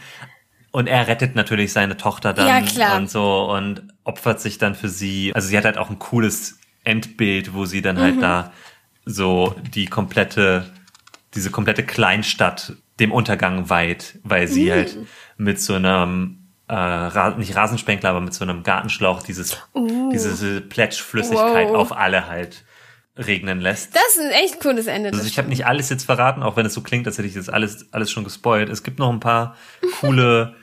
Und 0.72 0.88
er 0.88 1.07
rettet 1.07 1.36
natürlich 1.36 1.72
seine 1.72 1.98
Tochter 1.98 2.34
dann 2.34 2.48
ja, 2.48 2.61
klar. 2.61 2.98
und 2.98 3.10
so 3.10 3.52
und 3.52 3.84
opfert 4.03 4.41
sich 4.41 4.57
dann 4.57 4.74
für 4.74 4.90
sie. 4.90 5.32
Also 5.36 5.48
sie 5.48 5.57
hat 5.57 5.65
halt 5.65 5.78
auch 5.78 5.91
ein 5.91 5.99
cooles 5.99 6.57
Endbild, 6.84 7.53
wo 7.53 7.65
sie 7.65 7.82
dann 7.82 7.99
halt 7.99 8.15
mhm. 8.15 8.24
halt 8.24 8.48
da 8.48 8.53
so 9.06 9.56
die 9.76 9.86
komplette, 9.86 10.65
diese 11.36 11.52
komplette 11.52 11.84
Kleinstadt 11.84 12.74
dem 12.99 13.11
Untergang 13.11 13.70
weiht, 13.70 14.20
weil 14.24 14.48
sie 14.48 14.65
mhm. 14.65 14.72
halt 14.72 14.98
mit 15.38 15.61
so 15.61 15.76
einem 15.76 16.43
äh, 16.69 17.30
nicht 17.38 17.56
Rasensprenkler, 17.56 18.10
aber 18.10 18.22
mit 18.22 18.34
so 18.34 18.44
einem 18.44 18.64
Gartenschlauch 18.64 19.23
dieses, 19.23 19.57
uh. 19.73 20.11
diese 20.11 20.61
Plätschflüssigkeit 20.61 21.69
wow. 21.69 21.76
auf 21.76 21.91
alle 21.91 22.27
halt 22.27 22.64
regnen 23.18 23.61
lässt. 23.61 23.95
Das 23.95 24.15
ist 24.15 24.22
ein 24.22 24.31
echt 24.31 24.60
cooles 24.60 24.88
Ende. 24.88 25.11
Also 25.11 25.26
ich 25.26 25.38
habe 25.38 25.48
nicht 25.48 25.65
alles 25.65 25.90
jetzt 25.90 26.06
verraten, 26.06 26.41
auch 26.41 26.56
wenn 26.56 26.65
es 26.65 26.73
so 26.73 26.81
klingt, 26.81 27.06
als 27.06 27.18
hätte 27.18 27.27
ich 27.27 27.35
jetzt 27.35 27.52
alles, 27.52 27.94
alles 27.94 28.11
schon 28.11 28.23
gespoilt. 28.23 28.69
Es 28.69 28.84
gibt 28.84 28.99
noch 28.99 29.11
ein 29.11 29.19
paar 29.19 29.56
coole 29.99 30.56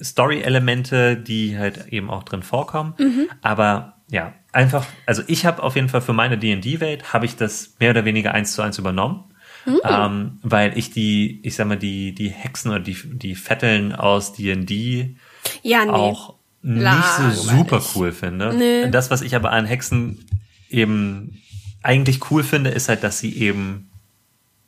Story-Elemente, 0.00 1.16
die 1.16 1.58
halt 1.58 1.88
eben 1.88 2.08
auch 2.10 2.22
drin 2.22 2.42
vorkommen. 2.42 2.94
Mhm. 2.98 3.28
Aber 3.42 3.96
ja, 4.10 4.32
einfach, 4.52 4.86
also 5.06 5.22
ich 5.26 5.44
habe 5.44 5.62
auf 5.62 5.76
jeden 5.76 5.88
Fall 5.88 6.00
für 6.00 6.12
meine 6.12 6.38
D&D-Welt, 6.38 7.12
habe 7.12 7.26
ich 7.26 7.36
das 7.36 7.74
mehr 7.78 7.90
oder 7.90 8.04
weniger 8.04 8.32
eins 8.32 8.54
zu 8.54 8.62
eins 8.62 8.78
übernommen. 8.78 9.24
Mhm. 9.66 9.80
Ähm, 9.84 10.38
weil 10.42 10.76
ich 10.78 10.90
die, 10.90 11.40
ich 11.42 11.54
sag 11.54 11.66
mal, 11.66 11.76
die, 11.76 12.14
die 12.14 12.28
Hexen 12.28 12.70
oder 12.70 12.80
die, 12.80 12.96
die 13.04 13.34
Vetteln 13.34 13.94
aus 13.94 14.32
D&D 14.32 15.16
ja, 15.62 15.84
nee. 15.84 15.90
auch 15.90 16.34
nicht 16.62 17.04
so 17.16 17.30
super 17.30 17.82
cool 17.94 18.12
finde. 18.12 18.54
Nee. 18.54 18.90
Das, 18.90 19.10
was 19.10 19.22
ich 19.22 19.34
aber 19.34 19.50
an 19.52 19.66
Hexen 19.66 20.26
eben 20.68 21.40
eigentlich 21.82 22.30
cool 22.30 22.42
finde, 22.42 22.70
ist 22.70 22.88
halt, 22.88 23.02
dass 23.02 23.18
sie 23.18 23.36
eben 23.36 23.90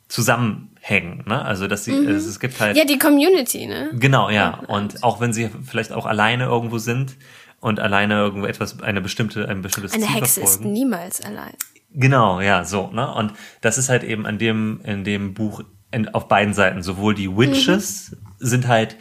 zusammenhängen, 0.07 1.23
ne? 1.27 1.43
Also 1.43 1.67
dass 1.67 1.85
sie, 1.85 1.91
mhm. 1.91 2.07
also 2.07 2.29
es 2.29 2.39
gibt 2.39 2.59
halt 2.59 2.77
ja 2.77 2.85
die 2.85 2.99
Community, 2.99 3.65
ne? 3.65 3.91
Genau, 3.93 4.29
ja. 4.29 4.59
Und 4.67 5.03
auch 5.03 5.19
wenn 5.19 5.33
sie 5.33 5.49
vielleicht 5.65 5.91
auch 5.91 6.05
alleine 6.05 6.45
irgendwo 6.45 6.77
sind 6.77 7.15
und 7.59 7.79
alleine 7.79 8.15
irgendwo 8.15 8.47
etwas 8.47 8.81
eine 8.81 9.01
bestimmte 9.01 9.47
ein 9.47 9.61
bestimmtes 9.61 9.93
eine 9.93 10.05
Ziel 10.05 10.15
Hexe 10.15 10.41
verfolgen. 10.41 10.65
ist 10.65 10.71
niemals 10.71 11.21
allein. 11.21 11.53
Genau, 11.93 12.41
ja, 12.41 12.63
so, 12.63 12.89
ne? 12.91 13.13
Und 13.13 13.33
das 13.61 13.77
ist 13.77 13.89
halt 13.89 14.03
eben 14.03 14.25
an 14.25 14.37
dem, 14.37 14.81
in 14.83 15.03
dem 15.03 15.33
Buch 15.33 15.63
in, 15.91 16.09
auf 16.09 16.27
beiden 16.27 16.53
Seiten. 16.53 16.81
Sowohl 16.81 17.13
die 17.13 17.35
Witches 17.35 18.11
mhm. 18.11 18.17
sind 18.39 18.67
halt 18.67 18.97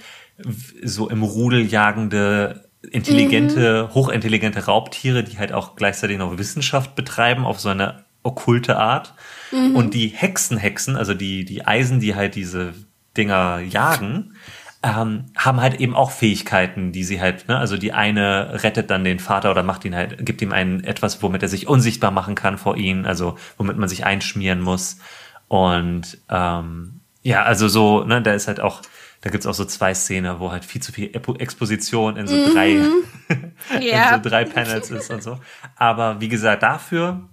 so 0.83 1.09
im 1.09 1.23
Rudel 1.23 1.65
jagende, 1.65 2.69
intelligente, 2.91 3.89
mhm. 3.89 3.95
hochintelligente 3.95 4.67
Raubtiere, 4.67 5.25
die 5.25 5.39
halt 5.39 5.53
auch 5.53 5.77
gleichzeitig 5.77 6.19
noch 6.19 6.37
Wissenschaft 6.39 6.95
betreiben 6.95 7.45
auf 7.45 7.61
so 7.61 7.71
eine 7.71 8.05
okkulte 8.23 8.77
Art. 8.77 9.15
Mhm. 9.51 9.75
Und 9.75 9.95
die 9.95 10.09
Hexenhexen, 10.09 10.97
also 10.97 11.15
die, 11.15 11.45
die 11.45 11.67
Eisen, 11.67 12.01
die 12.01 12.15
halt 12.15 12.35
diese 12.35 12.75
Dinger 13.17 13.61
jagen, 13.61 14.35
ähm, 14.83 15.27
haben 15.37 15.61
halt 15.61 15.81
eben 15.81 15.95
auch 15.95 16.11
Fähigkeiten, 16.11 16.91
die 16.91 17.05
sie 17.05 17.21
halt, 17.21 17.47
ne, 17.49 17.57
also 17.57 17.77
die 17.77 17.93
eine 17.93 18.63
rettet 18.63 18.91
dann 18.91 19.05
den 19.05 19.21
Vater 19.21 19.51
oder 19.51 19.63
macht 19.63 19.85
ihn 19.85 19.95
halt, 19.95 20.25
gibt 20.27 20.43
ihm 20.43 20.53
ein 20.53 20.83
etwas, 20.83 21.23
womit 21.23 21.43
er 21.43 21.49
sich 21.49 21.69
unsichtbar 21.69 22.11
machen 22.11 22.35
kann 22.35 22.59
vor 22.59 22.77
ihnen, 22.77 23.07
also 23.07 23.37
womit 23.59 23.77
man 23.77 23.89
sich 23.89 24.05
einschmieren 24.05 24.61
muss. 24.61 24.99
Und 25.47 26.19
ähm, 26.29 27.01
ja, 27.23 27.45
also 27.45 27.69
so, 27.69 28.03
ne, 28.03 28.23
da 28.23 28.33
ist 28.33 28.49
halt 28.49 28.59
auch, 28.59 28.83
da 29.21 29.31
gibt's 29.31 29.47
auch 29.47 29.55
so 29.55 29.65
zwei 29.65 29.95
Szenen, 29.95 30.41
wo 30.41 30.51
halt 30.51 30.65
viel 30.65 30.83
zu 30.83 30.91
viel 30.91 31.11
Exposition 31.39 32.17
in 32.17 32.27
so 32.27 32.35
mhm. 32.35 32.53
drei, 32.53 32.71
in 33.29 34.23
so 34.23 34.29
drei 34.29 34.45
Panels 34.45 34.91
ist 34.91 35.11
und 35.11 35.23
so. 35.23 35.39
Aber 35.77 36.21
wie 36.21 36.29
gesagt, 36.29 36.65
dafür 36.65 37.29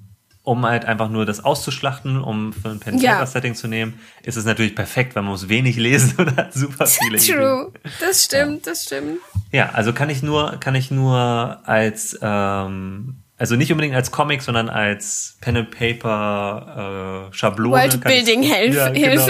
um 0.49 0.65
halt 0.65 0.83
einfach 0.83 1.09
nur 1.09 1.27
das 1.27 1.45
auszuschlachten, 1.45 2.19
um 2.19 2.53
für 2.53 2.69
ein 2.69 2.79
Pen 2.79 2.97
ja. 2.97 3.23
Setting 3.23 3.53
zu 3.53 3.67
nehmen, 3.67 3.99
ist 4.23 4.35
es 4.35 4.45
natürlich 4.45 4.73
perfekt, 4.73 5.15
weil 5.15 5.21
man 5.21 5.33
muss 5.33 5.47
wenig 5.47 5.75
lesen 5.77 6.15
und 6.17 6.35
hat 6.35 6.55
super 6.55 6.87
viele 6.87 7.19
True, 7.19 7.69
Ideen. 7.69 7.93
das 7.99 8.23
stimmt, 8.25 8.65
ja. 8.65 8.71
das 8.71 8.83
stimmt. 8.85 9.19
Ja, 9.51 9.69
also 9.73 9.93
kann 9.93 10.09
ich 10.09 10.23
nur, 10.23 10.57
kann 10.59 10.73
ich 10.73 10.89
nur 10.89 11.59
als 11.65 12.17
ähm, 12.23 13.17
also 13.39 13.55
nicht 13.55 13.71
unbedingt 13.71 13.95
als 13.95 14.11
Comic, 14.11 14.41
sondern 14.41 14.69
als 14.69 15.37
Pen 15.39 15.55
and 15.55 15.71
Paper 15.71 17.29
äh, 17.29 17.33
Schablone. 17.33 17.81
Worldbuilding 17.81 18.43
Hilfe. 18.43 18.77
Ja, 18.77 18.89
genau. 18.89 19.27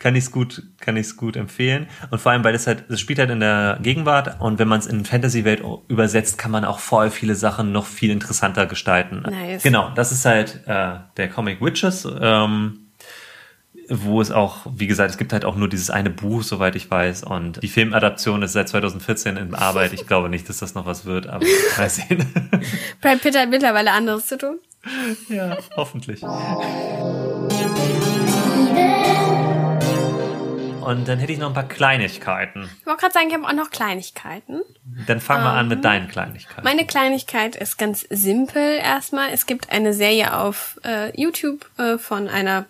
kann 0.00 0.16
ich 0.16 0.24
es 0.24 0.30
gut, 0.32 0.64
kann 0.80 0.96
ich 0.96 1.06
es 1.06 1.16
gut 1.16 1.36
empfehlen. 1.36 1.86
Und 2.10 2.20
vor 2.20 2.32
allem, 2.32 2.42
weil 2.42 2.54
es 2.56 2.66
halt, 2.66 2.90
es 2.90 3.00
spielt 3.00 3.20
halt 3.20 3.30
in 3.30 3.38
der 3.38 3.78
Gegenwart 3.80 4.40
und 4.40 4.58
wenn 4.58 4.66
man 4.66 4.80
es 4.80 4.86
in 4.86 5.04
Fantasy-Welt 5.04 5.62
übersetzt, 5.86 6.38
kann 6.38 6.50
man 6.50 6.64
auch 6.64 6.80
voll 6.80 7.10
viele 7.10 7.36
Sachen 7.36 7.70
noch 7.70 7.86
viel 7.86 8.10
interessanter 8.10 8.66
gestalten. 8.66 9.22
Nice. 9.22 9.62
Genau, 9.62 9.90
das 9.94 10.10
ist 10.10 10.24
halt 10.24 10.62
äh, 10.66 10.96
der 11.16 11.28
Comic 11.28 11.60
Witches. 11.60 12.08
Ähm, 12.20 12.89
wo 13.90 14.20
es 14.20 14.30
auch, 14.30 14.66
wie 14.72 14.86
gesagt, 14.86 15.10
es 15.10 15.18
gibt 15.18 15.32
halt 15.32 15.44
auch 15.44 15.56
nur 15.56 15.68
dieses 15.68 15.90
eine 15.90 16.10
Buch, 16.10 16.44
soweit 16.44 16.76
ich 16.76 16.88
weiß. 16.90 17.24
Und 17.24 17.60
die 17.62 17.68
Filmadaption 17.68 18.42
ist 18.42 18.52
seit 18.52 18.68
2014 18.68 19.36
in 19.36 19.54
Arbeit. 19.54 19.92
Ich 19.92 20.06
glaube 20.06 20.28
nicht, 20.28 20.48
dass 20.48 20.58
das 20.58 20.74
noch 20.74 20.86
was 20.86 21.04
wird, 21.04 21.26
aber 21.26 21.44
mal 21.76 21.90
sehen. 21.90 22.32
Brad 23.00 23.20
Pitt 23.20 23.36
hat 23.36 23.50
mittlerweile 23.50 23.90
anderes 23.90 24.28
zu 24.28 24.38
tun. 24.38 24.58
Ja, 25.28 25.58
hoffentlich. 25.76 26.22
Und 30.80 31.06
dann 31.06 31.18
hätte 31.18 31.32
ich 31.32 31.38
noch 31.38 31.48
ein 31.48 31.54
paar 31.54 31.68
Kleinigkeiten. 31.68 32.70
Ich 32.80 32.86
wollte 32.86 33.00
gerade 33.00 33.12
sagen, 33.12 33.28
ich 33.28 33.34
habe 33.34 33.44
auch 33.44 33.52
noch 33.52 33.70
Kleinigkeiten. 33.70 34.62
Dann 35.06 35.20
fangen 35.20 35.44
wir 35.44 35.50
um, 35.50 35.56
an 35.56 35.68
mit 35.68 35.78
ähm, 35.78 35.82
deinen 35.82 36.08
Kleinigkeiten. 36.08 36.62
Meine 36.64 36.86
Kleinigkeit 36.86 37.56
ist 37.56 37.76
ganz 37.76 38.06
simpel 38.08 38.78
erstmal. 38.78 39.30
Es 39.32 39.46
gibt 39.46 39.70
eine 39.70 39.92
Serie 39.92 40.36
auf 40.36 40.80
äh, 40.84 41.14
YouTube 41.20 41.68
äh, 41.78 41.98
von 41.98 42.28
einer 42.28 42.66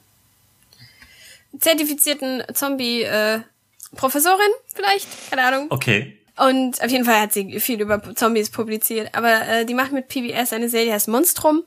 zertifizierten 1.59 2.43
Zombie-Professorin, 2.52 4.40
äh, 4.40 4.72
vielleicht, 4.74 5.09
keine 5.31 5.44
Ahnung. 5.44 5.66
Okay. 5.70 6.16
Und 6.36 6.82
auf 6.82 6.90
jeden 6.90 7.05
Fall 7.05 7.20
hat 7.20 7.32
sie 7.32 7.60
viel 7.60 7.81
über 7.81 8.02
Zombies 8.14 8.51
publiziert. 8.51 9.14
Aber 9.14 9.47
äh, 9.47 9.66
die 9.66 9.74
macht 9.74 9.93
mit 9.93 10.09
PBS 10.09 10.52
eine 10.52 10.68
Serie, 10.68 10.86
die 10.86 10.93
heißt 10.93 11.09
Monstrum. 11.09 11.64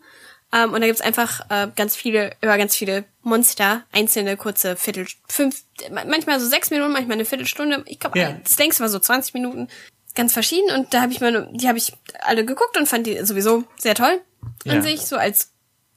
Ähm, 0.52 0.74
und 0.74 0.82
da 0.82 0.88
gibt's 0.88 1.02
einfach 1.02 1.42
äh, 1.50 1.68
ganz 1.76 1.96
viele, 1.96 2.36
über 2.42 2.58
ganz 2.58 2.76
viele 2.76 3.06
Monster, 3.22 3.84
einzelne 3.92 4.38
kurze 4.38 4.76
Viertel, 4.76 5.08
fünf, 5.28 5.64
manchmal 5.92 6.40
so 6.40 6.48
sechs 6.48 6.72
Minuten, 6.72 6.92
manchmal 6.92 7.16
eine 7.16 7.26
Viertelstunde. 7.26 7.84
Ich 7.88 8.00
glaube, 8.00 8.18
yeah. 8.18 8.40
das 8.44 8.58
längste 8.58 8.82
war 8.82 8.90
so 8.90 9.00
20 9.00 9.34
Minuten. 9.34 9.68
Ganz 10.16 10.34
verschieden. 10.34 10.72
Und 10.76 10.94
da 10.94 11.02
habe 11.02 11.12
ich 11.12 11.22
meine, 11.22 11.50
die 11.54 11.68
habe 11.68 11.78
ich 11.78 11.94
alle 12.22 12.46
geguckt 12.46 12.78
und 12.78 12.88
fand 12.88 13.08
die 13.08 13.24
sowieso 13.26 13.64
sehr 13.78 13.96
toll 13.96 14.22
an 14.66 14.74
yeah. 14.74 14.82
sich, 14.82 15.02
so 15.02 15.18
als 15.18 15.53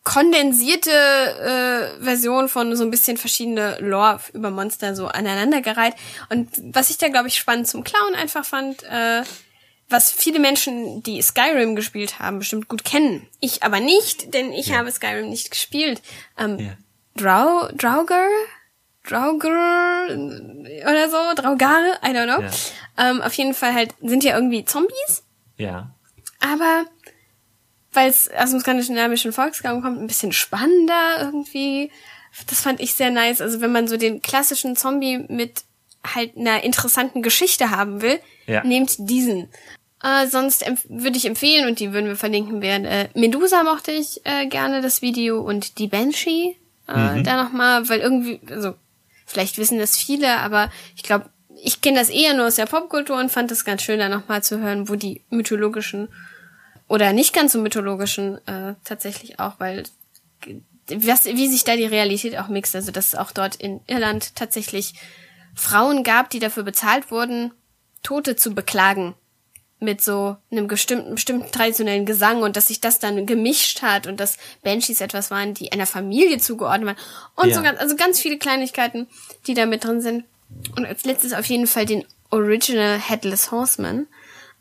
kondensierte 0.06 0.90
äh, 0.90 2.02
Version 2.02 2.48
von 2.48 2.76
so 2.76 2.84
ein 2.84 2.92
bisschen 2.92 3.16
verschiedene 3.16 3.76
Lore 3.80 4.20
über 4.32 4.50
Monster 4.50 4.94
so 4.94 5.08
aneinandergereiht. 5.08 5.94
Und 6.30 6.48
was 6.72 6.90
ich 6.90 6.98
da, 6.98 7.08
glaube 7.08 7.26
ich, 7.26 7.36
spannend 7.36 7.66
zum 7.66 7.82
Clown 7.82 8.14
einfach 8.14 8.44
fand, 8.44 8.84
äh, 8.84 9.24
was 9.88 10.12
viele 10.12 10.38
Menschen, 10.38 11.02
die 11.02 11.20
Skyrim 11.20 11.74
gespielt 11.74 12.20
haben, 12.20 12.38
bestimmt 12.38 12.68
gut 12.68 12.84
kennen. 12.84 13.26
Ich 13.40 13.64
aber 13.64 13.80
nicht, 13.80 14.32
denn 14.32 14.52
ich 14.52 14.68
ja. 14.68 14.76
habe 14.76 14.92
Skyrim 14.92 15.28
nicht 15.28 15.50
gespielt. 15.50 16.00
Ähm, 16.38 16.58
ja. 16.60 16.76
Drau, 17.16 17.68
Drauger? 17.74 18.28
Drauger 19.02 20.06
oder 20.08 21.10
so, 21.10 21.40
Draugare, 21.40 21.98
I 22.04 22.10
don't 22.10 22.26
know. 22.26 22.42
Ja. 22.42 23.10
Ähm, 23.10 23.22
auf 23.22 23.32
jeden 23.34 23.54
Fall 23.54 23.74
halt 23.74 23.92
sind 24.02 24.22
ja 24.22 24.34
irgendwie 24.34 24.64
Zombies. 24.64 25.24
Ja. 25.58 25.90
Aber 26.40 26.84
weil 27.96 28.10
es 28.10 28.30
aus 28.30 28.50
dem 28.50 28.60
skandinavischen 28.60 29.32
Volksgang 29.32 29.82
kommt, 29.82 30.00
ein 30.00 30.06
bisschen 30.06 30.32
spannender 30.32 31.18
irgendwie. 31.20 31.90
Das 32.48 32.60
fand 32.60 32.80
ich 32.80 32.94
sehr 32.94 33.10
nice. 33.10 33.40
Also 33.40 33.60
wenn 33.60 33.72
man 33.72 33.88
so 33.88 33.96
den 33.96 34.20
klassischen 34.20 34.76
Zombie 34.76 35.24
mit 35.28 35.64
halt 36.14 36.36
einer 36.36 36.62
interessanten 36.62 37.22
Geschichte 37.22 37.70
haben 37.70 38.02
will, 38.02 38.20
ja. 38.46 38.62
nehmt 38.62 38.94
diesen. 38.98 39.48
Äh, 40.02 40.26
sonst 40.28 40.64
würde 40.88 41.16
ich 41.16 41.24
empfehlen, 41.24 41.66
und 41.66 41.80
die 41.80 41.92
würden 41.92 42.06
wir 42.06 42.16
verlinken 42.16 42.60
werden, 42.60 42.84
äh, 42.84 43.08
Medusa 43.14 43.62
mochte 43.62 43.90
ich 43.90 44.20
äh, 44.24 44.46
gerne 44.46 44.82
das 44.82 45.02
Video 45.02 45.40
und 45.40 45.78
die 45.78 45.88
Banshee 45.88 46.56
äh, 46.86 47.18
mhm. 47.18 47.24
da 47.24 47.42
nochmal, 47.42 47.88
weil 47.88 48.00
irgendwie, 48.00 48.40
also 48.50 48.74
vielleicht 49.24 49.58
wissen 49.58 49.78
das 49.78 49.96
viele, 49.96 50.36
aber 50.36 50.70
ich 50.94 51.02
glaube, 51.02 51.30
ich 51.62 51.80
kenne 51.80 51.98
das 51.98 52.10
eher 52.10 52.34
nur 52.34 52.46
aus 52.46 52.56
der 52.56 52.66
Popkultur 52.66 53.16
und 53.16 53.32
fand 53.32 53.50
es 53.50 53.64
ganz 53.64 53.82
schön, 53.82 53.98
da 53.98 54.08
nochmal 54.08 54.42
zu 54.42 54.60
hören, 54.60 54.88
wo 54.88 54.94
die 54.94 55.22
mythologischen 55.30 56.08
oder 56.88 57.12
nicht 57.12 57.32
ganz 57.32 57.52
so 57.52 57.60
mythologischen 57.60 58.38
äh, 58.46 58.74
tatsächlich 58.84 59.38
auch, 59.40 59.54
weil 59.58 59.84
was, 60.88 61.24
wie 61.24 61.48
sich 61.48 61.64
da 61.64 61.76
die 61.76 61.84
Realität 61.84 62.38
auch 62.38 62.48
mixt, 62.48 62.76
also 62.76 62.92
dass 62.92 63.06
es 63.06 63.14
auch 63.16 63.32
dort 63.32 63.56
in 63.56 63.80
Irland 63.86 64.36
tatsächlich 64.36 64.94
Frauen 65.54 66.04
gab, 66.04 66.30
die 66.30 66.38
dafür 66.38 66.62
bezahlt 66.62 67.10
wurden, 67.10 67.52
Tote 68.02 68.36
zu 68.36 68.54
beklagen 68.54 69.14
mit 69.78 70.00
so 70.00 70.36
einem 70.50 70.68
bestimmten, 70.68 71.14
bestimmten 71.14 71.50
traditionellen 71.52 72.06
Gesang 72.06 72.42
und 72.42 72.56
dass 72.56 72.68
sich 72.68 72.80
das 72.80 72.98
dann 72.98 73.26
gemischt 73.26 73.82
hat 73.82 74.06
und 74.06 74.20
dass 74.20 74.38
Banshees 74.62 75.00
etwas 75.00 75.30
waren, 75.30 75.54
die 75.54 75.72
einer 75.72 75.86
Familie 75.86 76.38
zugeordnet 76.38 76.86
waren 76.86 76.96
und 77.34 77.50
ja. 77.50 77.56
so 77.56 77.62
ganz, 77.62 77.80
also 77.80 77.96
ganz 77.96 78.20
viele 78.20 78.38
Kleinigkeiten, 78.38 79.06
die 79.46 79.54
da 79.54 79.66
mit 79.66 79.84
drin 79.84 80.00
sind. 80.00 80.24
Und 80.76 80.86
als 80.86 81.04
letztes 81.04 81.32
auf 81.32 81.44
jeden 81.46 81.66
Fall 81.66 81.84
den 81.84 82.04
Original 82.30 82.98
Headless 82.98 83.50
Horseman. 83.50 84.06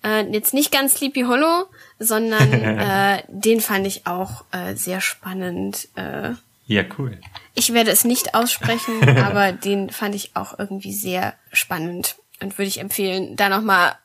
Äh, 0.04 0.26
jetzt 0.32 0.54
nicht 0.54 0.72
ganz 0.72 0.96
Sleepy 0.96 1.22
Hollow, 1.22 1.68
sondern 2.00 2.52
äh, 2.64 3.24
den 3.28 3.62
fand 3.62 3.88
ich 3.88 4.08
auch 4.08 4.46
äh, 4.52 4.76
sehr 4.76 5.02
spannend. 5.02 5.88
Äh, 5.96 6.32
ja, 6.68 6.84
cool. 6.98 7.20
Ich 7.54 7.74
werde 7.74 7.92
es 7.92 8.06
nicht 8.06 8.34
aussprechen, 8.34 9.18
aber 9.24 9.52
den 9.52 9.90
fand 9.90 10.16
ich 10.16 10.36
auch 10.36 10.58
irgendwie 10.58 10.94
sehr 10.94 11.36
spannend 11.52 12.16
und 12.42 12.58
würde 12.58 12.68
ich 12.68 12.80
empfehlen, 12.80 13.36
da 13.36 13.50
nochmal 13.50 13.96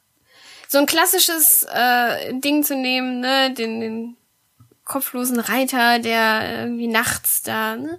so 0.68 0.78
ein 0.78 0.86
klassisches 0.86 1.66
äh, 1.72 2.32
Ding 2.34 2.62
zu 2.62 2.76
nehmen, 2.76 3.20
ne, 3.20 3.52
den, 3.52 3.80
den 3.80 4.16
kopflosen 4.84 5.40
Reiter, 5.40 5.98
der 5.98 6.60
irgendwie 6.60 6.86
nachts 6.86 7.42
da, 7.42 7.76
ne, 7.76 7.98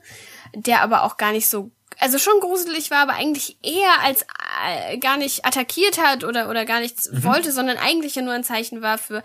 der 0.54 0.82
aber 0.82 1.04
auch 1.04 1.18
gar 1.18 1.32
nicht 1.32 1.48
so 1.48 1.72
also 2.00 2.18
schon 2.18 2.40
gruselig 2.40 2.90
war, 2.90 3.00
aber 3.00 3.14
eigentlich 3.14 3.58
eher 3.62 4.02
als 4.02 4.26
äh, 4.66 4.98
gar 4.98 5.18
nicht 5.18 5.46
attackiert 5.46 6.00
hat 6.02 6.24
oder 6.24 6.50
oder 6.50 6.66
gar 6.66 6.80
nichts 6.80 7.12
mhm. 7.12 7.24
wollte, 7.24 7.52
sondern 7.52 7.78
eigentlich 7.78 8.16
ja 8.16 8.24
nur 8.24 8.34
ein 8.34 8.44
Zeichen 8.44 8.82
war 8.82 8.98
für 8.98 9.22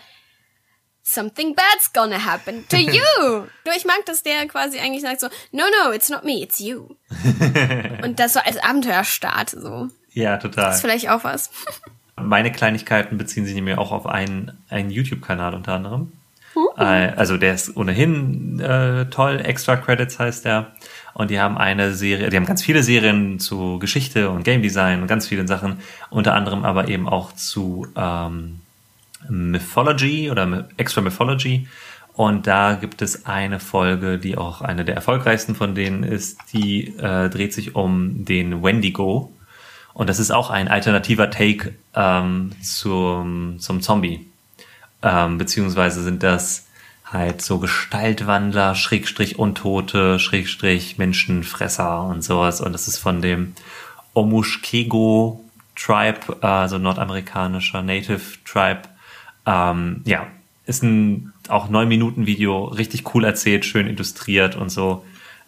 something 1.07 1.55
bad's 1.55 1.93
gonna 1.93 2.19
happen 2.19 2.66
to 2.69 2.77
you. 2.77 3.01
du, 3.65 3.70
ich 3.77 3.85
mag, 3.85 4.05
dass 4.07 4.23
der 4.23 4.47
quasi 4.49 4.78
eigentlich 4.78 5.03
sagt 5.03 5.20
so, 5.20 5.28
no, 5.53 5.65
no, 5.83 5.93
it's 5.93 6.11
not 6.11 6.24
me, 6.24 6.43
it's 6.43 6.59
you. 6.59 6.97
Und 8.03 8.19
das 8.19 8.33
so 8.33 8.41
als 8.41 8.59
Abenteuerstart 8.59 9.51
so. 9.51 9.89
Ja, 10.12 10.37
total. 10.39 10.65
Das 10.65 10.77
ist 10.77 10.81
vielleicht 10.81 11.09
auch 11.09 11.24
was. 11.24 11.51
Meine 12.16 12.51
Kleinigkeiten 12.51 13.19
beziehen 13.19 13.45
sich 13.45 13.55
nämlich 13.55 13.78
auch 13.78 13.93
auf 13.93 14.07
einen, 14.07 14.59
einen 14.69 14.91
YouTube-Kanal 14.91 15.55
unter 15.55 15.74
anderem. 15.74 16.12
Uh 16.55 16.61
-huh. 16.74 17.15
Also 17.15 17.37
der 17.37 17.53
ist 17.53 17.77
ohnehin 17.77 18.59
äh, 18.61 19.05
toll, 19.11 19.41
Extra 19.45 19.77
Credits 19.77 20.19
heißt 20.19 20.47
der. 20.47 20.73
Und 21.12 21.31
die 21.31 21.39
haben 21.39 21.59
eine 21.59 21.93
Serie, 21.93 22.31
die 22.31 22.37
haben 22.37 22.47
ganz 22.47 22.62
viele 22.62 22.83
Serien 22.83 23.39
zu 23.39 23.78
Geschichte 23.78 24.31
und 24.31 24.43
Game 24.43 24.62
Design 24.62 25.03
und 25.03 25.07
ganz 25.07 25.27
vielen 25.27 25.47
Sachen, 25.47 25.81
unter 26.09 26.35
anderem 26.35 26.65
aber 26.65 26.89
eben 26.89 27.09
auch 27.09 27.33
zu 27.33 27.87
ähm, 27.95 28.61
Mythology 29.28 30.31
oder 30.31 30.69
Extra 30.77 31.01
Mythology. 31.01 31.69
Und 32.15 32.47
da 32.47 32.74
gibt 32.74 33.03
es 33.03 33.27
eine 33.27 33.61
Folge, 33.61 34.19
die 34.19 34.39
auch 34.39 34.62
eine 34.62 34.85
der 34.85 34.94
erfolgreichsten 34.94 35.55
von 35.55 35.74
denen 35.74 36.03
ist, 36.03 36.39
die 36.53 36.97
äh, 36.97 37.28
dreht 37.28 37.53
sich 37.53 37.74
um 37.74 38.24
den 38.24 38.62
Wendigo. 38.62 39.32
Und 39.93 40.09
das 40.09 40.19
ist 40.19 40.31
auch 40.31 40.51
ein 40.51 40.69
alternativer 40.69 41.31
Take 41.31 41.74
ähm, 41.94 42.53
zum, 42.62 43.59
zum 43.59 43.82
Zombie. 43.82 44.27
Ähm, 45.03 45.36
beziehungsweise 45.36 46.03
sind 46.03 46.23
das 46.23 46.66
halt 47.05 47.43
so 47.43 47.59
Gestaltwandler, 47.59 48.74
Schrägstrich 48.74 49.39
Untote, 49.39 50.19
Schrägstrich 50.19 50.98
Menschenfresser 50.98 52.03
und 52.05 52.23
sowas. 52.24 52.61
Und 52.61 52.73
das 52.73 52.89
ist 52.89 52.98
von 52.98 53.23
dem 53.23 53.53
Omushkego 54.15 55.44
Tribe, 55.77 56.43
also 56.43 56.78
nordamerikanischer 56.78 57.82
Native 57.82 58.20
Tribe. 58.44 58.82
Ähm, 59.47 60.02
ja, 60.05 60.27
ist 60.66 60.82
ein 60.82 61.32
auch 61.48 61.68
neun 61.68 61.89
Minuten 61.89 62.27
Video, 62.27 62.64
richtig 62.64 63.14
cool 63.14 63.24
erzählt, 63.24 63.64
schön 63.64 63.86
illustriert 63.86 64.56
und 64.56 64.70
so. 64.70 65.05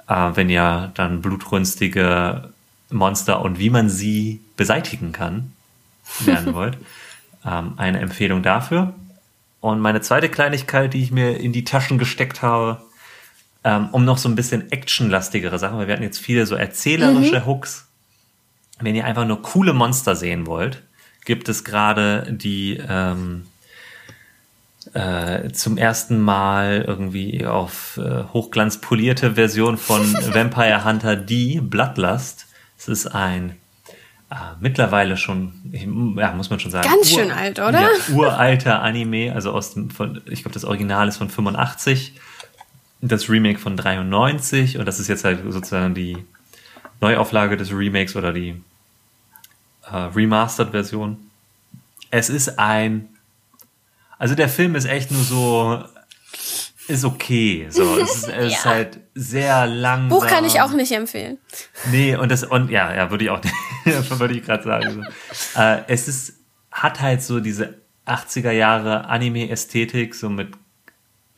Äh, 0.08 0.30
wenn 0.34 0.48
ihr 0.48 0.92
dann 0.94 1.20
blutrünstige 1.20 2.50
Monster 2.90 3.42
und 3.42 3.58
wie 3.58 3.70
man 3.70 3.90
sie 3.90 4.40
beseitigen 4.56 5.12
kann 5.12 5.52
lernen 6.24 6.54
wollt, 6.54 6.78
ähm, 7.44 7.74
eine 7.76 8.00
Empfehlung 8.00 8.42
dafür. 8.42 8.94
Und 9.60 9.80
meine 9.80 10.00
zweite 10.00 10.28
Kleinigkeit, 10.28 10.94
die 10.94 11.02
ich 11.02 11.10
mir 11.10 11.38
in 11.38 11.52
die 11.52 11.64
Taschen 11.64 11.98
gesteckt 11.98 12.42
habe, 12.42 12.80
ähm, 13.64 13.88
um 13.90 14.04
noch 14.04 14.18
so 14.18 14.28
ein 14.28 14.36
bisschen 14.36 14.70
actionlastigere 14.70 15.58
Sachen, 15.58 15.78
weil 15.78 15.88
wir 15.88 15.94
hatten 15.94 16.04
jetzt 16.04 16.20
viele 16.20 16.46
so 16.46 16.54
erzählerische 16.54 17.40
mhm. 17.40 17.46
Hooks. 17.46 17.86
Wenn 18.78 18.94
ihr 18.94 19.04
einfach 19.04 19.26
nur 19.26 19.42
coole 19.42 19.72
Monster 19.72 20.14
sehen 20.14 20.46
wollt, 20.46 20.82
gibt 21.24 21.48
es 21.48 21.64
gerade 21.64 22.32
die 22.32 22.80
ähm, 22.88 23.46
äh, 24.94 25.50
zum 25.50 25.76
ersten 25.76 26.20
Mal 26.20 26.84
irgendwie 26.86 27.44
auf 27.46 27.98
äh, 27.98 28.24
Hochglanz 28.32 28.78
polierte 28.80 29.34
Version 29.34 29.76
von 29.76 30.02
Vampire 30.34 30.84
Hunter 30.84 31.16
D, 31.16 31.60
Bloodlust. 31.60 32.46
Es 32.78 32.88
ist 32.88 33.06
ein 33.06 33.56
ah, 34.30 34.56
mittlerweile 34.60 35.16
schon, 35.16 35.52
ja, 36.16 36.32
muss 36.32 36.50
man 36.50 36.60
schon 36.60 36.70
sagen. 36.70 36.88
Ganz 36.88 37.10
schön 37.10 37.30
alt, 37.30 37.59
oder? 37.59 37.80
Ja, 37.80 37.88
uralter 38.10 38.82
Anime, 38.82 39.32
also 39.34 39.52
aus 39.52 39.74
dem, 39.74 39.90
von, 39.90 40.20
ich 40.26 40.42
glaube, 40.42 40.55
das 40.55 40.64
Original 40.64 41.09
ist 41.09 41.16
von 41.16 41.30
85, 41.30 42.14
das 43.00 43.28
Remake 43.28 43.59
von 43.59 43.76
93 43.76 44.78
und 44.78 44.86
das 44.86 44.98
ist 44.98 45.09
jetzt 45.09 45.24
halt 45.24 45.40
sozusagen 45.48 45.94
die 45.94 46.18
Neuauflage 47.00 47.56
des 47.56 47.72
Remakes 47.72 48.16
oder 48.16 48.32
die 48.32 48.60
äh, 49.90 49.96
Remastered-Version. 49.96 51.16
Es 52.10 52.28
ist 52.28 52.59
ein, 52.59 53.09
also 54.19 54.35
der 54.35 54.49
Film 54.49 54.74
ist 54.74 54.85
echt 54.85 55.11
nur 55.11 55.23
so, 55.23 55.85
ist 56.89 57.05
okay. 57.05 57.66
So, 57.70 57.99
es 58.01 58.16
ist, 58.16 58.28
es 58.28 58.28
ja. 58.28 58.47
ist 58.47 58.65
halt 58.65 59.01
sehr 59.15 59.66
lang. 59.66 60.09
Buch 60.09 60.27
kann 60.27 60.45
ich 60.45 60.61
auch 60.61 60.73
nicht 60.73 60.93
empfehlen. 60.93 61.39
Nee, 61.90 62.16
und 62.16 62.31
das, 62.31 62.45
und 62.45 62.70
ja, 62.70 62.95
ja, 62.95 63.11
würde 63.11 63.24
ich 63.24 63.31
auch, 63.31 63.40
würde 63.85 64.35
ich 64.35 64.45
gerade 64.45 64.65
sagen. 64.65 65.07
So. 65.32 65.61
Äh, 65.61 65.85
es 65.89 66.09
ist, 66.09 66.35
hat 66.73 67.01
halt 67.01 67.23
so 67.23 67.40
diese 67.40 67.81
80er 68.07 68.51
Jahre 68.51 69.07
Anime-Ästhetik, 69.07 70.15
so 70.15 70.28
mit 70.28 70.49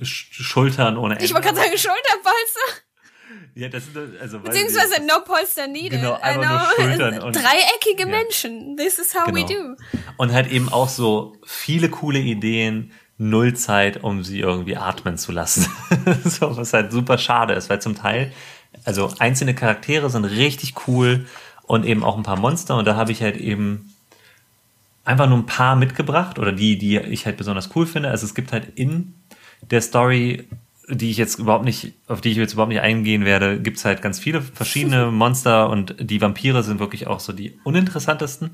Schultern 0.02 0.97
ohne 0.97 1.15
Ende. 1.15 1.24
Ich 1.24 1.35
wollte 1.35 1.48
gerade 1.48 1.61
sagen, 1.61 1.77
Schulterpolster. 1.77 2.82
Ja, 3.60 3.68
das 3.68 3.84
sind 3.84 4.18
also 4.18 4.38
beziehungsweise 4.38 5.04
no 5.06 5.20
polster 5.22 5.66
needed. 5.66 6.00
Genau, 6.00 6.14
einfach 6.14 6.78
nur 6.78 6.86
Schultern 6.88 7.18
und 7.22 7.36
dreieckige 7.36 8.04
ja. 8.04 8.06
Menschen. 8.06 8.78
This 8.78 8.98
is 8.98 9.14
how 9.14 9.26
genau. 9.26 9.36
we 9.36 9.54
do. 9.54 9.76
Und 10.16 10.32
halt 10.32 10.50
eben 10.50 10.70
auch 10.70 10.88
so 10.88 11.36
viele 11.44 11.90
coole 11.90 12.20
Ideen, 12.20 12.92
null 13.18 13.52
Zeit, 13.52 14.02
um 14.02 14.24
sie 14.24 14.40
irgendwie 14.40 14.78
atmen 14.78 15.18
zu 15.18 15.30
lassen. 15.30 15.66
so, 16.24 16.56
was 16.56 16.72
halt 16.72 16.90
super 16.90 17.18
schade 17.18 17.52
ist, 17.52 17.68
weil 17.68 17.82
zum 17.82 17.94
Teil, 17.94 18.32
also 18.86 19.12
einzelne 19.18 19.54
Charaktere 19.54 20.08
sind 20.08 20.24
richtig 20.24 20.88
cool 20.88 21.26
und 21.64 21.84
eben 21.84 22.02
auch 22.02 22.16
ein 22.16 22.22
paar 22.22 22.38
Monster 22.38 22.78
und 22.78 22.86
da 22.86 22.96
habe 22.96 23.12
ich 23.12 23.20
halt 23.20 23.36
eben 23.36 23.94
einfach 25.04 25.28
nur 25.28 25.36
ein 25.36 25.46
paar 25.46 25.76
mitgebracht 25.76 26.38
oder 26.38 26.52
die, 26.52 26.78
die 26.78 26.96
ich 26.96 27.26
halt 27.26 27.36
besonders 27.36 27.68
cool 27.76 27.86
finde. 27.86 28.08
Also 28.08 28.24
es 28.24 28.34
gibt 28.34 28.52
halt 28.52 28.72
in 28.74 29.14
der 29.70 29.82
Story, 29.82 30.48
die 30.90 31.10
ich 31.10 31.16
jetzt 31.16 31.38
überhaupt 31.38 31.64
nicht, 31.64 31.94
auf 32.08 32.20
die 32.20 32.30
ich 32.30 32.36
jetzt 32.36 32.52
überhaupt 32.52 32.72
nicht 32.72 32.80
eingehen 32.80 33.24
werde, 33.24 33.60
gibt 33.60 33.78
es 33.78 33.84
halt 33.84 34.02
ganz 34.02 34.18
viele 34.18 34.42
verschiedene 34.42 35.06
Monster 35.10 35.70
und 35.70 35.94
die 35.98 36.20
Vampire 36.20 36.62
sind 36.62 36.80
wirklich 36.80 37.06
auch 37.06 37.20
so 37.20 37.32
die 37.32 37.58
uninteressantesten. 37.64 38.50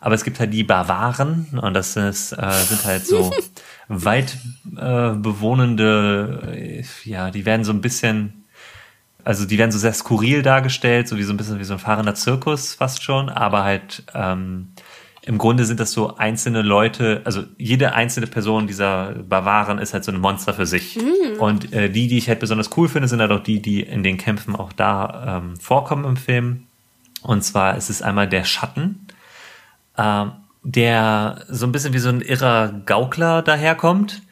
Aber 0.00 0.14
es 0.14 0.24
gibt 0.24 0.40
halt 0.40 0.52
die 0.52 0.64
Barbaren 0.64 1.58
und 1.60 1.74
das 1.74 1.96
ist, 1.96 2.32
äh, 2.32 2.52
sind 2.52 2.84
halt 2.84 3.06
so 3.06 3.30
weit 3.88 4.38
äh, 4.76 5.10
bewohnende, 5.10 6.54
äh, 6.56 6.84
ja, 7.04 7.30
die 7.30 7.44
werden 7.44 7.64
so 7.64 7.72
ein 7.72 7.80
bisschen, 7.80 8.44
also 9.24 9.44
die 9.44 9.58
werden 9.58 9.72
so 9.72 9.78
sehr 9.78 9.92
skurril 9.92 10.42
dargestellt, 10.42 11.08
so 11.08 11.18
wie 11.18 11.22
so 11.22 11.32
ein 11.32 11.36
bisschen 11.36 11.58
wie 11.58 11.64
so 11.64 11.74
ein 11.74 11.78
fahrender 11.78 12.14
Zirkus 12.14 12.74
fast 12.74 13.02
schon, 13.02 13.28
aber 13.28 13.64
halt 13.64 14.04
ähm, 14.14 14.68
im 15.22 15.38
Grunde 15.38 15.64
sind 15.64 15.80
das 15.80 15.92
so 15.92 16.16
einzelne 16.16 16.62
Leute, 16.62 17.20
also 17.24 17.44
jede 17.58 17.94
einzelne 17.94 18.26
Person 18.26 18.66
dieser 18.66 19.12
Barbaren 19.28 19.78
ist 19.78 19.92
halt 19.92 20.04
so 20.04 20.12
ein 20.12 20.20
Monster 20.20 20.54
für 20.54 20.66
sich. 20.66 20.96
Mhm. 20.96 21.38
Und 21.38 21.72
äh, 21.72 21.90
die, 21.90 22.08
die 22.08 22.18
ich 22.18 22.28
halt 22.28 22.40
besonders 22.40 22.70
cool 22.76 22.88
finde, 22.88 23.06
sind 23.08 23.20
halt 23.20 23.30
auch 23.30 23.42
die, 23.42 23.60
die 23.60 23.82
in 23.82 24.02
den 24.02 24.16
Kämpfen 24.16 24.56
auch 24.56 24.72
da 24.72 25.42
ähm, 25.42 25.56
vorkommen 25.56 26.04
im 26.04 26.16
Film. 26.16 26.64
Und 27.22 27.42
zwar 27.44 27.76
ist 27.76 27.90
es 27.90 28.00
einmal 28.00 28.28
der 28.28 28.44
Schatten 28.44 29.06
ähm, 30.00 30.32
der 30.62 31.44
so 31.48 31.66
ein 31.66 31.72
bisschen 31.72 31.92
wie 31.92 31.98
so 31.98 32.08
ein 32.08 32.20
irrer 32.20 32.68
Gaukler 32.84 33.42
daherkommt, 33.42 34.22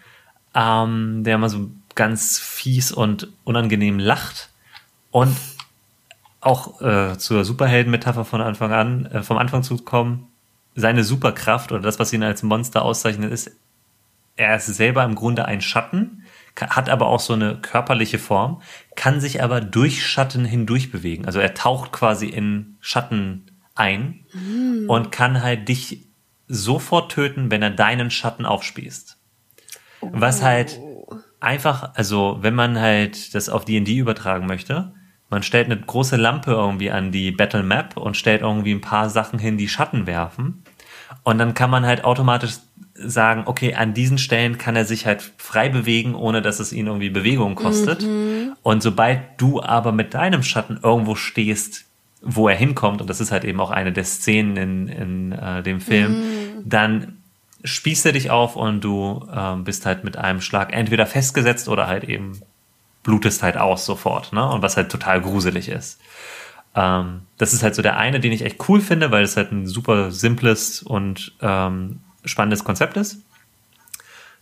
ähm, 0.55 1.24
der 1.24 1.39
mal 1.39 1.48
so 1.48 1.70
ganz 1.94 2.39
fies 2.39 2.93
und 2.93 3.28
unangenehm 3.44 3.98
lacht 3.98 4.51
und 5.10 5.36
auch 6.40 6.81
äh, 6.81 7.19
zur 7.19 7.44
Superhelden-Metapher 7.44 8.24
von 8.24 8.40
Anfang 8.40 8.73
an, 8.73 9.06
äh, 9.06 9.23
vom 9.23 9.39
Anfang 9.39 9.62
zu 9.62 9.77
kommen, 9.78 10.27
seine 10.78 11.05
Superkraft 11.05 11.72
oder 11.72 11.80
das, 11.80 11.98
was 11.98 12.12
ihn 12.12 12.22
als 12.22 12.42
Monster 12.42 12.82
auszeichnet, 12.82 13.32
ist, 13.32 13.50
er 14.36 14.56
ist 14.56 14.66
selber 14.66 15.05
im 15.05 15.16
Grunde 15.16 15.44
ein 15.44 15.60
Schatten, 15.60 16.22
hat 16.56 16.88
aber 16.88 17.06
auch 17.06 17.20
so 17.20 17.32
eine 17.32 17.56
körperliche 17.56 18.18
Form, 18.18 18.62
kann 18.96 19.20
sich 19.20 19.42
aber 19.42 19.60
durch 19.60 20.06
Schatten 20.06 20.44
hindurch 20.44 20.90
bewegen. 20.90 21.26
Also 21.26 21.40
er 21.40 21.55
taucht 21.55 21.92
quasi 21.92 22.26
in 22.26 22.76
Schatten 22.80 23.50
ein 23.74 24.24
mm. 24.32 24.88
und 24.88 25.12
kann 25.12 25.42
halt 25.42 25.68
dich 25.68 26.06
sofort 26.46 27.12
töten, 27.12 27.50
wenn 27.50 27.62
er 27.62 27.70
deinen 27.70 28.10
Schatten 28.10 28.46
aufspießt. 28.46 29.18
Oh. 30.00 30.10
Was 30.12 30.42
halt 30.42 30.78
einfach, 31.40 31.94
also 31.94 32.38
wenn 32.40 32.55
man 32.55 32.78
halt 32.78 33.34
das 33.34 33.48
auf 33.48 33.64
D&D 33.64 33.96
übertragen 33.96 34.46
möchte, 34.46 34.92
man 35.30 35.42
stellt 35.42 35.66
eine 35.66 35.78
große 35.78 36.16
Lampe 36.16 36.52
irgendwie 36.52 36.90
an 36.90 37.12
die 37.12 37.30
Battle 37.30 37.62
Map 37.62 37.96
und 37.96 38.16
stellt 38.16 38.40
irgendwie 38.40 38.72
ein 38.72 38.80
paar 38.80 39.10
Sachen 39.10 39.38
hin, 39.38 39.59
die 39.59 39.68
Schatten 39.68 40.06
werfen. 40.06 40.62
Und 41.24 41.39
dann 41.39 41.55
kann 41.55 41.70
man 41.70 41.86
halt 41.86 42.05
automatisch 42.05 42.55
sagen, 42.94 43.44
okay, 43.47 43.74
an 43.74 43.94
diesen 43.94 44.18
Stellen 44.18 44.59
kann 44.59 44.76
er 44.76 44.85
sich 44.85 45.06
halt 45.06 45.32
frei 45.39 45.68
bewegen, 45.68 46.14
ohne 46.14 46.43
dass 46.43 46.59
es 46.59 46.72
ihn 46.72 46.86
irgendwie 46.86 47.10
Bewegung 47.10 47.55
kostet. 47.55 48.02
Mhm. 48.02 48.55
Und 48.62 48.82
sobald 48.82 49.20
du 49.36 49.62
aber 49.62 49.93
mit 49.93 50.14
deinem 50.14 50.43
Schatten 50.43 50.80
irgendwo 50.82 51.14
stehst, 51.14 51.85
wo 52.20 52.48
er 52.48 52.56
hinkommt, 52.56 53.01
und 53.01 53.09
das 53.09 53.20
ist 53.20 53.30
halt 53.30 53.44
eben 53.44 53.60
auch 53.60 53.70
eine 53.70 53.93
der 53.93 54.05
Szenen 54.05 54.56
in, 54.56 54.89
in 54.89 55.32
äh, 55.32 55.62
dem 55.62 55.80
Film, 55.80 56.12
mm. 56.12 56.68
dann 56.68 57.18
spießt 57.62 58.06
er 58.06 58.12
dich 58.12 58.30
auf 58.30 58.56
und 58.56 58.82
du 58.82 59.24
äh, 59.32 59.55
bist 59.56 59.86
halt 59.86 60.05
mit 60.05 60.16
einem 60.16 60.40
Schlag 60.40 60.72
entweder 60.72 61.06
festgesetzt 61.06 61.68
oder 61.68 61.86
halt 61.86 62.05
eben 62.05 62.40
blutest 63.02 63.43
halt 63.43 63.56
aus 63.56 63.86
sofort, 63.86 64.32
ne? 64.32 64.47
Und 64.48 64.62
was 64.62 64.76
halt 64.76 64.90
total 64.90 65.20
gruselig 65.20 65.68
ist. 65.68 66.01
Ähm, 66.74 67.23
das 67.39 67.53
ist 67.53 67.62
halt 67.62 67.74
so 67.74 67.82
der 67.82 67.97
eine, 67.97 68.20
den 68.20 68.32
ich 68.32 68.43
echt 68.43 68.69
cool 68.69 68.81
finde, 68.81 69.11
weil 69.11 69.23
es 69.23 69.36
halt 69.36 69.53
ein 69.53 69.66
super 69.66 70.11
simples 70.11 70.82
und 70.82 71.35
ähm, 71.40 72.01
spannendes 72.24 72.65
Konzept 72.65 72.97
ist. 72.97 73.23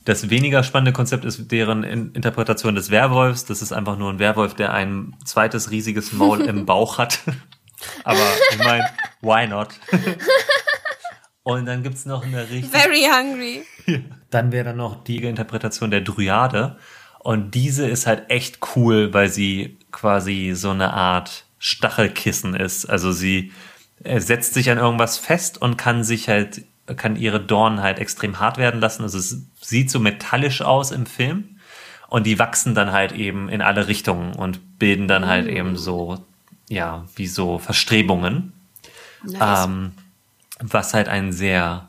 Das 0.05 0.31
weniger 0.31 0.63
spannende 0.63 0.93
Konzept 0.93 1.25
ist 1.25 1.51
deren 1.51 1.83
Interpretation 1.83 2.77
des 2.77 2.91
Werwolfs. 2.91 3.45
Das 3.45 3.61
ist 3.61 3.73
einfach 3.73 3.99
nur 3.99 4.13
ein 4.13 4.21
Werwolf, 4.21 4.55
der 4.55 4.73
ein 4.73 5.17
zweites 5.25 5.71
riesiges 5.71 6.13
Maul 6.13 6.43
im 6.43 6.65
Bauch 6.67 6.99
hat 6.99 7.21
aber 8.05 8.21
ich 8.51 8.59
meine, 8.59 8.89
why 9.21 9.47
not? 9.47 9.69
Und 11.43 11.67
dann 11.67 11.83
gibt's 11.83 12.07
noch 12.07 12.25
eine 12.25 12.49
richtig. 12.51 12.71
Very 12.71 13.05
hungry. 13.05 13.63
Dann 14.31 14.51
wäre 14.51 14.65
dann 14.65 14.79
noch 14.79 15.05
die 15.05 15.23
Interpretation 15.23 15.91
der 15.91 16.01
Dryade. 16.01 16.77
Und 17.21 17.55
diese 17.55 17.87
ist 17.87 18.07
halt 18.07 18.31
echt 18.31 18.59
cool, 18.75 19.15
weil 19.15 19.29
sie 19.29 19.79
quasi 19.93 20.53
so 20.55 20.71
eine 20.71 20.93
Art 20.93 21.46
Stachelkissen 21.59 22.55
ist. 22.55 22.87
Also 22.87 23.13
sie 23.13 23.53
setzt 24.05 24.55
sich 24.55 24.71
an 24.71 24.79
irgendwas 24.79 25.19
fest 25.19 25.61
und 25.61 25.77
kann 25.77 26.05
sich 26.05 26.29
halt, 26.29 26.65
kann 26.97 27.17
ihre 27.17 27.41
Dornen 27.41 27.83
halt 27.83 27.99
extrem 27.99 28.41
hart 28.41 28.59
werden 28.59 28.81
lassen. 28.81 29.03
Also 29.03 29.19
es 29.19 29.43
sieht 29.61 29.91
so 29.91 29.99
metallisch 29.99 30.63
aus 30.63 30.91
im 30.91 31.07
Film. 31.07 31.57
Und 32.09 32.25
die 32.25 32.39
wachsen 32.39 32.75
dann 32.75 32.93
halt 32.93 33.11
eben 33.13 33.49
in 33.49 33.63
alle 33.63 33.89
Richtungen 33.89 34.35
und 34.35 34.79
bilden 34.79 35.09
dann 35.09 35.27
halt 35.27 35.49
eben 35.49 35.73
mm. 35.73 35.77
so 35.77 36.25
ja, 36.69 37.07
wie 37.15 37.27
so 37.27 37.59
Verstrebungen. 37.59 38.53
Nice. 39.23 39.67
Ähm, 39.67 39.93
was 40.61 40.95
halt 40.95 41.09
ein 41.09 41.33
sehr 41.33 41.89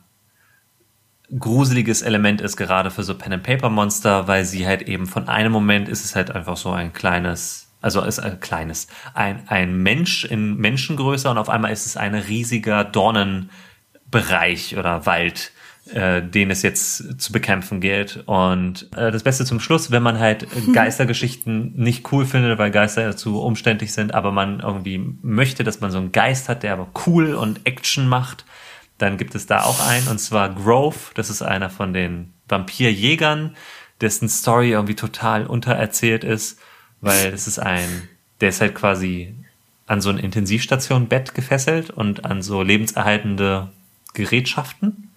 gruseliges 1.37 2.01
Element 2.01 2.41
ist, 2.41 2.57
gerade 2.57 2.89
für 2.89 3.03
so 3.03 3.17
Pen-and-Paper-Monster, 3.17 4.27
weil 4.27 4.45
sie 4.45 4.65
halt 4.65 4.83
eben 4.83 5.07
von 5.07 5.27
einem 5.27 5.51
Moment 5.51 5.89
ist 5.89 6.05
es 6.05 6.15
halt 6.15 6.31
einfach 6.31 6.57
so 6.57 6.71
ein 6.71 6.93
kleines, 6.93 7.66
also 7.81 8.01
ist 8.01 8.19
ein 8.19 8.39
kleines, 8.39 8.87
ein, 9.13 9.47
ein 9.47 9.81
Mensch 9.81 10.25
in 10.25 10.57
Menschengröße 10.57 11.29
und 11.29 11.37
auf 11.37 11.49
einmal 11.49 11.71
ist 11.71 11.85
es 11.85 11.97
ein 11.97 12.15
riesiger 12.15 12.83
Dornenbereich 12.83 14.77
oder 14.77 15.05
Wald, 15.05 15.51
äh, 15.93 16.21
den 16.21 16.51
es 16.51 16.63
jetzt 16.63 17.21
zu 17.21 17.31
bekämpfen 17.31 17.79
gilt. 17.79 18.23
Und 18.25 18.89
äh, 18.95 19.11
das 19.11 19.23
Beste 19.23 19.45
zum 19.45 19.59
Schluss, 19.59 19.91
wenn 19.91 20.03
man 20.03 20.19
halt 20.19 20.47
Geistergeschichten 20.73 21.73
nicht 21.75 22.11
cool 22.11 22.25
findet, 22.25 22.57
weil 22.57 22.71
Geister 22.71 23.15
zu 23.15 23.41
umständlich 23.41 23.93
sind, 23.93 24.13
aber 24.13 24.31
man 24.31 24.59
irgendwie 24.59 24.97
möchte, 25.21 25.63
dass 25.63 25.79
man 25.79 25.91
so 25.91 25.99
einen 25.99 26.11
Geist 26.11 26.49
hat, 26.49 26.63
der 26.63 26.73
aber 26.73 26.89
cool 27.05 27.35
und 27.35 27.61
Action 27.65 28.07
macht, 28.07 28.45
dann 28.97 29.17
gibt 29.17 29.35
es 29.35 29.45
da 29.45 29.61
auch 29.61 29.79
einen, 29.87 30.07
und 30.07 30.19
zwar 30.19 30.53
Grove. 30.53 30.97
Das 31.13 31.29
ist 31.29 31.43
einer 31.43 31.69
von 31.69 31.93
den 31.93 32.33
Vampirjägern, 32.49 33.55
dessen 34.01 34.29
Story 34.29 34.71
irgendwie 34.71 34.95
total 34.95 35.45
untererzählt 35.45 36.23
ist, 36.23 36.59
weil 37.01 37.33
es 37.33 37.47
ist 37.47 37.59
ein, 37.59 38.07
der 38.41 38.49
ist 38.49 38.61
halt 38.61 38.75
quasi 38.75 39.35
an 39.85 40.01
so 40.01 40.09
ein 40.09 40.17
Intensivstation 40.17 41.07
Bett 41.07 41.33
gefesselt 41.33 41.89
und 41.89 42.25
an 42.25 42.41
so 42.41 42.61
lebenserhaltende 42.61 43.69
Gerätschaften 44.13 45.13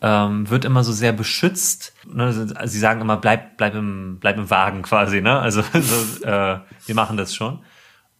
ähm, 0.00 0.50
wird 0.50 0.64
immer 0.64 0.82
so 0.82 0.92
sehr 0.92 1.12
beschützt. 1.12 1.94
Ne? 2.12 2.32
Sie 2.64 2.78
sagen 2.78 3.00
immer, 3.00 3.16
bleib, 3.16 3.56
bleib, 3.56 3.74
im, 3.74 4.18
bleib 4.18 4.36
im 4.36 4.50
Wagen 4.50 4.82
quasi. 4.82 5.20
Ne? 5.20 5.38
Also 5.38 5.62
so, 5.72 6.26
äh, 6.26 6.58
wir 6.86 6.94
machen 6.94 7.16
das 7.16 7.34
schon. 7.34 7.60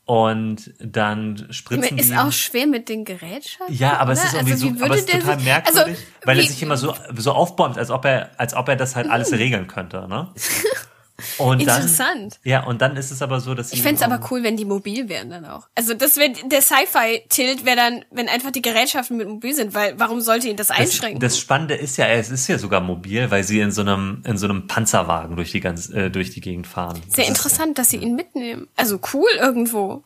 Und 0.04 0.74
dann 0.78 1.46
spritzen 1.50 1.98
Ist 1.98 2.10
die, 2.10 2.16
auch 2.16 2.32
schwer 2.32 2.66
mit 2.66 2.88
den 2.88 3.04
Gerätschaften. 3.04 3.74
Ja, 3.74 3.98
aber 3.98 4.12
oder? 4.12 4.20
es 4.20 4.24
ist 4.24 4.34
irgendwie 4.34 4.52
also, 4.52 4.68
so, 4.68 4.84
aber 4.84 4.94
es 4.94 5.00
ist 5.00 5.10
total 5.10 5.38
sich, 5.38 5.44
merkwürdig, 5.46 5.80
also, 5.80 6.02
weil 6.24 6.36
wie, 6.36 6.40
er 6.40 6.46
sich 6.46 6.62
immer 6.62 6.76
so, 6.76 6.94
so 7.16 7.32
aufbäumt, 7.32 7.78
als 7.78 7.90
ob 7.90 8.04
er, 8.04 8.30
als 8.36 8.54
ob 8.54 8.68
er 8.68 8.76
das 8.76 8.96
halt 8.96 9.08
alles 9.08 9.32
regeln 9.38 9.68
könnte, 9.68 10.06
ne? 10.08 10.28
Und 11.38 11.60
Interessant. 11.60 12.38
Dann, 12.42 12.50
ja, 12.50 12.64
und 12.64 12.80
dann 12.82 12.96
ist 12.96 13.10
es 13.10 13.22
aber 13.22 13.40
so, 13.40 13.54
dass 13.54 13.70
sie. 13.70 13.76
Ich 13.76 13.82
fände 13.82 13.96
es 13.96 14.02
aber 14.02 14.20
cool, 14.30 14.42
wenn 14.42 14.56
die 14.56 14.64
mobil 14.64 15.08
wären 15.08 15.30
dann 15.30 15.44
auch. 15.44 15.68
Also 15.74 15.94
das 15.94 16.16
wäre 16.16 16.32
der 16.46 16.62
Sci-Fi-Tilt 16.62 17.64
wäre 17.64 17.76
dann, 17.76 18.04
wenn 18.10 18.28
einfach 18.28 18.50
die 18.50 18.62
Gerätschaften 18.62 19.16
mit 19.16 19.28
mobil 19.28 19.54
sind, 19.54 19.74
weil 19.74 19.98
warum 19.98 20.20
sollte 20.20 20.48
ihn 20.48 20.56
das 20.56 20.70
einschränken? 20.70 21.20
Das, 21.20 21.34
das 21.34 21.40
Spannende 21.40 21.74
ist 21.74 21.96
ja, 21.96 22.06
es 22.06 22.30
ist 22.30 22.48
ja 22.48 22.58
sogar 22.58 22.80
mobil, 22.80 23.30
weil 23.30 23.44
sie 23.44 23.60
in 23.60 23.70
so 23.70 23.82
einem 23.82 24.22
in 24.26 24.36
so 24.36 24.46
einem 24.46 24.66
Panzerwagen 24.66 25.36
durch 25.36 25.52
die 25.52 25.60
ganze 25.60 25.94
äh, 25.94 26.10
durch 26.10 26.30
die 26.30 26.40
Gegend 26.40 26.66
fahren. 26.66 27.00
Sehr 27.08 27.24
das 27.24 27.28
interessant, 27.28 27.70
ist, 27.70 27.78
dass 27.78 27.90
sie 27.90 27.98
ihn 27.98 28.14
mitnehmen. 28.14 28.68
Also 28.76 29.00
cool 29.12 29.30
irgendwo. 29.38 30.04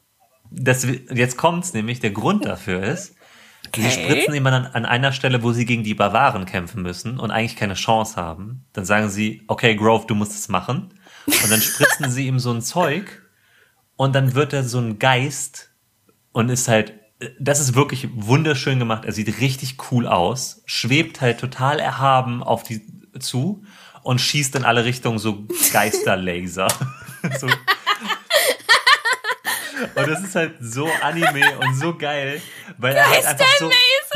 Das, 0.51 0.87
jetzt 1.13 1.37
kommt's 1.37 1.75
nämlich, 1.75 1.99
der 1.99 2.11
Grund 2.11 2.45
dafür 2.45 2.83
ist, 2.83 3.17
Okay. 3.69 3.83
Sie 3.83 3.91
spritzen 3.91 4.35
immer 4.35 4.53
an, 4.53 4.67
an 4.67 4.85
einer 4.85 5.13
Stelle, 5.13 5.43
wo 5.43 5.53
sie 5.53 5.65
gegen 5.65 5.85
die 5.85 5.95
Barbaren 5.95 6.47
kämpfen 6.47 6.83
müssen 6.83 7.19
und 7.19 7.31
eigentlich 7.31 7.57
keine 7.57 7.75
Chance 7.75 8.17
haben. 8.17 8.65
Dann 8.73 8.85
sagen 8.85 9.09
sie, 9.09 9.43
okay, 9.49 9.75
Grove, 9.75 10.07
du 10.07 10.15
musst 10.15 10.33
es 10.33 10.49
machen. 10.49 10.95
Und 11.27 11.51
dann 11.51 11.61
spritzen 11.61 12.11
sie 12.11 12.27
ihm 12.27 12.39
so 12.39 12.53
ein 12.53 12.63
Zeug 12.63 13.23
und 13.97 14.15
dann 14.15 14.35
wird 14.35 14.53
er 14.53 14.65
so 14.65 14.79
ein 14.79 14.99
Geist 14.99 15.71
und 16.33 16.49
ist 16.49 16.69
halt, 16.69 16.95
das 17.41 17.61
ist 17.61 17.75
wirklich 17.75 18.09
wunderschön 18.15 18.79
gemacht. 18.79 19.05
Er 19.05 19.13
sieht 19.13 19.41
richtig 19.41 19.77
cool 19.91 20.07
aus, 20.07 20.63
schwebt 20.67 21.21
halt 21.21 21.41
total 21.41 21.81
erhaben 21.81 22.43
auf 22.43 22.63
die 22.63 22.83
zu 23.19 23.65
und 24.03 24.21
schießt 24.21 24.55
in 24.57 24.65
alle 24.65 24.85
Richtungen 24.85 25.19
so 25.19 25.47
Geisterlaser. 25.73 26.69
so. 27.41 27.49
Und 29.95 30.09
das 30.09 30.23
ist 30.23 30.35
halt 30.35 30.55
so 30.61 30.89
Anime 31.03 31.59
und 31.59 31.75
so 31.75 31.97
geil, 31.97 32.41
weil 32.79 32.95
er 32.95 33.09
halt 33.09 33.25
einfach 33.25 33.47
so 33.59 33.71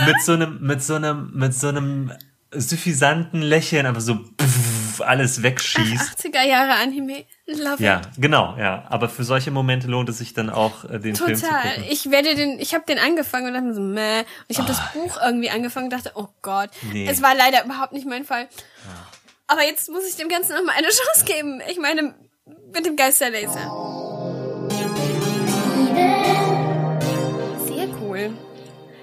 mit 0.04 0.22
so 0.22 0.32
einem, 0.32 0.60
mit 0.60 0.82
so 0.82 0.94
einem, 0.94 1.30
mit 1.34 1.54
so 1.54 1.68
einem 1.68 2.12
suffisanten 2.52 3.42
Lächeln 3.42 3.86
einfach 3.86 4.00
so 4.00 4.14
pff, 4.14 4.69
alles 5.02 5.42
wegschießt. 5.42 6.18
80er 6.18 6.46
Jahre 6.46 6.74
Anime. 6.74 7.24
Love 7.46 7.82
ja, 7.82 8.00
it. 8.00 8.08
genau, 8.18 8.56
ja. 8.58 8.84
Aber 8.88 9.08
für 9.08 9.24
solche 9.24 9.50
Momente 9.50 9.88
lohnt 9.88 10.08
es 10.08 10.18
sich 10.18 10.34
dann 10.34 10.50
auch, 10.50 10.84
äh, 10.84 10.98
den 10.98 11.14
Total. 11.14 11.36
Film 11.36 11.38
zu 11.38 11.46
gucken. 11.46 11.84
Ich 11.88 12.10
werde 12.10 12.34
den, 12.34 12.60
ich 12.60 12.74
habe 12.74 12.84
den 12.86 12.98
angefangen 12.98 13.48
und 13.48 13.54
dachte 13.54 13.74
so, 13.74 13.80
meh. 13.80 14.20
Und 14.20 14.26
ich 14.48 14.58
habe 14.58 14.70
oh. 14.70 14.74
das 14.74 14.92
Buch 14.92 15.18
irgendwie 15.24 15.50
angefangen 15.50 15.86
und 15.86 15.92
dachte, 15.92 16.12
oh 16.14 16.28
Gott. 16.42 16.70
Nee. 16.92 17.06
Es 17.08 17.22
war 17.22 17.34
leider 17.34 17.64
überhaupt 17.64 17.92
nicht 17.92 18.06
mein 18.06 18.24
Fall. 18.24 18.42
Ja. 18.42 19.06
Aber 19.48 19.64
jetzt 19.64 19.90
muss 19.90 20.08
ich 20.08 20.16
dem 20.16 20.28
Ganzen 20.28 20.54
nochmal 20.54 20.76
eine 20.76 20.88
Chance 20.90 21.24
geben. 21.24 21.60
Ich 21.68 21.78
meine, 21.78 22.14
mit 22.72 22.86
dem 22.86 22.96
Geisterlaser. 22.96 23.68
Cool. 23.68 24.00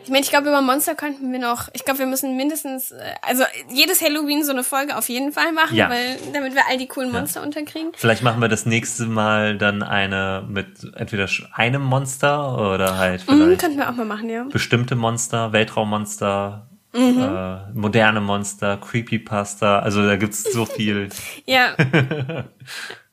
Ich 0.07 0.11
meine, 0.11 0.23
ich 0.23 0.29
glaube, 0.29 0.47
über 0.47 0.61
Monster 0.61 0.95
könnten 0.95 1.33
wir 1.33 1.39
noch, 1.39 1.67
ich 1.73 1.83
glaube, 1.83 1.99
wir 1.99 2.05
müssen 2.05 2.37
mindestens, 2.37 2.91
äh, 2.91 2.95
also 3.23 3.43
jedes 3.69 4.01
Halloween 4.01 4.45
so 4.45 4.53
eine 4.53 4.63
Folge 4.63 4.95
auf 4.95 5.09
jeden 5.09 5.33
Fall 5.33 5.51
machen, 5.51 5.75
ja. 5.75 5.89
weil, 5.89 6.17
damit 6.33 6.55
wir 6.55 6.61
all 6.69 6.77
die 6.77 6.87
coolen 6.87 7.11
Monster 7.11 7.41
ja. 7.41 7.45
unterkriegen. 7.45 7.91
Vielleicht 7.93 8.23
machen 8.23 8.39
wir 8.39 8.47
das 8.47 8.65
nächste 8.65 9.05
Mal 9.05 9.57
dann 9.57 9.83
eine 9.83 10.45
mit 10.47 10.89
entweder 10.95 11.27
einem 11.51 11.81
Monster 11.81 12.57
oder 12.71 12.97
halt 12.97 13.27
mhm, 13.27 13.33
vielleicht. 13.33 13.49
Mhm, 13.49 13.57
könnten 13.57 13.77
wir 13.79 13.89
auch 13.89 13.95
mal 13.95 14.05
machen, 14.05 14.29
ja. 14.29 14.45
Bestimmte 14.45 14.95
Monster, 14.95 15.51
Weltraummonster, 15.51 16.69
mhm. 16.93 17.21
äh, 17.21 17.71
moderne 17.73 18.21
Monster, 18.21 18.77
Creepypasta, 18.77 19.79
also 19.79 20.05
da 20.05 20.15
gibt's 20.15 20.43
so 20.43 20.65
viel. 20.65 21.09
ja. 21.45 21.75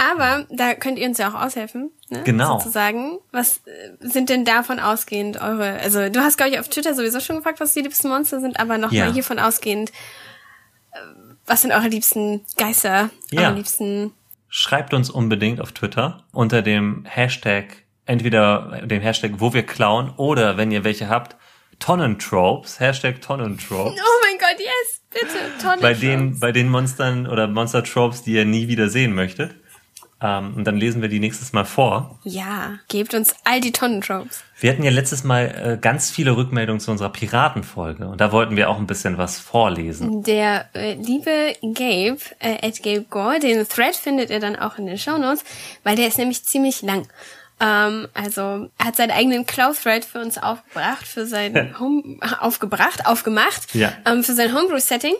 Aber 0.00 0.46
da 0.48 0.74
könnt 0.74 0.98
ihr 0.98 1.08
uns 1.08 1.18
ja 1.18 1.28
auch 1.28 1.34
aushelfen, 1.34 1.90
ne? 2.08 2.22
Genau. 2.22 2.58
Sozusagen. 2.58 3.18
Was 3.32 3.58
äh, 3.66 3.96
sind 3.98 4.28
denn 4.28 4.44
davon 4.44 4.78
ausgehend 4.78 5.40
eure, 5.40 5.72
also 5.80 6.08
du 6.08 6.20
hast, 6.20 6.36
glaube 6.36 6.52
ich, 6.52 6.60
auf 6.60 6.68
Twitter 6.68 6.94
sowieso 6.94 7.18
schon 7.20 7.36
gefragt, 7.36 7.58
was 7.58 7.74
die 7.74 7.80
liebsten 7.80 8.08
Monster 8.08 8.40
sind, 8.40 8.60
aber 8.60 8.78
nochmal 8.78 9.08
ja. 9.08 9.12
hiervon 9.12 9.40
ausgehend, 9.40 9.90
äh, 10.92 10.98
was 11.46 11.62
sind 11.62 11.72
eure 11.72 11.88
liebsten 11.88 12.46
Geister, 12.56 13.10
ja. 13.30 13.48
eure 13.48 13.56
liebsten... 13.56 14.12
Schreibt 14.48 14.94
uns 14.94 15.10
unbedingt 15.10 15.60
auf 15.60 15.72
Twitter 15.72 16.24
unter 16.32 16.62
dem 16.62 17.04
Hashtag, 17.04 17.84
entweder 18.06 18.80
dem 18.86 19.02
Hashtag, 19.02 19.32
wo 19.38 19.52
wir 19.52 19.64
klauen, 19.64 20.14
oder 20.16 20.56
wenn 20.56 20.70
ihr 20.70 20.84
welche 20.84 21.08
habt, 21.08 21.36
Tonnentropes, 21.80 22.80
Hashtag 22.80 23.20
Tonnentropes. 23.20 24.00
Oh 24.00 24.20
mein 24.24 24.38
Gott, 24.38 24.58
yes, 24.58 25.02
bitte, 25.10 25.38
Tonnentropes. 25.60 25.82
Bei 25.82 25.94
den, 25.94 26.40
bei 26.40 26.52
den 26.52 26.68
Monstern 26.68 27.26
oder 27.26 27.46
Monster-Tropes, 27.48 28.22
die 28.22 28.32
ihr 28.32 28.44
nie 28.44 28.68
wieder 28.68 28.88
sehen 28.88 29.12
möchtet. 29.14 29.56
Ähm, 30.20 30.54
und 30.56 30.64
dann 30.64 30.76
lesen 30.76 31.00
wir 31.00 31.08
die 31.08 31.20
nächstes 31.20 31.52
Mal 31.52 31.64
vor. 31.64 32.18
Ja, 32.24 32.78
gebt 32.88 33.14
uns 33.14 33.34
all 33.44 33.60
die 33.60 33.70
Tonnentropes. 33.70 34.42
Wir 34.58 34.72
hatten 34.72 34.82
ja 34.82 34.90
letztes 34.90 35.22
Mal 35.22 35.76
äh, 35.76 35.78
ganz 35.80 36.10
viele 36.10 36.36
Rückmeldungen 36.36 36.80
zu 36.80 36.90
unserer 36.90 37.10
Piratenfolge 37.10 38.08
und 38.08 38.20
da 38.20 38.32
wollten 38.32 38.56
wir 38.56 38.68
auch 38.68 38.78
ein 38.78 38.88
bisschen 38.88 39.16
was 39.16 39.38
vorlesen. 39.38 40.24
Der 40.24 40.68
äh, 40.74 40.94
liebe 40.94 41.54
Gabe, 41.62 42.18
äh, 42.40 42.66
at 42.66 42.82
Gabe 42.82 43.06
Gore, 43.08 43.38
den 43.38 43.68
Thread 43.68 43.94
findet 43.94 44.30
ihr 44.30 44.40
dann 44.40 44.56
auch 44.56 44.78
in 44.78 44.86
den 44.86 44.98
Show 44.98 45.18
Notes, 45.18 45.44
weil 45.84 45.94
der 45.94 46.08
ist 46.08 46.18
nämlich 46.18 46.44
ziemlich 46.44 46.82
lang. 46.82 47.06
Ähm, 47.60 48.08
also 48.14 48.70
er 48.78 48.84
hat 48.84 48.96
seinen 48.96 49.10
eigenen 49.10 49.46
Cloud-Thread 49.46 50.04
für 50.04 50.20
uns 50.20 50.38
aufgebracht, 50.38 51.06
für 51.06 51.26
sein 51.26 51.76
Home, 51.80 52.18
aufgebracht, 52.40 53.06
aufgemacht, 53.06 53.74
ja. 53.74 53.92
ähm, 54.04 54.22
für 54.24 54.32
sein 54.32 54.54
Homebrew-Setting. 54.54 55.14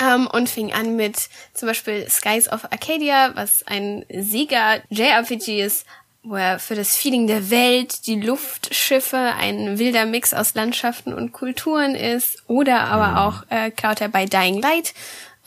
Ähm, 0.00 0.26
und 0.26 0.48
fing 0.48 0.72
an 0.72 0.96
mit 0.96 1.16
zum 1.52 1.68
Beispiel 1.68 2.08
Skies 2.10 2.48
of 2.48 2.64
Arcadia, 2.64 3.30
was 3.34 3.64
ein 3.66 4.04
Sega 4.10 4.78
JRPG 4.90 5.62
ist, 5.62 5.86
wo 6.24 6.36
er 6.36 6.58
für 6.58 6.74
das 6.74 6.96
Feeling 6.96 7.26
der 7.26 7.50
Welt, 7.50 8.06
die 8.06 8.20
Luftschiffe, 8.20 9.16
ein 9.16 9.78
wilder 9.78 10.06
Mix 10.06 10.34
aus 10.34 10.54
Landschaften 10.54 11.12
und 11.12 11.32
Kulturen 11.32 11.94
ist. 11.94 12.42
Oder 12.48 12.80
aber 12.80 13.08
mhm. 13.08 13.16
auch 13.16 13.42
äh, 13.50 13.70
klaut 13.70 14.00
er 14.00 14.08
bei 14.08 14.24
Dying 14.24 14.60
Light. 14.60 14.94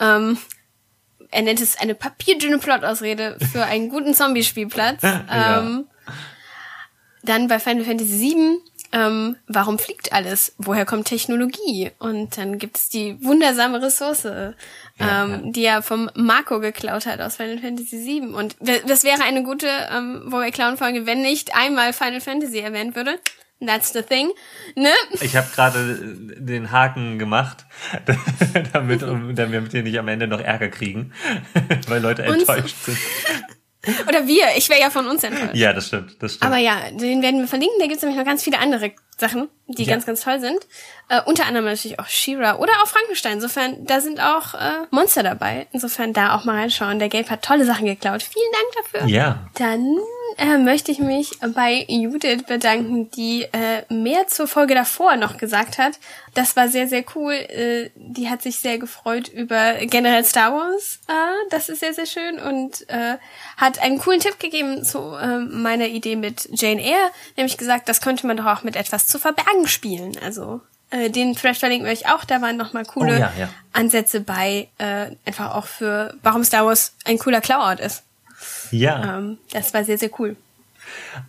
Ähm, 0.00 0.38
er 1.30 1.42
nennt 1.42 1.60
es 1.60 1.78
eine 1.78 1.94
papierdünne 1.94 2.58
Plotausrede 2.58 3.36
für 3.52 3.64
einen 3.64 3.90
guten 3.90 4.14
Zombie-Spielplatz. 4.14 5.02
ja. 5.02 5.58
ähm, 5.58 5.86
dann 7.22 7.48
bei 7.48 7.58
Final 7.58 7.84
Fantasy 7.84 8.20
VII 8.20 8.58
ähm, 8.92 9.36
warum 9.46 9.78
fliegt 9.78 10.12
alles? 10.12 10.54
Woher 10.58 10.86
kommt 10.86 11.06
Technologie? 11.06 11.90
Und 11.98 12.38
dann 12.38 12.58
gibt 12.58 12.78
es 12.78 12.88
die 12.88 13.22
wundersame 13.22 13.82
Ressource, 13.82 14.24
ähm, 14.24 14.54
ja, 14.98 15.26
ja. 15.26 15.40
die 15.44 15.64
er 15.64 15.82
vom 15.82 16.10
Marco 16.14 16.60
geklaut 16.60 17.06
hat 17.06 17.20
aus 17.20 17.36
Final 17.36 17.58
Fantasy 17.58 17.98
VII. 17.98 18.34
Und 18.34 18.56
das 18.60 19.04
wäre 19.04 19.22
eine 19.22 19.42
gute 19.42 19.68
ähm, 19.90 20.22
wo 20.26 20.38
wir 20.38 20.50
klauen 20.50 20.76
Folge, 20.76 21.06
wenn 21.06 21.22
nicht 21.22 21.54
einmal 21.54 21.92
Final 21.92 22.20
Fantasy 22.20 22.58
erwähnt 22.58 22.94
würde. 22.94 23.18
That's 23.64 23.92
the 23.92 24.02
thing, 24.02 24.30
ne? 24.76 24.92
Ich 25.20 25.34
habe 25.36 25.48
gerade 25.52 25.98
den 26.38 26.70
Haken 26.70 27.18
gemacht, 27.18 27.66
damit, 28.72 29.02
damit 29.02 29.72
wir 29.72 29.82
nicht 29.82 29.98
am 29.98 30.06
Ende 30.06 30.28
noch 30.28 30.40
Ärger 30.40 30.68
kriegen, 30.68 31.12
weil 31.88 32.00
Leute 32.00 32.22
enttäuscht 32.22 32.76
sind. 32.84 32.98
Oder 34.08 34.26
wir, 34.26 34.44
ich 34.56 34.68
wäre 34.68 34.80
ja 34.80 34.90
von 34.90 35.06
uns 35.06 35.22
enttäuscht. 35.24 35.54
Ja, 35.54 35.72
das 35.72 35.86
stimmt, 35.86 36.22
das 36.22 36.34
stimmt. 36.34 36.50
Aber 36.50 36.60
ja, 36.60 36.90
den 36.90 37.22
werden 37.22 37.40
wir 37.40 37.48
verlinken. 37.48 37.78
Da 37.78 37.86
gibt's 37.86 38.02
nämlich 38.02 38.18
noch 38.18 38.26
ganz 38.26 38.42
viele 38.42 38.58
andere 38.58 38.92
Sachen, 39.16 39.48
die 39.68 39.84
ja. 39.84 39.92
ganz, 39.92 40.06
ganz 40.06 40.22
toll 40.22 40.40
sind. 40.40 40.58
Äh, 41.08 41.20
unter 41.26 41.46
anderem 41.46 41.66
natürlich 41.66 41.98
auch 41.98 42.06
She-Ra 42.06 42.56
oder 42.56 42.72
auch 42.82 42.86
Frankenstein. 42.86 43.34
Insofern, 43.34 43.84
da 43.84 44.00
sind 44.00 44.20
auch 44.20 44.54
äh, 44.54 44.86
Monster 44.90 45.22
dabei. 45.22 45.66
Insofern 45.72 46.12
da 46.12 46.34
auch 46.34 46.44
mal 46.44 46.56
reinschauen. 46.56 46.98
Der 46.98 47.08
Gabe 47.08 47.28
hat 47.28 47.42
tolle 47.42 47.64
Sachen 47.64 47.86
geklaut. 47.86 48.22
Vielen 48.22 48.52
Dank 48.52 48.92
dafür. 48.92 49.08
Ja. 49.08 49.46
Dann 49.54 49.98
äh, 50.38 50.56
möchte 50.56 50.92
ich 50.92 51.00
mich 51.00 51.32
bei 51.54 51.84
Judith 51.88 52.44
bedanken, 52.46 53.10
die 53.10 53.42
äh, 53.52 53.92
mehr 53.92 54.26
zur 54.28 54.46
Folge 54.46 54.74
davor 54.74 55.16
noch 55.16 55.36
gesagt 55.36 55.78
hat. 55.78 55.98
Das 56.34 56.54
war 56.56 56.68
sehr, 56.68 56.86
sehr 56.86 57.04
cool. 57.14 57.32
Äh, 57.32 57.90
die 57.96 58.28
hat 58.28 58.42
sich 58.42 58.60
sehr 58.60 58.78
gefreut 58.78 59.28
über 59.28 59.74
generell 59.80 60.24
Star 60.24 60.52
Wars. 60.52 61.00
Äh, 61.08 61.12
das 61.50 61.68
ist 61.68 61.80
sehr, 61.80 61.92
sehr 61.92 62.06
schön 62.06 62.38
und 62.38 62.88
äh, 62.88 63.16
hat 63.56 63.82
einen 63.82 63.98
coolen 63.98 64.20
Tipp 64.20 64.38
gegeben 64.38 64.84
zu 64.84 64.98
äh, 65.14 65.38
meiner 65.38 65.86
Idee 65.86 66.16
mit 66.16 66.48
Jane 66.52 66.82
Eyre. 66.82 67.10
Nämlich 67.36 67.56
gesagt, 67.56 67.88
das 67.88 68.00
könnte 68.00 68.26
man 68.26 68.36
doch 68.36 68.46
auch 68.46 68.62
mit 68.62 68.76
etwas 68.76 69.06
zu 69.06 69.18
verbergen 69.18 69.57
spielen. 69.66 70.16
Also 70.22 70.60
äh, 70.90 71.10
den 71.10 71.34
Thread 71.34 71.56
verlinken 71.56 71.86
wir 71.86 71.92
euch 71.92 72.08
auch. 72.08 72.24
Da 72.24 72.40
waren 72.40 72.56
nochmal 72.56 72.84
coole 72.84 73.16
oh, 73.16 73.20
ja, 73.20 73.32
ja. 73.38 73.48
Ansätze 73.72 74.20
bei, 74.20 74.68
äh, 74.78 75.10
einfach 75.24 75.54
auch 75.54 75.66
für, 75.66 76.14
warum 76.22 76.44
Star 76.44 76.66
Wars 76.66 76.94
ein 77.04 77.18
cooler 77.18 77.40
Klauort 77.40 77.80
ist. 77.80 78.04
Ja. 78.70 79.18
Ähm, 79.18 79.38
das 79.52 79.74
war 79.74 79.84
sehr, 79.84 79.98
sehr 79.98 80.10
cool. 80.18 80.36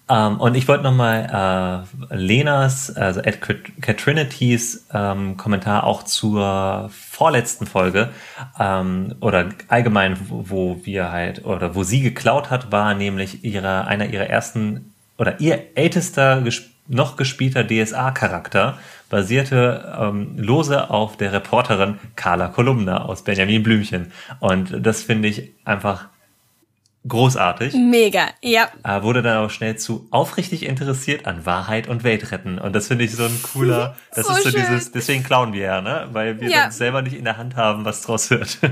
Um, 0.08 0.16
ähm, 0.16 0.40
und 0.40 0.56
ich 0.56 0.68
wollte 0.68 0.84
nochmal 0.84 1.86
äh, 2.12 2.16
Lenas, 2.16 2.96
also 2.96 3.20
Ed 3.20 3.42
Katrinitys 3.82 4.86
ähm, 4.94 5.36
Kommentar 5.36 5.84
auch 5.84 6.04
zur 6.04 6.90
vorletzten 6.94 7.66
Folge 7.66 8.10
ähm, 8.58 9.16
oder 9.20 9.50
allgemein, 9.68 10.18
wo, 10.30 10.80
wir 10.84 11.12
halt 11.12 11.46
oder 11.46 11.76
wo 11.76 11.84
sie 11.84 12.02
geklaut 12.02 12.50
hat, 12.50 12.72
war 12.72 12.94
nämlich 12.94 13.44
ihre, 13.44 13.86
einer 13.86 14.06
ihrer 14.08 14.28
ersten 14.28 14.94
oder 15.18 15.42
ihr 15.42 15.76
ältester 15.76 16.46
noch 16.90 17.16
gespielter 17.16 17.64
DSA-Charakter 17.64 18.78
basierte 19.10 19.96
ähm, 20.00 20.34
lose 20.38 20.90
auf 20.90 21.16
der 21.18 21.32
Reporterin 21.32 21.98
Carla 22.16 22.48
Kolumna 22.50 23.04
aus 23.06 23.24
Benjamin 23.24 23.64
Blümchen. 23.64 24.12
Und 24.40 24.86
das 24.86 25.02
finde 25.04 25.28
ich 25.30 25.52
einfach 25.66 26.08
großartig. 27.08 27.74
Mega, 27.76 28.28
ja. 28.42 28.68
Äh, 28.84 29.02
wurde 29.04 29.22
dann 29.22 29.38
auch 29.46 29.50
schnell 29.50 29.78
zu 29.78 30.08
aufrichtig 30.12 30.66
interessiert 30.66 31.26
an 31.28 31.46
Wahrheit 31.46 31.88
und 31.88 32.04
Weltretten. 32.04 32.60
Und 32.60 32.74
das 32.76 32.88
finde 32.88 33.06
ich 33.06 33.16
so 33.16 33.24
ein 33.24 33.40
cooler, 33.54 33.96
das 34.16 34.28
So 34.28 34.34
ist 34.34 34.44
so 34.44 34.50
schön. 34.50 34.60
dieses, 34.62 34.92
deswegen 34.92 35.24
klauen 35.24 35.54
wir 35.54 35.62
ja, 35.62 35.82
ne? 35.82 36.08
Weil 36.12 36.42
wir 36.42 36.50
Ja. 36.50 36.64
dann 36.64 36.72
selber 36.72 37.02
nicht 37.02 37.16
in 37.16 37.24
der 37.24 37.38
Hand 37.38 37.56
haben, 37.56 37.86
was 37.86 38.02
draus 38.02 38.30
wird. 38.30 38.60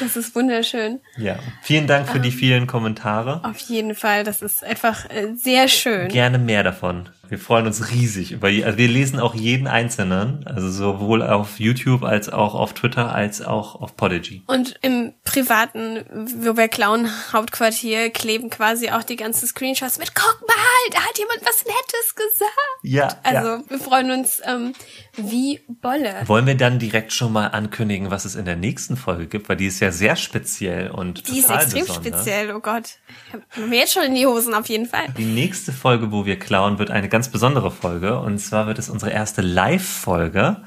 Das 0.00 0.16
ist 0.16 0.34
wunderschön. 0.34 1.00
ja. 1.16 1.36
Vielen 1.62 1.86
Dank 1.86 2.08
für 2.08 2.20
die 2.20 2.28
Ähm. 2.28 2.34
vielen 2.34 2.66
Kommentare. 2.66 3.40
Auf 3.44 3.58
jeden 3.60 3.94
Fall, 3.94 4.24
das 4.24 4.42
ist 4.42 4.62
einfach 4.64 5.08
äh, 5.10 5.34
sehr 5.34 5.68
schön. 5.68 6.08
Gerne 6.08 6.38
mehr 6.38 6.62
davon. 6.62 7.08
Wir 7.28 7.40
freuen 7.40 7.66
uns 7.66 7.90
riesig 7.90 8.30
über, 8.30 8.46
also 8.46 8.78
wir 8.78 8.86
lesen 8.86 9.18
auch 9.18 9.34
jeden 9.34 9.66
einzelnen, 9.66 10.46
also 10.46 10.70
sowohl 10.70 11.24
auf 11.24 11.58
YouTube 11.58 12.04
als 12.04 12.28
auch 12.28 12.54
auf 12.54 12.72
Twitter 12.72 13.12
als 13.12 13.42
auch 13.42 13.74
auf 13.82 13.96
Podigy. 13.96 14.42
Und 14.46 14.76
im 14.82 15.12
privaten, 15.24 16.04
wo 16.36 16.56
wir 16.56 16.68
klauen, 16.68 17.08
Hauptquartier, 17.32 18.10
kleben 18.10 18.48
quasi 18.48 18.90
auch 18.90 19.02
die 19.02 19.16
ganzen 19.16 19.48
Screenshots 19.48 19.98
mit, 19.98 20.14
guck 20.14 20.40
mal, 20.46 20.54
da 20.92 20.98
hat 21.00 21.18
jemand 21.18 21.40
was 21.42 21.64
Nettes 21.64 22.14
gesagt. 22.14 22.78
Ja, 22.82 23.08
Also 23.24 23.48
ja. 23.48 23.62
wir 23.70 23.78
freuen 23.80 24.12
uns 24.12 24.40
ähm, 24.44 24.72
wie 25.16 25.60
Bolle. 25.68 26.14
Wollen 26.26 26.46
wir 26.46 26.56
dann 26.56 26.78
direkt 26.78 27.12
schon 27.12 27.32
mal 27.32 27.48
ankündigen, 27.48 28.10
was 28.10 28.24
es 28.24 28.34
in 28.34 28.44
der 28.44 28.56
nächsten 28.56 28.96
Folge 28.96 29.26
gibt, 29.26 29.48
weil 29.48 29.56
die 29.56 29.66
ist 29.66 29.80
ja 29.80 29.90
sehr 29.92 30.16
speziell 30.16 30.90
und 30.90 31.28
Die 31.28 31.38
ist 31.38 31.50
extrem 31.50 31.86
besonders. 31.86 32.06
speziell, 32.06 32.54
oh 32.54 32.60
Gott. 32.60 32.98
Ich 33.28 33.58
hab 33.62 33.68
mir 33.68 33.78
jetzt 33.78 33.92
schon 33.92 34.04
in 34.04 34.14
die 34.14 34.26
Hosen 34.26 34.54
auf 34.54 34.68
jeden 34.68 34.86
Fall. 34.86 35.06
Die 35.16 35.24
nächste 35.24 35.72
Folge, 35.72 36.12
wo 36.12 36.26
wir 36.26 36.38
klauen, 36.38 36.78
wird 36.78 36.90
eine 36.90 37.08
ganz 37.08 37.28
besondere 37.30 37.70
Folge. 37.70 38.18
Und 38.20 38.38
zwar 38.38 38.66
wird 38.66 38.78
es 38.78 38.88
unsere 38.88 39.10
erste 39.10 39.42
Live-Folge. 39.42 40.62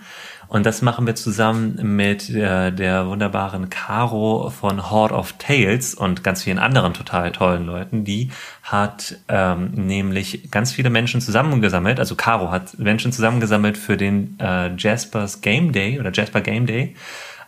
Und 0.49 0.65
das 0.65 0.81
machen 0.81 1.05
wir 1.05 1.13
zusammen 1.13 1.95
mit 1.95 2.29
der, 2.29 2.71
der 2.71 3.05
wunderbaren 3.05 3.69
Caro 3.69 4.49
von 4.49 4.89
Horde 4.89 5.13
of 5.13 5.33
Tales 5.37 5.93
und 5.93 6.23
ganz 6.23 6.41
vielen 6.43 6.57
anderen 6.57 6.95
total 6.95 7.31
tollen 7.31 7.67
Leuten. 7.67 8.03
Die 8.03 8.31
hat 8.63 9.17
ähm, 9.27 9.69
nämlich 9.73 10.49
ganz 10.49 10.71
viele 10.71 10.89
Menschen 10.89 11.21
zusammengesammelt. 11.21 11.99
Also 11.99 12.15
Caro 12.15 12.49
hat 12.49 12.79
Menschen 12.79 13.11
zusammengesammelt 13.11 13.77
für 13.77 13.95
den 13.95 14.39
äh, 14.39 14.75
Jaspers 14.75 15.41
Game 15.41 15.71
Day 15.71 15.99
oder 15.99 16.11
Jasper 16.11 16.41
Game 16.41 16.65
Day. 16.65 16.95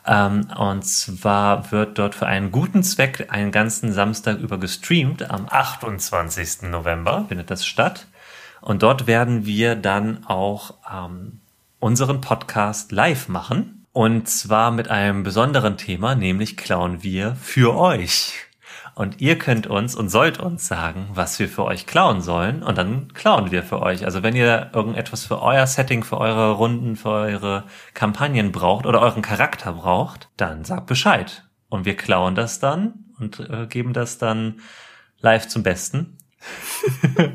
Ähm, 0.05 0.47
und 0.55 0.83
zwar 0.83 1.71
wird 1.71 1.97
dort 1.97 2.13
für 2.13 2.27
einen 2.27 2.51
guten 2.51 2.83
Zweck 2.83 3.27
einen 3.31 3.51
ganzen 3.51 3.93
Samstag 3.93 4.37
über 4.37 4.59
gestreamt. 4.59 5.27
Am 5.27 5.47
28. 5.49 6.69
November 6.69 7.25
findet 7.27 7.49
das 7.49 7.65
statt. 7.65 8.05
Und 8.61 8.83
dort 8.83 9.07
werden 9.07 9.47
wir 9.47 9.75
dann 9.75 10.23
auch 10.27 10.75
ähm, 10.87 11.40
unseren 11.81 12.21
Podcast 12.21 12.91
live 12.91 13.27
machen. 13.27 13.85
Und 13.91 14.29
zwar 14.29 14.71
mit 14.71 14.89
einem 14.89 15.23
besonderen 15.23 15.75
Thema, 15.75 16.15
nämlich 16.15 16.55
klauen 16.55 17.03
wir 17.03 17.35
für 17.35 17.75
euch. 17.75 18.33
Und 18.93 19.19
ihr 19.19 19.37
könnt 19.37 19.67
uns 19.67 19.95
und 19.95 20.09
sollt 20.09 20.39
uns 20.39 20.67
sagen, 20.67 21.09
was 21.13 21.39
wir 21.39 21.49
für 21.49 21.65
euch 21.65 21.87
klauen 21.87 22.21
sollen. 22.21 22.61
Und 22.61 22.77
dann 22.77 23.11
klauen 23.13 23.51
wir 23.51 23.63
für 23.63 23.81
euch. 23.81 24.05
Also 24.05 24.21
wenn 24.21 24.35
ihr 24.35 24.69
irgendetwas 24.73 25.25
für 25.25 25.41
euer 25.41 25.65
Setting, 25.65 26.03
für 26.03 26.19
eure 26.19 26.51
Runden, 26.51 26.95
für 26.95 27.09
eure 27.09 27.63
Kampagnen 27.93 28.51
braucht 28.51 28.85
oder 28.85 29.01
euren 29.01 29.21
Charakter 29.21 29.73
braucht, 29.73 30.29
dann 30.37 30.63
sagt 30.63 30.85
Bescheid. 30.85 31.45
Und 31.67 31.85
wir 31.85 31.97
klauen 31.97 32.35
das 32.35 32.59
dann 32.59 33.05
und 33.19 33.39
äh, 33.39 33.65
geben 33.67 33.93
das 33.93 34.17
dann 34.17 34.59
live 35.19 35.47
zum 35.47 35.63
Besten. 35.63 36.17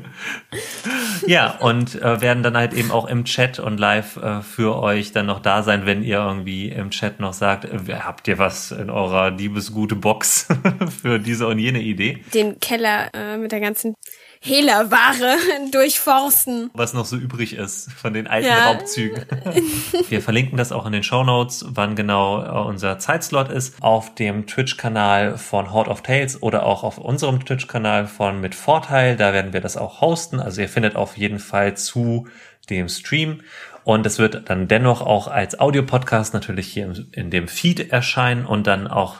ja, 1.27 1.57
und 1.59 2.01
äh, 2.01 2.21
werden 2.21 2.43
dann 2.43 2.57
halt 2.57 2.73
eben 2.73 2.91
auch 2.91 3.07
im 3.07 3.25
Chat 3.25 3.59
und 3.59 3.79
live 3.79 4.17
äh, 4.17 4.41
für 4.41 4.81
euch 4.81 5.11
dann 5.11 5.25
noch 5.25 5.39
da 5.39 5.63
sein, 5.63 5.85
wenn 5.85 6.03
ihr 6.03 6.17
irgendwie 6.17 6.69
im 6.69 6.89
Chat 6.89 7.19
noch 7.19 7.33
sagt, 7.33 7.65
äh, 7.65 7.95
habt 7.95 8.27
ihr 8.27 8.37
was 8.37 8.71
in 8.71 8.89
eurer 8.89 9.31
liebesgute 9.31 9.95
Box 9.95 10.47
für 11.01 11.19
diese 11.19 11.47
und 11.47 11.59
jene 11.59 11.81
Idee, 11.81 12.23
Den 12.33 12.59
Keller 12.59 13.09
äh, 13.13 13.37
mit 13.37 13.51
der 13.51 13.59
ganzen 13.59 13.93
Hehlerware 14.41 15.37
durchforsten. 15.71 16.69
was 16.73 16.93
noch 16.93 17.05
so 17.05 17.15
übrig 17.17 17.53
ist 17.55 17.91
von 17.93 18.13
den 18.13 18.27
alten 18.27 18.47
Ja. 18.47 18.71
Raubzügen. 18.71 19.25
Wir 20.09 20.21
verlinken 20.21 20.57
das 20.57 20.71
auch 20.71 20.85
in 20.85 20.91
den 20.91 21.03
Shownotes, 21.03 21.65
wann 21.69 21.95
genau 21.95 22.43
äh, 22.43 22.67
unser 22.67 22.99
Zeitslot 22.99 23.49
ist, 23.49 23.81
auf 23.81 24.15
dem 24.15 24.47
Twitch-Kanal 24.47 25.37
von 25.37 25.71
Horde 25.71 25.89
of 25.89 26.01
Tales 26.01 26.41
oder 26.41 26.65
auch 26.65 26.83
auf 26.83 26.97
unserem 26.97 27.43
Twitch-Kanal 27.43 28.07
von 28.07 28.39
Mit 28.41 28.55
Vorteil. 28.55 29.15
Da 29.17 29.33
werden 29.33 29.53
wir 29.53 29.61
das 29.61 29.77
auch 29.77 30.01
hosten. 30.01 30.39
Also 30.39 30.61
ihr 30.61 30.69
findet 30.69 30.95
auf 30.95 31.17
jeden 31.17 31.39
Fall 31.39 31.75
zu 31.77 32.27
dem 32.69 32.89
Stream. 32.89 33.41
Und 33.83 34.05
es 34.05 34.19
wird 34.19 34.49
dann 34.49 34.67
dennoch 34.67 35.01
auch 35.01 35.27
als 35.27 35.59
Audiopodcast 35.59 36.33
natürlich 36.33 36.67
hier 36.67 36.93
in 37.13 37.31
dem 37.31 37.47
Feed 37.47 37.91
erscheinen 37.93 38.45
und 38.45 38.67
dann 38.67 38.87
auch 38.87 39.15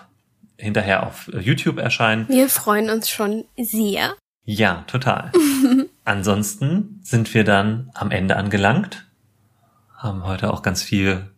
hinterher 0.57 1.05
auf 1.07 1.29
YouTube 1.39 1.77
erscheinen. 1.77 2.27
Wir 2.27 2.49
freuen 2.49 2.89
uns 2.89 3.09
schon 3.09 3.45
sehr. 3.57 4.13
Ja, 4.49 4.85
total. 4.87 5.33
Ansonsten 6.05 7.01
sind 7.03 7.33
wir 7.33 7.43
dann 7.43 7.91
am 7.93 8.11
Ende 8.11 8.37
angelangt. 8.37 9.05
Haben 9.97 10.23
heute 10.23 10.53
auch 10.53 10.61
ganz 10.61 10.81
viel 10.81 11.29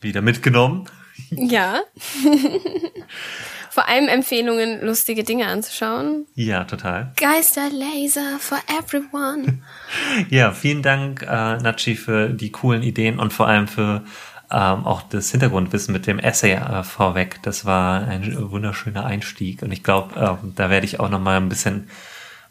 wieder 0.00 0.22
mitgenommen. 0.22 0.86
Ja. 1.30 1.82
Vor 3.70 3.88
allem 3.88 4.08
Empfehlungen, 4.08 4.84
lustige 4.84 5.22
Dinge 5.22 5.46
anzuschauen. 5.46 6.26
Ja, 6.34 6.64
total. 6.64 7.12
Geisterlaser 7.16 8.38
for 8.40 8.58
everyone. 8.76 9.60
Ja, 10.30 10.50
vielen 10.50 10.82
Dank, 10.82 11.22
äh, 11.22 11.58
Nachi, 11.58 11.94
für 11.94 12.30
die 12.30 12.50
coolen 12.50 12.82
Ideen 12.82 13.20
und 13.20 13.32
vor 13.32 13.46
allem 13.46 13.68
für 13.68 14.02
ähm, 14.50 14.84
auch 14.84 15.02
das 15.02 15.30
Hintergrundwissen 15.30 15.92
mit 15.92 16.06
dem 16.08 16.18
Essay 16.18 16.54
äh, 16.54 16.82
vorweg. 16.82 17.40
Das 17.42 17.64
war 17.66 18.08
ein 18.08 18.50
wunderschöner 18.50 19.04
Einstieg 19.04 19.62
und 19.62 19.70
ich 19.70 19.84
glaube, 19.84 20.14
ähm, 20.18 20.54
da 20.56 20.70
werde 20.70 20.86
ich 20.86 20.98
auch 20.98 21.10
noch 21.10 21.20
mal 21.20 21.36
ein 21.36 21.48
bisschen 21.48 21.88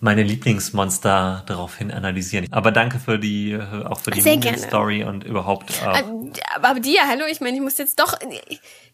meine 0.05 0.23
Lieblingsmonster 0.23 1.43
daraufhin 1.47 1.91
analysieren. 1.91 2.47
Aber 2.51 2.71
danke 2.71 2.99
für 2.99 3.19
die, 3.19 3.51
äh, 3.51 3.61
auch 3.85 3.99
für 3.99 4.11
die 4.11 4.21
Sehr 4.21 4.37
gerne. 4.37 4.57
Story 4.57 5.03
und 5.03 5.25
überhaupt. 5.25 5.71
Äh, 5.81 5.85
Aber, 5.85 6.31
aber 6.69 6.79
dir, 6.79 7.01
hallo, 7.07 7.25
ich 7.29 7.41
meine, 7.41 7.57
ich 7.57 7.61
muss 7.61 7.77
jetzt 7.77 7.99
doch. 7.99 8.17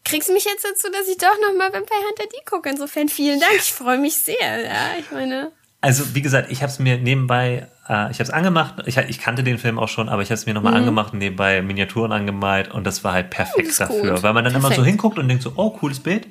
Kriegst 0.04 0.28
du 0.28 0.32
mich 0.32 0.44
jetzt 0.44 0.64
dazu, 0.64 0.88
dass 0.92 1.06
ich 1.06 1.18
doch 1.18 1.36
nochmal 1.46 1.72
Vampire 1.72 2.00
Hunter 2.08 2.24
D 2.24 2.36
gucke? 2.44 2.68
Insofern 2.70 3.08
vielen 3.08 3.38
Dank. 3.38 3.52
Ich 3.56 3.72
freue 3.72 3.98
mich 3.98 4.16
sehr. 4.16 4.64
Ja, 4.64 4.90
ich 4.98 5.10
meine. 5.12 5.52
Also 5.80 6.14
wie 6.14 6.22
gesagt, 6.22 6.50
ich 6.50 6.62
habe 6.62 6.70
es 6.72 6.78
mir 6.78 6.96
nebenbei, 6.96 7.66
äh, 7.88 8.10
ich 8.10 8.18
habe 8.18 8.22
es 8.22 8.30
angemacht, 8.30 8.76
ich, 8.86 8.96
ich 8.96 9.18
kannte 9.20 9.42
den 9.42 9.58
Film 9.58 9.80
auch 9.80 9.88
schon, 9.88 10.08
aber 10.08 10.22
ich 10.22 10.28
habe 10.28 10.34
es 10.34 10.46
mir 10.46 10.54
nochmal 10.54 10.74
angemacht 10.74 11.12
und 11.12 11.18
nebenbei 11.18 11.60
Miniaturen 11.60 12.12
angemalt 12.12 12.70
und 12.70 12.84
das 12.84 13.02
war 13.02 13.12
halt 13.12 13.30
perfekt 13.30 13.58
Mhm. 13.58 13.62
das 13.64 13.70
ist 13.72 13.80
dafür, 13.80 14.14
gut. 14.14 14.22
weil 14.22 14.32
man 14.32 14.44
dann 14.44 14.54
immer 14.54 14.68
so 14.68 14.74
Perfekt. 14.74 14.86
hinguckt 14.86 15.18
und 15.18 15.26
denkt 15.26 15.42
so, 15.42 15.52
oh, 15.56 15.70
cooles 15.70 15.98
Bild. 16.00 16.28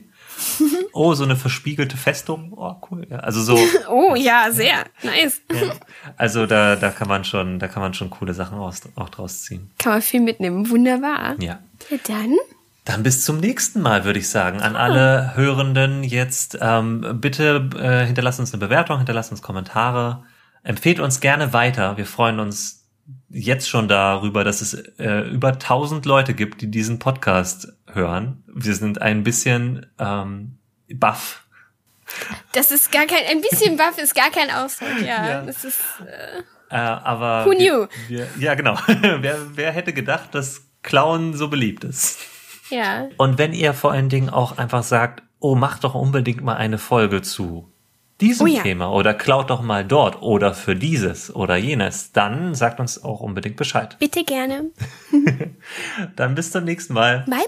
oh, 0.93 1.13
so 1.13 1.23
eine 1.23 1.35
verspiegelte 1.35 1.97
Festung. 1.97 2.53
Oh, 2.55 2.75
cool. 2.89 3.05
Ja, 3.09 3.17
also 3.17 3.41
so, 3.41 3.57
Oh 3.89 4.15
ja, 4.15 4.47
sehr. 4.51 4.85
Nice. 5.03 5.41
ja. 5.51 5.73
also 6.17 6.45
da, 6.45 6.75
da 6.75 6.89
kann 6.89 7.07
man 7.07 7.23
schon, 7.23 7.59
da 7.59 7.67
kann 7.67 7.81
man 7.81 7.93
schon 7.93 8.09
coole 8.09 8.33
Sachen 8.33 8.57
aus, 8.57 8.81
auch 8.95 9.09
draus 9.09 9.43
ziehen. 9.43 9.71
Kann 9.77 9.93
man 9.93 10.01
viel 10.01 10.21
mitnehmen. 10.21 10.69
Wunderbar. 10.69 11.35
Ja. 11.39 11.59
Ja, 11.89 11.97
dann. 12.07 12.35
Dann 12.85 13.03
bis 13.03 13.23
zum 13.23 13.39
nächsten 13.39 13.81
Mal, 13.81 14.05
würde 14.05 14.19
ich 14.19 14.29
sagen. 14.29 14.61
An 14.61 14.75
alle 14.75 15.35
Hörenden 15.35 16.03
jetzt 16.03 16.57
ähm, 16.61 17.19
bitte 17.21 17.69
äh, 17.77 18.05
hinterlasst 18.05 18.39
uns 18.39 18.53
eine 18.53 18.59
Bewertung, 18.59 18.97
hinterlasst 18.97 19.31
uns 19.31 19.41
Kommentare, 19.41 20.23
empfehlt 20.63 20.99
uns 20.99 21.19
gerne 21.19 21.53
weiter. 21.53 21.97
Wir 21.97 22.05
freuen 22.07 22.39
uns 22.39 22.80
jetzt 23.29 23.69
schon 23.69 23.87
darüber, 23.87 24.43
dass 24.43 24.61
es 24.61 24.73
äh, 24.73 25.29
über 25.29 25.49
1000 25.49 26.05
Leute 26.05 26.33
gibt, 26.33 26.61
die 26.61 26.69
diesen 26.69 26.99
Podcast 26.99 27.73
hören. 27.91 28.43
Wir 28.47 28.75
sind 28.75 29.01
ein 29.01 29.23
bisschen 29.23 29.87
ähm, 29.99 30.57
baff. 30.93 31.43
Das 32.51 32.71
ist 32.71 32.91
gar 32.91 33.05
kein, 33.05 33.25
ein 33.29 33.41
bisschen 33.41 33.77
Buff 33.77 33.97
ist 33.97 34.15
gar 34.15 34.31
kein 34.31 34.51
Ausdruck, 34.51 34.99
ja. 34.99 35.29
Ja. 35.29 35.41
Das 35.43 35.63
ist, 35.63 35.79
äh, 36.01 36.41
Äh, 36.69 36.77
aber 36.77 37.45
Who 37.45 37.51
wir, 37.51 37.57
knew? 37.57 37.87
Wir, 38.07 38.27
ja, 38.39 38.55
genau. 38.55 38.77
wer, 38.87 39.37
wer 39.55 39.71
hätte 39.71 39.93
gedacht, 39.93 40.33
dass 40.33 40.67
Klauen 40.83 41.33
so 41.35 41.49
beliebt 41.49 41.83
ist? 41.83 42.19
ja. 42.69 43.07
Und 43.17 43.37
wenn 43.37 43.53
ihr 43.53 43.73
vor 43.73 43.91
allen 43.91 44.09
Dingen 44.09 44.29
auch 44.29 44.57
einfach 44.57 44.83
sagt, 44.83 45.23
oh, 45.39 45.55
macht 45.55 45.83
doch 45.83 45.95
unbedingt 45.95 46.41
mal 46.41 46.55
eine 46.55 46.77
Folge 46.77 47.21
zu 47.21 47.70
diesem 48.21 48.45
Oh 48.45 48.49
ja. 48.49 48.61
Thema 48.61 48.93
oder 48.93 49.13
klaut 49.13 49.49
doch 49.49 49.61
mal 49.61 49.83
dort 49.83 50.21
oder 50.21 50.53
für 50.53 50.75
dieses 50.75 51.35
oder 51.35 51.57
jenes, 51.57 52.11
dann 52.11 52.55
sagt 52.55 52.79
uns 52.79 53.03
auch 53.03 53.19
unbedingt 53.19 53.57
Bescheid. 53.57 53.97
Bitte 53.99 54.23
gerne. 54.23 54.69
Dann 56.15 56.35
bis 56.35 56.51
zum 56.51 56.63
nächsten 56.63 56.93
Mal. 56.93 57.25
Bye, 57.27 57.45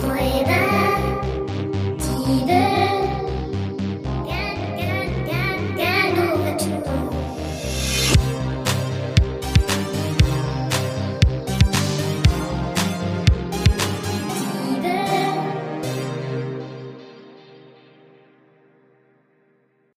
bye. 0.00 1.11